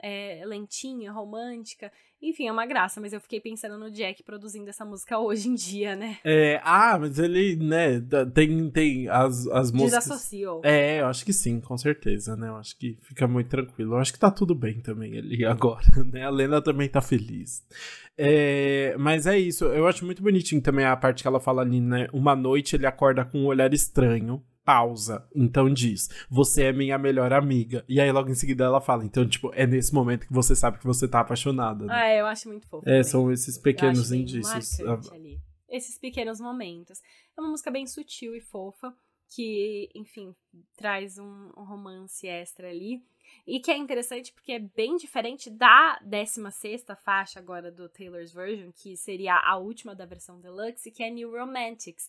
é, 0.00 0.42
lentinha, 0.46 1.12
romântica. 1.12 1.92
Enfim, 2.22 2.48
é 2.48 2.52
uma 2.52 2.66
graça, 2.66 3.00
mas 3.00 3.12
eu 3.12 3.20
fiquei 3.20 3.40
pensando 3.40 3.78
no 3.78 3.90
Jack 3.90 4.22
produzindo 4.22 4.68
essa 4.70 4.84
música 4.84 5.18
hoje 5.20 5.48
em 5.48 5.54
dia, 5.54 5.94
né? 5.94 6.18
É, 6.24 6.60
ah, 6.64 6.98
mas 6.98 7.18
ele, 7.18 7.56
né, 7.56 8.00
tem, 8.32 8.70
tem 8.70 9.08
as, 9.08 9.46
as 9.48 9.70
músicas... 9.70 10.04
Desassociou. 10.04 10.62
É, 10.64 11.00
eu 11.00 11.06
acho 11.06 11.24
que 11.24 11.32
sim, 11.32 11.60
com 11.60 11.76
certeza, 11.76 12.36
né? 12.36 12.48
Eu 12.48 12.56
acho 12.56 12.76
que 12.78 12.98
fica 13.02 13.28
muito 13.28 13.48
tranquilo. 13.48 13.94
Eu 13.94 13.98
acho 13.98 14.12
que 14.12 14.18
tá 14.18 14.30
tudo 14.30 14.54
bem 14.54 14.80
também 14.80 15.18
ali 15.18 15.44
agora, 15.46 15.86
né? 16.10 16.24
A 16.24 16.30
Lena 16.30 16.62
também 16.62 16.88
tá 16.88 17.00
feliz. 17.00 17.62
É, 18.18 18.96
mas 18.98 19.26
é 19.26 19.38
isso, 19.38 19.66
eu 19.66 19.86
acho 19.86 20.04
muito 20.04 20.22
bonitinho 20.22 20.62
também 20.62 20.86
a 20.86 20.96
parte 20.96 21.22
que 21.22 21.28
ela 21.28 21.38
fala 21.38 21.60
ali, 21.60 21.80
né? 21.80 22.08
Uma 22.12 22.34
noite 22.34 22.74
ele 22.74 22.86
acorda 22.86 23.24
com 23.24 23.40
um 23.40 23.46
olhar 23.46 23.72
estranho, 23.74 24.42
pausa. 24.66 25.24
Então 25.34 25.72
diz: 25.72 26.08
Você 26.28 26.64
é 26.64 26.72
minha 26.72 26.98
melhor 26.98 27.32
amiga. 27.32 27.84
E 27.88 28.00
aí 28.00 28.10
logo 28.10 28.28
em 28.28 28.34
seguida 28.34 28.64
ela 28.64 28.80
fala: 28.80 29.04
Então, 29.04 29.26
tipo, 29.26 29.52
é 29.54 29.64
nesse 29.64 29.94
momento 29.94 30.26
que 30.26 30.32
você 30.32 30.56
sabe 30.56 30.78
que 30.78 30.84
você 30.84 31.06
tá 31.06 31.20
apaixonada. 31.20 31.86
Né? 31.86 31.94
Ah, 31.94 32.12
eu 32.12 32.26
acho 32.26 32.48
muito 32.48 32.66
fofo. 32.66 32.86
É, 32.86 33.02
são 33.04 33.30
esses 33.30 33.56
pequenos 33.56 34.10
indícios. 34.10 34.80
Ali. 34.80 35.40
Esses 35.70 35.96
pequenos 35.98 36.40
momentos. 36.40 37.00
É 37.38 37.40
uma 37.40 37.50
música 37.50 37.70
bem 37.70 37.86
sutil 37.86 38.34
e 38.34 38.40
fofa. 38.40 38.92
Que, 39.28 39.88
enfim, 39.94 40.34
traz 40.76 41.18
um, 41.18 41.50
um 41.56 41.64
romance 41.64 42.26
extra 42.26 42.68
ali. 42.68 43.02
E 43.46 43.58
que 43.60 43.70
é 43.70 43.76
interessante 43.76 44.32
porque 44.32 44.52
é 44.52 44.58
bem 44.58 44.96
diferente 44.96 45.50
da 45.50 45.98
16 46.04 46.84
faixa 47.04 47.40
agora 47.40 47.70
do 47.70 47.88
Taylor's 47.88 48.32
Version, 48.32 48.70
que 48.72 48.96
seria 48.96 49.34
a 49.34 49.56
última 49.56 49.96
da 49.96 50.06
versão 50.06 50.40
deluxe, 50.40 50.92
que 50.92 51.02
é 51.02 51.10
New 51.10 51.30
Romantics. 51.32 52.08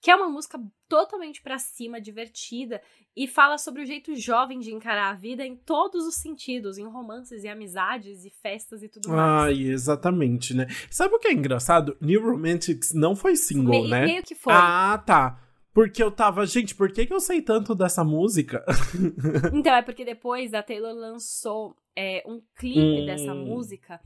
Que 0.00 0.10
é 0.10 0.16
uma 0.16 0.28
música 0.28 0.60
totalmente 0.88 1.42
para 1.42 1.58
cima, 1.58 2.00
divertida, 2.00 2.80
e 3.16 3.26
fala 3.26 3.58
sobre 3.58 3.82
o 3.82 3.86
jeito 3.86 4.14
jovem 4.14 4.58
de 4.58 4.72
encarar 4.72 5.10
a 5.10 5.14
vida 5.14 5.44
em 5.44 5.56
todos 5.56 6.06
os 6.06 6.16
sentidos, 6.16 6.78
em 6.78 6.86
romances 6.86 7.42
e 7.44 7.48
amizades 7.48 8.24
e 8.24 8.30
festas 8.30 8.82
e 8.82 8.88
tudo 8.88 9.08
mais. 9.08 9.20
Ai, 9.20 9.62
exatamente, 9.62 10.54
né? 10.54 10.66
Sabe 10.90 11.14
o 11.14 11.18
que 11.18 11.28
é 11.28 11.32
engraçado? 11.32 11.96
New 12.00 12.22
Romantics 12.22 12.92
não 12.92 13.16
foi 13.16 13.36
single, 13.36 13.82
Me 13.82 13.90
né? 13.90 14.06
Meio 14.06 14.22
que 14.22 14.34
foi. 14.34 14.52
Ah, 14.52 15.02
tá. 15.04 15.42
Porque 15.76 16.02
eu 16.02 16.10
tava, 16.10 16.46
gente, 16.46 16.74
por 16.74 16.90
que, 16.90 17.04
que 17.04 17.12
eu 17.12 17.20
sei 17.20 17.42
tanto 17.42 17.74
dessa 17.74 18.02
música? 18.02 18.64
então, 19.52 19.74
é 19.74 19.82
porque 19.82 20.06
depois 20.06 20.54
a 20.54 20.62
Taylor 20.62 20.94
lançou 20.94 21.76
é, 21.94 22.22
um 22.26 22.40
clipe 22.56 23.02
hum. 23.02 23.04
dessa 23.04 23.34
música, 23.34 24.00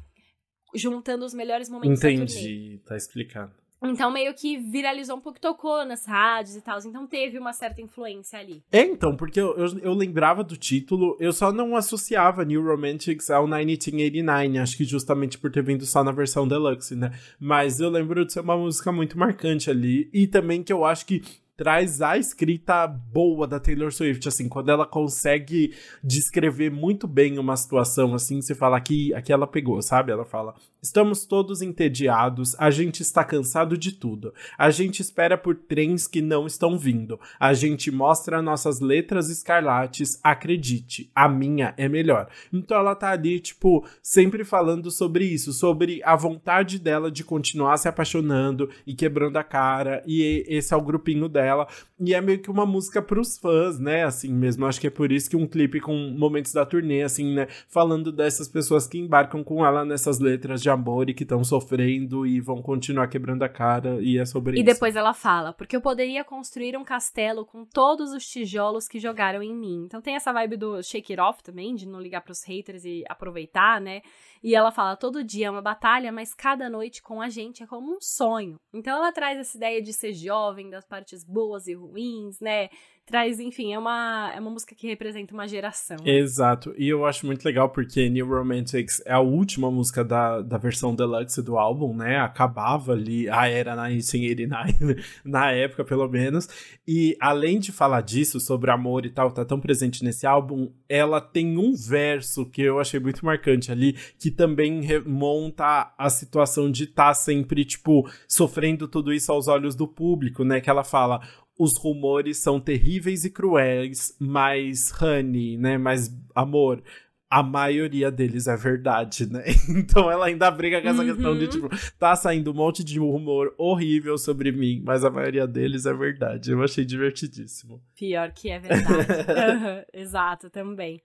juntando 0.74 1.24
os 1.24 1.32
melhores 1.32 1.68
momentos 1.68 2.02
Entendi, 2.02 2.82
tá 2.84 2.96
explicado. 2.96 3.59
Então, 3.82 4.10
meio 4.10 4.34
que 4.34 4.58
viralizou 4.58 5.16
um 5.16 5.20
pouco, 5.20 5.40
tocou 5.40 5.84
nas 5.86 6.04
rádios 6.04 6.54
e 6.54 6.60
tal. 6.60 6.78
Então, 6.84 7.06
teve 7.06 7.38
uma 7.38 7.52
certa 7.52 7.80
influência 7.80 8.38
ali. 8.38 8.62
É, 8.70 8.82
então, 8.82 9.16
porque 9.16 9.40
eu, 9.40 9.56
eu, 9.56 9.78
eu, 9.78 9.94
lembrava 9.94 10.44
do 10.44 10.56
título, 10.56 11.16
eu 11.18 11.32
só 11.32 11.50
não 11.50 11.74
associava 11.74 12.44
New 12.44 12.62
Romantics 12.62 13.30
ao 13.30 13.46
1989, 13.46 14.58
acho 14.58 14.76
que 14.76 14.84
justamente 14.84 15.38
por 15.38 15.50
ter 15.50 15.62
vindo 15.62 15.86
só 15.86 16.04
na 16.04 16.12
versão 16.12 16.46
deluxe, 16.46 16.94
né? 16.94 17.10
Mas 17.38 17.80
eu 17.80 17.88
lembro 17.88 18.24
de 18.24 18.32
ser 18.32 18.40
uma 18.40 18.56
música 18.56 18.92
muito 18.92 19.18
marcante 19.18 19.70
ali. 19.70 20.10
E 20.12 20.26
também 20.26 20.62
que 20.62 20.72
eu 20.72 20.84
acho 20.84 21.06
que 21.06 21.22
traz 21.60 22.00
a 22.00 22.16
escrita 22.16 22.86
boa 22.86 23.46
da 23.46 23.60
Taylor 23.60 23.92
Swift, 23.92 24.26
assim, 24.26 24.48
quando 24.48 24.70
ela 24.70 24.86
consegue 24.86 25.74
descrever 26.02 26.70
muito 26.70 27.06
bem 27.06 27.38
uma 27.38 27.54
situação, 27.54 28.14
assim, 28.14 28.40
você 28.40 28.54
fala 28.54 28.80
que 28.80 29.12
aqui 29.12 29.30
ela 29.30 29.46
pegou, 29.46 29.82
sabe? 29.82 30.10
Ela 30.10 30.24
fala: 30.24 30.54
Estamos 30.82 31.26
todos 31.26 31.60
entediados, 31.60 32.56
a 32.58 32.70
gente 32.70 33.02
está 33.02 33.22
cansado 33.22 33.76
de 33.76 33.92
tudo. 33.92 34.32
A 34.56 34.70
gente 34.70 35.00
espera 35.00 35.36
por 35.36 35.54
trens 35.54 36.06
que 36.06 36.22
não 36.22 36.46
estão 36.46 36.78
vindo. 36.78 37.20
A 37.38 37.52
gente 37.52 37.90
mostra 37.90 38.40
nossas 38.40 38.80
letras 38.80 39.28
escarlates, 39.28 40.18
acredite, 40.24 41.10
a 41.14 41.28
minha 41.28 41.74
é 41.76 41.90
melhor. 41.90 42.28
Então 42.50 42.78
ela 42.78 42.94
tá 42.94 43.10
ali, 43.10 43.38
tipo, 43.38 43.86
sempre 44.02 44.42
falando 44.44 44.90
sobre 44.90 45.26
isso, 45.26 45.52
sobre 45.52 46.00
a 46.02 46.16
vontade 46.16 46.78
dela 46.78 47.10
de 47.10 47.22
continuar 47.22 47.76
se 47.76 47.86
apaixonando 47.86 48.70
e 48.86 48.94
quebrando 48.94 49.36
a 49.36 49.44
cara, 49.44 50.02
e 50.06 50.46
esse 50.48 50.72
é 50.72 50.76
o 50.78 50.80
grupinho 50.82 51.28
dela 51.28 51.49
ela. 51.50 51.68
E 51.98 52.14
é 52.14 52.20
meio 52.20 52.40
que 52.40 52.50
uma 52.50 52.64
música 52.64 53.02
pros 53.02 53.38
fãs, 53.38 53.78
né? 53.78 54.04
Assim 54.04 54.32
mesmo. 54.32 54.66
Acho 54.66 54.80
que 54.80 54.86
é 54.86 54.90
por 54.90 55.12
isso 55.12 55.28
que 55.28 55.36
um 55.36 55.46
clipe 55.46 55.80
com 55.80 55.94
momentos 56.16 56.52
da 56.52 56.64
turnê, 56.64 57.02
assim, 57.02 57.34
né? 57.34 57.46
Falando 57.68 58.10
dessas 58.10 58.48
pessoas 58.48 58.86
que 58.86 58.98
embarcam 58.98 59.44
com 59.44 59.64
ela 59.64 59.84
nessas 59.84 60.18
letras 60.18 60.62
de 60.62 60.70
amor 60.70 61.10
e 61.10 61.14
que 61.14 61.22
estão 61.22 61.44
sofrendo 61.44 62.26
e 62.26 62.40
vão 62.40 62.62
continuar 62.62 63.08
quebrando 63.08 63.42
a 63.42 63.48
cara. 63.48 63.98
E 64.00 64.18
é 64.18 64.24
sobre 64.24 64.56
e 64.56 64.60
isso. 64.60 64.62
E 64.62 64.72
depois 64.72 64.96
ela 64.96 65.12
fala: 65.12 65.52
porque 65.52 65.76
eu 65.76 65.80
poderia 65.80 66.24
construir 66.24 66.76
um 66.76 66.84
castelo 66.84 67.44
com 67.44 67.64
todos 67.64 68.12
os 68.12 68.26
tijolos 68.26 68.88
que 68.88 68.98
jogaram 68.98 69.42
em 69.42 69.54
mim. 69.54 69.84
Então 69.84 70.00
tem 70.00 70.14
essa 70.14 70.32
vibe 70.32 70.56
do 70.56 70.82
shake 70.82 71.12
it 71.12 71.20
off 71.20 71.42
também, 71.42 71.74
de 71.74 71.86
não 71.86 72.00
ligar 72.00 72.22
pros 72.22 72.44
haters 72.44 72.84
e 72.84 73.04
aproveitar, 73.08 73.80
né? 73.80 74.02
E 74.42 74.54
ela 74.54 74.70
fala: 74.70 74.96
todo 74.96 75.24
dia 75.24 75.46
é 75.46 75.50
uma 75.50 75.62
batalha, 75.62 76.12
mas 76.12 76.34
cada 76.34 76.70
noite 76.70 77.02
com 77.02 77.20
a 77.20 77.28
gente 77.28 77.62
é 77.62 77.66
como 77.66 77.96
um 77.96 78.00
sonho. 78.00 78.58
Então 78.72 78.96
ela 78.96 79.12
traz 79.12 79.38
essa 79.38 79.56
ideia 79.56 79.82
de 79.82 79.92
ser 79.92 80.12
jovem, 80.12 80.70
das 80.70 80.84
partes 80.84 81.24
boas 81.24 81.39
e 81.66 81.74
ruins, 81.74 82.40
né? 82.40 82.68
Traz, 83.10 83.40
enfim, 83.40 83.74
é 83.74 83.78
uma, 83.78 84.32
é 84.34 84.38
uma 84.38 84.50
música 84.50 84.74
que 84.74 84.86
representa 84.86 85.34
uma 85.34 85.48
geração. 85.48 85.96
Exato, 86.04 86.72
e 86.78 86.88
eu 86.88 87.04
acho 87.04 87.26
muito 87.26 87.44
legal 87.44 87.68
porque 87.68 88.08
New 88.08 88.26
Romantics 88.26 89.02
é 89.04 89.12
a 89.12 89.20
última 89.20 89.68
música 89.70 90.04
da, 90.04 90.40
da 90.40 90.56
versão 90.56 90.94
deluxe 90.94 91.42
do 91.42 91.58
álbum, 91.58 91.94
né? 91.94 92.18
Acabava 92.18 92.92
ali 92.92 93.28
a 93.28 93.48
era 93.48 93.74
1989, 93.74 95.02
na 95.26 95.50
época 95.50 95.84
pelo 95.84 96.08
menos. 96.08 96.48
E 96.86 97.16
além 97.20 97.58
de 97.58 97.72
falar 97.72 98.00
disso, 98.00 98.38
sobre 98.38 98.70
amor 98.70 99.04
e 99.04 99.10
tal, 99.10 99.32
tá 99.32 99.44
tão 99.44 99.58
presente 99.58 100.04
nesse 100.04 100.24
álbum, 100.24 100.72
ela 100.88 101.20
tem 101.20 101.58
um 101.58 101.74
verso 101.74 102.46
que 102.46 102.62
eu 102.62 102.78
achei 102.78 103.00
muito 103.00 103.24
marcante 103.24 103.72
ali, 103.72 103.96
que 104.18 104.30
também 104.30 104.82
remonta 104.82 105.92
a 105.98 106.08
situação 106.08 106.70
de 106.70 106.84
estar 106.84 107.08
tá 107.08 107.14
sempre, 107.14 107.64
tipo, 107.64 108.08
sofrendo 108.28 108.86
tudo 108.86 109.12
isso 109.12 109.32
aos 109.32 109.48
olhos 109.48 109.74
do 109.74 109.88
público, 109.88 110.44
né? 110.44 110.60
Que 110.60 110.70
ela 110.70 110.84
fala: 110.84 111.20
os 111.60 111.76
rumores 111.76 112.38
são 112.38 112.58
terríveis 112.58 113.22
e 113.26 113.30
cruéis, 113.30 114.16
mas 114.18 114.90
honey, 114.98 115.58
né, 115.58 115.76
mas 115.76 116.10
amor, 116.34 116.82
a 117.30 117.44
maioria 117.44 118.10
deles 118.10 118.48
é 118.48 118.56
verdade, 118.56 119.30
né? 119.30 119.44
Então 119.70 120.10
ela 120.10 120.26
ainda 120.26 120.50
briga 120.50 120.82
com 120.82 120.88
essa 120.88 121.00
uhum. 121.00 121.06
questão 121.06 121.38
de, 121.38 121.46
tipo, 121.46 121.68
tá 121.96 122.16
saindo 122.16 122.50
um 122.50 122.54
monte 122.54 122.82
de 122.82 122.98
rumor 122.98 123.54
horrível 123.56 124.18
sobre 124.18 124.50
mim, 124.50 124.82
mas 124.84 125.04
a 125.04 125.10
maioria 125.10 125.46
deles 125.46 125.86
é 125.86 125.94
verdade. 125.94 126.50
Eu 126.50 126.62
achei 126.62 126.84
divertidíssimo. 126.84 127.80
Pior 127.96 128.32
que 128.32 128.50
é 128.50 128.58
verdade. 128.58 128.90
uhum, 129.30 129.84
exato, 129.92 130.50
também. 130.50 131.00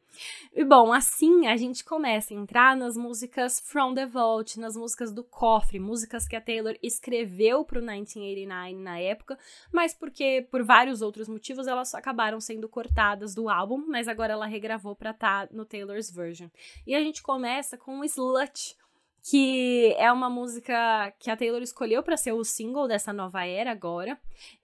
E 0.54 0.64
bom, 0.64 0.94
assim 0.94 1.48
a 1.48 1.58
gente 1.58 1.84
começa 1.84 2.34
a 2.34 2.38
entrar 2.38 2.76
nas 2.76 2.96
músicas 2.96 3.60
From 3.60 3.94
the 3.94 4.06
Vault, 4.06 4.60
nas 4.60 4.76
músicas 4.76 5.12
do 5.12 5.24
cofre, 5.24 5.80
músicas 5.80 6.28
que 6.28 6.36
a 6.36 6.42
Taylor 6.42 6.76
escreveu 6.82 7.64
pro 7.66 7.82
1989 7.82 8.82
na 8.82 9.00
época, 9.00 9.38
mas 9.72 9.94
porque 9.94 10.48
por 10.50 10.64
vários 10.64 11.02
outros 11.02 11.28
motivos 11.28 11.68
elas 11.68 11.94
acabaram 11.94 12.40
sendo 12.40 12.70
cortadas 12.70 13.36
do 13.36 13.50
álbum, 13.50 13.86
mas 13.88 14.08
agora 14.08 14.34
ela 14.34 14.46
regravou 14.46 14.96
pra 14.96 15.12
estar 15.12 15.48
tá 15.48 15.54
no 15.54 15.66
Taylor's 15.66 16.15
version. 16.16 16.48
E 16.88 16.96
a 16.96 17.02
gente 17.02 17.22
começa 17.22 17.78
com 17.78 18.04
Slut, 18.04 18.76
que 19.28 19.96
é 19.98 20.12
uma 20.12 20.30
música 20.30 21.12
que 21.20 21.32
a 21.32 21.38
Taylor 21.38 21.62
escolheu 21.62 22.04
para 22.04 22.16
ser 22.16 22.32
o 22.34 22.44
single 22.44 22.88
dessa 22.88 23.12
nova 23.12 23.44
era 23.44 23.72
agora 23.72 24.20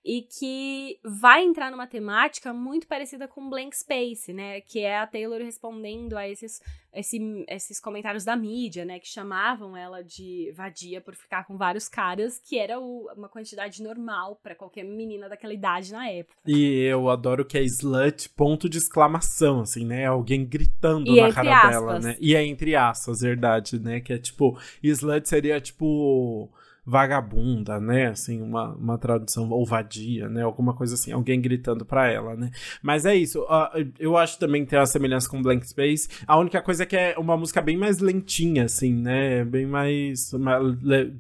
e 0.06 0.22
que 0.22 1.00
vai 1.04 1.44
entrar 1.44 1.72
numa 1.72 1.88
temática 1.88 2.54
muito 2.54 2.88
parecida 2.88 3.28
com 3.28 3.50
Blank 3.50 3.76
Space, 3.76 4.32
né, 4.32 4.62
que 4.62 4.82
é 4.82 5.00
a 5.00 5.08
Taylor 5.08 5.42
respondendo 5.42 6.16
a 6.16 6.30
esses 6.30 6.62
esse, 6.94 7.46
esses 7.48 7.80
comentários 7.80 8.24
da 8.24 8.36
mídia, 8.36 8.84
né, 8.86 9.00
que 9.00 9.08
chamavam 9.08 9.76
ela 9.76 10.04
de 10.04 10.52
vadia 10.56 11.00
por 11.00 11.16
ficar 11.16 11.46
com 11.46 11.58
vários 11.58 11.88
caras, 11.88 12.40
que 12.40 12.58
era 12.58 12.80
o, 12.80 13.10
uma 13.16 13.30
quantidade 13.30 13.82
normal 13.82 14.40
para 14.44 14.56
qualquer 14.56 14.84
menina 14.84 15.30
daquela 15.30 15.54
idade 15.54 15.92
na 15.92 16.08
época. 16.10 16.42
E 16.46 16.84
eu 16.84 17.10
adoro 17.10 17.46
que 17.46 17.58
é 17.58 17.64
slut 17.64 18.30
ponto 18.30 18.68
de 18.70 18.78
exclamação, 18.78 19.62
assim, 19.62 19.86
né, 19.86 20.06
alguém 20.06 20.46
gritando 20.46 21.10
e 21.10 21.22
na 21.22 21.34
cara 21.34 21.58
aspas. 21.58 21.72
dela, 21.72 22.00
né, 22.00 22.18
e 22.20 22.36
é 22.36 22.46
entre 22.46 22.76
aspas, 22.76 23.22
verdade, 23.22 23.80
né, 23.80 24.02
que 24.02 24.14
é 24.14 24.18
tipo, 24.18 24.58
slut 24.84 25.28
seria 25.28 25.62
tipo 25.62 26.52
vagabunda, 26.86 27.80
né? 27.80 28.08
Assim, 28.08 28.42
uma, 28.42 28.76
uma 28.76 28.98
tradução, 28.98 29.50
ou 29.50 29.66
vadia, 29.66 30.28
né? 30.28 30.42
Alguma 30.42 30.76
coisa 30.76 30.96
assim, 30.96 31.12
alguém 31.12 31.40
gritando 31.40 31.86
pra 31.86 32.08
ela, 32.10 32.36
né? 32.36 32.52
Mas 32.82 33.06
é 33.06 33.16
isso. 33.16 33.42
Uh, 33.44 33.92
eu 34.00 34.18
acho 34.18 34.40
também 34.40 34.64
que 34.64 34.72
tem 34.72 34.80
uma 34.80 34.86
semelhança 34.86 35.30
com 35.30 35.42
Blank 35.42 35.68
Space. 35.68 36.10
A 36.26 36.38
única 36.38 36.62
coisa 36.62 36.84
é 36.84 36.86
que 36.86 36.98
é 36.98 37.16
uma 37.18 37.38
música 37.38 37.62
bem 37.62 37.78
mais 37.78 38.00
lentinha, 38.00 38.66
assim, 38.66 38.94
né? 38.94 39.46
Bem 39.46 39.66
mais, 39.66 40.34
mais 40.34 40.76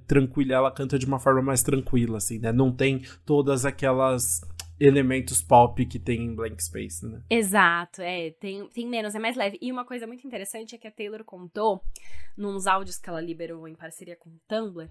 tranquila. 0.07 0.55
Ela 0.55 0.71
canta 0.71 0.97
de 0.97 1.05
uma 1.05 1.19
forma 1.19 1.41
mais 1.41 1.61
tranquila, 1.61 2.17
assim, 2.17 2.39
né? 2.39 2.51
Não 2.51 2.71
tem 2.71 3.03
todas 3.25 3.65
aquelas 3.65 4.41
elementos 4.81 5.43
pop 5.43 5.85
que 5.85 5.99
tem 5.99 6.23
em 6.23 6.35
Blank 6.35 6.61
Space, 6.63 7.05
né? 7.05 7.21
Exato, 7.29 8.01
é, 8.01 8.31
tem, 8.31 8.67
tem 8.69 8.87
menos, 8.87 9.13
é 9.13 9.19
mais 9.19 9.37
leve. 9.37 9.59
E 9.61 9.71
uma 9.71 9.85
coisa 9.85 10.07
muito 10.07 10.25
interessante 10.25 10.73
é 10.73 10.77
que 10.77 10.87
a 10.87 10.91
Taylor 10.91 11.23
contou, 11.23 11.83
nos 12.35 12.65
áudios 12.65 12.97
que 12.97 13.07
ela 13.07 13.21
liberou 13.21 13.67
em 13.67 13.75
parceria 13.75 14.15
com 14.15 14.31
o 14.31 14.39
Tumblr, 14.47 14.89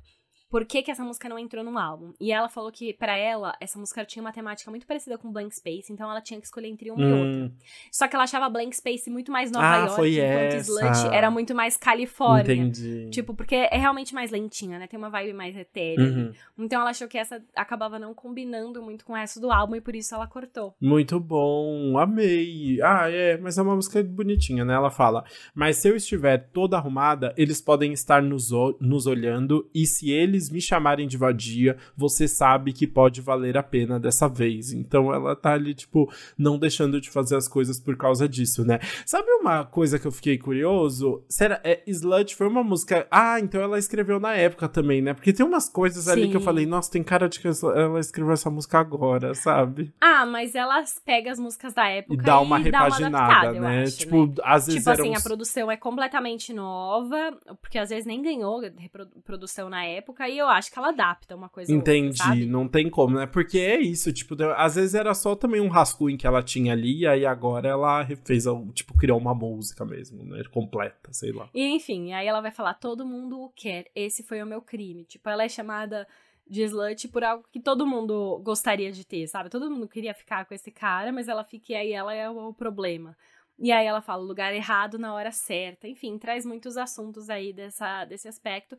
por 0.51 0.65
que, 0.65 0.83
que 0.83 0.91
essa 0.91 1.05
música 1.05 1.29
não 1.29 1.39
entrou 1.39 1.63
no 1.63 1.79
álbum. 1.79 2.13
E 2.21 2.33
ela 2.33 2.49
falou 2.49 2.73
que, 2.73 2.93
para 2.93 3.17
ela, 3.17 3.55
essa 3.61 3.79
música 3.79 4.05
tinha 4.05 4.21
uma 4.21 4.33
temática 4.33 4.69
muito 4.69 4.85
parecida 4.85 5.17
com 5.17 5.33
Blank 5.33 5.55
Space, 5.55 5.93
então 5.93 6.11
ela 6.11 6.21
tinha 6.21 6.41
que 6.41 6.47
escolher 6.47 6.67
entre 6.67 6.91
um 6.91 6.97
hum. 6.97 7.01
e 7.01 7.13
outro. 7.13 7.57
Só 7.93 8.09
que 8.09 8.17
ela 8.17 8.25
achava 8.25 8.49
Blank 8.49 8.75
Space 8.75 9.09
muito 9.09 9.31
mais 9.31 9.53
Nova 9.53 9.65
ah, 9.65 9.77
York, 9.77 9.95
foi 9.95 10.19
enquanto 10.19 10.55
essa. 10.55 10.73
Slut 10.73 11.15
era 11.15 11.31
muito 11.31 11.55
mais 11.55 11.77
Califórnia. 11.77 12.53
Entendi. 12.53 13.11
Tipo, 13.11 13.33
porque 13.33 13.55
é 13.55 13.79
realmente 13.79 14.13
mais 14.13 14.33
lentinha, 14.33 14.79
né? 14.79 14.89
Tem 14.89 14.99
uma 14.99 15.09
vibe 15.09 15.33
mais 15.33 15.57
etérea. 15.57 16.05
Uhum. 16.05 16.33
Então 16.59 16.81
ela 16.81 16.91
achou 16.91 17.07
que 17.07 17.17
essa 17.17 17.41
acabava 17.55 17.99
não 17.99 18.13
combinando 18.13 18.83
muito 18.83 19.05
com 19.05 19.13
o 19.13 19.17
resto 19.17 19.39
do 19.39 19.53
álbum 19.53 19.77
e 19.77 19.81
por 19.81 19.95
isso 19.95 20.15
ela 20.15 20.27
cortou. 20.27 20.75
Muito 20.81 21.21
bom, 21.21 21.97
amei. 21.97 22.81
Ah, 22.83 23.09
é, 23.09 23.37
mas 23.37 23.57
é 23.57 23.63
uma 23.63 23.77
música 23.77 24.03
bonitinha, 24.03 24.65
né? 24.65 24.75
Ela 24.75 24.91
fala: 24.91 25.25
Mas 25.55 25.77
se 25.77 25.89
eu 25.89 25.95
estiver 25.95 26.51
toda 26.53 26.77
arrumada, 26.77 27.33
eles 27.37 27.61
podem 27.61 27.93
estar 27.93 28.21
nos, 28.21 28.51
nos 28.81 29.07
olhando 29.07 29.71
e 29.73 29.87
se 29.87 30.11
eles 30.11 30.40
me 30.49 30.61
chamarem 30.61 31.09
de 31.09 31.17
vadia, 31.17 31.77
você 31.97 32.29
sabe 32.29 32.73
que 32.73 32.87
pode 32.87 33.21
valer 33.21 33.59
a 33.59 33.63
pena 33.63 33.99
dessa 33.99 34.29
vez. 34.29 34.73
Então 34.73 35.13
ela 35.13 35.35
tá 35.35 35.53
ali, 35.53 35.75
tipo, 35.75 36.11
não 36.39 36.59
deixando 36.59 37.01
de 37.01 37.11
fazer 37.11 37.37
as 37.37 37.49
coisas 37.49 37.81
por 37.81 37.97
causa 37.97 38.29
disso, 38.29 38.65
né? 38.65 38.79
Sabe 39.05 39.29
uma 39.33 39.65
coisa 39.65 39.99
que 39.99 40.07
eu 40.07 40.13
fiquei 40.13 40.39
curioso? 40.39 41.25
Será, 41.29 41.61
é, 41.65 41.83
Slut 41.87 42.37
foi 42.37 42.47
uma 42.47 42.63
música. 42.63 43.07
Ah, 43.11 43.41
então 43.41 43.61
ela 43.61 43.79
escreveu 43.79 44.21
na 44.21 44.35
época 44.35 44.69
também, 44.69 45.03
né? 45.03 45.15
Porque 45.15 45.33
tem 45.33 45.45
umas 45.45 45.69
coisas 45.69 46.05
Sim. 46.05 46.13
ali 46.13 46.29
que 46.31 46.37
eu 46.37 46.41
falei, 46.41 46.67
nossa, 46.67 46.91
tem 46.91 47.03
cara 47.03 47.29
de 47.29 47.41
que 47.41 47.49
ela 47.49 47.99
escreveu 47.99 48.33
essa 48.33 48.51
música 48.51 48.79
agora, 48.79 49.35
sabe? 49.35 49.93
Ah, 50.01 50.25
mas 50.25 50.55
ela 50.55 50.83
pega 51.05 51.33
as 51.33 51.39
músicas 51.39 51.75
da 51.75 51.89
época 51.89 52.15
e 52.15 52.17
dá 52.17 52.41
uma 52.41 52.61
e 52.61 52.65
repaginada, 52.65 53.11
dá 53.11 53.19
uma 53.19 53.27
adaptada, 53.27 53.61
né? 53.61 53.83
Acho, 53.83 53.99
tipo, 53.99 54.27
né? 54.27 54.35
às 54.45 54.67
vezes. 54.67 54.81
Tipo 54.81 54.91
assim, 54.91 55.15
a 55.15 55.21
produção 55.21 55.71
é 55.71 55.77
completamente 55.77 56.53
nova, 56.53 57.39
porque 57.61 57.79
às 57.79 57.91
vezes 57.91 58.07
nem 58.07 58.23
ganhou 58.23 58.61
reprodução 58.61 59.69
na 59.69 59.85
época, 59.85 60.29
e 60.31 60.39
eu 60.39 60.49
acho 60.49 60.73
que 60.73 60.79
ela 60.79 60.89
adapta 60.89 61.35
uma 61.35 61.49
coisa 61.49 61.73
Entendi, 61.73 62.23
outra, 62.23 62.47
não 62.47 62.69
tem 62.69 62.89
como, 62.89 63.17
né? 63.17 63.27
Porque 63.27 63.59
é 63.59 63.79
isso, 63.79 64.13
tipo, 64.13 64.35
às 64.57 64.77
vezes 64.77 64.95
era 64.95 65.13
só 65.15 65.35
também 65.35 65.61
um 65.61 65.69
rascunho 65.69 66.17
que 66.17 66.27
ela 66.27 66.43
tinha 66.43 66.73
ali, 66.73 67.01
e 67.01 67.07
aí 67.07 67.27
agora 67.27 67.69
ela 67.69 68.07
fez, 68.25 68.45
tipo, 68.75 68.97
criou 68.97 69.19
uma 69.19 69.35
música 69.35 69.85
mesmo, 69.85 70.25
né? 70.25 70.43
Completa, 70.51 71.13
sei 71.13 71.33
lá. 71.33 71.49
E 71.55 71.67
enfim, 71.67 72.13
aí 72.13 72.27
ela 72.27 72.41
vai 72.41 72.51
falar: 72.51 72.75
todo 72.75 73.07
mundo 73.07 73.41
o 73.41 73.51
quer, 73.51 73.87
esse 73.95 74.23
foi 74.23 74.43
o 74.43 74.47
meu 74.47 74.63
crime. 74.63 75.05
Tipo, 75.05 75.29
ela 75.29 75.45
é 75.45 75.49
chamada 75.49 76.07
de 76.47 76.63
slut 76.65 77.07
por 77.09 77.23
algo 77.23 77.45
que 77.53 77.61
todo 77.61 77.87
mundo 77.87 78.41
gostaria 78.43 78.91
de 78.91 79.07
ter, 79.07 79.29
sabe? 79.29 79.49
Todo 79.49 79.71
mundo 79.71 79.89
queria 79.89 80.13
ficar 80.13 80.45
com 80.47 80.53
esse 80.53 80.71
cara, 80.71 81.13
mas 81.13 81.29
ela 81.29 81.45
fica 81.45 81.73
e 81.73 81.77
aí 81.77 81.93
ela 81.93 82.13
é 82.13 82.29
o 82.29 82.53
problema. 82.53 83.17
E 83.61 83.71
aí 83.71 83.87
ela 83.87 84.01
fala 84.01 84.23
lugar 84.23 84.55
errado 84.55 84.99
na 84.99 85.13
hora 85.15 85.31
certa. 85.31 85.87
Enfim, 85.87 86.19
traz 86.19 86.47
muitos 86.47 86.77
assuntos 86.79 87.29
aí 87.29 87.53
dessa, 87.53 88.07
desse 88.07 88.27
aspecto. 88.27 88.77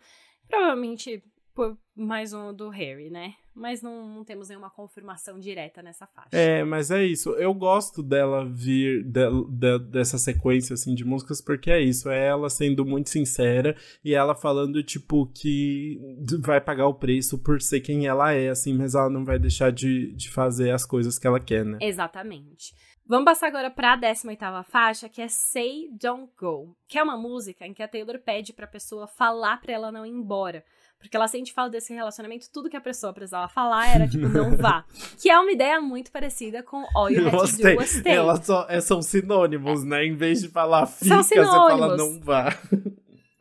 Provavelmente 0.48 1.24
por 1.54 1.78
mais 1.96 2.34
um 2.34 2.54
do 2.54 2.70
Harry, 2.70 3.10
né? 3.10 3.34
Mas 3.54 3.82
não, 3.82 4.08
não, 4.08 4.24
temos 4.24 4.48
nenhuma 4.48 4.70
confirmação 4.70 5.38
direta 5.38 5.82
nessa 5.82 6.08
faixa. 6.08 6.30
É, 6.32 6.64
mas 6.64 6.90
é 6.90 7.04
isso. 7.04 7.32
Eu 7.32 7.54
gosto 7.54 8.02
dela 8.02 8.46
vir 8.46 9.04
de, 9.04 9.30
de, 9.50 9.80
dessa 9.80 10.18
sequência 10.18 10.74
assim 10.74 10.96
de 10.96 11.04
músicas 11.04 11.42
porque 11.42 11.70
é 11.70 11.82
isso, 11.82 12.10
é 12.10 12.28
ela 12.28 12.50
sendo 12.50 12.86
muito 12.86 13.10
sincera 13.10 13.76
e 14.04 14.14
ela 14.14 14.34
falando 14.34 14.82
tipo 14.82 15.28
que 15.28 16.00
vai 16.40 16.62
pagar 16.62 16.88
o 16.88 16.94
preço 16.94 17.38
por 17.38 17.62
ser 17.62 17.82
quem 17.82 18.08
ela 18.08 18.32
é, 18.32 18.50
assim, 18.50 18.74
mas 18.74 18.96
ela 18.96 19.10
não 19.10 19.26
vai 19.26 19.38
deixar 19.38 19.72
de, 19.72 20.14
de 20.14 20.30
fazer 20.30 20.72
as 20.72 20.86
coisas 20.86 21.20
que 21.20 21.28
ela 21.28 21.40
quer, 21.40 21.66
né? 21.66 21.78
Exatamente. 21.82 22.74
Vamos 23.06 23.26
passar 23.26 23.48
agora 23.48 23.70
para 23.70 23.94
a 23.94 23.96
18 23.98 24.64
faixa, 24.64 25.10
que 25.10 25.22
é 25.22 25.28
Say 25.28 25.90
Don't 26.00 26.32
Go, 26.40 26.78
que 26.88 26.98
é 26.98 27.04
uma 27.04 27.18
música 27.18 27.68
em 27.68 27.74
que 27.74 27.84
a 27.84 27.88
Taylor 27.88 28.18
pede 28.20 28.54
para 28.54 28.64
a 28.64 28.70
pessoa 28.70 29.06
falar 29.06 29.60
para 29.60 29.74
ela 29.74 29.92
não 29.92 30.06
ir 30.06 30.12
embora. 30.12 30.64
Porque 31.02 31.18
ela 31.18 31.28
sente 31.28 31.52
falta 31.52 31.72
desse 31.72 31.94
relacionamento, 31.94 32.48
tudo 32.52 32.70
que 32.70 32.78
a 32.78 32.82
pessoa 32.82 33.12
precisava 33.12 33.48
falar 33.48 33.88
era 33.94 34.08
tipo, 34.08 34.30
não 34.30 34.56
vá. 34.58 34.86
que 35.20 35.30
é 35.30 35.38
uma 35.40 35.52
ideia 35.52 35.82
muito 35.82 36.12
parecida 36.12 36.64
com 36.64 36.86
All 36.96 37.10
You 37.10 37.28
Had 37.28 37.32
gostei. 37.32 37.66
to 37.66 37.72
Do 37.74 37.78
Was 37.80 38.06
Elas 38.06 38.46
só, 38.46 38.66
é, 38.70 38.80
são 38.80 39.02
sinônimos, 39.02 39.84
né? 39.84 40.06
Em 40.06 40.16
vez 40.16 40.42
de 40.42 40.48
falar 40.48 40.86
fica, 40.86 41.24
você 41.24 41.36
fala 41.36 41.98
não 41.98 42.20
vá. 42.20 42.56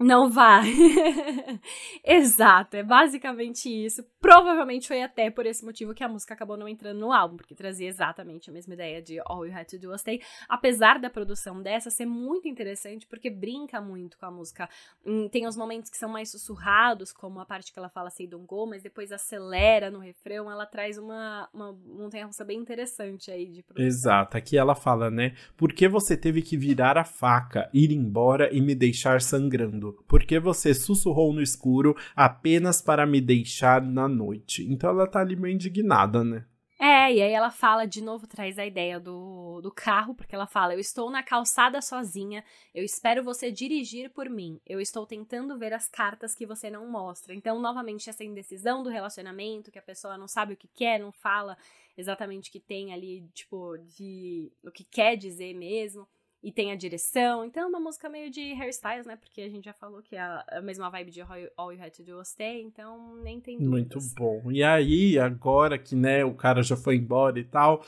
Não 0.01 0.31
vá. 0.31 0.63
Exato, 2.03 2.75
é 2.75 2.83
basicamente 2.83 3.69
isso. 3.69 4.03
Provavelmente 4.19 4.89
foi 4.89 5.03
até 5.03 5.31
por 5.31 5.45
esse 5.45 5.63
motivo 5.63 5.93
que 5.93 6.03
a 6.03 6.09
música 6.09 6.33
acabou 6.33 6.57
não 6.57 6.67
entrando 6.67 6.99
no 6.99 7.13
álbum, 7.13 7.37
porque 7.37 7.55
trazia 7.55 7.87
exatamente 7.87 8.49
a 8.49 8.53
mesma 8.53 8.73
ideia 8.73 9.03
de 9.03 9.21
All 9.27 9.47
You 9.47 9.55
Had 9.55 9.67
to 9.67 9.79
Do 9.79 9.91
Was 9.91 10.01
Stay, 10.01 10.23
apesar 10.49 10.99
da 10.99 11.11
produção 11.11 11.61
dessa 11.61 11.91
ser 11.91 12.07
muito 12.07 12.49
interessante, 12.49 13.07
porque 13.07 13.29
brinca 13.29 13.79
muito 13.79 14.19
com 14.19 14.25
a 14.25 14.31
música. 14.31 14.71
Hum, 15.05 15.29
tem 15.29 15.47
os 15.47 15.55
momentos 15.55 15.91
que 15.91 15.99
são 15.99 16.09
mais 16.09 16.31
sussurrados, 16.31 17.13
como 17.13 17.39
a 17.39 17.45
parte 17.45 17.71
que 17.71 17.79
ela 17.79 17.91
fala 17.91 18.09
Say 18.09 18.27
Don't 18.27 18.47
Go, 18.47 18.67
mas 18.67 18.83
depois 18.83 19.13
acelera 19.13 19.91
no 19.91 19.99
refrão, 19.99 20.51
ela 20.51 20.65
traz 20.65 20.97
uma, 20.97 21.47
uma 21.53 21.73
montanha-russa 21.73 22.43
bem 22.43 22.59
interessante 22.59 23.31
aí 23.31 23.51
de 23.51 23.63
produção. 23.63 23.87
Exato, 23.87 24.39
aqui 24.39 24.57
ela 24.57 24.75
fala, 24.75 25.11
né, 25.11 25.35
por 25.59 25.75
que 25.75 25.87
você 25.87 26.17
teve 26.17 26.41
que 26.41 26.57
virar 26.57 26.97
a 26.97 27.05
faca, 27.05 27.69
ir 27.75 27.93
embora 27.93 28.49
e 28.51 28.63
me 28.63 28.75
deixar 28.75 29.21
sangrando? 29.21 29.90
Por 30.07 30.25
que 30.25 30.39
você 30.39 30.75
sussurrou 30.75 31.33
no 31.33 31.43
escuro 31.43 31.97
apenas 32.15 32.83
para 32.83 33.07
me 33.07 33.21
deixar 33.21 33.83
na 33.83 34.09
noite. 34.09 34.67
Então 34.71 34.91
ela 34.91 35.07
tá 35.07 35.21
ali 35.21 35.37
meio 35.37 35.55
indignada, 35.55 36.25
né? 36.25 36.45
É, 36.83 37.13
e 37.13 37.21
aí 37.21 37.33
ela 37.33 37.51
fala, 37.51 37.85
de 37.85 38.01
novo, 38.01 38.27
traz 38.27 38.59
a 38.59 38.65
ideia 38.65 38.99
do, 38.99 39.61
do 39.61 39.71
carro, 39.71 40.15
porque 40.15 40.35
ela 40.35 40.47
fala: 40.47 40.73
Eu 40.73 40.81
estou 40.81 41.11
na 41.11 41.23
calçada 41.23 41.83
sozinha, 41.83 42.43
eu 42.75 42.83
espero 42.83 43.23
você 43.23 43.53
dirigir 43.53 44.09
por 44.11 44.31
mim, 44.31 44.59
eu 44.67 44.81
estou 44.81 45.05
tentando 45.05 45.59
ver 45.59 45.75
as 45.75 45.87
cartas 45.87 46.35
que 46.35 46.47
você 46.47 46.71
não 46.71 46.91
mostra. 46.91 47.35
Então, 47.35 47.61
novamente, 47.61 48.09
essa 48.09 48.25
indecisão 48.25 48.83
do 48.83 48.89
relacionamento, 48.89 49.71
que 49.71 49.79
a 49.79 49.83
pessoa 49.83 50.17
não 50.17 50.27
sabe 50.27 50.55
o 50.55 50.57
que 50.57 50.69
quer, 50.69 50.99
não 50.99 51.13
fala 51.13 51.55
exatamente 51.99 52.49
o 52.49 52.53
que 52.53 52.61
tem 52.61 52.95
ali, 52.95 53.29
tipo, 53.35 53.77
de 53.77 54.51
o 54.65 54.71
que 54.71 54.85
quer 54.85 55.17
dizer 55.17 55.53
mesmo 55.53 56.09
e 56.43 56.51
tem 56.51 56.73
a 56.73 56.77
direção. 56.77 57.45
Então 57.45 57.65
é 57.65 57.67
uma 57.67 57.81
música 57.81 58.09
meio 58.09 58.31
de 58.31 58.53
hairstyles, 58.55 59.07
né? 59.07 59.17
Porque 59.17 59.43
a 59.43 59.49
gente 59.49 59.65
já 59.65 59.73
falou 59.73 60.03
que 60.03 60.17
é 60.17 60.21
a, 60.21 60.61
mesma 60.63 60.89
vibe 60.89 61.11
de 61.11 61.21
All 61.57 61.73
You 61.73 61.83
Had 61.83 61.91
To 61.91 62.03
Do 62.03 62.17
Was 62.17 62.29
Stay, 62.29 62.63
então 62.63 63.17
nem 63.23 63.41
tem 63.41 63.59
dúvidas. 63.59 63.71
Muito 63.71 64.15
bom. 64.17 64.51
E 64.51 64.63
aí, 64.63 65.19
agora 65.19 65.79
que, 65.79 65.95
né, 65.95 66.25
o 66.25 66.35
cara 66.35 66.63
já 66.63 66.77
foi 66.77 66.97
embora 66.97 67.39
e 67.39 67.45
tal, 67.45 67.85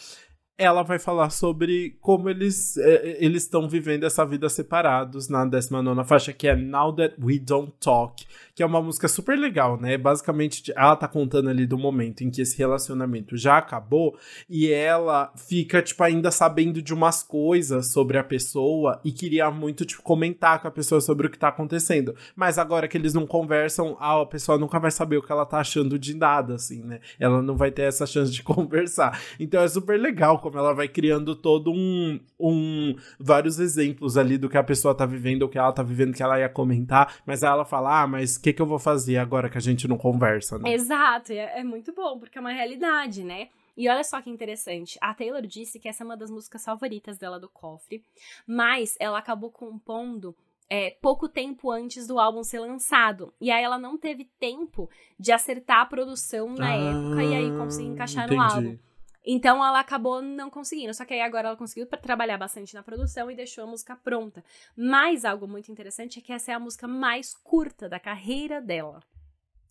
ela 0.63 0.83
vai 0.83 0.99
falar 0.99 1.31
sobre 1.31 1.97
como 2.01 2.29
eles 2.29 2.77
é, 2.77 3.17
eles 3.25 3.45
estão 3.45 3.69
vivendo 3.69 4.05
essa 4.05 4.25
vida 4.25 4.49
separados 4.49 5.29
na 5.29 5.45
19 5.45 6.05
faixa, 6.05 6.33
que 6.33 6.49
é 6.49 6.57
Now 6.57 6.95
That 6.95 7.17
We 7.23 7.39
Don't 7.39 7.73
Talk, 7.81 8.25
que 8.55 8.63
é 8.63 8.67
uma 8.67 8.83
música 8.83 9.09
super 9.09 9.39
legal, 9.39 9.81
né? 9.81 9.97
Basicamente, 9.97 10.73
ela 10.77 10.97
tá 10.97 11.09
contando 11.09 11.49
ali 11.49 11.67
do 11.67 11.79
momento 11.79 12.23
em 12.23 12.31
que 12.31 12.43
esse 12.43 12.57
relacionamento 12.59 13.37
já 13.37 13.59
acabou 13.59 14.17
e 14.49 14.71
ela 14.71 15.33
fica, 15.37 15.81
tipo, 15.83 16.03
ainda 16.03 16.31
sabendo 16.31 16.83
de 16.83 16.93
umas 16.93 17.23
coisas 17.23 17.93
sobre 17.93 18.19
a 18.19 18.25
pessoa 18.25 19.01
e 19.05 19.11
queria 19.11 19.51
muito, 19.51 19.85
tipo, 19.85 20.03
comentar 20.03 20.61
com 20.61 20.69
a 20.69 20.71
pessoa 20.71 21.01
sobre 21.01 21.27
o 21.27 21.31
que 21.31 21.39
tá 21.39 21.49
acontecendo. 21.49 22.15
Mas 22.37 22.59
agora 22.59 22.87
que 22.89 22.97
eles 22.97 23.15
não 23.15 23.27
conversam, 23.27 23.97
a 23.99 24.25
pessoa 24.27 24.59
nunca 24.59 24.79
vai 24.79 24.91
saber 24.91 25.17
o 25.17 25.23
que 25.23 25.33
ela 25.33 25.47
tá 25.47 25.59
achando 25.59 25.99
de 25.99 26.15
nada, 26.15 26.55
assim, 26.55 26.83
né? 26.83 27.01
Ela 27.19 27.43
não 27.43 27.57
vai 27.57 27.71
ter 27.71 27.83
essa 27.83 28.07
chance 28.07 28.31
de 28.31 28.43
conversar. 28.45 29.21
Então 29.41 29.63
é 29.63 29.69
super 29.69 29.99
legal 29.99 30.39
como 30.53 30.59
ela 30.59 30.75
vai 30.75 30.87
criando 30.87 31.35
todo 31.35 31.73
um, 31.73 32.21
um 32.39 32.95
vários 33.19 33.59
exemplos 33.59 34.19
ali 34.19 34.37
do 34.37 34.51
que 34.51 34.59
a 34.59 34.63
pessoa 34.63 34.95
tá 34.95 35.07
vivendo, 35.07 35.45
o 35.45 35.49
que 35.49 35.57
ela 35.57 35.73
tá 35.73 35.83
vivendo, 35.83 36.15
que 36.15 36.23
ela 36.23 36.39
ia 36.39 36.49
comentar, 36.49 37.17
mas 37.25 37.43
aí 37.43 37.51
ela 37.51 37.65
fala, 37.65 38.03
ah, 38.03 38.07
mas 38.07 38.37
o 38.37 38.43
que 38.43 38.53
que 38.53 38.61
eu 38.61 38.67
vou 38.67 38.79
fazer 38.79 39.17
agora 39.17 39.49
que 39.49 39.57
a 39.57 39.61
gente 39.61 39.89
não 39.89 39.97
conversa, 39.97 40.59
né? 40.59 40.71
Exato, 40.73 41.33
é, 41.33 41.61
é 41.61 41.65
muito 41.65 41.93
bom, 41.95 42.19
porque 42.19 42.37
é 42.37 42.41
uma 42.41 42.53
realidade, 42.53 43.25
né? 43.25 43.49
E 43.75 43.89
olha 43.89 44.05
só 44.05 44.21
que 44.21 44.29
interessante, 44.29 44.99
a 45.01 45.15
Taylor 45.15 45.41
disse 45.41 45.81
que 45.81 45.89
essa 45.89 46.05
é 46.05 46.07
uma 46.07 46.17
das 46.17 46.31
músicas 46.31 46.63
favoritas 46.63 47.17
dela 47.17 47.41
do 47.41 47.49
Cofre, 47.49 48.03
mas 48.47 48.95
ela 49.01 49.19
acabou 49.19 49.51
compondo 49.51 50.37
é, 50.69 50.91
pouco 51.01 51.29
tempo 51.29 51.71
antes 51.71 52.07
do 52.07 52.19
álbum 52.19 52.43
ser 52.45 52.61
lançado. 52.61 53.33
E 53.41 53.51
aí 53.51 53.65
ela 53.65 53.79
não 53.79 53.97
teve 53.97 54.29
tempo 54.39 54.91
de 55.19 55.33
acertar 55.33 55.81
a 55.81 55.87
produção 55.87 56.55
na 56.55 56.67
ah, 56.67 56.77
época 56.77 57.25
e 57.25 57.35
aí 57.35 57.51
conseguir 57.57 57.89
encaixar 57.89 58.25
entendi. 58.25 58.37
no 58.37 58.43
álbum. 58.43 58.79
Então 59.25 59.65
ela 59.65 59.81
acabou 59.81 60.21
não 60.21 60.51
conseguindo. 60.51 60.93
Só 60.93 61.05
que 61.05 61.15
aí 61.15 61.21
agora 61.21 61.49
ela 61.49 61.57
conseguiu 61.57 61.87
trabalhar 61.87 62.39
bastante 62.39 62.75
na 62.75 62.83
produção 62.83 63.31
e 63.31 63.37
deixou 63.37 63.65
a 63.65 63.67
música 63.67 63.97
pronta. 63.97 64.45
Mas 64.77 65.25
algo 65.25 65.47
muito 65.47 65.71
interessante 65.71 66.19
é 66.19 66.23
que 66.23 66.33
essa 66.33 66.53
é 66.53 66.55
a 66.55 66.61
música 66.61 66.89
mais 66.89 67.35
curta 67.35 67.89
da 67.89 68.01
carreira 68.01 68.61
dela. 68.61 69.03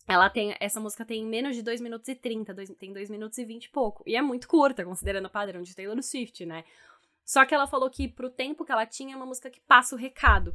Ela 0.08 0.28
tem. 0.28 0.54
Essa 0.58 0.80
música 0.80 1.04
tem 1.04 1.24
menos 1.24 1.54
de 1.54 1.62
2 1.62 1.80
minutos 1.80 2.08
e 2.08 2.14
30, 2.14 2.52
dois, 2.52 2.70
tem 2.70 2.92
2 2.92 3.10
minutos 3.10 3.38
e 3.38 3.44
20 3.44 3.64
e 3.64 3.70
pouco. 3.70 4.02
E 4.06 4.16
é 4.16 4.22
muito 4.22 4.48
curta, 4.48 4.84
considerando 4.84 5.26
o 5.26 5.30
padrão 5.30 5.62
de 5.62 5.74
Taylor 5.74 6.02
Swift, 6.02 6.44
né? 6.44 6.64
Só 7.24 7.44
que 7.46 7.54
ela 7.54 7.66
falou 7.66 7.88
que 7.88 8.08
pro 8.08 8.28
tempo 8.28 8.64
que 8.64 8.72
ela 8.72 8.84
tinha 8.84 9.14
é 9.14 9.16
uma 9.16 9.26
música 9.26 9.48
que 9.48 9.60
passa 9.60 9.94
o 9.94 9.98
recado. 9.98 10.54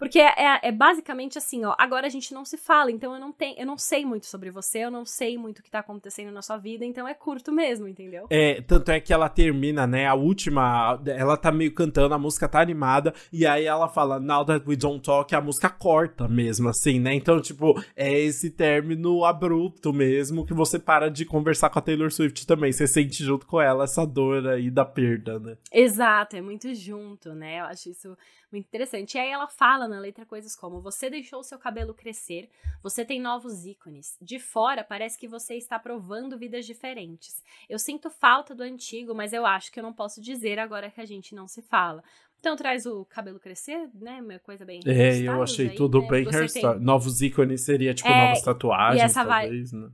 Porque 0.00 0.18
é, 0.18 0.32
é, 0.34 0.60
é, 0.62 0.72
basicamente 0.72 1.36
assim, 1.36 1.62
ó. 1.62 1.74
Agora 1.78 2.06
a 2.06 2.10
gente 2.10 2.32
não 2.32 2.42
se 2.42 2.56
fala, 2.56 2.90
então 2.90 3.12
eu 3.12 3.20
não 3.20 3.30
tenho, 3.30 3.54
eu 3.58 3.66
não 3.66 3.76
sei 3.76 4.02
muito 4.02 4.24
sobre 4.24 4.50
você, 4.50 4.78
eu 4.78 4.90
não 4.90 5.04
sei 5.04 5.36
muito 5.36 5.58
o 5.58 5.62
que 5.62 5.70
tá 5.70 5.80
acontecendo 5.80 6.32
na 6.32 6.40
sua 6.40 6.56
vida, 6.56 6.86
então 6.86 7.06
é 7.06 7.12
curto 7.12 7.52
mesmo, 7.52 7.86
entendeu? 7.86 8.26
É, 8.30 8.62
tanto 8.62 8.90
é 8.90 8.98
que 8.98 9.12
ela 9.12 9.28
termina, 9.28 9.86
né? 9.86 10.06
A 10.06 10.14
última, 10.14 10.98
ela 11.06 11.36
tá 11.36 11.52
meio 11.52 11.74
cantando, 11.74 12.14
a 12.14 12.18
música 12.18 12.48
tá 12.48 12.62
animada, 12.62 13.12
e 13.30 13.46
aí 13.46 13.66
ela 13.66 13.90
fala, 13.90 14.18
Now 14.18 14.42
that 14.46 14.66
we 14.66 14.74
don't 14.74 15.02
talk, 15.02 15.34
a 15.34 15.40
música 15.40 15.68
corta 15.68 16.26
mesmo, 16.26 16.70
assim, 16.70 16.98
né? 16.98 17.12
Então, 17.12 17.38
tipo, 17.38 17.78
é 17.94 18.18
esse 18.18 18.50
término 18.50 19.22
abrupto 19.26 19.92
mesmo 19.92 20.46
que 20.46 20.54
você 20.54 20.78
para 20.78 21.10
de 21.10 21.26
conversar 21.26 21.68
com 21.68 21.78
a 21.78 21.82
Taylor 21.82 22.10
Swift 22.10 22.46
também. 22.46 22.72
Você 22.72 22.86
sente 22.86 23.22
junto 23.22 23.46
com 23.46 23.60
ela 23.60 23.84
essa 23.84 24.06
dor 24.06 24.48
aí 24.48 24.70
da 24.70 24.84
perda, 24.86 25.38
né? 25.38 25.58
Exato, 25.70 26.36
é 26.36 26.40
muito 26.40 26.74
junto, 26.74 27.34
né? 27.34 27.60
Eu 27.60 27.64
acho 27.66 27.90
isso 27.90 28.16
muito 28.52 28.66
interessante. 28.66 29.14
E 29.14 29.18
aí 29.18 29.30
ela 29.30 29.46
fala 29.46 29.86
na 29.86 29.98
letra 29.98 30.26
coisas 30.26 30.56
como: 30.56 30.80
Você 30.80 31.08
deixou 31.08 31.42
seu 31.42 31.58
cabelo 31.58 31.94
crescer, 31.94 32.48
você 32.82 33.04
tem 33.04 33.20
novos 33.20 33.64
ícones. 33.64 34.16
De 34.20 34.38
fora 34.38 34.84
parece 34.84 35.18
que 35.18 35.28
você 35.28 35.54
está 35.54 35.78
provando 35.78 36.38
vidas 36.38 36.66
diferentes. 36.66 37.42
Eu 37.68 37.78
sinto 37.78 38.10
falta 38.10 38.54
do 38.54 38.62
antigo, 38.62 39.14
mas 39.14 39.32
eu 39.32 39.46
acho 39.46 39.70
que 39.70 39.78
eu 39.78 39.84
não 39.84 39.92
posso 39.92 40.20
dizer 40.20 40.58
agora 40.58 40.90
que 40.90 41.00
a 41.00 41.06
gente 41.06 41.34
não 41.34 41.46
se 41.46 41.62
fala. 41.62 42.02
Então 42.40 42.56
traz 42.56 42.86
o 42.86 43.04
cabelo 43.04 43.38
crescer, 43.38 43.88
né? 43.94 44.20
Uma 44.22 44.38
coisa 44.38 44.64
bem. 44.64 44.80
É, 44.86 45.18
eu 45.18 45.42
achei 45.42 45.68
aí, 45.68 45.74
tudo 45.74 46.00
né? 46.00 46.08
bem 46.08 46.26
hairstyle. 46.26 46.74
Tem... 46.74 46.80
Novos 46.80 47.20
ícones 47.20 47.60
seria 47.60 47.92
tipo 47.92 48.08
é, 48.08 48.26
novas 48.28 48.42
tatuagens, 48.42 49.02
e 49.02 49.04
essa 49.04 49.24
talvez, 49.24 49.70
vai... 49.70 49.80
né? 49.80 49.90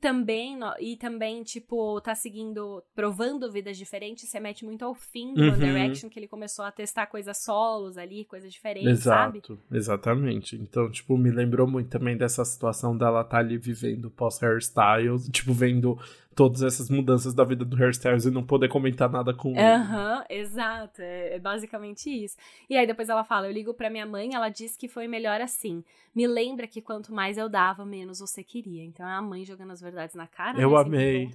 Também, 0.00 0.58
e 0.80 0.96
também, 0.96 1.42
tipo, 1.42 2.00
tá 2.00 2.14
seguindo, 2.14 2.82
provando 2.94 3.50
vidas 3.50 3.76
diferentes, 3.76 4.28
você 4.28 4.40
mete 4.40 4.64
muito 4.64 4.84
ao 4.84 4.94
fim 4.94 5.34
do 5.34 5.42
uhum. 5.42 5.48
One 5.48 5.58
Direction, 5.58 6.10
que 6.10 6.18
ele 6.18 6.26
começou 6.26 6.64
a 6.64 6.72
testar 6.72 7.06
coisas 7.06 7.38
solos 7.38 7.96
ali, 7.96 8.24
coisas 8.24 8.52
diferentes, 8.52 8.90
Exato, 8.90 9.54
sabe? 9.54 9.60
exatamente. 9.70 10.56
Então, 10.56 10.90
tipo, 10.90 11.16
me 11.16 11.30
lembrou 11.30 11.66
muito 11.66 11.88
também 11.88 12.16
dessa 12.16 12.44
situação 12.44 12.96
dela 12.96 13.22
tá 13.22 13.38
ali 13.38 13.56
vivendo 13.56 14.10
pós-hairstyle, 14.10 15.18
tipo, 15.30 15.52
vendo 15.52 15.98
todas 16.38 16.62
essas 16.62 16.88
mudanças 16.88 17.34
da 17.34 17.42
vida 17.42 17.64
do 17.64 17.76
Hairstyles 17.76 18.24
e 18.24 18.30
não 18.30 18.44
poder 18.44 18.68
comentar 18.68 19.10
nada 19.10 19.34
com 19.34 19.48
ele. 19.48 19.60
Aham, 19.60 20.18
uhum, 20.18 20.24
exato. 20.30 21.02
É, 21.02 21.34
é, 21.34 21.38
basicamente 21.40 22.08
isso. 22.08 22.36
E 22.70 22.76
aí 22.76 22.86
depois 22.86 23.08
ela 23.08 23.24
fala: 23.24 23.48
Eu 23.48 23.52
ligo 23.52 23.74
pra 23.74 23.90
minha 23.90 24.06
mãe, 24.06 24.32
ela 24.32 24.48
diz 24.48 24.76
que 24.76 24.86
foi 24.86 25.08
melhor 25.08 25.40
assim. 25.40 25.82
Me 26.14 26.28
lembra 26.28 26.68
que 26.68 26.80
quanto 26.80 27.12
mais 27.12 27.36
eu 27.38 27.48
dava, 27.48 27.84
menos 27.84 28.20
você 28.20 28.44
queria. 28.44 28.84
Então 28.84 29.06
é 29.06 29.14
a 29.14 29.22
mãe 29.22 29.44
jogando 29.44 29.72
as 29.72 29.80
verdades 29.80 30.14
na 30.14 30.28
cara. 30.28 30.60
Eu 30.60 30.70
né? 30.70 30.80
amei. 30.80 31.30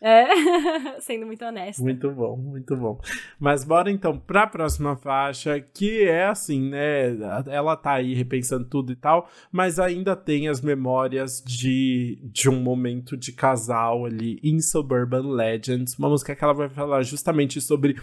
é. 0.00 1.00
Sendo 1.00 1.26
muito 1.26 1.44
honesta. 1.44 1.82
Muito 1.82 2.10
bom, 2.10 2.36
muito 2.38 2.74
bom. 2.74 2.98
Mas 3.38 3.64
bora 3.64 3.90
então 3.90 4.18
pra 4.18 4.46
próxima 4.46 4.96
faixa, 4.96 5.60
que 5.60 6.04
é 6.04 6.24
assim, 6.24 6.70
né? 6.70 7.16
Ela 7.48 7.76
tá 7.76 7.92
aí 7.92 8.14
repensando 8.14 8.64
tudo 8.64 8.92
e 8.92 8.96
tal, 8.96 9.28
mas 9.52 9.78
ainda 9.78 10.16
tem 10.16 10.48
as 10.48 10.62
memórias 10.62 11.42
de, 11.46 12.18
de 12.32 12.48
um 12.48 12.60
momento 12.60 13.14
de 13.14 13.30
casamento 13.32 13.57
casal 13.58 14.06
ali 14.06 14.38
em 14.42 14.60
Suburban 14.60 15.34
Legends, 15.34 15.98
uma 15.98 16.08
música 16.08 16.34
que 16.34 16.44
ela 16.44 16.54
vai 16.54 16.68
falar 16.68 17.02
justamente 17.02 17.60
sobre 17.60 17.96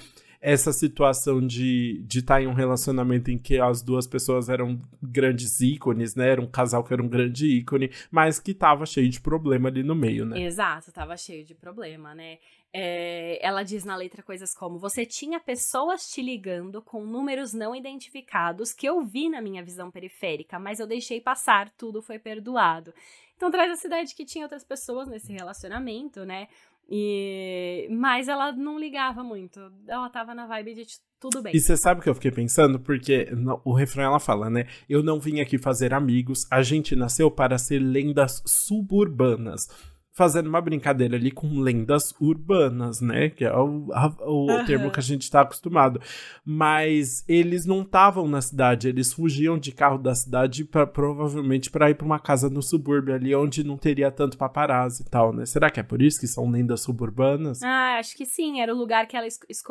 essa 0.46 0.72
situação 0.72 1.42
de 1.42 2.04
estar 2.04 2.08
de 2.08 2.22
tá 2.22 2.40
em 2.40 2.46
um 2.46 2.54
relacionamento 2.54 3.32
em 3.32 3.38
que 3.38 3.60
as 3.60 3.82
duas 3.82 4.06
pessoas 4.06 4.48
eram 4.48 4.80
grandes 5.02 5.60
ícones, 5.60 6.14
né? 6.14 6.30
Era 6.30 6.40
um 6.42 6.46
casal 6.46 6.84
que 6.84 6.94
era 6.94 7.02
um 7.02 7.10
grande 7.10 7.48
ícone, 7.48 7.90
mas 8.12 8.38
que 8.38 8.54
tava 8.54 8.86
cheio 8.86 9.10
de 9.10 9.20
problema 9.20 9.70
ali 9.70 9.82
no 9.82 9.96
meio, 9.96 10.24
né? 10.24 10.40
Exato, 10.40 10.92
tava 10.92 11.18
cheio 11.18 11.44
de 11.44 11.56
problema, 11.56 12.14
né? 12.14 12.38
É, 12.72 13.40
ela 13.44 13.64
diz 13.64 13.84
na 13.84 13.96
letra 13.96 14.22
coisas 14.22 14.54
como: 14.54 14.78
Você 14.78 15.04
tinha 15.04 15.40
pessoas 15.40 16.08
te 16.12 16.22
ligando 16.22 16.80
com 16.80 17.04
números 17.04 17.52
não 17.52 17.76
identificados 17.76 18.72
que 18.72 18.88
eu 18.88 19.04
vi 19.04 19.30
na 19.30 19.42
minha 19.42 19.64
visão 19.64 19.90
periférica, 19.90 20.60
mas 20.60 20.80
eu 20.80 20.86
deixei 20.86 21.20
passar, 21.20 21.72
tudo 21.72 22.04
foi 22.04 22.20
perdoado. 22.20 22.94
Então 23.36 23.50
traz 23.50 23.72
essa 23.72 23.88
ideia 23.88 24.06
de 24.06 24.14
que 24.14 24.24
tinha 24.26 24.46
outras 24.46 24.64
pessoas 24.64 25.08
nesse 25.08 25.34
relacionamento, 25.34 26.24
né? 26.24 26.48
E 26.90 27.88
mas 27.90 28.28
ela 28.28 28.52
não 28.52 28.80
ligava 28.80 29.24
muito. 29.24 29.60
Ela 29.88 30.10
tava 30.10 30.36
na 30.36 30.46
vibe 30.46 30.76
de 30.76 30.86
tudo 31.20 31.42
bem. 31.42 31.56
E 31.56 31.60
você 31.60 31.76
sabe 31.76 32.00
o 32.00 32.04
que 32.04 32.10
eu 32.10 32.16
fiquei 32.16 32.32
pensando? 32.32 32.80
Porque 32.80 33.26
no, 33.32 33.60
o 33.66 33.74
refrão 33.74 34.04
ela 34.04 34.20
fala, 34.20 34.50
né? 34.50 34.68
Eu 34.88 35.02
não 35.02 35.20
vim 35.20 35.40
aqui 35.40 35.58
fazer 35.58 35.94
amigos, 35.94 36.46
a 36.52 36.62
gente 36.62 36.96
nasceu 36.96 37.32
para 37.32 37.58
ser 37.58 37.80
lendas 37.80 38.44
suburbanas. 38.46 39.68
Fazendo 40.16 40.48
uma 40.48 40.62
brincadeira 40.62 41.18
ali 41.18 41.30
com 41.30 41.60
lendas 41.60 42.16
urbanas, 42.22 43.02
né? 43.02 43.30
Que 43.30 43.44
é 43.44 43.54
o, 43.54 43.90
a, 43.92 44.08
o 44.22 44.50
uhum. 44.50 44.66
termo 44.66 44.90
que 44.90 45.00
a 45.00 45.04
gente 45.04 45.24
está 45.24 45.42
acostumado. 45.42 46.00
Mas 46.44 47.26
eles 47.28 47.66
não 47.66 47.82
estavam 47.82 48.26
na 48.26 48.42
cidade, 48.42 48.88
eles 48.88 49.12
fugiam 49.12 49.58
de 49.60 49.74
carro 49.74 49.98
da 49.98 50.16
cidade 50.16 50.64
pra, 50.64 50.88
provavelmente 50.88 51.70
para 51.70 51.90
ir 51.90 51.96
para 51.96 52.06
uma 52.06 52.18
casa 52.18 52.50
no 52.50 52.62
subúrbio 52.62 53.14
ali, 53.14 53.36
onde 53.36 53.62
não 53.62 53.78
teria 53.78 54.10
tanto 54.10 54.38
paparazzi 54.38 55.04
e 55.04 55.06
tal, 55.06 55.34
né? 55.34 55.46
Será 55.46 55.70
que 55.70 55.82
é 55.82 55.84
por 55.84 56.02
isso 56.02 56.22
que 56.22 56.28
são 56.28 56.50
lendas 56.50 56.80
suburbanas? 56.80 57.62
Ah, 57.62 57.98
acho 58.00 58.16
que 58.16 58.26
sim. 58.26 58.62
Era 58.62 58.74
o 58.74 58.78
lugar 58.78 59.08
que 59.08 59.18
ela 59.18 59.28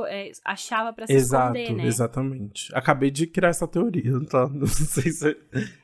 é, 0.08 0.30
achava 0.44 0.92
para 0.92 1.06
se 1.06 1.14
Exato, 1.14 1.56
esconder, 1.56 1.74
né? 1.74 1.86
Exatamente. 1.86 2.70
Acabei 2.74 3.10
de 3.10 3.26
criar 3.26 3.48
essa 3.48 3.66
teoria, 3.66 4.12
tá? 4.28 4.46
Não 4.46 4.66
sei 4.66 5.10
se... 5.10 5.36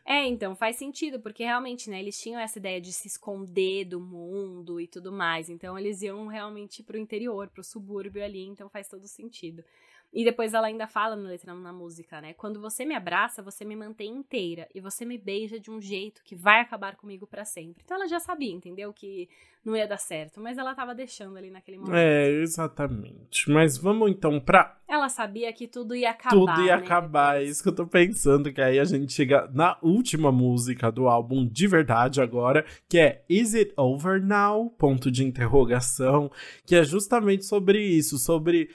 É, 0.04 0.26
então, 0.26 0.54
faz 0.54 0.76
sentido, 0.76 1.18
porque 1.20 1.44
realmente, 1.44 1.88
né, 1.88 1.98
eles 2.00 2.20
tinham 2.20 2.38
essa 2.38 2.58
ideia 2.58 2.80
de 2.80 2.92
se 2.92 3.06
esconder 3.06 3.86
do 3.86 4.00
mundo 4.00 4.49
e 4.80 4.86
tudo 4.86 5.12
mais. 5.12 5.48
Então, 5.48 5.78
eles 5.78 6.02
iam 6.02 6.26
realmente 6.26 6.82
pro 6.82 6.98
interior, 6.98 7.48
pro 7.48 7.62
subúrbio 7.64 8.24
ali, 8.24 8.44
então 8.44 8.68
faz 8.68 8.88
todo 8.88 9.06
sentido. 9.06 9.64
E 10.12 10.24
depois 10.24 10.52
ela 10.52 10.66
ainda 10.66 10.86
fala 10.86 11.14
na 11.14 11.28
letra 11.28 11.54
na 11.54 11.72
música, 11.72 12.20
né? 12.20 12.34
Quando 12.34 12.60
você 12.60 12.84
me 12.84 12.94
abraça, 12.94 13.42
você 13.42 13.64
me 13.64 13.76
mantém 13.76 14.10
inteira 14.10 14.68
e 14.74 14.80
você 14.80 15.04
me 15.04 15.16
beija 15.16 15.60
de 15.60 15.70
um 15.70 15.80
jeito 15.80 16.22
que 16.24 16.34
vai 16.34 16.60
acabar 16.60 16.96
comigo 16.96 17.26
para 17.26 17.44
sempre. 17.44 17.82
Então 17.84 17.96
ela 17.96 18.08
já 18.08 18.18
sabia, 18.18 18.52
entendeu? 18.52 18.92
Que 18.92 19.28
não 19.64 19.76
ia 19.76 19.86
dar 19.86 19.98
certo, 19.98 20.40
mas 20.40 20.58
ela 20.58 20.74
tava 20.74 20.94
deixando 20.94 21.36
ali 21.36 21.50
naquele 21.50 21.78
momento. 21.78 21.94
É, 21.94 22.28
exatamente. 22.28 23.48
Mas 23.50 23.76
vamos 23.76 24.10
então 24.10 24.40
pra. 24.40 24.78
Ela 24.88 25.08
sabia 25.08 25.52
que 25.52 25.68
tudo 25.68 25.94
ia 25.94 26.10
acabar. 26.10 26.30
Tudo 26.30 26.66
ia 26.66 26.76
né? 26.76 26.82
acabar, 26.82 27.40
é 27.40 27.44
isso 27.44 27.62
que 27.62 27.68
eu 27.68 27.74
tô 27.74 27.86
pensando. 27.86 28.52
Que 28.52 28.60
aí 28.60 28.80
a 28.80 28.84
gente 28.84 29.12
chega 29.12 29.48
na 29.52 29.78
última 29.80 30.32
música 30.32 30.90
do 30.90 31.08
álbum 31.08 31.46
de 31.46 31.68
verdade 31.68 32.20
agora, 32.20 32.64
que 32.88 32.98
é 32.98 33.24
Is 33.28 33.54
It 33.54 33.72
Over 33.76 34.20
Now? 34.20 34.70
Ponto 34.70 35.10
de 35.10 35.24
interrogação. 35.24 36.32
Que 36.66 36.74
é 36.76 36.82
justamente 36.82 37.44
sobre 37.44 37.80
isso, 37.80 38.18
sobre 38.18 38.70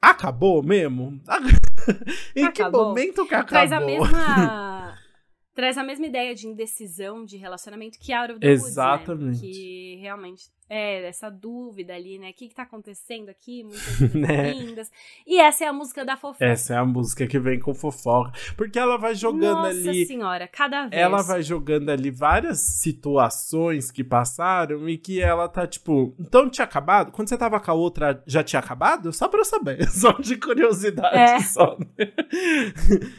Acabou 0.00 0.62
mesmo? 0.62 1.20
em 2.34 2.44
acabou. 2.44 2.52
que 2.52 2.88
momento 2.88 3.26
que 3.26 3.34
acabou? 3.34 3.48
Traz 3.48 3.72
a 3.72 3.80
mesma. 3.80 4.98
traz 5.54 5.76
a 5.76 5.84
mesma 5.84 6.06
ideia 6.06 6.34
de 6.34 6.46
indecisão 6.46 7.24
de 7.24 7.36
relacionamento 7.36 7.98
que 7.98 8.12
Out 8.12 8.32
of 8.32 8.40
the 8.40 8.48
Exatamente. 8.48 9.24
Woods, 9.24 9.42
né? 9.42 9.48
Que 9.48 9.96
realmente 10.00 10.50
é, 10.72 11.04
essa 11.08 11.28
dúvida 11.28 11.92
ali, 11.94 12.16
né? 12.16 12.30
O 12.30 12.32
que, 12.32 12.46
que 12.46 12.54
tá 12.54 12.62
acontecendo 12.62 13.28
aqui? 13.28 13.64
Muitas 13.64 13.98
né? 14.14 14.52
lindas. 14.52 14.88
E 15.26 15.40
essa 15.40 15.64
é 15.64 15.66
a 15.66 15.72
música 15.72 16.04
da 16.04 16.16
fofoca. 16.16 16.44
Essa 16.44 16.74
é 16.74 16.76
a 16.76 16.84
música 16.84 17.26
que 17.26 17.40
vem 17.40 17.58
com 17.58 17.74
fofoca. 17.74 18.30
Porque 18.56 18.78
ela 18.78 18.96
vai 18.96 19.16
jogando 19.16 19.56
Nossa 19.56 19.68
ali. 19.70 19.84
Nossa 19.84 20.06
senhora, 20.06 20.46
cada 20.46 20.86
vez. 20.86 21.02
Ela 21.02 21.22
vai 21.22 21.42
jogando 21.42 21.90
ali 21.90 22.12
várias 22.12 22.60
situações 22.60 23.90
que 23.90 24.04
passaram 24.04 24.88
e 24.88 24.96
que 24.96 25.20
ela 25.20 25.48
tá 25.48 25.66
tipo. 25.66 26.14
Então 26.20 26.48
tinha 26.48 26.64
acabado? 26.64 27.10
Quando 27.10 27.28
você 27.28 27.36
tava 27.36 27.58
com 27.58 27.70
a 27.72 27.74
outra, 27.74 28.22
já 28.24 28.44
tinha 28.44 28.60
acabado? 28.60 29.12
Só 29.12 29.26
pra 29.26 29.40
eu 29.40 29.44
saber. 29.44 29.84
Só 29.90 30.12
de 30.12 30.36
curiosidade. 30.36 31.16
É. 31.16 31.40
Só. 31.40 31.76
Né? 31.98 32.12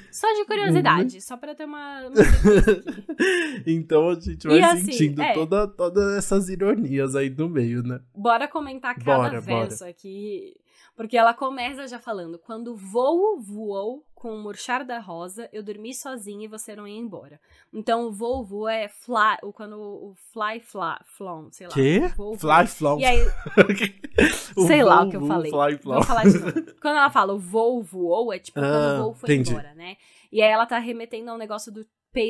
só 0.09 0.27
de 0.33 0.45
curiosidade. 0.45 1.15
Uhum. 1.15 1.21
Só 1.21 1.35
pra 1.35 1.53
ter 1.53 1.65
uma. 1.65 2.07
uma 2.07 2.15
então 3.67 4.09
a 4.09 4.15
gente 4.15 4.47
vai 4.47 4.61
assim, 4.61 4.91
sentindo 4.91 5.21
é. 5.21 5.33
toda, 5.33 5.67
todas 5.67 6.17
essas 6.17 6.47
ironias 6.47 7.13
aí 7.13 7.29
no 7.41 7.49
meio, 7.49 7.83
né? 7.83 7.99
Bora 8.15 8.47
comentar 8.47 8.95
cada 8.95 9.17
bora, 9.17 9.41
verso 9.41 9.79
bora. 9.79 9.91
aqui. 9.91 10.53
Porque 10.95 11.17
ela 11.17 11.33
começa 11.33 11.87
já 11.87 11.99
falando: 11.99 12.37
quando 12.37 12.75
voo 12.75 13.39
voou 13.39 14.05
com 14.13 14.35
o 14.35 14.43
murchar 14.43 14.85
da 14.85 14.99
rosa, 14.99 15.49
eu 15.51 15.63
dormi 15.63 15.95
sozinha 15.95 16.45
e 16.45 16.47
você 16.47 16.75
não 16.75 16.87
ia 16.87 16.99
embora. 16.99 17.39
Então 17.73 18.07
o 18.07 18.11
voo 18.11 18.67
é 18.67 18.87
fly, 18.87 19.37
quando 19.53 19.79
o 19.79 20.13
fly 20.31 20.59
fly, 20.59 20.97
flon, 21.05 21.49
sei 21.51 21.67
lá. 21.67 21.73
Que? 21.73 21.99
Voo, 22.15 22.37
fly 22.37 22.67
flon. 22.67 22.99
E 22.99 23.05
aí, 23.05 23.19
sei 24.67 24.83
lá 24.83 25.03
o 25.03 25.09
que 25.09 25.17
eu 25.17 25.25
falei. 25.25 25.51
Fly, 25.51 25.77
de 25.77 26.73
Quando 26.79 26.97
ela 26.97 27.09
fala 27.09 27.33
o 27.33 27.39
voo 27.39 27.81
voou, 27.81 28.31
é 28.31 28.37
tipo 28.37 28.59
ah, 28.59 28.63
quando 28.63 28.93
o 28.93 29.03
voo 29.03 29.13
foi 29.15 29.33
entendi. 29.33 29.51
embora, 29.51 29.73
né? 29.73 29.97
E 30.31 30.41
aí 30.41 30.51
ela 30.51 30.65
tá 30.65 30.77
remetendo 30.77 31.31
ao 31.31 31.37
negócio 31.37 31.71
do 31.71 31.83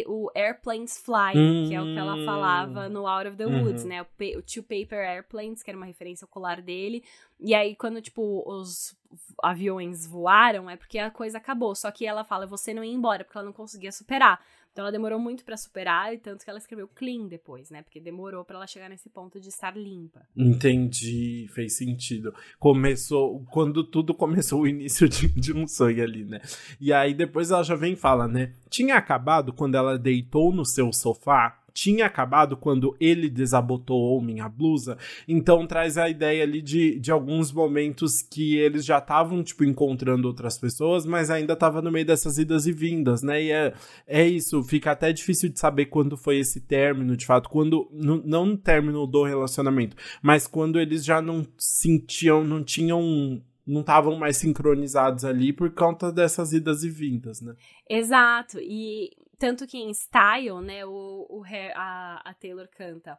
o 0.08 0.32
Airplanes 0.36 0.98
Fly, 0.98 1.34
hum, 1.36 1.66
que 1.68 1.76
é 1.76 1.82
o 1.82 1.86
que 1.86 1.98
ela 1.98 2.24
falava 2.26 2.90
no 2.90 3.08
Out 3.08 3.30
of 3.30 3.38
the 3.38 3.46
uhum. 3.46 3.64
Woods, 3.64 3.84
né? 3.84 4.02
O, 4.02 4.06
o 4.38 4.42
Two 4.42 4.64
Paper 4.64 5.00
Airplanes, 5.00 5.64
que 5.64 5.70
era 5.70 5.78
uma 5.78 5.86
referência 5.86 6.26
ao 6.26 6.30
colar 6.30 6.62
dele. 6.62 7.04
E 7.40 7.56
aí, 7.56 7.76
quando, 7.76 8.02
tipo, 8.02 8.44
os 8.46 8.96
aviões 9.42 10.06
voaram, 10.06 10.70
é 10.70 10.76
porque 10.76 11.00
a 11.00 11.10
coisa 11.10 11.38
acabou. 11.38 11.74
Só 11.74 11.90
que 11.92 12.06
ela 12.06 12.24
fala, 12.24 12.46
você 12.46 12.74
não 12.74 12.84
ia 12.84 12.94
embora, 12.94 13.24
porque 13.24 13.38
ela 13.38 13.46
não 13.46 13.54
conseguia 13.54 13.92
superar. 13.92 14.40
Então 14.72 14.84
ela 14.84 14.92
demorou 14.92 15.20
muito 15.20 15.44
para 15.44 15.58
superar, 15.58 16.14
e 16.14 16.18
tanto 16.18 16.44
que 16.44 16.50
ela 16.50 16.60
escreveu 16.60 16.88
clean 16.88 17.28
depois, 17.28 17.70
né? 17.70 17.82
Porque 17.82 18.00
demorou 18.00 18.46
para 18.46 18.56
ela 18.56 18.68
chegar 18.68 18.90
nesse 18.90 19.10
ponto 19.10 19.40
de 19.40 19.50
estar 19.50 19.76
limpa. 19.76 20.22
Entendi, 20.36 21.48
fez 21.54 21.74
sentido. 21.78 22.34
Começou, 22.58 23.44
quando 23.52 23.84
tudo 23.84 24.14
começou 24.14 24.62
o 24.62 24.68
início 24.68 25.10
de, 25.10 25.28
de 25.28 25.54
um 25.54 25.68
sonho 25.68 26.04
ali, 26.04 26.24
né? 26.24 26.42
E 26.80 26.94
aí 26.94 27.14
depois 27.14 27.52
ela 27.52 27.64
já 27.64 27.76
vem 27.76 27.94
e 27.94 27.98
fala, 27.98 28.28
né? 28.28 28.54
Tinha 28.70 28.96
acabado 28.96 29.52
quando 29.52 29.76
ela 29.76 30.00
deitou 30.00 30.54
no 30.54 30.66
seu 30.66 30.94
sofá 30.94 31.61
tinha 31.74 32.06
acabado 32.06 32.58
quando 32.58 32.96
ele 33.00 33.30
desabotou 33.30 34.22
minha 34.22 34.48
blusa. 34.48 34.98
Então 35.28 35.66
traz 35.66 35.98
a 35.98 36.10
ideia 36.10 36.44
ali 36.44 36.62
de, 36.62 37.00
de 37.00 37.12
alguns 37.12 37.52
momentos 37.52 38.22
que 38.22 38.56
eles 38.58 38.86
já 38.86 38.98
estavam, 38.98 39.44
tipo, 39.44 39.64
encontrando 39.64 40.28
outras 40.28 40.58
pessoas, 40.58 41.06
mas 41.06 41.30
ainda 41.30 41.56
tava 41.56 41.82
no 41.82 41.92
meio 41.92 42.06
dessas 42.06 42.38
idas 42.38 42.66
e 42.66 42.72
vindas, 42.72 43.22
né? 43.22 43.44
E 43.44 43.52
é, 43.52 43.74
é 44.08 44.28
isso, 44.28 44.64
fica 44.64 44.92
até 44.92 45.12
difícil 45.12 45.50
de 45.50 45.60
saber 45.60 45.88
quando 45.88 46.18
foi 46.18 46.40
esse 46.40 46.62
término, 46.62 47.16
de 47.16 47.26
fato, 47.26 47.50
quando. 47.50 47.90
Não 47.92 48.46
no 48.46 48.58
término 48.58 49.06
do 49.08 49.24
relacionamento, 49.24 49.96
mas 50.22 50.48
quando 50.48 50.80
eles 50.80 51.04
já 51.04 51.22
não 51.22 51.46
sentiam, 51.58 52.44
não 52.44 52.64
tinham 52.64 53.42
não 53.66 53.82
estavam 53.82 54.18
mais 54.18 54.38
sincronizados 54.38 55.24
ali 55.24 55.54
por 55.54 55.72
conta 55.72 56.12
dessas 56.12 56.52
idas 56.52 56.84
e 56.84 56.90
vindas, 56.90 57.42
né? 57.42 57.56
Exato. 57.90 58.58
E 58.60 59.12
tanto 59.42 59.66
que 59.66 59.80
em 59.80 59.92
Style, 59.92 60.62
né, 60.62 60.86
o, 60.86 61.26
o 61.28 61.44
a, 61.74 62.22
a 62.24 62.34
Taylor 62.36 62.68
canta. 62.68 63.18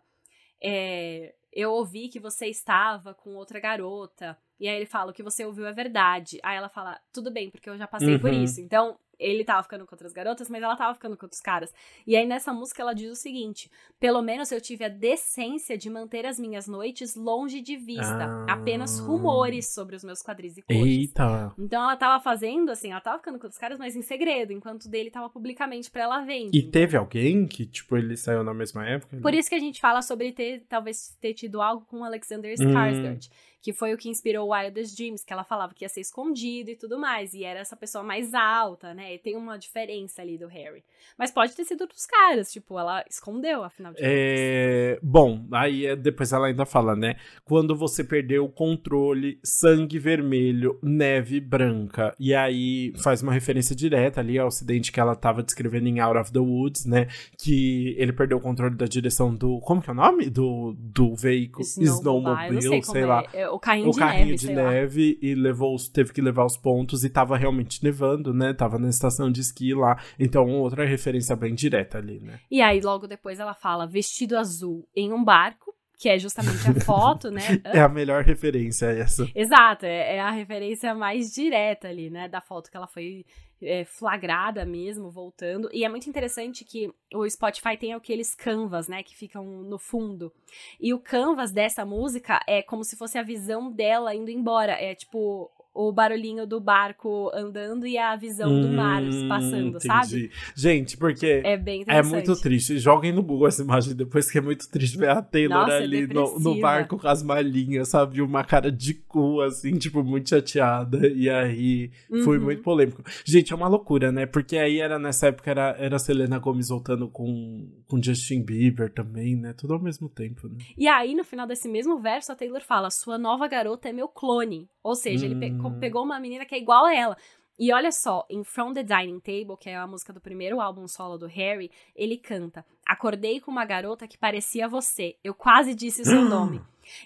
É, 0.63 1.35
eu 1.53 1.73
ouvi 1.73 2.09
que 2.09 2.21
você 2.21 2.47
estava 2.47 3.13
com 3.13 3.35
outra 3.35 3.59
garota. 3.59 4.39
E 4.61 4.69
aí 4.69 4.77
ele 4.77 4.87
fala: 4.87 5.11
o 5.11 5.15
que 5.15 5.23
você 5.23 5.45
ouviu 5.45 5.67
é 5.67 5.73
verdade. 5.73 6.39
Aí 6.45 6.57
ela 6.57 6.69
fala: 6.69 6.97
tudo 7.13 7.33
bem, 7.33 7.51
porque 7.51 7.69
eu 7.69 7.77
já 7.77 7.89
passei 7.89 8.15
uhum. 8.15 8.21
por 8.21 8.33
isso. 8.33 8.61
Então, 8.61 8.97
ele 9.23 9.45
tava 9.45 9.63
ficando 9.63 9.87
com 9.87 9.95
outras 9.95 10.13
garotas, 10.13 10.49
mas 10.49 10.63
ela 10.63 10.77
tava 10.77 10.95
ficando 10.95 11.17
com 11.17 11.25
outros 11.25 11.41
caras. 11.41 11.73
E 12.07 12.17
aí 12.17 12.27
nessa 12.27 12.53
música 12.53 12.83
ela 12.83 12.95
diz 12.95 13.11
o 13.11 13.15
seguinte: 13.15 13.71
pelo 13.99 14.21
menos 14.23 14.51
eu 14.51 14.61
tive 14.61 14.85
a 14.85 14.89
decência 14.89 15.79
de 15.79 15.89
manter 15.89 16.27
as 16.27 16.39
minhas 16.39 16.67
noites 16.67 17.15
longe 17.15 17.61
de 17.61 17.77
vista, 17.77 18.25
ah. 18.25 18.53
apenas 18.53 18.99
rumores 18.99 19.69
sobre 19.69 19.97
os 19.97 20.05
meus 20.05 20.23
quadris 20.23 20.57
e 20.57 20.63
coxas. 20.63 20.87
Eita. 20.87 21.55
Então 21.59 21.83
ela 21.83 21.97
tava 21.97 22.23
fazendo 22.23 22.71
assim, 22.71 22.91
ela 22.91 23.01
tava 23.01 23.19
ficando 23.19 23.39
com 23.39 23.47
outros 23.47 23.61
caras, 23.61 23.79
mas 23.79 23.97
em 23.97 24.03
segredo, 24.03 24.53
enquanto 24.53 24.89
dele 24.89 25.11
tava 25.11 25.31
publicamente 25.31 25.91
para 25.91 26.03
ela 26.03 26.21
ver. 26.23 26.51
E 26.53 26.63
teve 26.63 26.97
alguém 26.97 27.47
que, 27.47 27.67
tipo, 27.67 27.97
ele 27.97 28.17
saiu 28.17 28.43
na 28.43 28.55
mesma 28.55 28.87
época? 28.87 29.19
Por 29.21 29.35
isso 29.35 29.49
que 29.49 29.55
a 29.55 29.61
gente 29.61 29.81
fala 29.81 30.03
sobre 30.03 30.33
ter, 30.33 30.65
talvez 30.69 31.17
ter 31.21 31.35
tido 31.35 31.61
algo 31.61 31.85
com 31.87 32.05
Alexander 32.05 32.55
Skarsgård. 32.55 33.29
Hum 33.29 33.52
que 33.63 33.73
foi 33.73 33.95
o 33.95 33.97
que 33.97 34.09
inspirou 34.09 34.53
Wildest 34.53 34.97
Dreams, 34.97 35.25
que 35.25 35.33
ela 35.33 35.45
falava 35.45 35.73
que 35.73 35.85
ia 35.85 35.89
ser 35.89 36.01
escondido 36.01 36.71
e 36.71 36.77
tudo 36.77 36.99
mais, 36.99 37.33
e 37.33 37.45
era 37.45 37.61
essa 37.61 37.77
pessoa 37.77 38.03
mais 38.03 38.35
alta, 38.35 38.93
né? 38.93 39.15
E 39.15 39.19
tem 39.19 39.37
uma 39.37 39.57
diferença 39.57 40.21
ali 40.21 40.37
do 40.37 40.49
Harry. 40.49 40.83
Mas 41.17 41.31
pode 41.31 41.55
ter 41.55 41.65
sido 41.65 41.87
dos 41.87 42.05
caras, 42.05 42.53
tipo, 42.53 42.77
ela 42.77 43.05
escondeu, 43.09 43.63
afinal 43.63 43.93
de 43.93 43.99
contas. 43.99 44.13
É... 44.13 44.99
Bom, 45.01 45.47
aí 45.53 45.87
é, 45.87 45.95
depois 45.95 46.33
ela 46.33 46.49
ainda 46.49 46.67
fala, 46.67 46.97
né? 46.97 47.15
Quando 47.45 47.77
você 47.77 48.03
perdeu 48.03 48.45
o 48.45 48.49
controle, 48.49 49.39
sangue 49.45 49.99
vermelho, 49.99 50.81
neve 50.83 51.39
branca. 51.39 52.15
E 52.19 52.35
aí 52.35 52.93
faz 53.01 53.23
uma 53.23 53.33
referência 53.33 53.77
direta 53.77 54.21
ali 54.21 54.41
ao 54.41 54.49
acidente 54.49 54.91
que 54.91 54.99
ela 54.99 55.15
tava 55.15 55.41
descrevendo 55.41 55.87
em 55.87 56.01
Out 56.01 56.19
of 56.19 56.33
the 56.33 56.41
Woods, 56.41 56.85
né? 56.85 57.07
Que 57.39 57.95
ele 57.97 58.13
perdeu 58.13 58.39
o 58.39 58.41
controle 58.41 58.75
da 58.75 58.87
direção 58.87 59.33
do. 59.33 59.61
Como 59.61 59.81
que 59.81 59.89
é 59.89 59.93
o 59.93 59.97
nome? 59.97 60.29
Do, 60.29 60.75
do 60.77 61.15
veículo? 61.15 61.65
Snowmobile, 61.65 62.61
sei, 62.61 62.83
sei 62.83 63.07
lá. 63.07 63.25
É 63.33 63.52
o 63.53 63.59
carrinho 63.59 63.89
o 63.89 63.93
de 63.93 63.99
carrinho 63.99 64.27
neve, 64.27 64.37
de 64.37 64.53
neve 64.53 65.19
e 65.21 65.35
levou, 65.35 65.77
teve 65.93 66.13
que 66.13 66.21
levar 66.21 66.45
os 66.45 66.57
pontos 66.57 67.05
e 67.05 67.11
tava 67.11 67.37
realmente 67.37 67.83
nevando, 67.83 68.33
né? 68.33 68.53
Tava 68.53 68.79
na 68.79 68.89
estação 68.89 69.31
de 69.31 69.41
esqui 69.41 69.75
lá. 69.75 70.01
Então, 70.19 70.49
outra 70.61 70.85
referência 70.85 71.37
bem 71.37 71.55
direta 71.55 71.99
ali, 71.99 72.21
né? 72.21 72.41
E 72.51 72.61
aí, 72.61 72.81
logo 72.81 73.07
depois, 73.07 73.39
ela 73.39 73.55
fala 73.55 73.87
vestido 73.87 74.37
azul 74.37 74.89
em 74.97 75.13
um 75.13 75.23
barco 75.23 75.73
que 75.99 76.09
é 76.09 76.19
justamente 76.19 76.69
a 76.69 76.85
foto, 76.85 77.31
né? 77.31 77.43
é 77.65 77.79
a 77.79 77.89
melhor 77.89 78.25
referência 78.25 78.87
essa. 78.87 79.25
Exato, 79.37 79.87
é, 79.87 80.17
é, 80.17 80.21
a 80.21 80.33
referência 80.33 80.93
mais 80.97 81.33
direta 81.33 81.87
ali, 81.87 82.11
né? 82.11 82.29
Da 82.29 82.41
foto 82.41 82.69
que 82.69 82.77
ela 82.77 82.89
foi 82.89 83.25
é, 83.63 83.85
flagrada 83.85 84.65
mesmo, 84.65 85.11
voltando. 85.11 85.69
E 85.73 85.85
é 85.85 85.89
muito 85.89 86.09
interessante 86.09 86.65
que 86.65 86.93
o 87.15 87.29
Spotify 87.29 87.77
tem 87.77 87.93
aqueles 87.93 88.35
canvas, 88.35 88.89
né, 88.89 89.03
que 89.03 89.17
ficam 89.17 89.45
no 89.45 89.79
fundo. 89.79 90.33
E 90.81 90.93
o 90.93 90.99
canvas 90.99 91.53
dessa 91.53 91.85
música 91.85 92.41
é 92.47 92.63
como 92.63 92.85
se 92.85 92.97
fosse 92.97 93.19
a 93.19 93.23
visão 93.23 93.71
dela 93.71 94.15
indo 94.15 94.31
embora. 94.31 94.73
É 94.73 94.95
tipo 94.95 95.51
o 95.75 95.91
barulhinho 95.93 96.47
do 96.47 96.61
barco 96.61 97.31
andando 97.35 97.87
e 97.87 97.97
a 97.97 98.15
visão 98.17 98.61
do 98.61 98.69
mar 98.69 99.03
Hum, 99.03 99.29
passando, 99.29 99.69
entendi. 99.77 99.87
sabe? 99.87 100.31
Gente, 100.55 100.97
porque 100.97 101.41
É 101.45 101.57
bem 101.57 101.85
é 101.87 102.03
muito 102.03 102.35
triste. 102.41 102.79
Joguem 102.79 103.13
no 103.13 103.23
Google 103.23 103.49
essa 103.49 103.63
imagem 103.63 103.95
depois 103.95 104.31
que 104.31 104.39
é 104.39 104.41
muito 104.41 104.69
triste 104.69 104.99
ver 104.99 105.09
a 105.11 105.23
Taylor 105.23 105.61
Nossa, 105.61 105.73
é 105.75 105.83
ali 105.83 106.07
no, 106.07 106.39
no 106.39 106.61
barco 106.61 106.99
com 106.99 107.09
as 107.09 107.23
malinhas, 107.23 107.89
sabe? 107.89 108.21
Uma 108.21 108.45
cara 108.45 108.71
de 108.71 108.95
cu, 108.95 109.41
assim, 109.41 109.79
tipo, 109.79 110.03
muito 110.05 110.29
chateada. 110.29 111.07
E 111.09 111.29
aí 111.31 111.91
foi 112.23 112.39
Uhum. 112.39 112.45
muito 112.45 112.63
polêmico. 112.63 113.03
Gente, 113.25 113.53
é 113.53 113.57
uma 113.57 113.69
loucura, 113.69 114.13
né? 114.13 114.27
Porque 114.27 114.57
aí 114.59 114.79
era 114.81 114.99
nessa 114.99 115.29
época 115.29 115.51
era, 115.51 115.75
era 115.79 115.97
a 115.97 115.99
Selena 115.99 116.39
Gomez 116.39 116.69
voltando 116.69 117.09
com, 117.09 117.69
com 117.87 118.03
Justin 118.03 118.43
Bieber 118.43 118.93
também, 118.93 119.37
né? 119.37 119.53
Tudo 119.55 119.75
ao 119.75 119.81
mesmo 119.81 120.09
tempo, 120.09 120.49
né? 120.49 120.59
E 120.77 120.87
aí, 120.87 121.15
no 121.15 121.25
final 121.25 121.47
desse 121.47 121.69
mesmo 121.69 121.99
verso, 121.99 122.31
a 122.33 122.37
Taylor 122.37 122.63
fala: 122.63 122.91
Sua 122.91 123.17
nova 123.19 123.47
garota 123.49 123.89
é 123.89 123.93
meu 123.93 124.09
clone. 124.09 124.69
Ou 124.83 124.95
seja, 124.95 125.27
ele 125.27 125.35
pe- 125.37 125.51
Hum. 125.53 125.79
pegou 125.79 126.03
uma 126.05 126.19
menina 126.21 126.45
que 126.45 126.55
é 126.55 126.59
igual 126.59 126.85
a 126.87 126.95
ela. 126.95 127.17
E 127.59 127.73
olha 127.73 127.93
só, 127.93 128.25
em 128.31 128.43
From 128.43 128.73
the 128.73 128.83
Dining 128.83 129.21
Table, 129.21 129.57
que 129.61 129.69
é 129.71 129.77
a 129.77 129.87
música 129.87 130.13
do 130.13 130.21
primeiro 130.21 130.61
álbum 130.61 130.89
solo 130.89 131.17
do 131.19 131.27
Harry, 131.27 131.71
ele 131.95 132.17
canta: 132.17 132.65
Acordei 132.87 133.41
com 133.41 133.51
uma 133.51 133.65
garota 133.65 134.09
que 134.09 134.19
parecia 134.19 134.67
você. 134.69 135.17
Eu 135.23 135.35
quase 135.35 135.75
disse 135.75 136.03
o 136.03 136.05
seu 136.07 136.23
nome. 136.29 136.61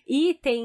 E 0.07 0.35
tem 0.35 0.65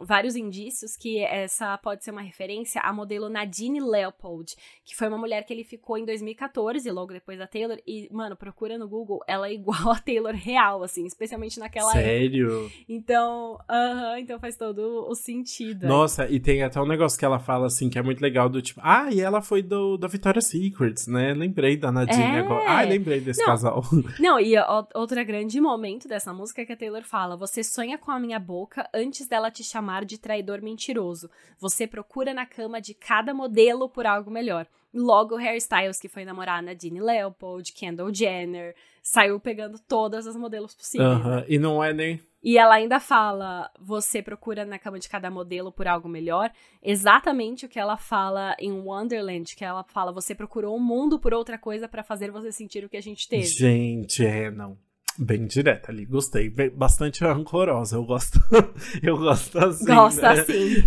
vários 0.00 0.36
indícios 0.36 0.96
que 0.96 1.18
essa 1.20 1.76
pode 1.78 2.04
ser 2.04 2.10
uma 2.10 2.22
referência 2.22 2.80
à 2.80 2.92
modelo 2.92 3.28
Nadine 3.28 3.80
Leopold, 3.80 4.54
que 4.84 4.94
foi 4.96 5.08
uma 5.08 5.18
mulher 5.18 5.44
que 5.44 5.52
ele 5.52 5.64
ficou 5.64 5.96
em 5.98 6.04
2014, 6.04 6.90
logo 6.90 7.12
depois 7.12 7.38
da 7.38 7.46
Taylor. 7.46 7.78
E, 7.86 8.08
mano, 8.12 8.36
procura 8.36 8.76
no 8.78 8.88
Google, 8.88 9.20
ela 9.26 9.48
é 9.48 9.52
igual 9.54 9.90
a 9.90 9.98
Taylor 9.98 10.34
real, 10.34 10.82
assim, 10.82 11.04
especialmente 11.06 11.58
naquela 11.58 11.90
época. 11.92 12.04
Sério? 12.04 12.70
Então, 12.88 13.58
aham, 13.68 14.18
então 14.20 14.38
faz 14.38 14.56
todo 14.56 15.06
o 15.08 15.14
sentido. 15.14 15.86
Nossa, 15.86 16.28
e 16.28 16.38
tem 16.40 16.62
até 16.62 16.80
um 16.80 16.86
negócio 16.86 17.18
que 17.18 17.24
ela 17.24 17.38
fala 17.38 17.66
assim 17.66 17.88
que 17.88 17.98
é 17.98 18.02
muito 18.02 18.20
legal 18.20 18.48
do 18.48 18.60
tipo, 18.62 18.80
ah, 18.82 19.08
e 19.12 19.20
ela 19.20 19.40
foi 19.42 19.62
do 19.62 19.96
da 19.96 20.08
Victoria's 20.08 20.46
Secrets, 20.46 21.06
né? 21.06 21.34
Lembrei 21.34 21.76
da 21.76 21.90
Nadine 21.92 22.22
É. 22.36 22.40
agora. 22.40 22.64
Ah, 22.66 22.82
lembrei 22.82 23.20
desse 23.20 23.40
Não. 23.40 23.46
casal. 23.46 23.82
Não, 24.18 24.38
e 24.40 24.54
outro 24.94 25.22
grande 25.24 25.60
momento 25.60 26.08
dessa 26.08 26.32
música 26.32 26.62
é 26.62 26.64
que 26.66 26.72
a 26.72 26.76
Taylor 26.76 27.02
fala: 27.04 27.36
Você 27.36 27.62
sonha 27.62 27.98
com 27.98 28.10
a 28.10 28.18
minha 28.22 28.38
boca 28.38 28.88
antes 28.94 29.26
dela 29.26 29.50
te 29.50 29.62
chamar 29.62 30.04
de 30.06 30.18
traidor 30.18 30.62
mentiroso. 30.62 31.28
Você 31.58 31.86
procura 31.86 32.32
na 32.32 32.46
cama 32.46 32.80
de 32.80 32.94
cada 32.94 33.34
modelo 33.34 33.88
por 33.88 34.06
algo 34.06 34.30
melhor. 34.30 34.66
Logo, 34.94 35.36
Harry 35.36 35.56
Styles, 35.58 35.98
que 35.98 36.08
foi 36.08 36.24
namorar 36.24 36.62
Nadine 36.62 37.00
Leopold, 37.00 37.72
Kendall 37.72 38.12
Jenner, 38.14 38.74
saiu 39.02 39.40
pegando 39.40 39.78
todas 39.78 40.26
as 40.26 40.36
modelos 40.36 40.74
possíveis. 40.74 41.08
né? 41.08 41.14
Aham, 41.14 41.44
E 41.48 41.58
não 41.58 41.82
é 41.82 41.92
nem. 41.92 42.20
E 42.42 42.58
ela 42.58 42.74
ainda 42.74 42.98
fala: 43.00 43.70
você 43.80 44.20
procura 44.20 44.64
na 44.64 44.78
cama 44.78 44.98
de 44.98 45.08
cada 45.08 45.30
modelo 45.30 45.72
por 45.72 45.86
algo 45.86 46.08
melhor. 46.08 46.52
Exatamente 46.82 47.64
o 47.64 47.68
que 47.68 47.78
ela 47.78 47.96
fala 47.96 48.54
em 48.58 48.72
Wonderland, 48.72 49.56
que 49.56 49.64
ela 49.64 49.84
fala: 49.84 50.12
você 50.12 50.34
procurou 50.34 50.76
o 50.76 50.80
mundo 50.80 51.18
por 51.18 51.32
outra 51.32 51.56
coisa 51.56 51.88
pra 51.88 52.02
fazer 52.02 52.30
você 52.30 52.52
sentir 52.52 52.84
o 52.84 52.88
que 52.88 52.96
a 52.96 53.02
gente 53.02 53.28
teve. 53.28 53.44
Gente, 53.44 54.26
é, 54.26 54.50
não. 54.50 54.76
Bem 55.18 55.46
direta 55.46 55.92
ali, 55.92 56.06
gostei. 56.06 56.48
Bem- 56.48 56.70
bastante 56.70 57.22
rancorosa, 57.22 57.96
eu 57.96 58.04
gosto. 58.04 58.40
eu 59.02 59.16
gosto 59.16 59.58
assim. 59.58 59.84
Gosta 59.84 60.34
né? 60.34 60.40
assim. 60.40 60.82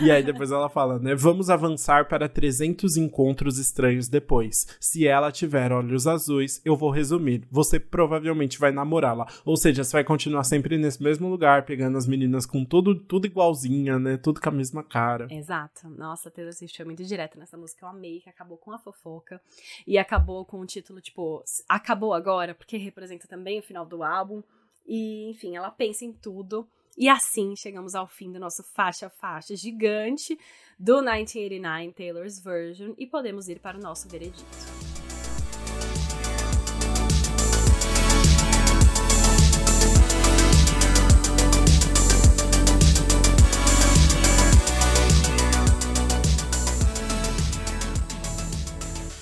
E 0.02 0.10
aí 0.10 0.22
depois 0.22 0.50
ela 0.50 0.68
fala, 0.68 0.98
né? 0.98 1.14
Vamos 1.14 1.50
avançar 1.50 2.08
para 2.08 2.28
300 2.28 2.96
encontros 2.96 3.58
estranhos 3.58 4.08
depois. 4.08 4.66
Se 4.80 5.06
ela 5.06 5.30
tiver 5.30 5.72
olhos 5.72 6.06
azuis, 6.06 6.60
eu 6.64 6.76
vou 6.76 6.90
resumir. 6.90 7.46
Você 7.50 7.78
provavelmente 7.78 8.58
vai 8.58 8.72
namorá-la. 8.72 9.26
Ou 9.44 9.56
seja, 9.56 9.84
você 9.84 9.92
vai 9.92 10.04
continuar 10.04 10.44
sempre 10.44 10.76
nesse 10.78 11.02
mesmo 11.02 11.28
lugar, 11.28 11.64
pegando 11.64 11.98
as 11.98 12.06
meninas 12.06 12.46
com 12.46 12.64
tudo, 12.64 12.94
tudo 12.94 13.26
igualzinha, 13.26 13.98
né? 13.98 14.16
Tudo 14.16 14.40
com 14.40 14.48
a 14.48 14.52
mesma 14.52 14.82
cara. 14.82 15.28
Exato. 15.30 15.88
Nossa, 15.90 16.30
Taylor 16.30 16.52
Swift 16.52 16.76
foi 16.76 16.86
muito 16.86 17.04
direta 17.04 17.38
nessa 17.38 17.56
música. 17.56 17.84
Eu 17.84 17.90
amei, 17.90 18.20
que 18.20 18.28
acabou 18.28 18.56
com 18.56 18.72
a 18.72 18.78
fofoca. 18.78 19.40
E 19.86 19.98
acabou 19.98 20.44
com 20.44 20.60
o 20.60 20.66
título, 20.66 21.00
tipo, 21.00 21.44
acabou 21.68 22.14
agora, 22.14 22.54
porque 22.54 22.76
representa 22.76 23.19
também 23.28 23.58
o 23.58 23.62
final 23.62 23.86
do 23.86 24.02
álbum. 24.02 24.42
E, 24.86 25.30
enfim, 25.30 25.56
ela 25.56 25.70
pensa 25.70 26.04
em 26.04 26.12
tudo. 26.12 26.68
E 26.96 27.08
assim 27.08 27.54
chegamos 27.56 27.94
ao 27.94 28.06
fim 28.06 28.30
do 28.30 28.40
nosso 28.40 28.62
faixa-faixa 28.74 29.56
gigante 29.56 30.38
do 30.78 30.96
1989 30.96 31.92
Taylor's 31.92 32.40
Version 32.42 32.94
e 32.98 33.06
podemos 33.06 33.48
ir 33.48 33.60
para 33.60 33.78
o 33.78 33.80
nosso 33.80 34.08
veredito. 34.08 34.44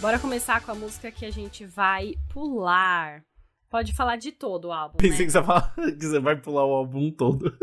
Bora 0.00 0.18
começar 0.18 0.64
com 0.64 0.70
a 0.70 0.74
música 0.74 1.10
que 1.10 1.26
a 1.26 1.30
gente 1.30 1.66
vai 1.66 2.14
pular. 2.32 3.27
Pode 3.70 3.94
falar 3.94 4.16
de 4.16 4.32
todo 4.32 4.68
o 4.68 4.72
álbum, 4.72 4.96
Pensei 4.96 5.20
né? 5.20 5.24
que 5.26 5.30
você, 5.32 5.42
fala, 5.42 5.74
que 5.98 6.06
você 6.06 6.18
vai 6.18 6.36
pular 6.36 6.64
o 6.64 6.72
álbum 6.72 7.10
todo. 7.10 7.52
Não. 7.56 7.58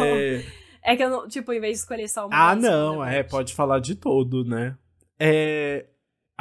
É, 0.04 0.44
É 0.82 0.96
que 0.96 1.04
eu 1.04 1.10
não, 1.10 1.28
tipo, 1.28 1.52
em 1.52 1.60
vez 1.60 1.74
de 1.74 1.78
escolher 1.82 2.08
só 2.08 2.26
uma. 2.26 2.50
Ah, 2.50 2.54
eu 2.54 2.60
não, 2.62 2.92
escolho 2.94 3.10
é, 3.10 3.20
a 3.20 3.24
pode 3.24 3.54
falar 3.54 3.78
de 3.80 3.94
todo, 3.94 4.44
né? 4.44 4.76
É. 5.18 5.86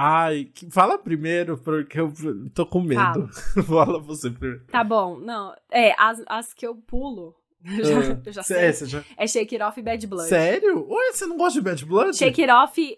Ai, 0.01 0.49
fala 0.71 0.97
primeiro, 0.97 1.57
porque 1.57 1.99
eu 1.99 2.13
tô 2.53 2.65
com 2.65 2.79
medo. 2.81 3.27
Fala 3.67 3.99
você 3.99 4.29
primeiro. 4.31 4.63
Tá 4.67 4.81
bom, 4.81 5.19
não. 5.19 5.53
É, 5.69 5.93
as, 6.01 6.23
as 6.25 6.53
que 6.53 6.65
eu 6.65 6.73
pulo, 6.73 7.35
eu 7.65 7.83
já, 7.83 8.01
É. 8.13 8.21
eu 8.25 8.31
já 8.31 8.43
sei. 8.43 8.57
é, 8.59 8.73
já- 8.73 9.03
É 9.17 9.27
Shake 9.27 9.55
It 9.55 9.61
Off 9.61 9.77
e 9.77 9.83
Bad 9.83 10.07
Blood. 10.07 10.29
Sério? 10.29 10.87
Ué, 10.89 11.11
você 11.11 11.25
não 11.25 11.35
gosta 11.35 11.59
de 11.59 11.65
Bad 11.65 11.85
Blood? 11.85 12.15
Shake 12.15 12.41
It 12.41 12.49
Off. 12.53 12.95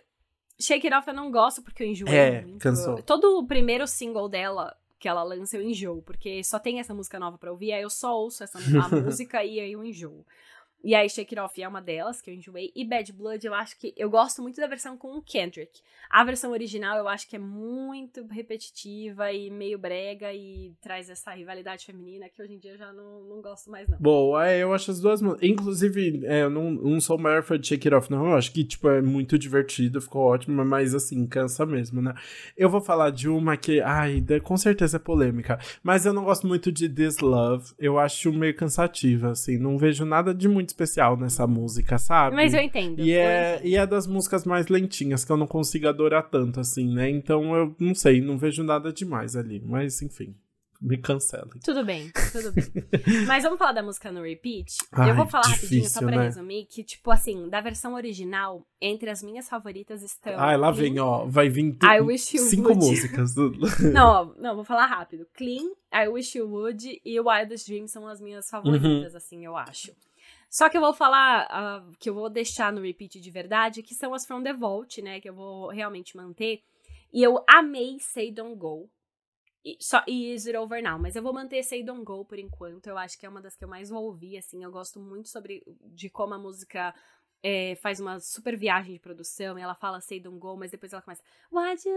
Shake 0.61 0.87
It 0.87 0.95
Off 0.95 1.07
eu 1.07 1.13
não 1.13 1.31
gosto 1.31 1.61
porque 1.61 1.83
eu 1.83 1.87
enjoei. 1.87 2.13
É, 2.13 2.41
muito. 2.41 2.59
cansou. 2.59 3.01
Todo 3.01 3.39
o 3.39 3.47
primeiro 3.47 3.87
single 3.87 4.29
dela 4.29 4.75
que 4.99 5.07
ela 5.07 5.23
lança 5.23 5.57
eu 5.57 5.63
enjoo, 5.63 6.03
porque 6.03 6.43
só 6.43 6.59
tem 6.59 6.79
essa 6.79 6.93
música 6.93 7.19
nova 7.19 7.35
pra 7.35 7.51
ouvir, 7.51 7.73
aí 7.73 7.81
eu 7.81 7.89
só 7.89 8.15
ouço 8.15 8.43
essa 8.43 8.59
a 8.85 8.87
música 9.01 9.43
e 9.43 9.59
aí 9.59 9.71
eu 9.71 9.83
enjoo. 9.83 10.23
E 10.83 10.95
aí 10.95 11.09
Shake 11.09 11.35
It 11.35 11.39
Off 11.39 11.61
é 11.61 11.67
uma 11.67 11.81
delas 11.81 12.21
que 12.21 12.29
eu 12.29 12.33
enjoei. 12.33 12.71
E 12.75 12.83
Bad 12.85 13.11
Blood 13.13 13.45
eu 13.45 13.53
acho 13.53 13.77
que. 13.77 13.93
Eu 13.95 14.09
gosto 14.09 14.41
muito 14.41 14.59
da 14.59 14.67
versão 14.67 14.97
com 14.97 15.17
o 15.17 15.21
Kendrick. 15.21 15.81
A 16.09 16.23
versão 16.23 16.51
original 16.51 16.97
eu 16.97 17.07
acho 17.07 17.27
que 17.27 17.35
é 17.35 17.39
muito 17.39 18.25
repetitiva 18.27 19.31
e 19.31 19.49
meio 19.49 19.77
brega 19.77 20.33
e 20.33 20.73
traz 20.81 21.09
essa 21.09 21.31
rivalidade 21.31 21.85
feminina 21.85 22.27
que 22.27 22.41
hoje 22.41 22.53
em 22.53 22.59
dia 22.59 22.71
eu 22.71 22.77
já 22.77 22.91
não, 22.91 23.23
não 23.23 23.41
gosto 23.41 23.71
mais, 23.71 23.87
não. 23.87 23.97
Bom, 23.99 24.39
é, 24.39 24.61
eu 24.61 24.73
acho 24.73 24.91
as 24.91 24.99
duas. 24.99 25.21
Inclusive, 25.41 26.25
é, 26.25 26.43
eu 26.43 26.49
não, 26.49 26.71
não 26.71 26.99
sou 26.99 27.17
o 27.17 27.21
maior 27.21 27.43
fã 27.43 27.57
de 27.57 27.67
Shake 27.67 27.87
It 27.87 27.95
Off, 27.95 28.11
não. 28.11 28.25
Eu 28.25 28.35
acho 28.35 28.51
que, 28.51 28.63
tipo, 28.63 28.89
é 28.89 29.01
muito 29.01 29.39
divertido, 29.39 30.01
ficou 30.01 30.23
ótimo, 30.23 30.65
mas 30.65 30.93
assim, 30.93 31.25
cansa 31.25 31.65
mesmo, 31.65 32.01
né? 32.01 32.13
Eu 32.57 32.69
vou 32.69 32.81
falar 32.81 33.11
de 33.11 33.29
uma 33.29 33.55
que, 33.55 33.79
ai, 33.81 34.23
com 34.43 34.57
certeza 34.57 34.97
é 34.97 34.99
polêmica. 34.99 35.59
Mas 35.81 36.05
eu 36.05 36.13
não 36.13 36.25
gosto 36.25 36.45
muito 36.45 36.71
de 36.71 36.89
This 36.89 37.19
Love. 37.19 37.71
Eu 37.79 37.97
acho 37.97 38.33
meio 38.33 38.55
cansativa, 38.55 39.31
assim. 39.31 39.57
Não 39.57 39.77
vejo 39.77 40.03
nada 40.03 40.33
de 40.33 40.47
muito 40.47 40.70
especial 40.71 41.17
nessa 41.17 41.45
música, 41.45 41.97
sabe? 41.97 42.35
Mas 42.35 42.53
eu 42.53 42.61
entendo. 42.61 42.99
E 43.01 43.11
é, 43.13 43.55
entendo. 43.55 43.67
e 43.67 43.75
é 43.75 43.85
das 43.85 44.07
músicas 44.07 44.45
mais 44.45 44.67
lentinhas, 44.67 45.23
que 45.25 45.31
eu 45.31 45.37
não 45.37 45.47
consigo 45.47 45.87
adorar 45.87 46.29
tanto, 46.29 46.59
assim, 46.59 46.93
né? 46.93 47.09
Então 47.09 47.55
eu 47.55 47.75
não 47.79 47.93
sei, 47.93 48.21
não 48.21 48.37
vejo 48.37 48.63
nada 48.63 48.91
demais 48.91 49.35
ali. 49.35 49.61
Mas, 49.63 50.01
enfim, 50.01 50.35
me 50.81 50.97
cancelem. 50.97 51.59
Tudo 51.63 51.85
bem, 51.85 52.11
tudo 52.31 52.51
bem. 52.53 52.63
Mas 53.27 53.43
vamos 53.43 53.59
falar 53.59 53.71
da 53.71 53.83
música 53.83 54.11
no 54.11 54.23
repeat? 54.23 54.77
Ai, 54.91 55.11
eu 55.11 55.15
vou 55.15 55.27
falar 55.27 55.43
rapidinho 55.45 55.83
só 55.83 55.99
difícil, 55.99 56.07
pra 56.07 56.17
né? 56.17 56.23
resumir 56.23 56.65
que, 56.65 56.83
tipo 56.83 57.11
assim, 57.11 57.47
da 57.49 57.61
versão 57.61 57.93
original, 57.93 58.65
entre 58.81 59.09
as 59.11 59.21
minhas 59.21 59.47
favoritas 59.47 60.01
estão. 60.01 60.33
Ai, 60.37 60.57
lá 60.57 60.73
Clean- 60.73 60.81
vem, 60.89 60.99
ó. 60.99 61.25
Vai 61.27 61.49
vir 61.49 61.73
tu- 61.77 61.85
I 61.85 62.01
Wish 62.01 62.35
You 62.35 62.43
cinco 62.45 62.69
Would. 62.69 62.83
músicas. 62.83 63.35
Não, 63.93 64.33
não, 64.39 64.55
vou 64.55 64.63
falar 64.63 64.87
rápido. 64.87 65.27
Clean, 65.35 65.69
I 65.93 66.07
Wish 66.07 66.35
You 66.35 66.49
Would 66.49 66.99
e 67.05 67.19
Wildest 67.19 67.67
Dreams 67.67 67.91
são 67.91 68.07
as 68.07 68.19
minhas 68.19 68.45
Uhum. 68.45 68.49
favoritas, 68.63 69.13
assim, 69.15 69.45
eu 69.45 69.55
acho. 69.55 69.91
Só 70.51 70.67
que 70.67 70.75
eu 70.75 70.81
vou 70.81 70.93
falar, 70.93 71.47
ah, 71.49 71.81
que 71.97 72.09
eu 72.09 72.13
vou 72.13 72.29
deixar 72.29 72.73
no 72.73 72.81
repeat 72.81 73.21
de 73.21 73.31
verdade, 73.31 73.81
que 73.81 73.95
são 73.95 74.13
as 74.13 74.25
From 74.25 74.43
the 74.43 74.51
Vault, 74.51 75.01
né, 75.01 75.21
que 75.21 75.29
eu 75.29 75.33
vou 75.33 75.69
realmente 75.69 76.17
manter. 76.17 76.61
E 77.13 77.23
eu 77.23 77.41
amei 77.47 77.97
Say 78.01 78.33
Don't 78.33 78.57
Go. 78.57 78.89
E, 79.63 79.77
só, 79.79 80.03
e 80.05 80.33
Is 80.33 80.47
It 80.47 80.57
Over 80.57 80.83
Now, 80.83 80.99
mas 80.99 81.15
eu 81.15 81.23
vou 81.23 81.31
manter 81.31 81.63
Say 81.63 81.83
Don't 81.83 82.03
Go 82.03 82.25
por 82.25 82.37
enquanto. 82.37 82.87
Eu 82.87 82.97
acho 82.97 83.17
que 83.17 83.25
é 83.25 83.29
uma 83.29 83.39
das 83.39 83.55
que 83.55 83.63
eu 83.63 83.69
mais 83.69 83.89
vou 83.89 84.03
ouvir, 84.03 84.37
assim. 84.37 84.61
Eu 84.61 84.71
gosto 84.71 84.99
muito 84.99 85.29
sobre 85.29 85.63
de 85.85 86.09
como 86.09 86.33
a 86.33 86.37
música 86.37 86.93
é, 87.43 87.75
faz 87.81 87.99
uma 87.99 88.19
super 88.19 88.55
viagem 88.55 88.93
de 88.93 88.99
produção 88.99 89.57
e 89.57 89.61
ela 89.61 89.73
fala 89.73 89.99
Say 90.01 90.19
Don't 90.19 90.37
Go, 90.37 90.55
mas 90.57 90.71
depois 90.71 90.93
ela 90.93 91.01
começa 91.01 91.21
What 91.51 91.87
you 91.87 91.95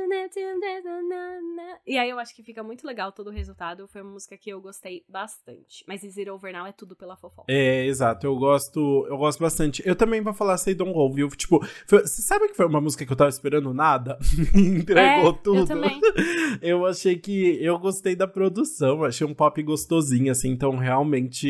E 1.87 1.99
aí 1.99 2.11
eu 2.11 2.19
acho 2.19 2.35
que 2.35 2.43
fica 2.43 2.63
muito 2.63 2.87
legal 2.87 3.13
todo 3.13 3.29
o 3.29 3.31
resultado. 3.31 3.87
Foi 3.87 4.03
uma 4.03 4.13
música 4.13 4.37
que 4.37 4.51
eu 4.51 4.61
gostei 4.61 5.05
bastante. 5.09 5.85
Mas 5.87 6.03
Is 6.03 6.17
It 6.17 6.31
Over 6.31 6.53
Now 6.53 6.67
é 6.67 6.73
tudo 6.73 6.97
pela 6.97 7.17
fofoca. 7.17 7.53
É, 7.53 7.85
exato. 7.87 8.27
Eu 8.27 8.37
gosto, 8.37 9.07
eu 9.09 9.17
gosto 9.17 9.41
bastante. 9.41 9.83
Eu 9.87 9.95
também 9.95 10.21
vou 10.21 10.33
falar 10.33 10.57
Say 10.57 10.75
Don't 10.75 10.93
Go, 10.93 11.13
viu? 11.13 11.29
Tipo, 11.29 11.65
foi, 11.87 12.01
você 12.01 12.23
sabe 12.23 12.49
que 12.49 12.55
foi 12.55 12.67
uma 12.67 12.81
música 12.81 13.05
que 13.05 13.13
eu 13.13 13.17
tava 13.17 13.31
esperando 13.31 13.73
nada? 13.75 14.19
Entregou 14.55 15.31
é, 15.31 15.39
tudo. 15.43 15.59
Eu 15.59 15.67
também. 15.67 16.01
eu 16.63 16.87
achei 16.87 17.17
que 17.17 17.63
eu 17.63 17.79
gostei 17.79 18.17
da 18.17 18.27
produção, 18.27 19.05
achei 19.05 19.27
um 19.27 19.35
pop 19.35 19.63
gostosinho, 19.63 20.33
assim, 20.33 20.51
então 20.51 20.77
realmente 20.77 21.47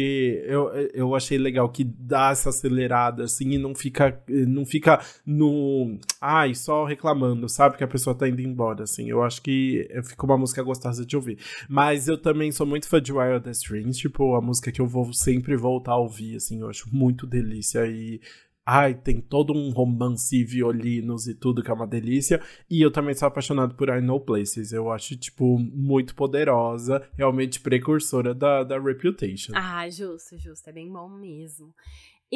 eu, 0.46 0.70
eu 0.92 1.14
achei 1.14 1.38
legal 1.38 1.68
que 1.68 1.84
dá 1.84 2.30
essa 2.30 2.48
acelerada, 2.50 3.24
assim, 3.24 3.50
e 3.50 3.58
não 3.58 3.74
fica, 3.74 3.83
não 4.28 4.64
fica 4.64 5.00
no. 5.26 5.98
Ai, 6.20 6.54
só 6.54 6.84
reclamando, 6.84 7.48
sabe? 7.48 7.76
Que 7.76 7.84
a 7.84 7.88
pessoa 7.88 8.14
tá 8.14 8.28
indo 8.28 8.40
embora, 8.40 8.84
assim. 8.84 9.08
Eu 9.08 9.22
acho 9.22 9.42
que 9.42 9.88
ficou 10.04 10.28
uma 10.28 10.38
música 10.38 10.62
gostosa 10.62 11.04
de 11.04 11.16
ouvir. 11.16 11.38
Mas 11.68 12.08
eu 12.08 12.16
também 12.16 12.52
sou 12.52 12.66
muito 12.66 12.88
fã 12.88 13.00
de 13.00 13.12
Wild 13.12 13.48
Strings, 13.50 13.98
tipo, 13.98 14.34
a 14.34 14.40
música 14.40 14.72
que 14.72 14.80
eu 14.80 14.86
vou 14.86 15.12
sempre 15.12 15.56
voltar 15.56 15.92
a 15.92 15.98
ouvir, 15.98 16.36
assim. 16.36 16.60
Eu 16.60 16.68
acho 16.68 16.88
muito 16.94 17.26
delícia 17.26 17.86
e 17.86 18.20
Ai, 18.66 18.94
tem 18.94 19.20
todo 19.20 19.52
um 19.52 19.70
romance, 19.70 20.42
violinos 20.42 21.26
e 21.26 21.34
tudo 21.34 21.62
que 21.62 21.70
é 21.70 21.74
uma 21.74 21.86
delícia. 21.86 22.40
E 22.70 22.80
eu 22.80 22.90
também 22.90 23.14
sou 23.14 23.28
apaixonado 23.28 23.74
por 23.74 23.90
I 23.90 24.00
Know 24.00 24.18
Places. 24.20 24.72
Eu 24.72 24.90
acho, 24.90 25.16
tipo, 25.16 25.58
muito 25.58 26.14
poderosa, 26.14 27.06
realmente 27.14 27.60
precursora 27.60 28.34
da, 28.34 28.64
da 28.64 28.80
Reputation. 28.80 29.52
Ah, 29.54 29.86
justo, 29.90 30.38
justo. 30.38 30.70
É 30.70 30.72
bem 30.72 30.90
bom 30.90 31.10
mesmo. 31.10 31.74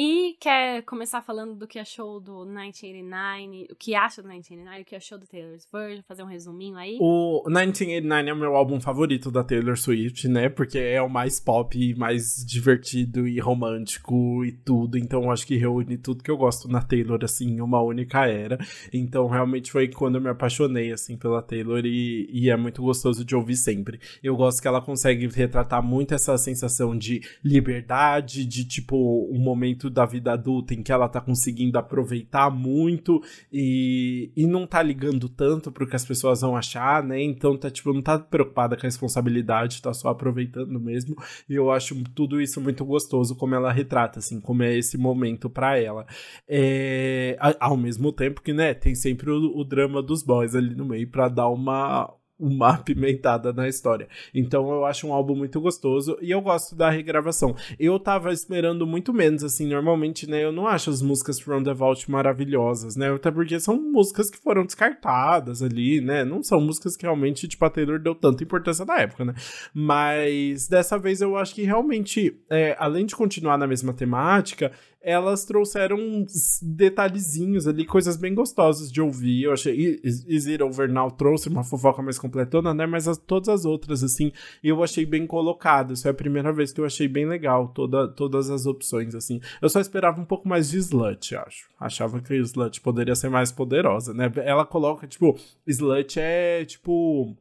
E 0.01 0.37
quer 0.39 0.81
começar 0.83 1.21
falando 1.21 1.53
do 1.53 1.67
que 1.67 1.77
achou 1.77 2.21
do 2.21 2.45
1989, 2.45 3.67
o 3.69 3.75
que 3.75 3.93
acha 3.93 4.21
do 4.21 4.29
1989, 4.29 4.81
o 4.81 4.85
que 4.85 4.95
achou 4.95 5.17
do 5.17 5.27
Taylor's 5.27 5.67
Version, 5.69 6.01
fazer 6.07 6.23
um 6.23 6.25
resuminho 6.25 6.77
aí? 6.77 6.97
O 7.01 7.43
1989 7.47 8.29
é 8.29 8.33
o 8.33 8.37
meu 8.37 8.55
álbum 8.55 8.79
favorito 8.79 9.29
da 9.29 9.43
Taylor 9.43 9.77
Swift, 9.77 10.25
né? 10.29 10.47
Porque 10.47 10.77
é 10.79 11.01
o 11.01 11.09
mais 11.09 11.41
pop, 11.41 11.77
mais 11.95 12.45
divertido 12.47 13.27
e 13.27 13.41
romântico 13.41 14.45
e 14.45 14.53
tudo. 14.53 14.97
Então 14.97 15.29
acho 15.29 15.45
que 15.45 15.57
reúne 15.57 15.97
tudo 15.97 16.23
que 16.23 16.31
eu 16.31 16.37
gosto 16.37 16.69
na 16.69 16.81
Taylor, 16.81 17.19
assim, 17.21 17.55
em 17.55 17.59
uma 17.59 17.81
única 17.81 18.25
era. 18.25 18.57
Então 18.93 19.27
realmente 19.27 19.69
foi 19.69 19.89
quando 19.89 20.15
eu 20.15 20.21
me 20.21 20.29
apaixonei, 20.29 20.93
assim, 20.93 21.17
pela 21.17 21.41
Taylor 21.41 21.81
e, 21.85 22.25
e 22.31 22.49
é 22.49 22.55
muito 22.55 22.81
gostoso 22.81 23.25
de 23.25 23.35
ouvir 23.35 23.57
sempre. 23.57 23.99
Eu 24.23 24.37
gosto 24.37 24.61
que 24.61 24.67
ela 24.69 24.81
consegue 24.81 25.27
retratar 25.27 25.83
muito 25.83 26.13
essa 26.13 26.37
sensação 26.37 26.97
de 26.97 27.19
liberdade, 27.43 28.45
de 28.45 28.65
tipo, 28.65 29.27
um 29.29 29.39
momento 29.39 29.88
da 29.89 30.05
vida 30.05 30.33
adulta 30.33 30.73
em 30.73 30.83
que 30.83 30.91
ela 30.91 31.07
tá 31.09 31.21
conseguindo 31.21 31.77
aproveitar 31.77 32.49
muito 32.49 33.21
e, 33.51 34.31
e 34.35 34.45
não 34.45 34.65
tá 34.65 34.81
ligando 34.81 35.27
tanto 35.29 35.71
pro 35.71 35.87
que 35.87 35.95
as 35.95 36.05
pessoas 36.05 36.41
vão 36.41 36.55
achar, 36.55 37.03
né? 37.03 37.21
Então 37.21 37.57
tá, 37.57 37.69
tipo, 37.69 37.93
não 37.93 38.01
tá 38.01 38.19
preocupada 38.19 38.75
com 38.75 38.85
a 38.85 38.87
responsabilidade, 38.87 39.81
tá 39.81 39.93
só 39.93 40.09
aproveitando 40.09 40.79
mesmo. 40.79 41.15
E 41.49 41.55
eu 41.55 41.71
acho 41.71 42.03
tudo 42.15 42.41
isso 42.41 42.61
muito 42.61 42.85
gostoso, 42.85 43.35
como 43.35 43.55
ela 43.55 43.71
retrata, 43.71 44.19
assim, 44.19 44.39
como 44.39 44.63
é 44.63 44.77
esse 44.77 44.97
momento 44.97 45.49
para 45.49 45.77
ela. 45.77 46.05
É, 46.47 47.37
ao 47.59 47.77
mesmo 47.77 48.11
tempo 48.11 48.41
que, 48.41 48.53
né, 48.53 48.73
tem 48.73 48.95
sempre 48.95 49.29
o, 49.31 49.57
o 49.57 49.63
drama 49.63 50.01
dos 50.01 50.23
boys 50.23 50.55
ali 50.55 50.75
no 50.75 50.85
meio 50.85 51.09
para 51.09 51.29
dar 51.29 51.49
uma, 51.49 52.13
uma 52.39 52.69
apimentada 52.75 53.51
na 53.51 53.67
história. 53.67 54.07
Então 54.33 54.71
eu 54.71 54.85
acho 54.85 55.07
um 55.07 55.13
álbum 55.13 55.35
muito 55.35 55.59
gostoso 55.59 56.17
e 56.21 56.31
eu 56.31 56.41
gosto 56.41 56.75
da 56.75 56.89
regravação. 56.89 57.55
Eu 57.79 57.99
tava 57.99 58.31
esperando 58.31 58.87
muito 58.87 59.13
menos, 59.13 59.43
assim, 59.43 59.67
normalmente, 59.67 60.29
né, 60.29 60.43
eu 60.43 60.51
não 60.51 60.67
acho 60.67 60.89
as 60.89 61.01
músicas 61.01 61.39
From 61.39 61.63
the 61.63 61.73
Vault 61.73 62.09
maravilhosas, 62.09 62.95
né, 62.95 63.11
até 63.11 63.29
porque 63.29 63.59
são 63.59 63.79
músicas 63.81 64.29
que 64.29 64.37
foram 64.37 64.65
descartadas 64.65 65.61
ali, 65.61 65.99
né, 66.01 66.23
não 66.23 66.41
são 66.41 66.61
músicas 66.61 66.95
que 66.95 67.03
realmente, 67.03 67.47
tipo, 67.47 67.65
a 67.65 67.69
Taylor 67.69 67.99
deu 67.99 68.15
tanta 68.15 68.43
importância 68.43 68.85
na 68.85 68.99
época, 68.99 69.25
né, 69.25 69.33
mas 69.73 70.67
dessa 70.67 70.97
vez 70.97 71.21
eu 71.21 71.35
acho 71.35 71.53
que 71.53 71.63
realmente, 71.63 72.39
é, 72.49 72.75
além 72.79 73.05
de 73.05 73.15
continuar 73.15 73.57
na 73.57 73.67
mesma 73.67 73.93
temática, 73.93 74.71
elas 75.01 75.45
trouxeram 75.45 75.97
uns 75.97 76.59
detalhezinhos 76.61 77.67
ali, 77.67 77.85
coisas 77.85 78.17
bem 78.17 78.33
gostosas 78.33 78.91
de 78.91 79.01
ouvir. 79.01 79.43
Eu 79.43 79.53
achei. 79.53 79.99
Is 80.03 80.47
It 80.47 80.61
Over 80.61 80.91
Now 80.91 81.09
trouxe 81.09 81.47
uma 81.47 81.63
fofoca 81.63 82.01
mais 82.01 82.19
completona, 82.19 82.73
né? 82.73 82.85
Mas 82.85 83.07
as, 83.07 83.17
todas 83.17 83.49
as 83.49 83.65
outras, 83.65 84.03
assim, 84.03 84.31
eu 84.63 84.83
achei 84.83 85.05
bem 85.05 85.25
colocado. 85.25 85.93
Isso 85.93 86.07
é 86.07 86.11
a 86.11 86.13
primeira 86.13 86.51
vez 86.51 86.73
que 86.73 86.81
eu 86.81 86.85
achei 86.85 87.07
bem 87.07 87.25
legal, 87.25 87.69
toda, 87.69 88.07
todas 88.07 88.49
as 88.49 88.65
opções, 88.65 89.15
assim. 89.15 89.39
Eu 89.61 89.69
só 89.69 89.79
esperava 89.79 90.19
um 90.19 90.25
pouco 90.25 90.47
mais 90.47 90.69
de 90.69 90.77
Slut, 90.77 91.35
acho. 91.35 91.69
Achava 91.79 92.19
que 92.19 92.35
Slut 92.35 92.81
poderia 92.81 93.15
ser 93.15 93.29
mais 93.29 93.51
poderosa, 93.51 94.13
né? 94.13 94.31
Ela 94.37 94.65
coloca, 94.65 95.07
tipo, 95.07 95.37
Slut 95.65 96.19
é, 96.19 96.65
tipo 96.65 97.37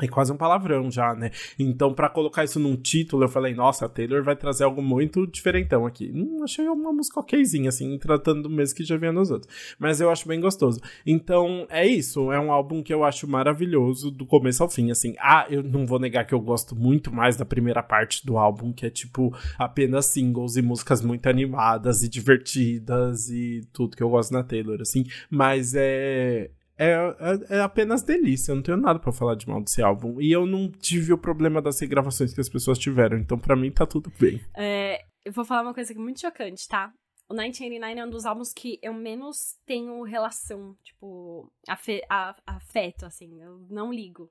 é 0.00 0.08
quase 0.08 0.32
um 0.32 0.36
palavrão 0.36 0.90
já, 0.90 1.14
né? 1.14 1.30
Então, 1.58 1.92
para 1.92 2.08
colocar 2.08 2.44
isso 2.44 2.58
num 2.58 2.76
título, 2.76 3.24
eu 3.24 3.28
falei, 3.28 3.54
nossa, 3.54 3.86
a 3.86 3.88
Taylor 3.88 4.22
vai 4.22 4.36
trazer 4.36 4.64
algo 4.64 4.82
muito 4.82 5.26
diferentão 5.26 5.86
aqui. 5.86 6.10
Não 6.12 6.44
achei 6.44 6.66
uma 6.68 6.92
música 6.92 7.20
okzinha, 7.20 7.68
assim, 7.68 7.98
tratando 7.98 8.42
do 8.42 8.50
mesmo 8.50 8.76
que 8.76 8.84
já 8.84 8.96
vinha 8.96 9.12
nos 9.12 9.30
outros. 9.30 9.52
Mas 9.78 10.00
eu 10.00 10.10
acho 10.10 10.26
bem 10.26 10.40
gostoso. 10.40 10.80
Então, 11.06 11.66
é 11.68 11.86
isso. 11.86 12.32
É 12.32 12.40
um 12.40 12.52
álbum 12.52 12.82
que 12.82 12.92
eu 12.92 13.04
acho 13.04 13.28
maravilhoso 13.28 14.10
do 14.10 14.26
começo 14.26 14.62
ao 14.62 14.68
fim, 14.68 14.90
assim. 14.90 15.14
Ah, 15.18 15.46
eu 15.48 15.62
não 15.62 15.86
vou 15.86 15.98
negar 15.98 16.26
que 16.26 16.34
eu 16.34 16.40
gosto 16.40 16.74
muito 16.74 17.12
mais 17.12 17.36
da 17.36 17.44
primeira 17.44 17.82
parte 17.82 18.24
do 18.24 18.38
álbum, 18.38 18.72
que 18.72 18.86
é 18.86 18.90
tipo 18.90 19.36
apenas 19.58 20.06
singles 20.06 20.56
e 20.56 20.62
músicas 20.62 21.02
muito 21.02 21.28
animadas 21.28 22.02
e 22.02 22.08
divertidas 22.08 23.28
e 23.28 23.62
tudo 23.72 23.96
que 23.96 24.02
eu 24.02 24.10
gosto 24.10 24.32
na 24.32 24.42
Taylor, 24.42 24.80
assim. 24.80 25.04
Mas 25.30 25.74
é 25.74 26.50
é, 26.80 26.92
é, 27.20 27.56
é, 27.56 27.60
apenas 27.60 28.02
delícia. 28.02 28.52
Eu 28.52 28.56
não 28.56 28.62
tenho 28.62 28.78
nada 28.78 28.98
para 28.98 29.12
falar 29.12 29.34
de 29.34 29.46
mal 29.46 29.60
desse 29.60 29.82
álbum. 29.82 30.18
E 30.18 30.32
eu 30.32 30.46
não 30.46 30.70
tive 30.70 31.12
o 31.12 31.18
problema 31.18 31.60
das 31.60 31.78
regravações 31.78 32.32
que 32.32 32.40
as 32.40 32.48
pessoas 32.48 32.78
tiveram. 32.78 33.18
Então, 33.18 33.38
para 33.38 33.54
mim, 33.54 33.70
tá 33.70 33.84
tudo 33.84 34.10
bem. 34.18 34.40
É, 34.56 35.04
eu 35.22 35.30
vou 35.30 35.44
falar 35.44 35.60
uma 35.60 35.74
coisa 35.74 35.92
aqui 35.92 36.00
muito 36.00 36.20
chocante, 36.20 36.66
tá? 36.66 36.90
O 37.28 37.34
1989 37.34 38.00
é 38.00 38.06
um 38.06 38.10
dos 38.10 38.24
álbuns 38.24 38.52
que 38.54 38.78
eu 38.82 38.94
menos 38.94 39.58
tenho 39.66 40.02
relação, 40.02 40.74
tipo, 40.82 41.52
afe 41.68 42.00
afeto, 42.46 43.04
assim. 43.04 43.42
Eu 43.42 43.66
não 43.68 43.92
ligo. 43.92 44.30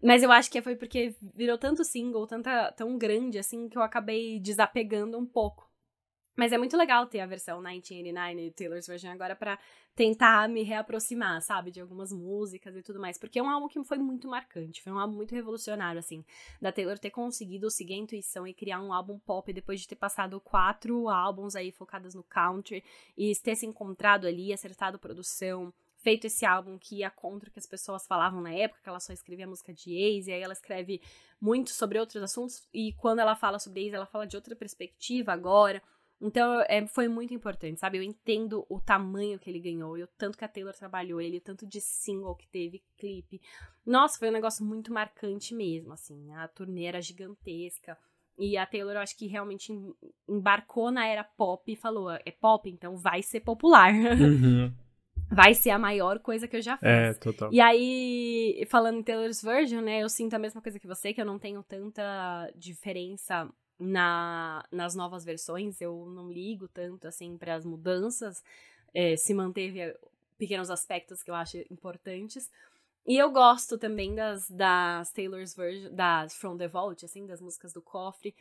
Mas 0.00 0.22
eu 0.22 0.30
acho 0.30 0.50
que 0.50 0.62
foi 0.62 0.76
porque 0.76 1.14
virou 1.34 1.58
tanto 1.58 1.84
single, 1.84 2.26
tanta, 2.26 2.72
tão 2.72 2.96
grande, 2.96 3.36
assim, 3.36 3.68
que 3.68 3.76
eu 3.76 3.82
acabei 3.82 4.38
desapegando 4.38 5.18
um 5.18 5.26
pouco. 5.26 5.69
Mas 6.36 6.52
é 6.52 6.58
muito 6.58 6.76
legal 6.76 7.06
ter 7.06 7.20
a 7.20 7.26
versão 7.26 7.58
1989 7.58 8.46
e 8.46 8.50
Taylor's 8.50 8.86
Version 8.86 9.10
agora 9.10 9.34
para 9.34 9.58
tentar 9.94 10.48
me 10.48 10.62
reaproximar, 10.62 11.42
sabe, 11.42 11.70
de 11.70 11.80
algumas 11.80 12.12
músicas 12.12 12.74
e 12.76 12.82
tudo 12.82 13.00
mais, 13.00 13.18
porque 13.18 13.38
é 13.38 13.42
um 13.42 13.50
álbum 13.50 13.68
que 13.68 13.82
foi 13.84 13.98
muito 13.98 14.28
marcante, 14.28 14.82
foi 14.82 14.92
um 14.92 14.98
álbum 14.98 15.16
muito 15.16 15.34
revolucionário, 15.34 15.98
assim, 15.98 16.24
da 16.60 16.72
Taylor 16.72 16.98
ter 16.98 17.10
conseguido 17.10 17.70
seguir 17.70 17.94
a 17.94 17.98
intuição 17.98 18.46
e 18.46 18.54
criar 18.54 18.80
um 18.80 18.92
álbum 18.92 19.18
pop 19.18 19.52
depois 19.52 19.80
de 19.80 19.88
ter 19.88 19.96
passado 19.96 20.40
quatro 20.40 21.08
álbuns 21.08 21.54
aí 21.54 21.72
focados 21.72 22.14
no 22.14 22.22
country 22.22 22.82
e 23.16 23.34
ter 23.36 23.56
se 23.56 23.66
encontrado 23.66 24.26
ali, 24.26 24.52
acertado 24.52 24.98
produção, 24.98 25.72
feito 25.98 26.26
esse 26.26 26.46
álbum 26.46 26.78
que 26.78 27.00
ia 27.00 27.10
contra 27.10 27.48
o 27.48 27.52
que 27.52 27.58
as 27.58 27.66
pessoas 27.66 28.06
falavam 28.06 28.40
na 28.40 28.52
época, 28.52 28.80
que 28.82 28.88
ela 28.88 29.00
só 29.00 29.12
escrevia 29.12 29.46
música 29.46 29.72
de 29.72 29.92
ex, 29.92 30.26
e 30.26 30.32
aí 30.32 30.40
ela 30.40 30.52
escreve 30.52 31.02
muito 31.40 31.70
sobre 31.70 31.98
outros 31.98 32.22
assuntos, 32.22 32.66
e 32.72 32.92
quando 32.94 33.18
ela 33.18 33.36
fala 33.36 33.58
sobre 33.58 33.82
ex, 33.82 33.92
ela 33.92 34.06
fala 34.06 34.26
de 34.26 34.36
outra 34.36 34.56
perspectiva 34.56 35.32
agora. 35.32 35.82
Então, 36.20 36.60
é, 36.68 36.86
foi 36.86 37.08
muito 37.08 37.32
importante, 37.32 37.80
sabe? 37.80 37.96
Eu 37.96 38.02
entendo 38.02 38.66
o 38.68 38.78
tamanho 38.78 39.38
que 39.38 39.48
ele 39.48 39.58
ganhou, 39.58 39.96
e 39.96 40.02
o 40.02 40.06
tanto 40.06 40.36
que 40.36 40.44
a 40.44 40.48
Taylor 40.48 40.74
trabalhou 40.74 41.20
ele, 41.20 41.38
o 41.38 41.40
tanto 41.40 41.66
de 41.66 41.80
single 41.80 42.34
que 42.34 42.46
teve, 42.46 42.82
clipe. 42.98 43.40
Nossa, 43.86 44.18
foi 44.18 44.28
um 44.28 44.32
negócio 44.32 44.64
muito 44.64 44.92
marcante 44.92 45.54
mesmo, 45.54 45.94
assim. 45.94 46.30
A 46.34 46.46
turnê 46.46 46.84
era 46.84 47.00
gigantesca. 47.00 47.96
E 48.38 48.56
a 48.56 48.66
Taylor, 48.66 48.94
eu 48.94 49.00
acho 49.00 49.16
que 49.16 49.26
realmente 49.26 49.72
embarcou 50.28 50.90
na 50.90 51.06
era 51.06 51.24
pop 51.24 51.70
e 51.70 51.76
falou: 51.76 52.10
é 52.10 52.30
pop, 52.30 52.68
então 52.68 52.96
vai 52.96 53.22
ser 53.22 53.40
popular. 53.40 53.92
Uhum. 54.20 54.72
vai 55.30 55.54
ser 55.54 55.70
a 55.70 55.78
maior 55.78 56.18
coisa 56.18 56.48
que 56.48 56.56
eu 56.56 56.62
já 56.62 56.76
fiz. 56.76 56.88
É, 56.88 57.14
total. 57.14 57.52
E 57.52 57.60
aí, 57.60 58.66
falando 58.68 58.98
em 58.98 59.02
Taylor's 59.02 59.42
Version, 59.42 59.80
né, 59.80 60.02
eu 60.02 60.08
sinto 60.08 60.34
a 60.34 60.38
mesma 60.38 60.60
coisa 60.60 60.78
que 60.78 60.86
você, 60.86 61.12
que 61.12 61.20
eu 61.20 61.24
não 61.24 61.38
tenho 61.38 61.62
tanta 61.62 62.50
diferença 62.56 63.48
na, 63.80 64.62
nas 64.70 64.94
novas 64.94 65.24
versões, 65.24 65.80
eu 65.80 66.06
não 66.06 66.30
ligo 66.30 66.68
tanto 66.68 67.08
assim 67.08 67.36
para 67.38 67.54
as 67.54 67.64
mudanças, 67.64 68.44
é, 68.94 69.16
se 69.16 69.32
manteve 69.32 69.80
eh, 69.80 69.98
pequenos 70.38 70.70
aspectos 70.70 71.22
que 71.22 71.30
eu 71.30 71.34
acho 71.34 71.58
importantes. 71.70 72.50
E 73.06 73.16
eu 73.16 73.30
gosto 73.30 73.78
também 73.78 74.14
das, 74.14 74.48
das 74.50 75.10
Taylor's 75.10 75.54
version, 75.54 75.94
das 75.94 76.34
From 76.34 76.56
the 76.58 76.68
Vault, 76.68 77.04
assim, 77.04 77.26
das 77.26 77.40
músicas 77.40 77.72
do 77.72 77.80
cofre. 77.80 78.34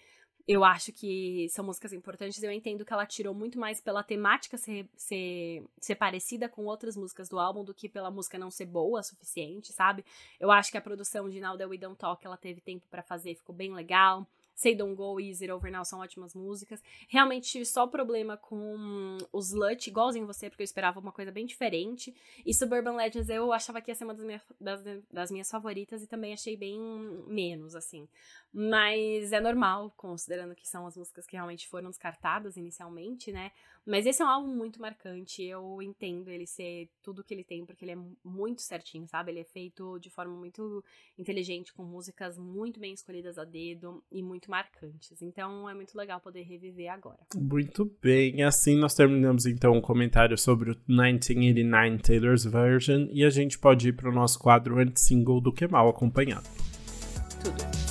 Eu 0.47 0.63
acho 0.63 0.91
que 0.91 1.47
são 1.49 1.63
músicas 1.63 1.93
importantes. 1.93 2.41
Eu 2.41 2.51
entendo 2.51 2.83
que 2.83 2.91
ela 2.91 3.05
tirou 3.05 3.33
muito 3.33 3.57
mais 3.57 3.79
pela 3.79 4.03
temática 4.03 4.57
ser, 4.57 4.89
ser, 4.97 5.63
ser 5.79 5.95
parecida 5.95 6.49
com 6.49 6.65
outras 6.65 6.97
músicas 6.97 7.29
do 7.29 7.39
álbum 7.39 7.63
do 7.63 7.73
que 7.73 7.87
pela 7.87 8.11
música 8.11 8.37
não 8.37 8.51
ser 8.51 8.65
boa 8.65 8.99
o 8.99 9.03
suficiente, 9.03 9.71
sabe? 9.71 10.03
Eu 10.39 10.51
acho 10.51 10.71
que 10.71 10.77
a 10.77 10.81
produção 10.81 11.29
de 11.29 11.39
Now 11.39 11.57
That 11.57 11.69
We 11.69 11.77
Don't 11.77 11.97
Talk 11.97 12.25
ela 12.25 12.35
teve 12.35 12.59
tempo 12.61 12.85
para 12.89 13.03
fazer, 13.03 13.35
ficou 13.35 13.55
bem 13.55 13.73
legal. 13.73 14.27
Say 14.59 14.75
Don't 14.75 14.93
Go 14.93 15.21
e 15.21 15.33
Zero 15.33 15.55
Over 15.55 15.71
Now 15.71 15.85
são 15.85 15.99
ótimas 15.99 16.35
músicas. 16.35 16.83
Realmente 17.07 17.49
tive 17.49 17.63
só 17.63 17.87
problema 17.87 18.35
com 18.35 19.17
o 19.31 19.39
Slut, 19.39 19.89
igualzinho 19.89 20.27
você, 20.27 20.49
porque 20.49 20.61
eu 20.61 20.65
esperava 20.65 20.99
uma 20.99 21.13
coisa 21.13 21.31
bem 21.31 21.45
diferente. 21.45 22.13
E 22.45 22.53
Suburban 22.53 22.97
Legends 22.97 23.29
eu 23.29 23.53
achava 23.53 23.79
que 23.79 23.89
ia 23.89 23.95
ser 23.95 24.03
uma 24.03 24.13
das 24.13 24.25
minhas, 24.25 24.41
das, 24.59 24.83
das 25.09 25.31
minhas 25.31 25.49
favoritas 25.49 26.03
e 26.03 26.07
também 26.07 26.33
achei 26.33 26.57
bem 26.57 26.77
menos, 27.25 27.73
assim. 27.73 28.05
Mas 28.51 29.31
é 29.31 29.39
normal, 29.39 29.93
considerando 29.95 30.53
que 30.53 30.67
são 30.67 30.85
as 30.85 30.97
músicas 30.97 31.25
que 31.25 31.37
realmente 31.37 31.65
foram 31.65 31.89
descartadas 31.89 32.57
inicialmente, 32.57 33.31
né? 33.31 33.53
Mas 33.89 34.05
esse 34.05 34.21
é 34.21 34.25
um 34.25 34.29
álbum 34.29 34.55
muito 34.55 34.79
marcante. 34.79 35.43
Eu 35.43 35.81
entendo 35.81 36.29
ele 36.29 36.45
ser 36.45 36.87
tudo 37.01 37.23
que 37.23 37.33
ele 37.33 37.43
tem, 37.43 37.65
porque 37.65 37.83
ele 37.83 37.93
é 37.93 37.97
muito 38.23 38.61
certinho, 38.61 39.07
sabe? 39.07 39.31
Ele 39.31 39.39
é 39.39 39.43
feito 39.43 39.97
de 39.97 40.11
forma 40.11 40.35
muito 40.35 40.83
inteligente, 41.17 41.73
com 41.73 41.83
músicas 41.83 42.37
muito 42.37 42.79
bem 42.79 42.93
escolhidas 42.93 43.39
a 43.39 43.43
dedo 43.43 44.03
e 44.11 44.21
muito 44.21 44.51
marcantes. 44.51 45.19
Então 45.23 45.67
é 45.67 45.73
muito 45.73 45.97
legal 45.97 46.19
poder 46.19 46.43
reviver 46.43 46.91
agora. 46.91 47.17
Muito 47.35 47.91
bem. 47.99 48.43
Assim 48.43 48.77
nós 48.77 48.93
terminamos 48.93 49.47
então 49.47 49.73
o 49.73 49.77
um 49.77 49.81
comentário 49.81 50.37
sobre 50.37 50.69
o 50.69 50.77
1989 50.87 51.97
Taylor's 52.03 52.45
Version 52.45 53.07
e 53.11 53.25
a 53.25 53.29
gente 53.31 53.57
pode 53.57 53.89
ir 53.89 53.93
para 53.93 54.09
o 54.09 54.13
nosso 54.13 54.37
quadro 54.37 54.77
anti-single 54.77 55.41
do 55.41 55.51
que 55.51 55.67
mal 55.67 55.89
acompanhado. 55.89 56.47
Tudo. 57.43 57.88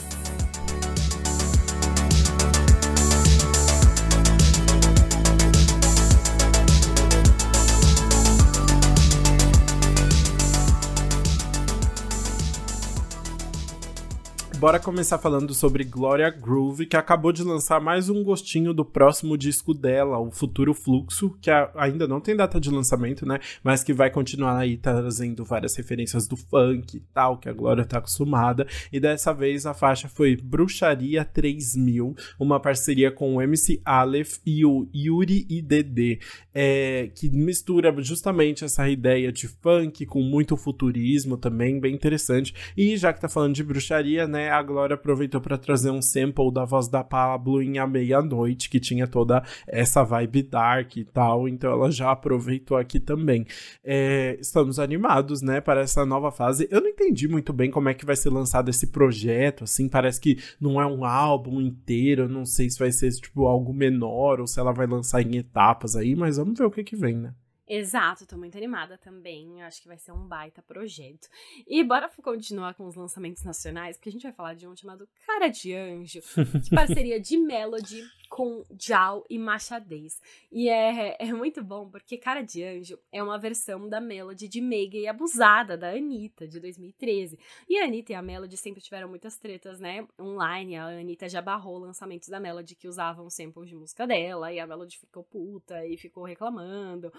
Bora 14.59 14.81
começar 14.81 15.19
falando 15.19 15.55
sobre 15.55 15.85
Gloria 15.85 16.31
Groove, 16.31 16.85
que 16.85 16.97
acabou 16.97 17.31
de 17.31 17.45
lançar 17.45 17.81
mais 17.81 18.09
um 18.09 18.25
gostinho 18.25 18.75
do 18.75 18.85
próximo 18.85 19.39
disco 19.39 19.73
dela, 19.73 20.19
o 20.19 20.33
Futuro 20.33 20.75
Fluxo, 20.75 21.31
que 21.41 21.49
ainda 21.77 22.09
não 22.09 22.21
tem 22.21 22.35
data 22.35 22.59
de 22.59 22.69
lançamento, 22.69 23.25
né? 23.25 23.39
Mas 23.63 23.85
que 23.85 23.93
vai 23.93 24.11
continuar 24.11 24.59
aí 24.59 24.77
trazendo 24.77 25.45
várias 25.45 25.77
referências 25.77 26.27
do 26.27 26.37
funk 26.37 26.97
e 26.97 27.01
tal, 27.15 27.39
que 27.39 27.49
a 27.49 27.53
Gloria 27.53 27.85
tá 27.85 27.99
acostumada. 27.99 28.67
E 28.93 28.99
dessa 28.99 29.33
vez 29.33 29.65
a 29.65 29.73
faixa 29.73 30.09
foi 30.09 30.35
Bruxaria 30.35 31.25
3000, 31.25 32.17
uma 32.41 32.59
parceria 32.59 33.13
com 33.13 33.37
o 33.37 33.41
MC 33.43 33.81
Aleph 33.85 34.39
e 34.45 34.65
o 34.65 34.89
Yuri 34.93 35.47
IDD, 35.49 36.19
é, 36.53 37.13
que 37.15 37.31
mistura 37.31 37.95
justamente 38.03 38.65
essa 38.65 38.89
ideia 38.89 39.31
de 39.31 39.47
funk 39.47 40.05
com 40.05 40.21
muito 40.21 40.57
futurismo 40.57 41.37
também, 41.37 41.79
bem 41.79 41.95
interessante. 41.95 42.53
E 42.77 42.97
já 42.97 43.13
que 43.13 43.21
tá 43.21 43.29
falando 43.29 43.55
de 43.55 43.63
bruxaria, 43.63 44.27
né? 44.27 44.48
A 44.51 44.63
Glória 44.63 44.95
aproveitou 44.95 45.41
para 45.41 45.59
trazer 45.59 45.91
um 45.91 46.03
sample 46.03 46.53
da 46.53 46.65
voz 46.65 46.89
da 46.89 47.03
Pablo 47.05 47.63
em 47.63 47.79
A 47.79 47.87
Meia-Noite, 47.87 48.69
que 48.69 48.81
tinha 48.81 49.07
toda 49.07 49.43
essa 49.67 50.03
vibe 50.03 50.43
dark 50.43 50.97
e 50.97 51.05
tal, 51.05 51.49
então 51.49 51.71
ela 51.71 51.91
já 51.91 52.11
aproveitou 52.11 52.77
aqui 52.77 53.01
também. 53.01 53.47
É, 53.85 54.37
estamos 54.41 54.79
animados, 54.79 55.43
né, 55.43 55.61
para 55.61 55.81
essa 55.81 56.05
nova 56.05 56.31
fase. 56.31 56.69
Eu 56.71 56.81
não 56.81 56.89
entendi 56.89 57.29
muito 57.29 57.53
bem 57.53 57.71
como 57.71 57.89
é 57.89 57.95
que 57.95 58.07
vai 58.07 58.17
ser 58.17 58.31
lançado 58.31 58.69
esse 58.71 58.87
projeto, 58.87 59.65
assim, 59.65 59.89
parece 59.89 60.21
que 60.21 60.39
não 60.61 60.81
é 60.81 60.87
um 60.87 61.05
álbum 61.05 61.61
inteiro, 61.61 62.29
não 62.29 62.45
sei 62.45 62.71
se 62.71 62.79
vai 62.79 62.93
ser, 62.93 63.11
tipo, 63.13 63.47
algo 63.47 63.73
menor 63.73 64.41
ou 64.41 64.47
se 64.47 64.59
ela 64.61 64.73
vai 64.73 64.87
lançar 64.87 65.23
em 65.23 65.37
etapas 65.37 65.97
aí, 65.97 66.15
mas 66.15 66.37
vamos 66.37 66.59
ver 66.59 66.65
o 66.65 66.71
que 66.71 66.85
que 66.85 66.97
vem, 66.97 67.17
né? 67.17 67.35
Exato, 67.69 68.27
tô 68.27 68.37
muito 68.39 68.57
animada 68.57 68.97
também. 68.97 69.63
Acho 69.63 69.83
que 69.83 69.89
vai 69.89 69.99
ser 69.99 70.13
um 70.13 70.27
baita 70.27 70.63
projeto. 70.63 71.29
E 71.67 71.85
bora 71.85 72.11
continuar 72.23 72.75
com 72.75 72.87
os 72.87 72.95
lançamentos 72.95 73.45
nacionais, 73.45 73.97
porque 73.97 74.09
a 74.09 74.13
gente 74.13 74.23
vai 74.23 74.33
falar 74.33 74.55
de 74.55 74.67
um 74.67 74.75
chamado 74.75 75.07
Cara 75.27 75.49
de 75.49 75.75
Anjo, 75.75 76.21
que 76.65 76.71
parceria 76.75 77.21
de 77.21 77.37
Melody 77.37 78.03
com 78.29 78.65
Jal 78.79 79.25
e 79.29 79.39
Machadez. 79.39 80.21
E 80.53 80.69
é, 80.69 81.17
é 81.19 81.33
muito 81.33 81.63
bom, 81.63 81.89
porque 81.89 82.17
Cara 82.17 82.43
de 82.43 82.63
Anjo 82.63 82.99
é 83.11 83.23
uma 83.23 83.39
versão 83.39 83.89
da 83.89 84.01
Melody 84.01 84.49
de 84.49 84.61
Meiga 84.61 84.97
e 84.97 85.07
Abusada, 85.07 85.77
da 85.77 85.91
Anitta, 85.91 86.47
de 86.47 86.61
2013. 86.61 87.39
E 87.69 87.79
a 87.79 87.85
Anitta 87.85 88.13
e 88.13 88.15
a 88.15 88.23
Melody 88.23 88.57
sempre 88.57 88.83
tiveram 88.83 89.09
muitas 89.09 89.37
tretas, 89.39 89.81
né? 89.81 90.07
Online, 90.21 90.77
a 90.77 90.87
Anitta 90.87 91.29
já 91.29 91.41
barrou 91.41 91.79
lançamentos 91.79 92.29
da 92.29 92.39
Melody 92.39 92.75
que 92.75 92.89
usavam 92.89 93.29
samples 93.31 93.69
de 93.69 93.75
música 93.75 94.07
dela, 94.07 94.53
e 94.53 94.61
a 94.61 94.67
Melody 94.67 94.99
ficou 94.99 95.25
puta 95.25 95.87
e 95.87 95.97
ficou 95.97 96.25
reclamando. 96.25 97.13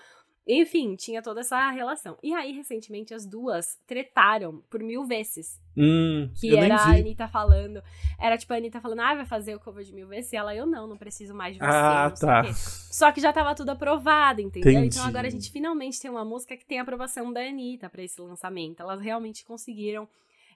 Enfim, 0.52 0.95
tinha 0.95 1.22
toda 1.22 1.41
essa 1.41 1.69
relação. 1.69 2.18
E 2.23 2.34
aí, 2.34 2.52
recentemente, 2.52 3.14
as 3.14 3.23
duas 3.23 3.80
tretaram 3.86 4.64
por 4.68 4.81
mil 4.81 5.06
vezes. 5.06 5.61
Hum, 5.77 6.27
que 6.40 6.56
era 6.57 6.76
a 6.76 6.90
Anitta 6.90 7.27
falando. 7.27 7.84
Era 8.19 8.36
tipo 8.36 8.52
a 8.52 8.57
Anitta 8.57 8.81
falando, 8.81 9.02
ah, 9.02 9.14
vai 9.14 9.26
fazer 9.27 9.53
o 9.56 9.60
cover 9.60 9.84
de 9.84 9.94
mil 9.94 10.07
vezes. 10.07 10.34
E 10.34 10.36
ela, 10.36 10.56
eu 10.56 10.65
não, 10.65 10.88
não 10.88 10.98
preciso 11.00 11.34
mais 11.34 11.54
de 11.54 11.60
você. 11.60 11.66
Ah, 11.66 12.12
tá. 12.12 12.44
Só 12.54 13.12
que 13.12 13.22
já 13.22 13.34
tava 13.34 13.56
tudo 13.56 13.70
aprovado, 13.70 14.42
entendeu? 14.42 14.74
Entendi. 14.74 14.98
Então 14.98 15.08
agora 15.08 15.28
a 15.28 15.32
gente 15.32 15.52
finalmente 15.52 16.00
tem 16.00 16.12
uma 16.12 16.26
música 16.26 16.56
que 16.56 16.66
tem 16.66 16.78
a 16.78 16.84
aprovação 16.84 17.34
da 17.34 17.40
Anitta 17.40 17.90
pra 17.90 18.04
esse 18.04 18.22
lançamento. 18.22 18.82
Elas 18.82 19.02
realmente 19.02 19.46
conseguiram 19.46 20.08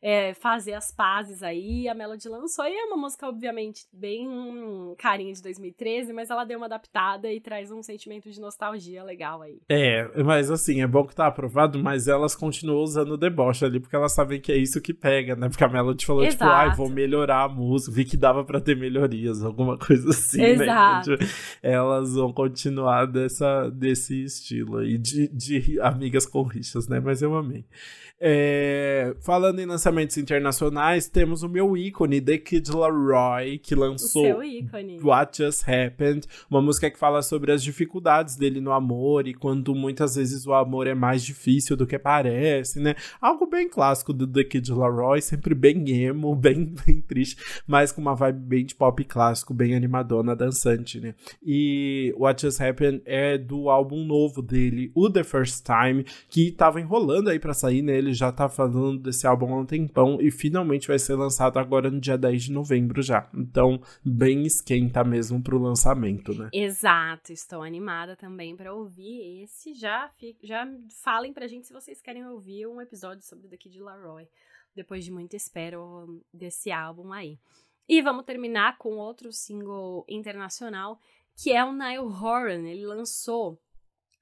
é, 0.03 0.34
fazer 0.34 0.73
as 0.73 0.91
pazes 0.91 1.41
aí. 1.41 1.88
A 1.88 1.95
Melody 1.95 2.27
lançou 2.27 2.65
e 2.65 2.73
é 2.73 2.84
uma 2.84 2.97
música, 2.97 3.25
obviamente, 3.25 3.85
bem 3.93 4.27
carinha 4.97 5.34
de 5.34 5.41
2013, 5.41 6.11
mas 6.11 6.30
ela 6.30 6.43
deu 6.43 6.57
uma 6.57 6.65
adaptada 6.65 7.31
e 7.31 7.39
traz 7.39 7.71
um 7.71 7.81
sentimento 7.81 8.30
de 8.30 8.41
nostalgia 8.41 9.01
legal 9.01 9.41
aí. 9.41 9.61
É, 9.69 10.05
mas 10.21 10.51
assim, 10.51 10.81
é 10.81 10.88
bom 10.88 11.05
que 11.05 11.15
tá 11.15 11.27
aprovado, 11.27 11.81
mas 11.81 12.09
elas 12.09 12.35
continuam 12.35 12.84
usando 12.84 13.11
o 13.11 13.17
deboche 13.17 13.63
ali, 13.63 13.80
porque 13.80 13.95
elas 13.95 14.13
sabem 14.13 14.41
que 14.41 14.51
é 14.51 14.57
isso 14.57 14.81
que 14.81 14.93
pega, 14.93 15.38
né? 15.38 15.47
Porque 15.47 15.63
a 15.63 15.69
Melody 15.69 16.05
falou, 16.05 16.25
Exato. 16.25 16.43
tipo, 16.43 16.51
ai, 16.51 16.67
ah, 16.67 16.75
vou 16.75 16.89
melhorar 16.89 17.43
a 17.43 17.49
música, 17.49 17.95
vi 17.95 18.03
que 18.03 18.17
dava 18.17 18.43
para 18.43 18.59
ter 18.59 18.75
melhorias, 18.75 19.41
alguma 19.41 19.77
coisa 19.80 20.09
assim, 20.09 20.41
né? 20.41 20.51
Exato. 20.51 21.11
né? 21.11 21.17
Elas 21.61 22.13
vão 22.13 22.34
continuar 22.34 23.05
dessa, 23.05 23.69
desse 23.69 24.21
estilo 24.21 24.80
aí, 24.80 24.97
de, 24.97 25.30
de 25.30 25.80
amigas 25.80 26.25
com 26.25 26.43
rixas, 26.43 26.89
né? 26.89 26.99
Mas 26.99 27.21
eu 27.21 27.34
amei. 27.38 27.65
É, 28.25 29.15
falando 29.21 29.59
em 29.59 29.65
lançamentos 29.94 30.18
internacionais, 30.18 31.07
temos 31.07 31.44
o 31.44 31.49
meu 31.49 31.78
ícone, 31.78 32.20
The 32.20 32.40
Kid 32.40 32.72
Laroi, 32.72 33.60
que 33.60 33.76
lançou 33.76 34.40
What 35.03 35.38
Just 35.38 35.64
Happened, 35.70 36.28
uma 36.49 36.61
música 36.61 36.90
que 36.90 36.98
fala 36.98 37.22
sobre 37.22 37.52
as 37.52 37.64
dificuldades 37.64 38.36
dele 38.36 38.60
no 38.60 38.72
amor 38.72 39.28
e 39.28 39.36
quando 39.36 39.76
muitas 39.76 40.15
vezes 40.15 40.48
o 40.48 40.53
amor 40.53 40.88
é 40.88 40.95
mais 40.95 41.24
difícil 41.24 41.78
do 41.78 41.86
que 41.86 41.99
parece, 41.99 42.80
né? 42.80 42.95
Algo 43.22 43.45
bem 43.45 43.70
clássico 43.70 44.11
do 44.11 44.26
The 44.26 44.44
Kid 44.44 44.72
Laroi, 44.72 45.22
sempre 45.22 45.53
bem 45.53 45.88
emo, 45.91 46.34
bem, 46.36 46.74
bem 46.86 46.99
triste, 46.99 47.38
mas 47.68 47.91
com 47.91 48.02
uma 48.02 48.15
vibe 48.15 48.40
bem 48.40 48.65
de 48.65 48.74
pop 48.74 49.03
clássico, 49.03 49.53
bem 49.53 49.76
animadona, 49.76 50.36
dançante, 50.36 50.99
né? 50.99 51.14
E 51.45 52.14
What 52.18 52.41
Just 52.41 52.60
Happened 52.60 53.03
é 53.06 53.38
do 53.38 53.70
álbum 53.70 54.03
novo 54.03 54.41
dele, 54.41 54.91
o 54.95 55.07
The 55.07 55.24
First 55.24 55.64
Time, 55.64 56.03
que 56.30 56.52
tava 56.52 56.82
enrolando 56.82 57.30
aí 57.30 57.38
para 57.38 57.53
sair, 57.53 57.84
né? 57.84 57.95
Ele 57.95 58.14
já 58.14 58.32
tá 58.32 58.49
falando 58.49 58.98
desse 58.98 59.28
álbum 59.28 59.53
há 59.53 59.60
um 59.60 59.65
tempão 59.88 60.19
e 60.22 60.31
finalmente 60.31 60.88
vai 60.88 60.97
ser 60.97 61.15
lançado 61.15 61.57
agora 61.57 61.89
no 61.89 61.99
dia 61.99 62.18
10 62.18 62.43
de 62.43 62.51
novembro 62.51 63.01
já. 63.01 63.30
Então, 63.34 63.81
bem 64.03 64.43
esquenta 64.43 65.03
mesmo 65.03 65.41
pro 65.41 65.61
lançamento, 65.61 66.34
né? 66.34 66.49
Exato, 66.53 67.31
estou 67.31 67.61
animada 67.61 68.15
também 68.15 68.55
para 68.55 68.73
ouvir 68.73 69.43
esse. 69.43 69.73
Já, 69.73 70.10
já 70.41 70.68
falem 71.03 71.34
pra 71.34 71.47
gente 71.47 71.68
se 71.68 71.73
vocês 71.73 72.01
querem 72.01 72.26
ouvir 72.26 72.68
um 72.68 72.81
episódio 72.81 73.23
sobre 73.23 73.47
The 73.47 73.57
Kid 73.57 73.80
Laroi, 73.80 74.27
depois 74.76 75.03
de 75.03 75.11
muita 75.11 75.35
espera 75.35 75.77
desse 76.34 76.72
álbum 76.72 77.11
aí. 77.11 77.38
E 77.88 78.01
vamos 78.01 78.26
terminar 78.26 78.77
com 78.77 78.97
outro 78.97 79.31
single 79.31 80.05
internacional, 80.07 80.99
que 81.35 81.51
é 81.51 81.64
o 81.64 81.73
Niall 81.73 82.07
Horan. 82.07 82.65
Ele 82.65 82.85
lançou 82.85 83.60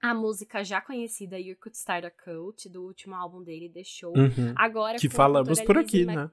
a 0.01 0.13
música 0.13 0.63
já 0.63 0.81
conhecida 0.81 1.39
You 1.39 1.55
Could 1.57 1.77
Start 1.77 2.05
a 2.05 2.11
Cult, 2.11 2.67
do 2.69 2.83
último 2.83 3.15
álbum 3.15 3.43
dele, 3.43 3.69
The 3.69 3.83
Show. 3.83 4.13
Uhum. 4.15 4.53
Agora 4.55 4.97
que 4.97 5.09
falamos 5.09 5.61
por 5.61 5.77
aqui, 5.77 6.05
né? 6.05 6.29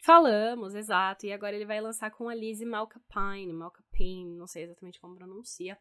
Falamos, 0.00 0.74
exato. 0.74 1.26
E 1.26 1.32
agora 1.32 1.56
ele 1.56 1.64
vai 1.64 1.80
lançar 1.80 2.10
com 2.10 2.28
a 2.28 2.34
Lizzie 2.34 2.66
Malcapine, 2.66 3.52
Malcapine, 3.52 4.36
não 4.36 4.46
sei 4.46 4.62
exatamente 4.62 5.00
como 5.00 5.16
pronuncia. 5.16 5.76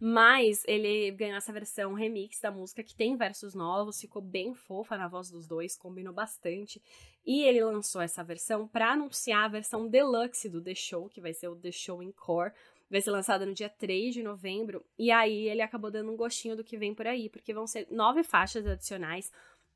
Mas 0.00 0.64
ele 0.66 1.12
ganhou 1.12 1.36
essa 1.36 1.52
versão 1.52 1.92
remix 1.92 2.40
da 2.40 2.50
música, 2.50 2.82
que 2.82 2.96
tem 2.96 3.16
versos 3.16 3.54
novos, 3.54 4.00
ficou 4.00 4.20
bem 4.20 4.54
fofa 4.54 4.98
na 4.98 5.06
voz 5.06 5.30
dos 5.30 5.46
dois, 5.46 5.76
combinou 5.76 6.12
bastante. 6.12 6.82
E 7.24 7.44
ele 7.44 7.62
lançou 7.62 8.00
essa 8.00 8.24
versão 8.24 8.66
para 8.66 8.92
anunciar 8.92 9.44
a 9.44 9.48
versão 9.48 9.86
deluxe 9.86 10.48
do 10.48 10.60
The 10.60 10.74
Show, 10.74 11.08
que 11.08 11.20
vai 11.20 11.32
ser 11.32 11.48
o 11.48 11.54
The 11.54 11.70
Show 11.70 12.02
Encore 12.02 12.52
vai 12.90 13.00
ser 13.00 13.10
lançada 13.10 13.46
no 13.46 13.54
dia 13.54 13.68
3 13.68 14.12
de 14.12 14.22
novembro. 14.22 14.84
E 14.98 15.10
aí 15.10 15.48
ele 15.48 15.62
acabou 15.62 15.90
dando 15.90 16.10
um 16.10 16.16
gostinho 16.16 16.56
do 16.56 16.64
que 16.64 16.76
vem 16.76 16.94
por 16.94 17.06
aí, 17.06 17.28
porque 17.28 17.54
vão 17.54 17.66
ser 17.66 17.86
nove 17.90 18.22
faixas 18.22 18.66
adicionais. 18.66 19.30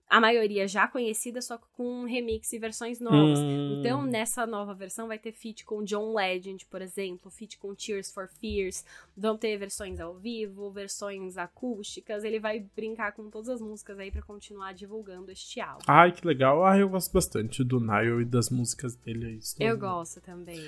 A 0.07 0.21
maioria 0.21 0.69
já 0.69 0.87
conhecida, 0.87 1.41
só 1.41 1.57
com 1.57 2.05
remix 2.05 2.53
e 2.53 2.59
versões 2.59 3.01
novas. 3.01 3.39
Hum. 3.39 3.79
Então, 3.79 4.03
nessa 4.03 4.47
nova 4.47 4.75
versão, 4.75 5.09
vai 5.09 5.19
ter 5.19 5.33
feat 5.33 5.65
com 5.65 5.83
John 5.83 6.13
Legend, 6.15 6.67
por 6.67 6.83
exemplo, 6.83 7.31
feat 7.31 7.59
com 7.59 7.75
Tears 7.75 8.13
for 8.13 8.29
Fears. 8.29 8.85
Vão 9.17 9.39
ter 9.39 9.57
versões 9.57 9.99
ao 9.99 10.15
vivo, 10.15 10.71
versões 10.71 11.39
acústicas. 11.39 12.23
Ele 12.23 12.39
vai 12.39 12.61
brincar 12.77 13.13
com 13.13 13.31
todas 13.31 13.49
as 13.49 13.63
músicas 13.63 13.99
aí 13.99 14.11
para 14.11 14.23
continuar 14.23 14.75
divulgando 14.75 15.33
este 15.33 15.59
álbum. 15.59 15.85
Ai, 15.87 16.13
que 16.13 16.27
legal. 16.27 16.65
Ah, 16.67 16.77
eu 16.79 16.89
gosto 16.89 17.11
bastante 17.11 17.65
do 17.65 17.81
Nile 17.81 18.23
e 18.23 18.27
das 18.27 18.51
músicas 18.51 18.95
dele 18.95 19.27
aí. 19.27 19.41
Eu 19.59 19.79
gosto 19.79 20.21
também. 20.21 20.61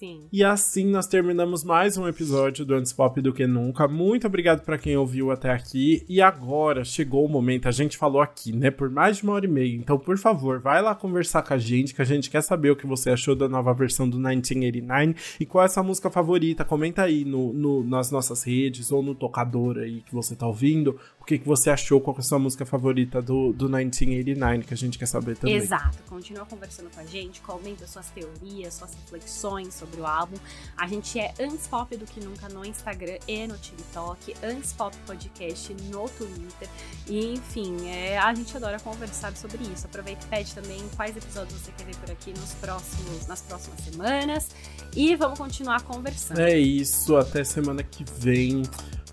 Sim. 0.00 0.28
E 0.32 0.42
assim 0.42 0.86
nós 0.86 1.06
terminamos 1.06 1.62
mais 1.62 1.98
um 1.98 2.08
episódio 2.08 2.64
do 2.64 2.74
Antes 2.74 2.90
Pop 2.90 3.20
do 3.20 3.34
que 3.34 3.46
Nunca. 3.46 3.86
Muito 3.86 4.26
obrigado 4.26 4.64
para 4.64 4.78
quem 4.78 4.96
ouviu 4.96 5.30
até 5.30 5.50
aqui. 5.50 6.06
E 6.08 6.22
agora 6.22 6.86
chegou 6.86 7.22
o 7.22 7.28
momento, 7.28 7.68
a 7.68 7.70
gente 7.70 7.98
falou 7.98 8.22
aqui, 8.22 8.50
né, 8.50 8.70
por 8.70 8.88
mais 8.88 9.18
de 9.18 9.24
uma 9.24 9.34
hora 9.34 9.44
e 9.44 9.48
meia. 9.48 9.76
Então, 9.76 9.98
por 9.98 10.16
favor, 10.16 10.58
vai 10.58 10.80
lá 10.80 10.94
conversar 10.94 11.42
com 11.42 11.52
a 11.52 11.58
gente, 11.58 11.94
que 11.94 12.00
a 12.00 12.06
gente 12.06 12.30
quer 12.30 12.40
saber 12.40 12.70
o 12.70 12.76
que 12.76 12.86
você 12.86 13.10
achou 13.10 13.36
da 13.36 13.46
nova 13.46 13.74
versão 13.74 14.08
do 14.08 14.16
1989 14.16 15.16
e 15.38 15.44
qual 15.44 15.64
é 15.64 15.66
a 15.66 15.68
sua 15.68 15.82
música 15.82 16.08
favorita. 16.08 16.64
Comenta 16.64 17.02
aí 17.02 17.22
no, 17.22 17.52
no, 17.52 17.84
nas 17.84 18.10
nossas 18.10 18.42
redes 18.42 18.90
ou 18.90 19.02
no 19.02 19.14
tocador 19.14 19.76
aí 19.76 20.00
que 20.00 20.14
você 20.14 20.34
tá 20.34 20.46
ouvindo 20.46 20.98
que, 21.30 21.38
que 21.38 21.46
você 21.46 21.70
achou, 21.70 22.00
qual 22.00 22.16
é 22.16 22.20
a 22.20 22.22
sua 22.22 22.38
música 22.40 22.66
favorita 22.66 23.22
do, 23.22 23.52
do 23.52 23.66
1989, 23.66 24.64
que 24.64 24.74
a 24.74 24.76
gente 24.76 24.98
quer 24.98 25.06
saber 25.06 25.36
também. 25.36 25.54
Exato, 25.54 25.98
continua 26.08 26.44
conversando 26.44 26.90
com 26.90 27.00
a 27.00 27.04
gente, 27.04 27.40
comenta 27.40 27.86
suas 27.86 28.08
teorias, 28.10 28.74
suas 28.74 28.94
reflexões 28.94 29.74
sobre 29.74 30.00
o 30.00 30.06
álbum. 30.06 30.36
A 30.76 30.88
gente 30.88 31.20
é 31.20 31.32
antes 31.38 31.68
pop 31.68 31.96
do 31.96 32.04
que 32.04 32.18
nunca 32.18 32.48
no 32.48 32.64
Instagram 32.64 33.18
e 33.28 33.46
no 33.46 33.56
TikTok, 33.56 34.34
antes 34.42 34.72
pop 34.72 34.96
podcast 35.06 35.72
no 35.84 36.08
Twitter. 36.08 36.68
E 37.06 37.34
enfim, 37.34 37.88
é, 37.88 38.18
a 38.18 38.34
gente 38.34 38.56
adora 38.56 38.80
conversar 38.80 39.36
sobre 39.36 39.62
isso. 39.72 39.86
Aproveita 39.86 40.26
e 40.26 40.28
pede 40.28 40.52
também 40.52 40.80
quais 40.96 41.16
episódios 41.16 41.60
você 41.60 41.70
quer 41.70 41.84
ver 41.84 41.96
por 41.96 42.10
aqui 42.10 42.30
nos 42.30 42.54
próximos, 42.54 43.28
nas 43.28 43.40
próximas 43.42 43.80
semanas. 43.82 44.48
E 44.96 45.14
vamos 45.14 45.38
continuar 45.38 45.82
conversando. 45.82 46.40
É 46.40 46.58
isso, 46.58 47.16
até 47.16 47.44
semana 47.44 47.84
que 47.84 48.04
vem. 48.18 48.62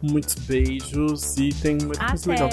Muitos 0.01 0.35
beijos 0.45 1.37
e 1.37 1.49
tem 1.49 1.77
muito 1.77 1.99
coisa 1.99 2.29
legal. 2.31 2.49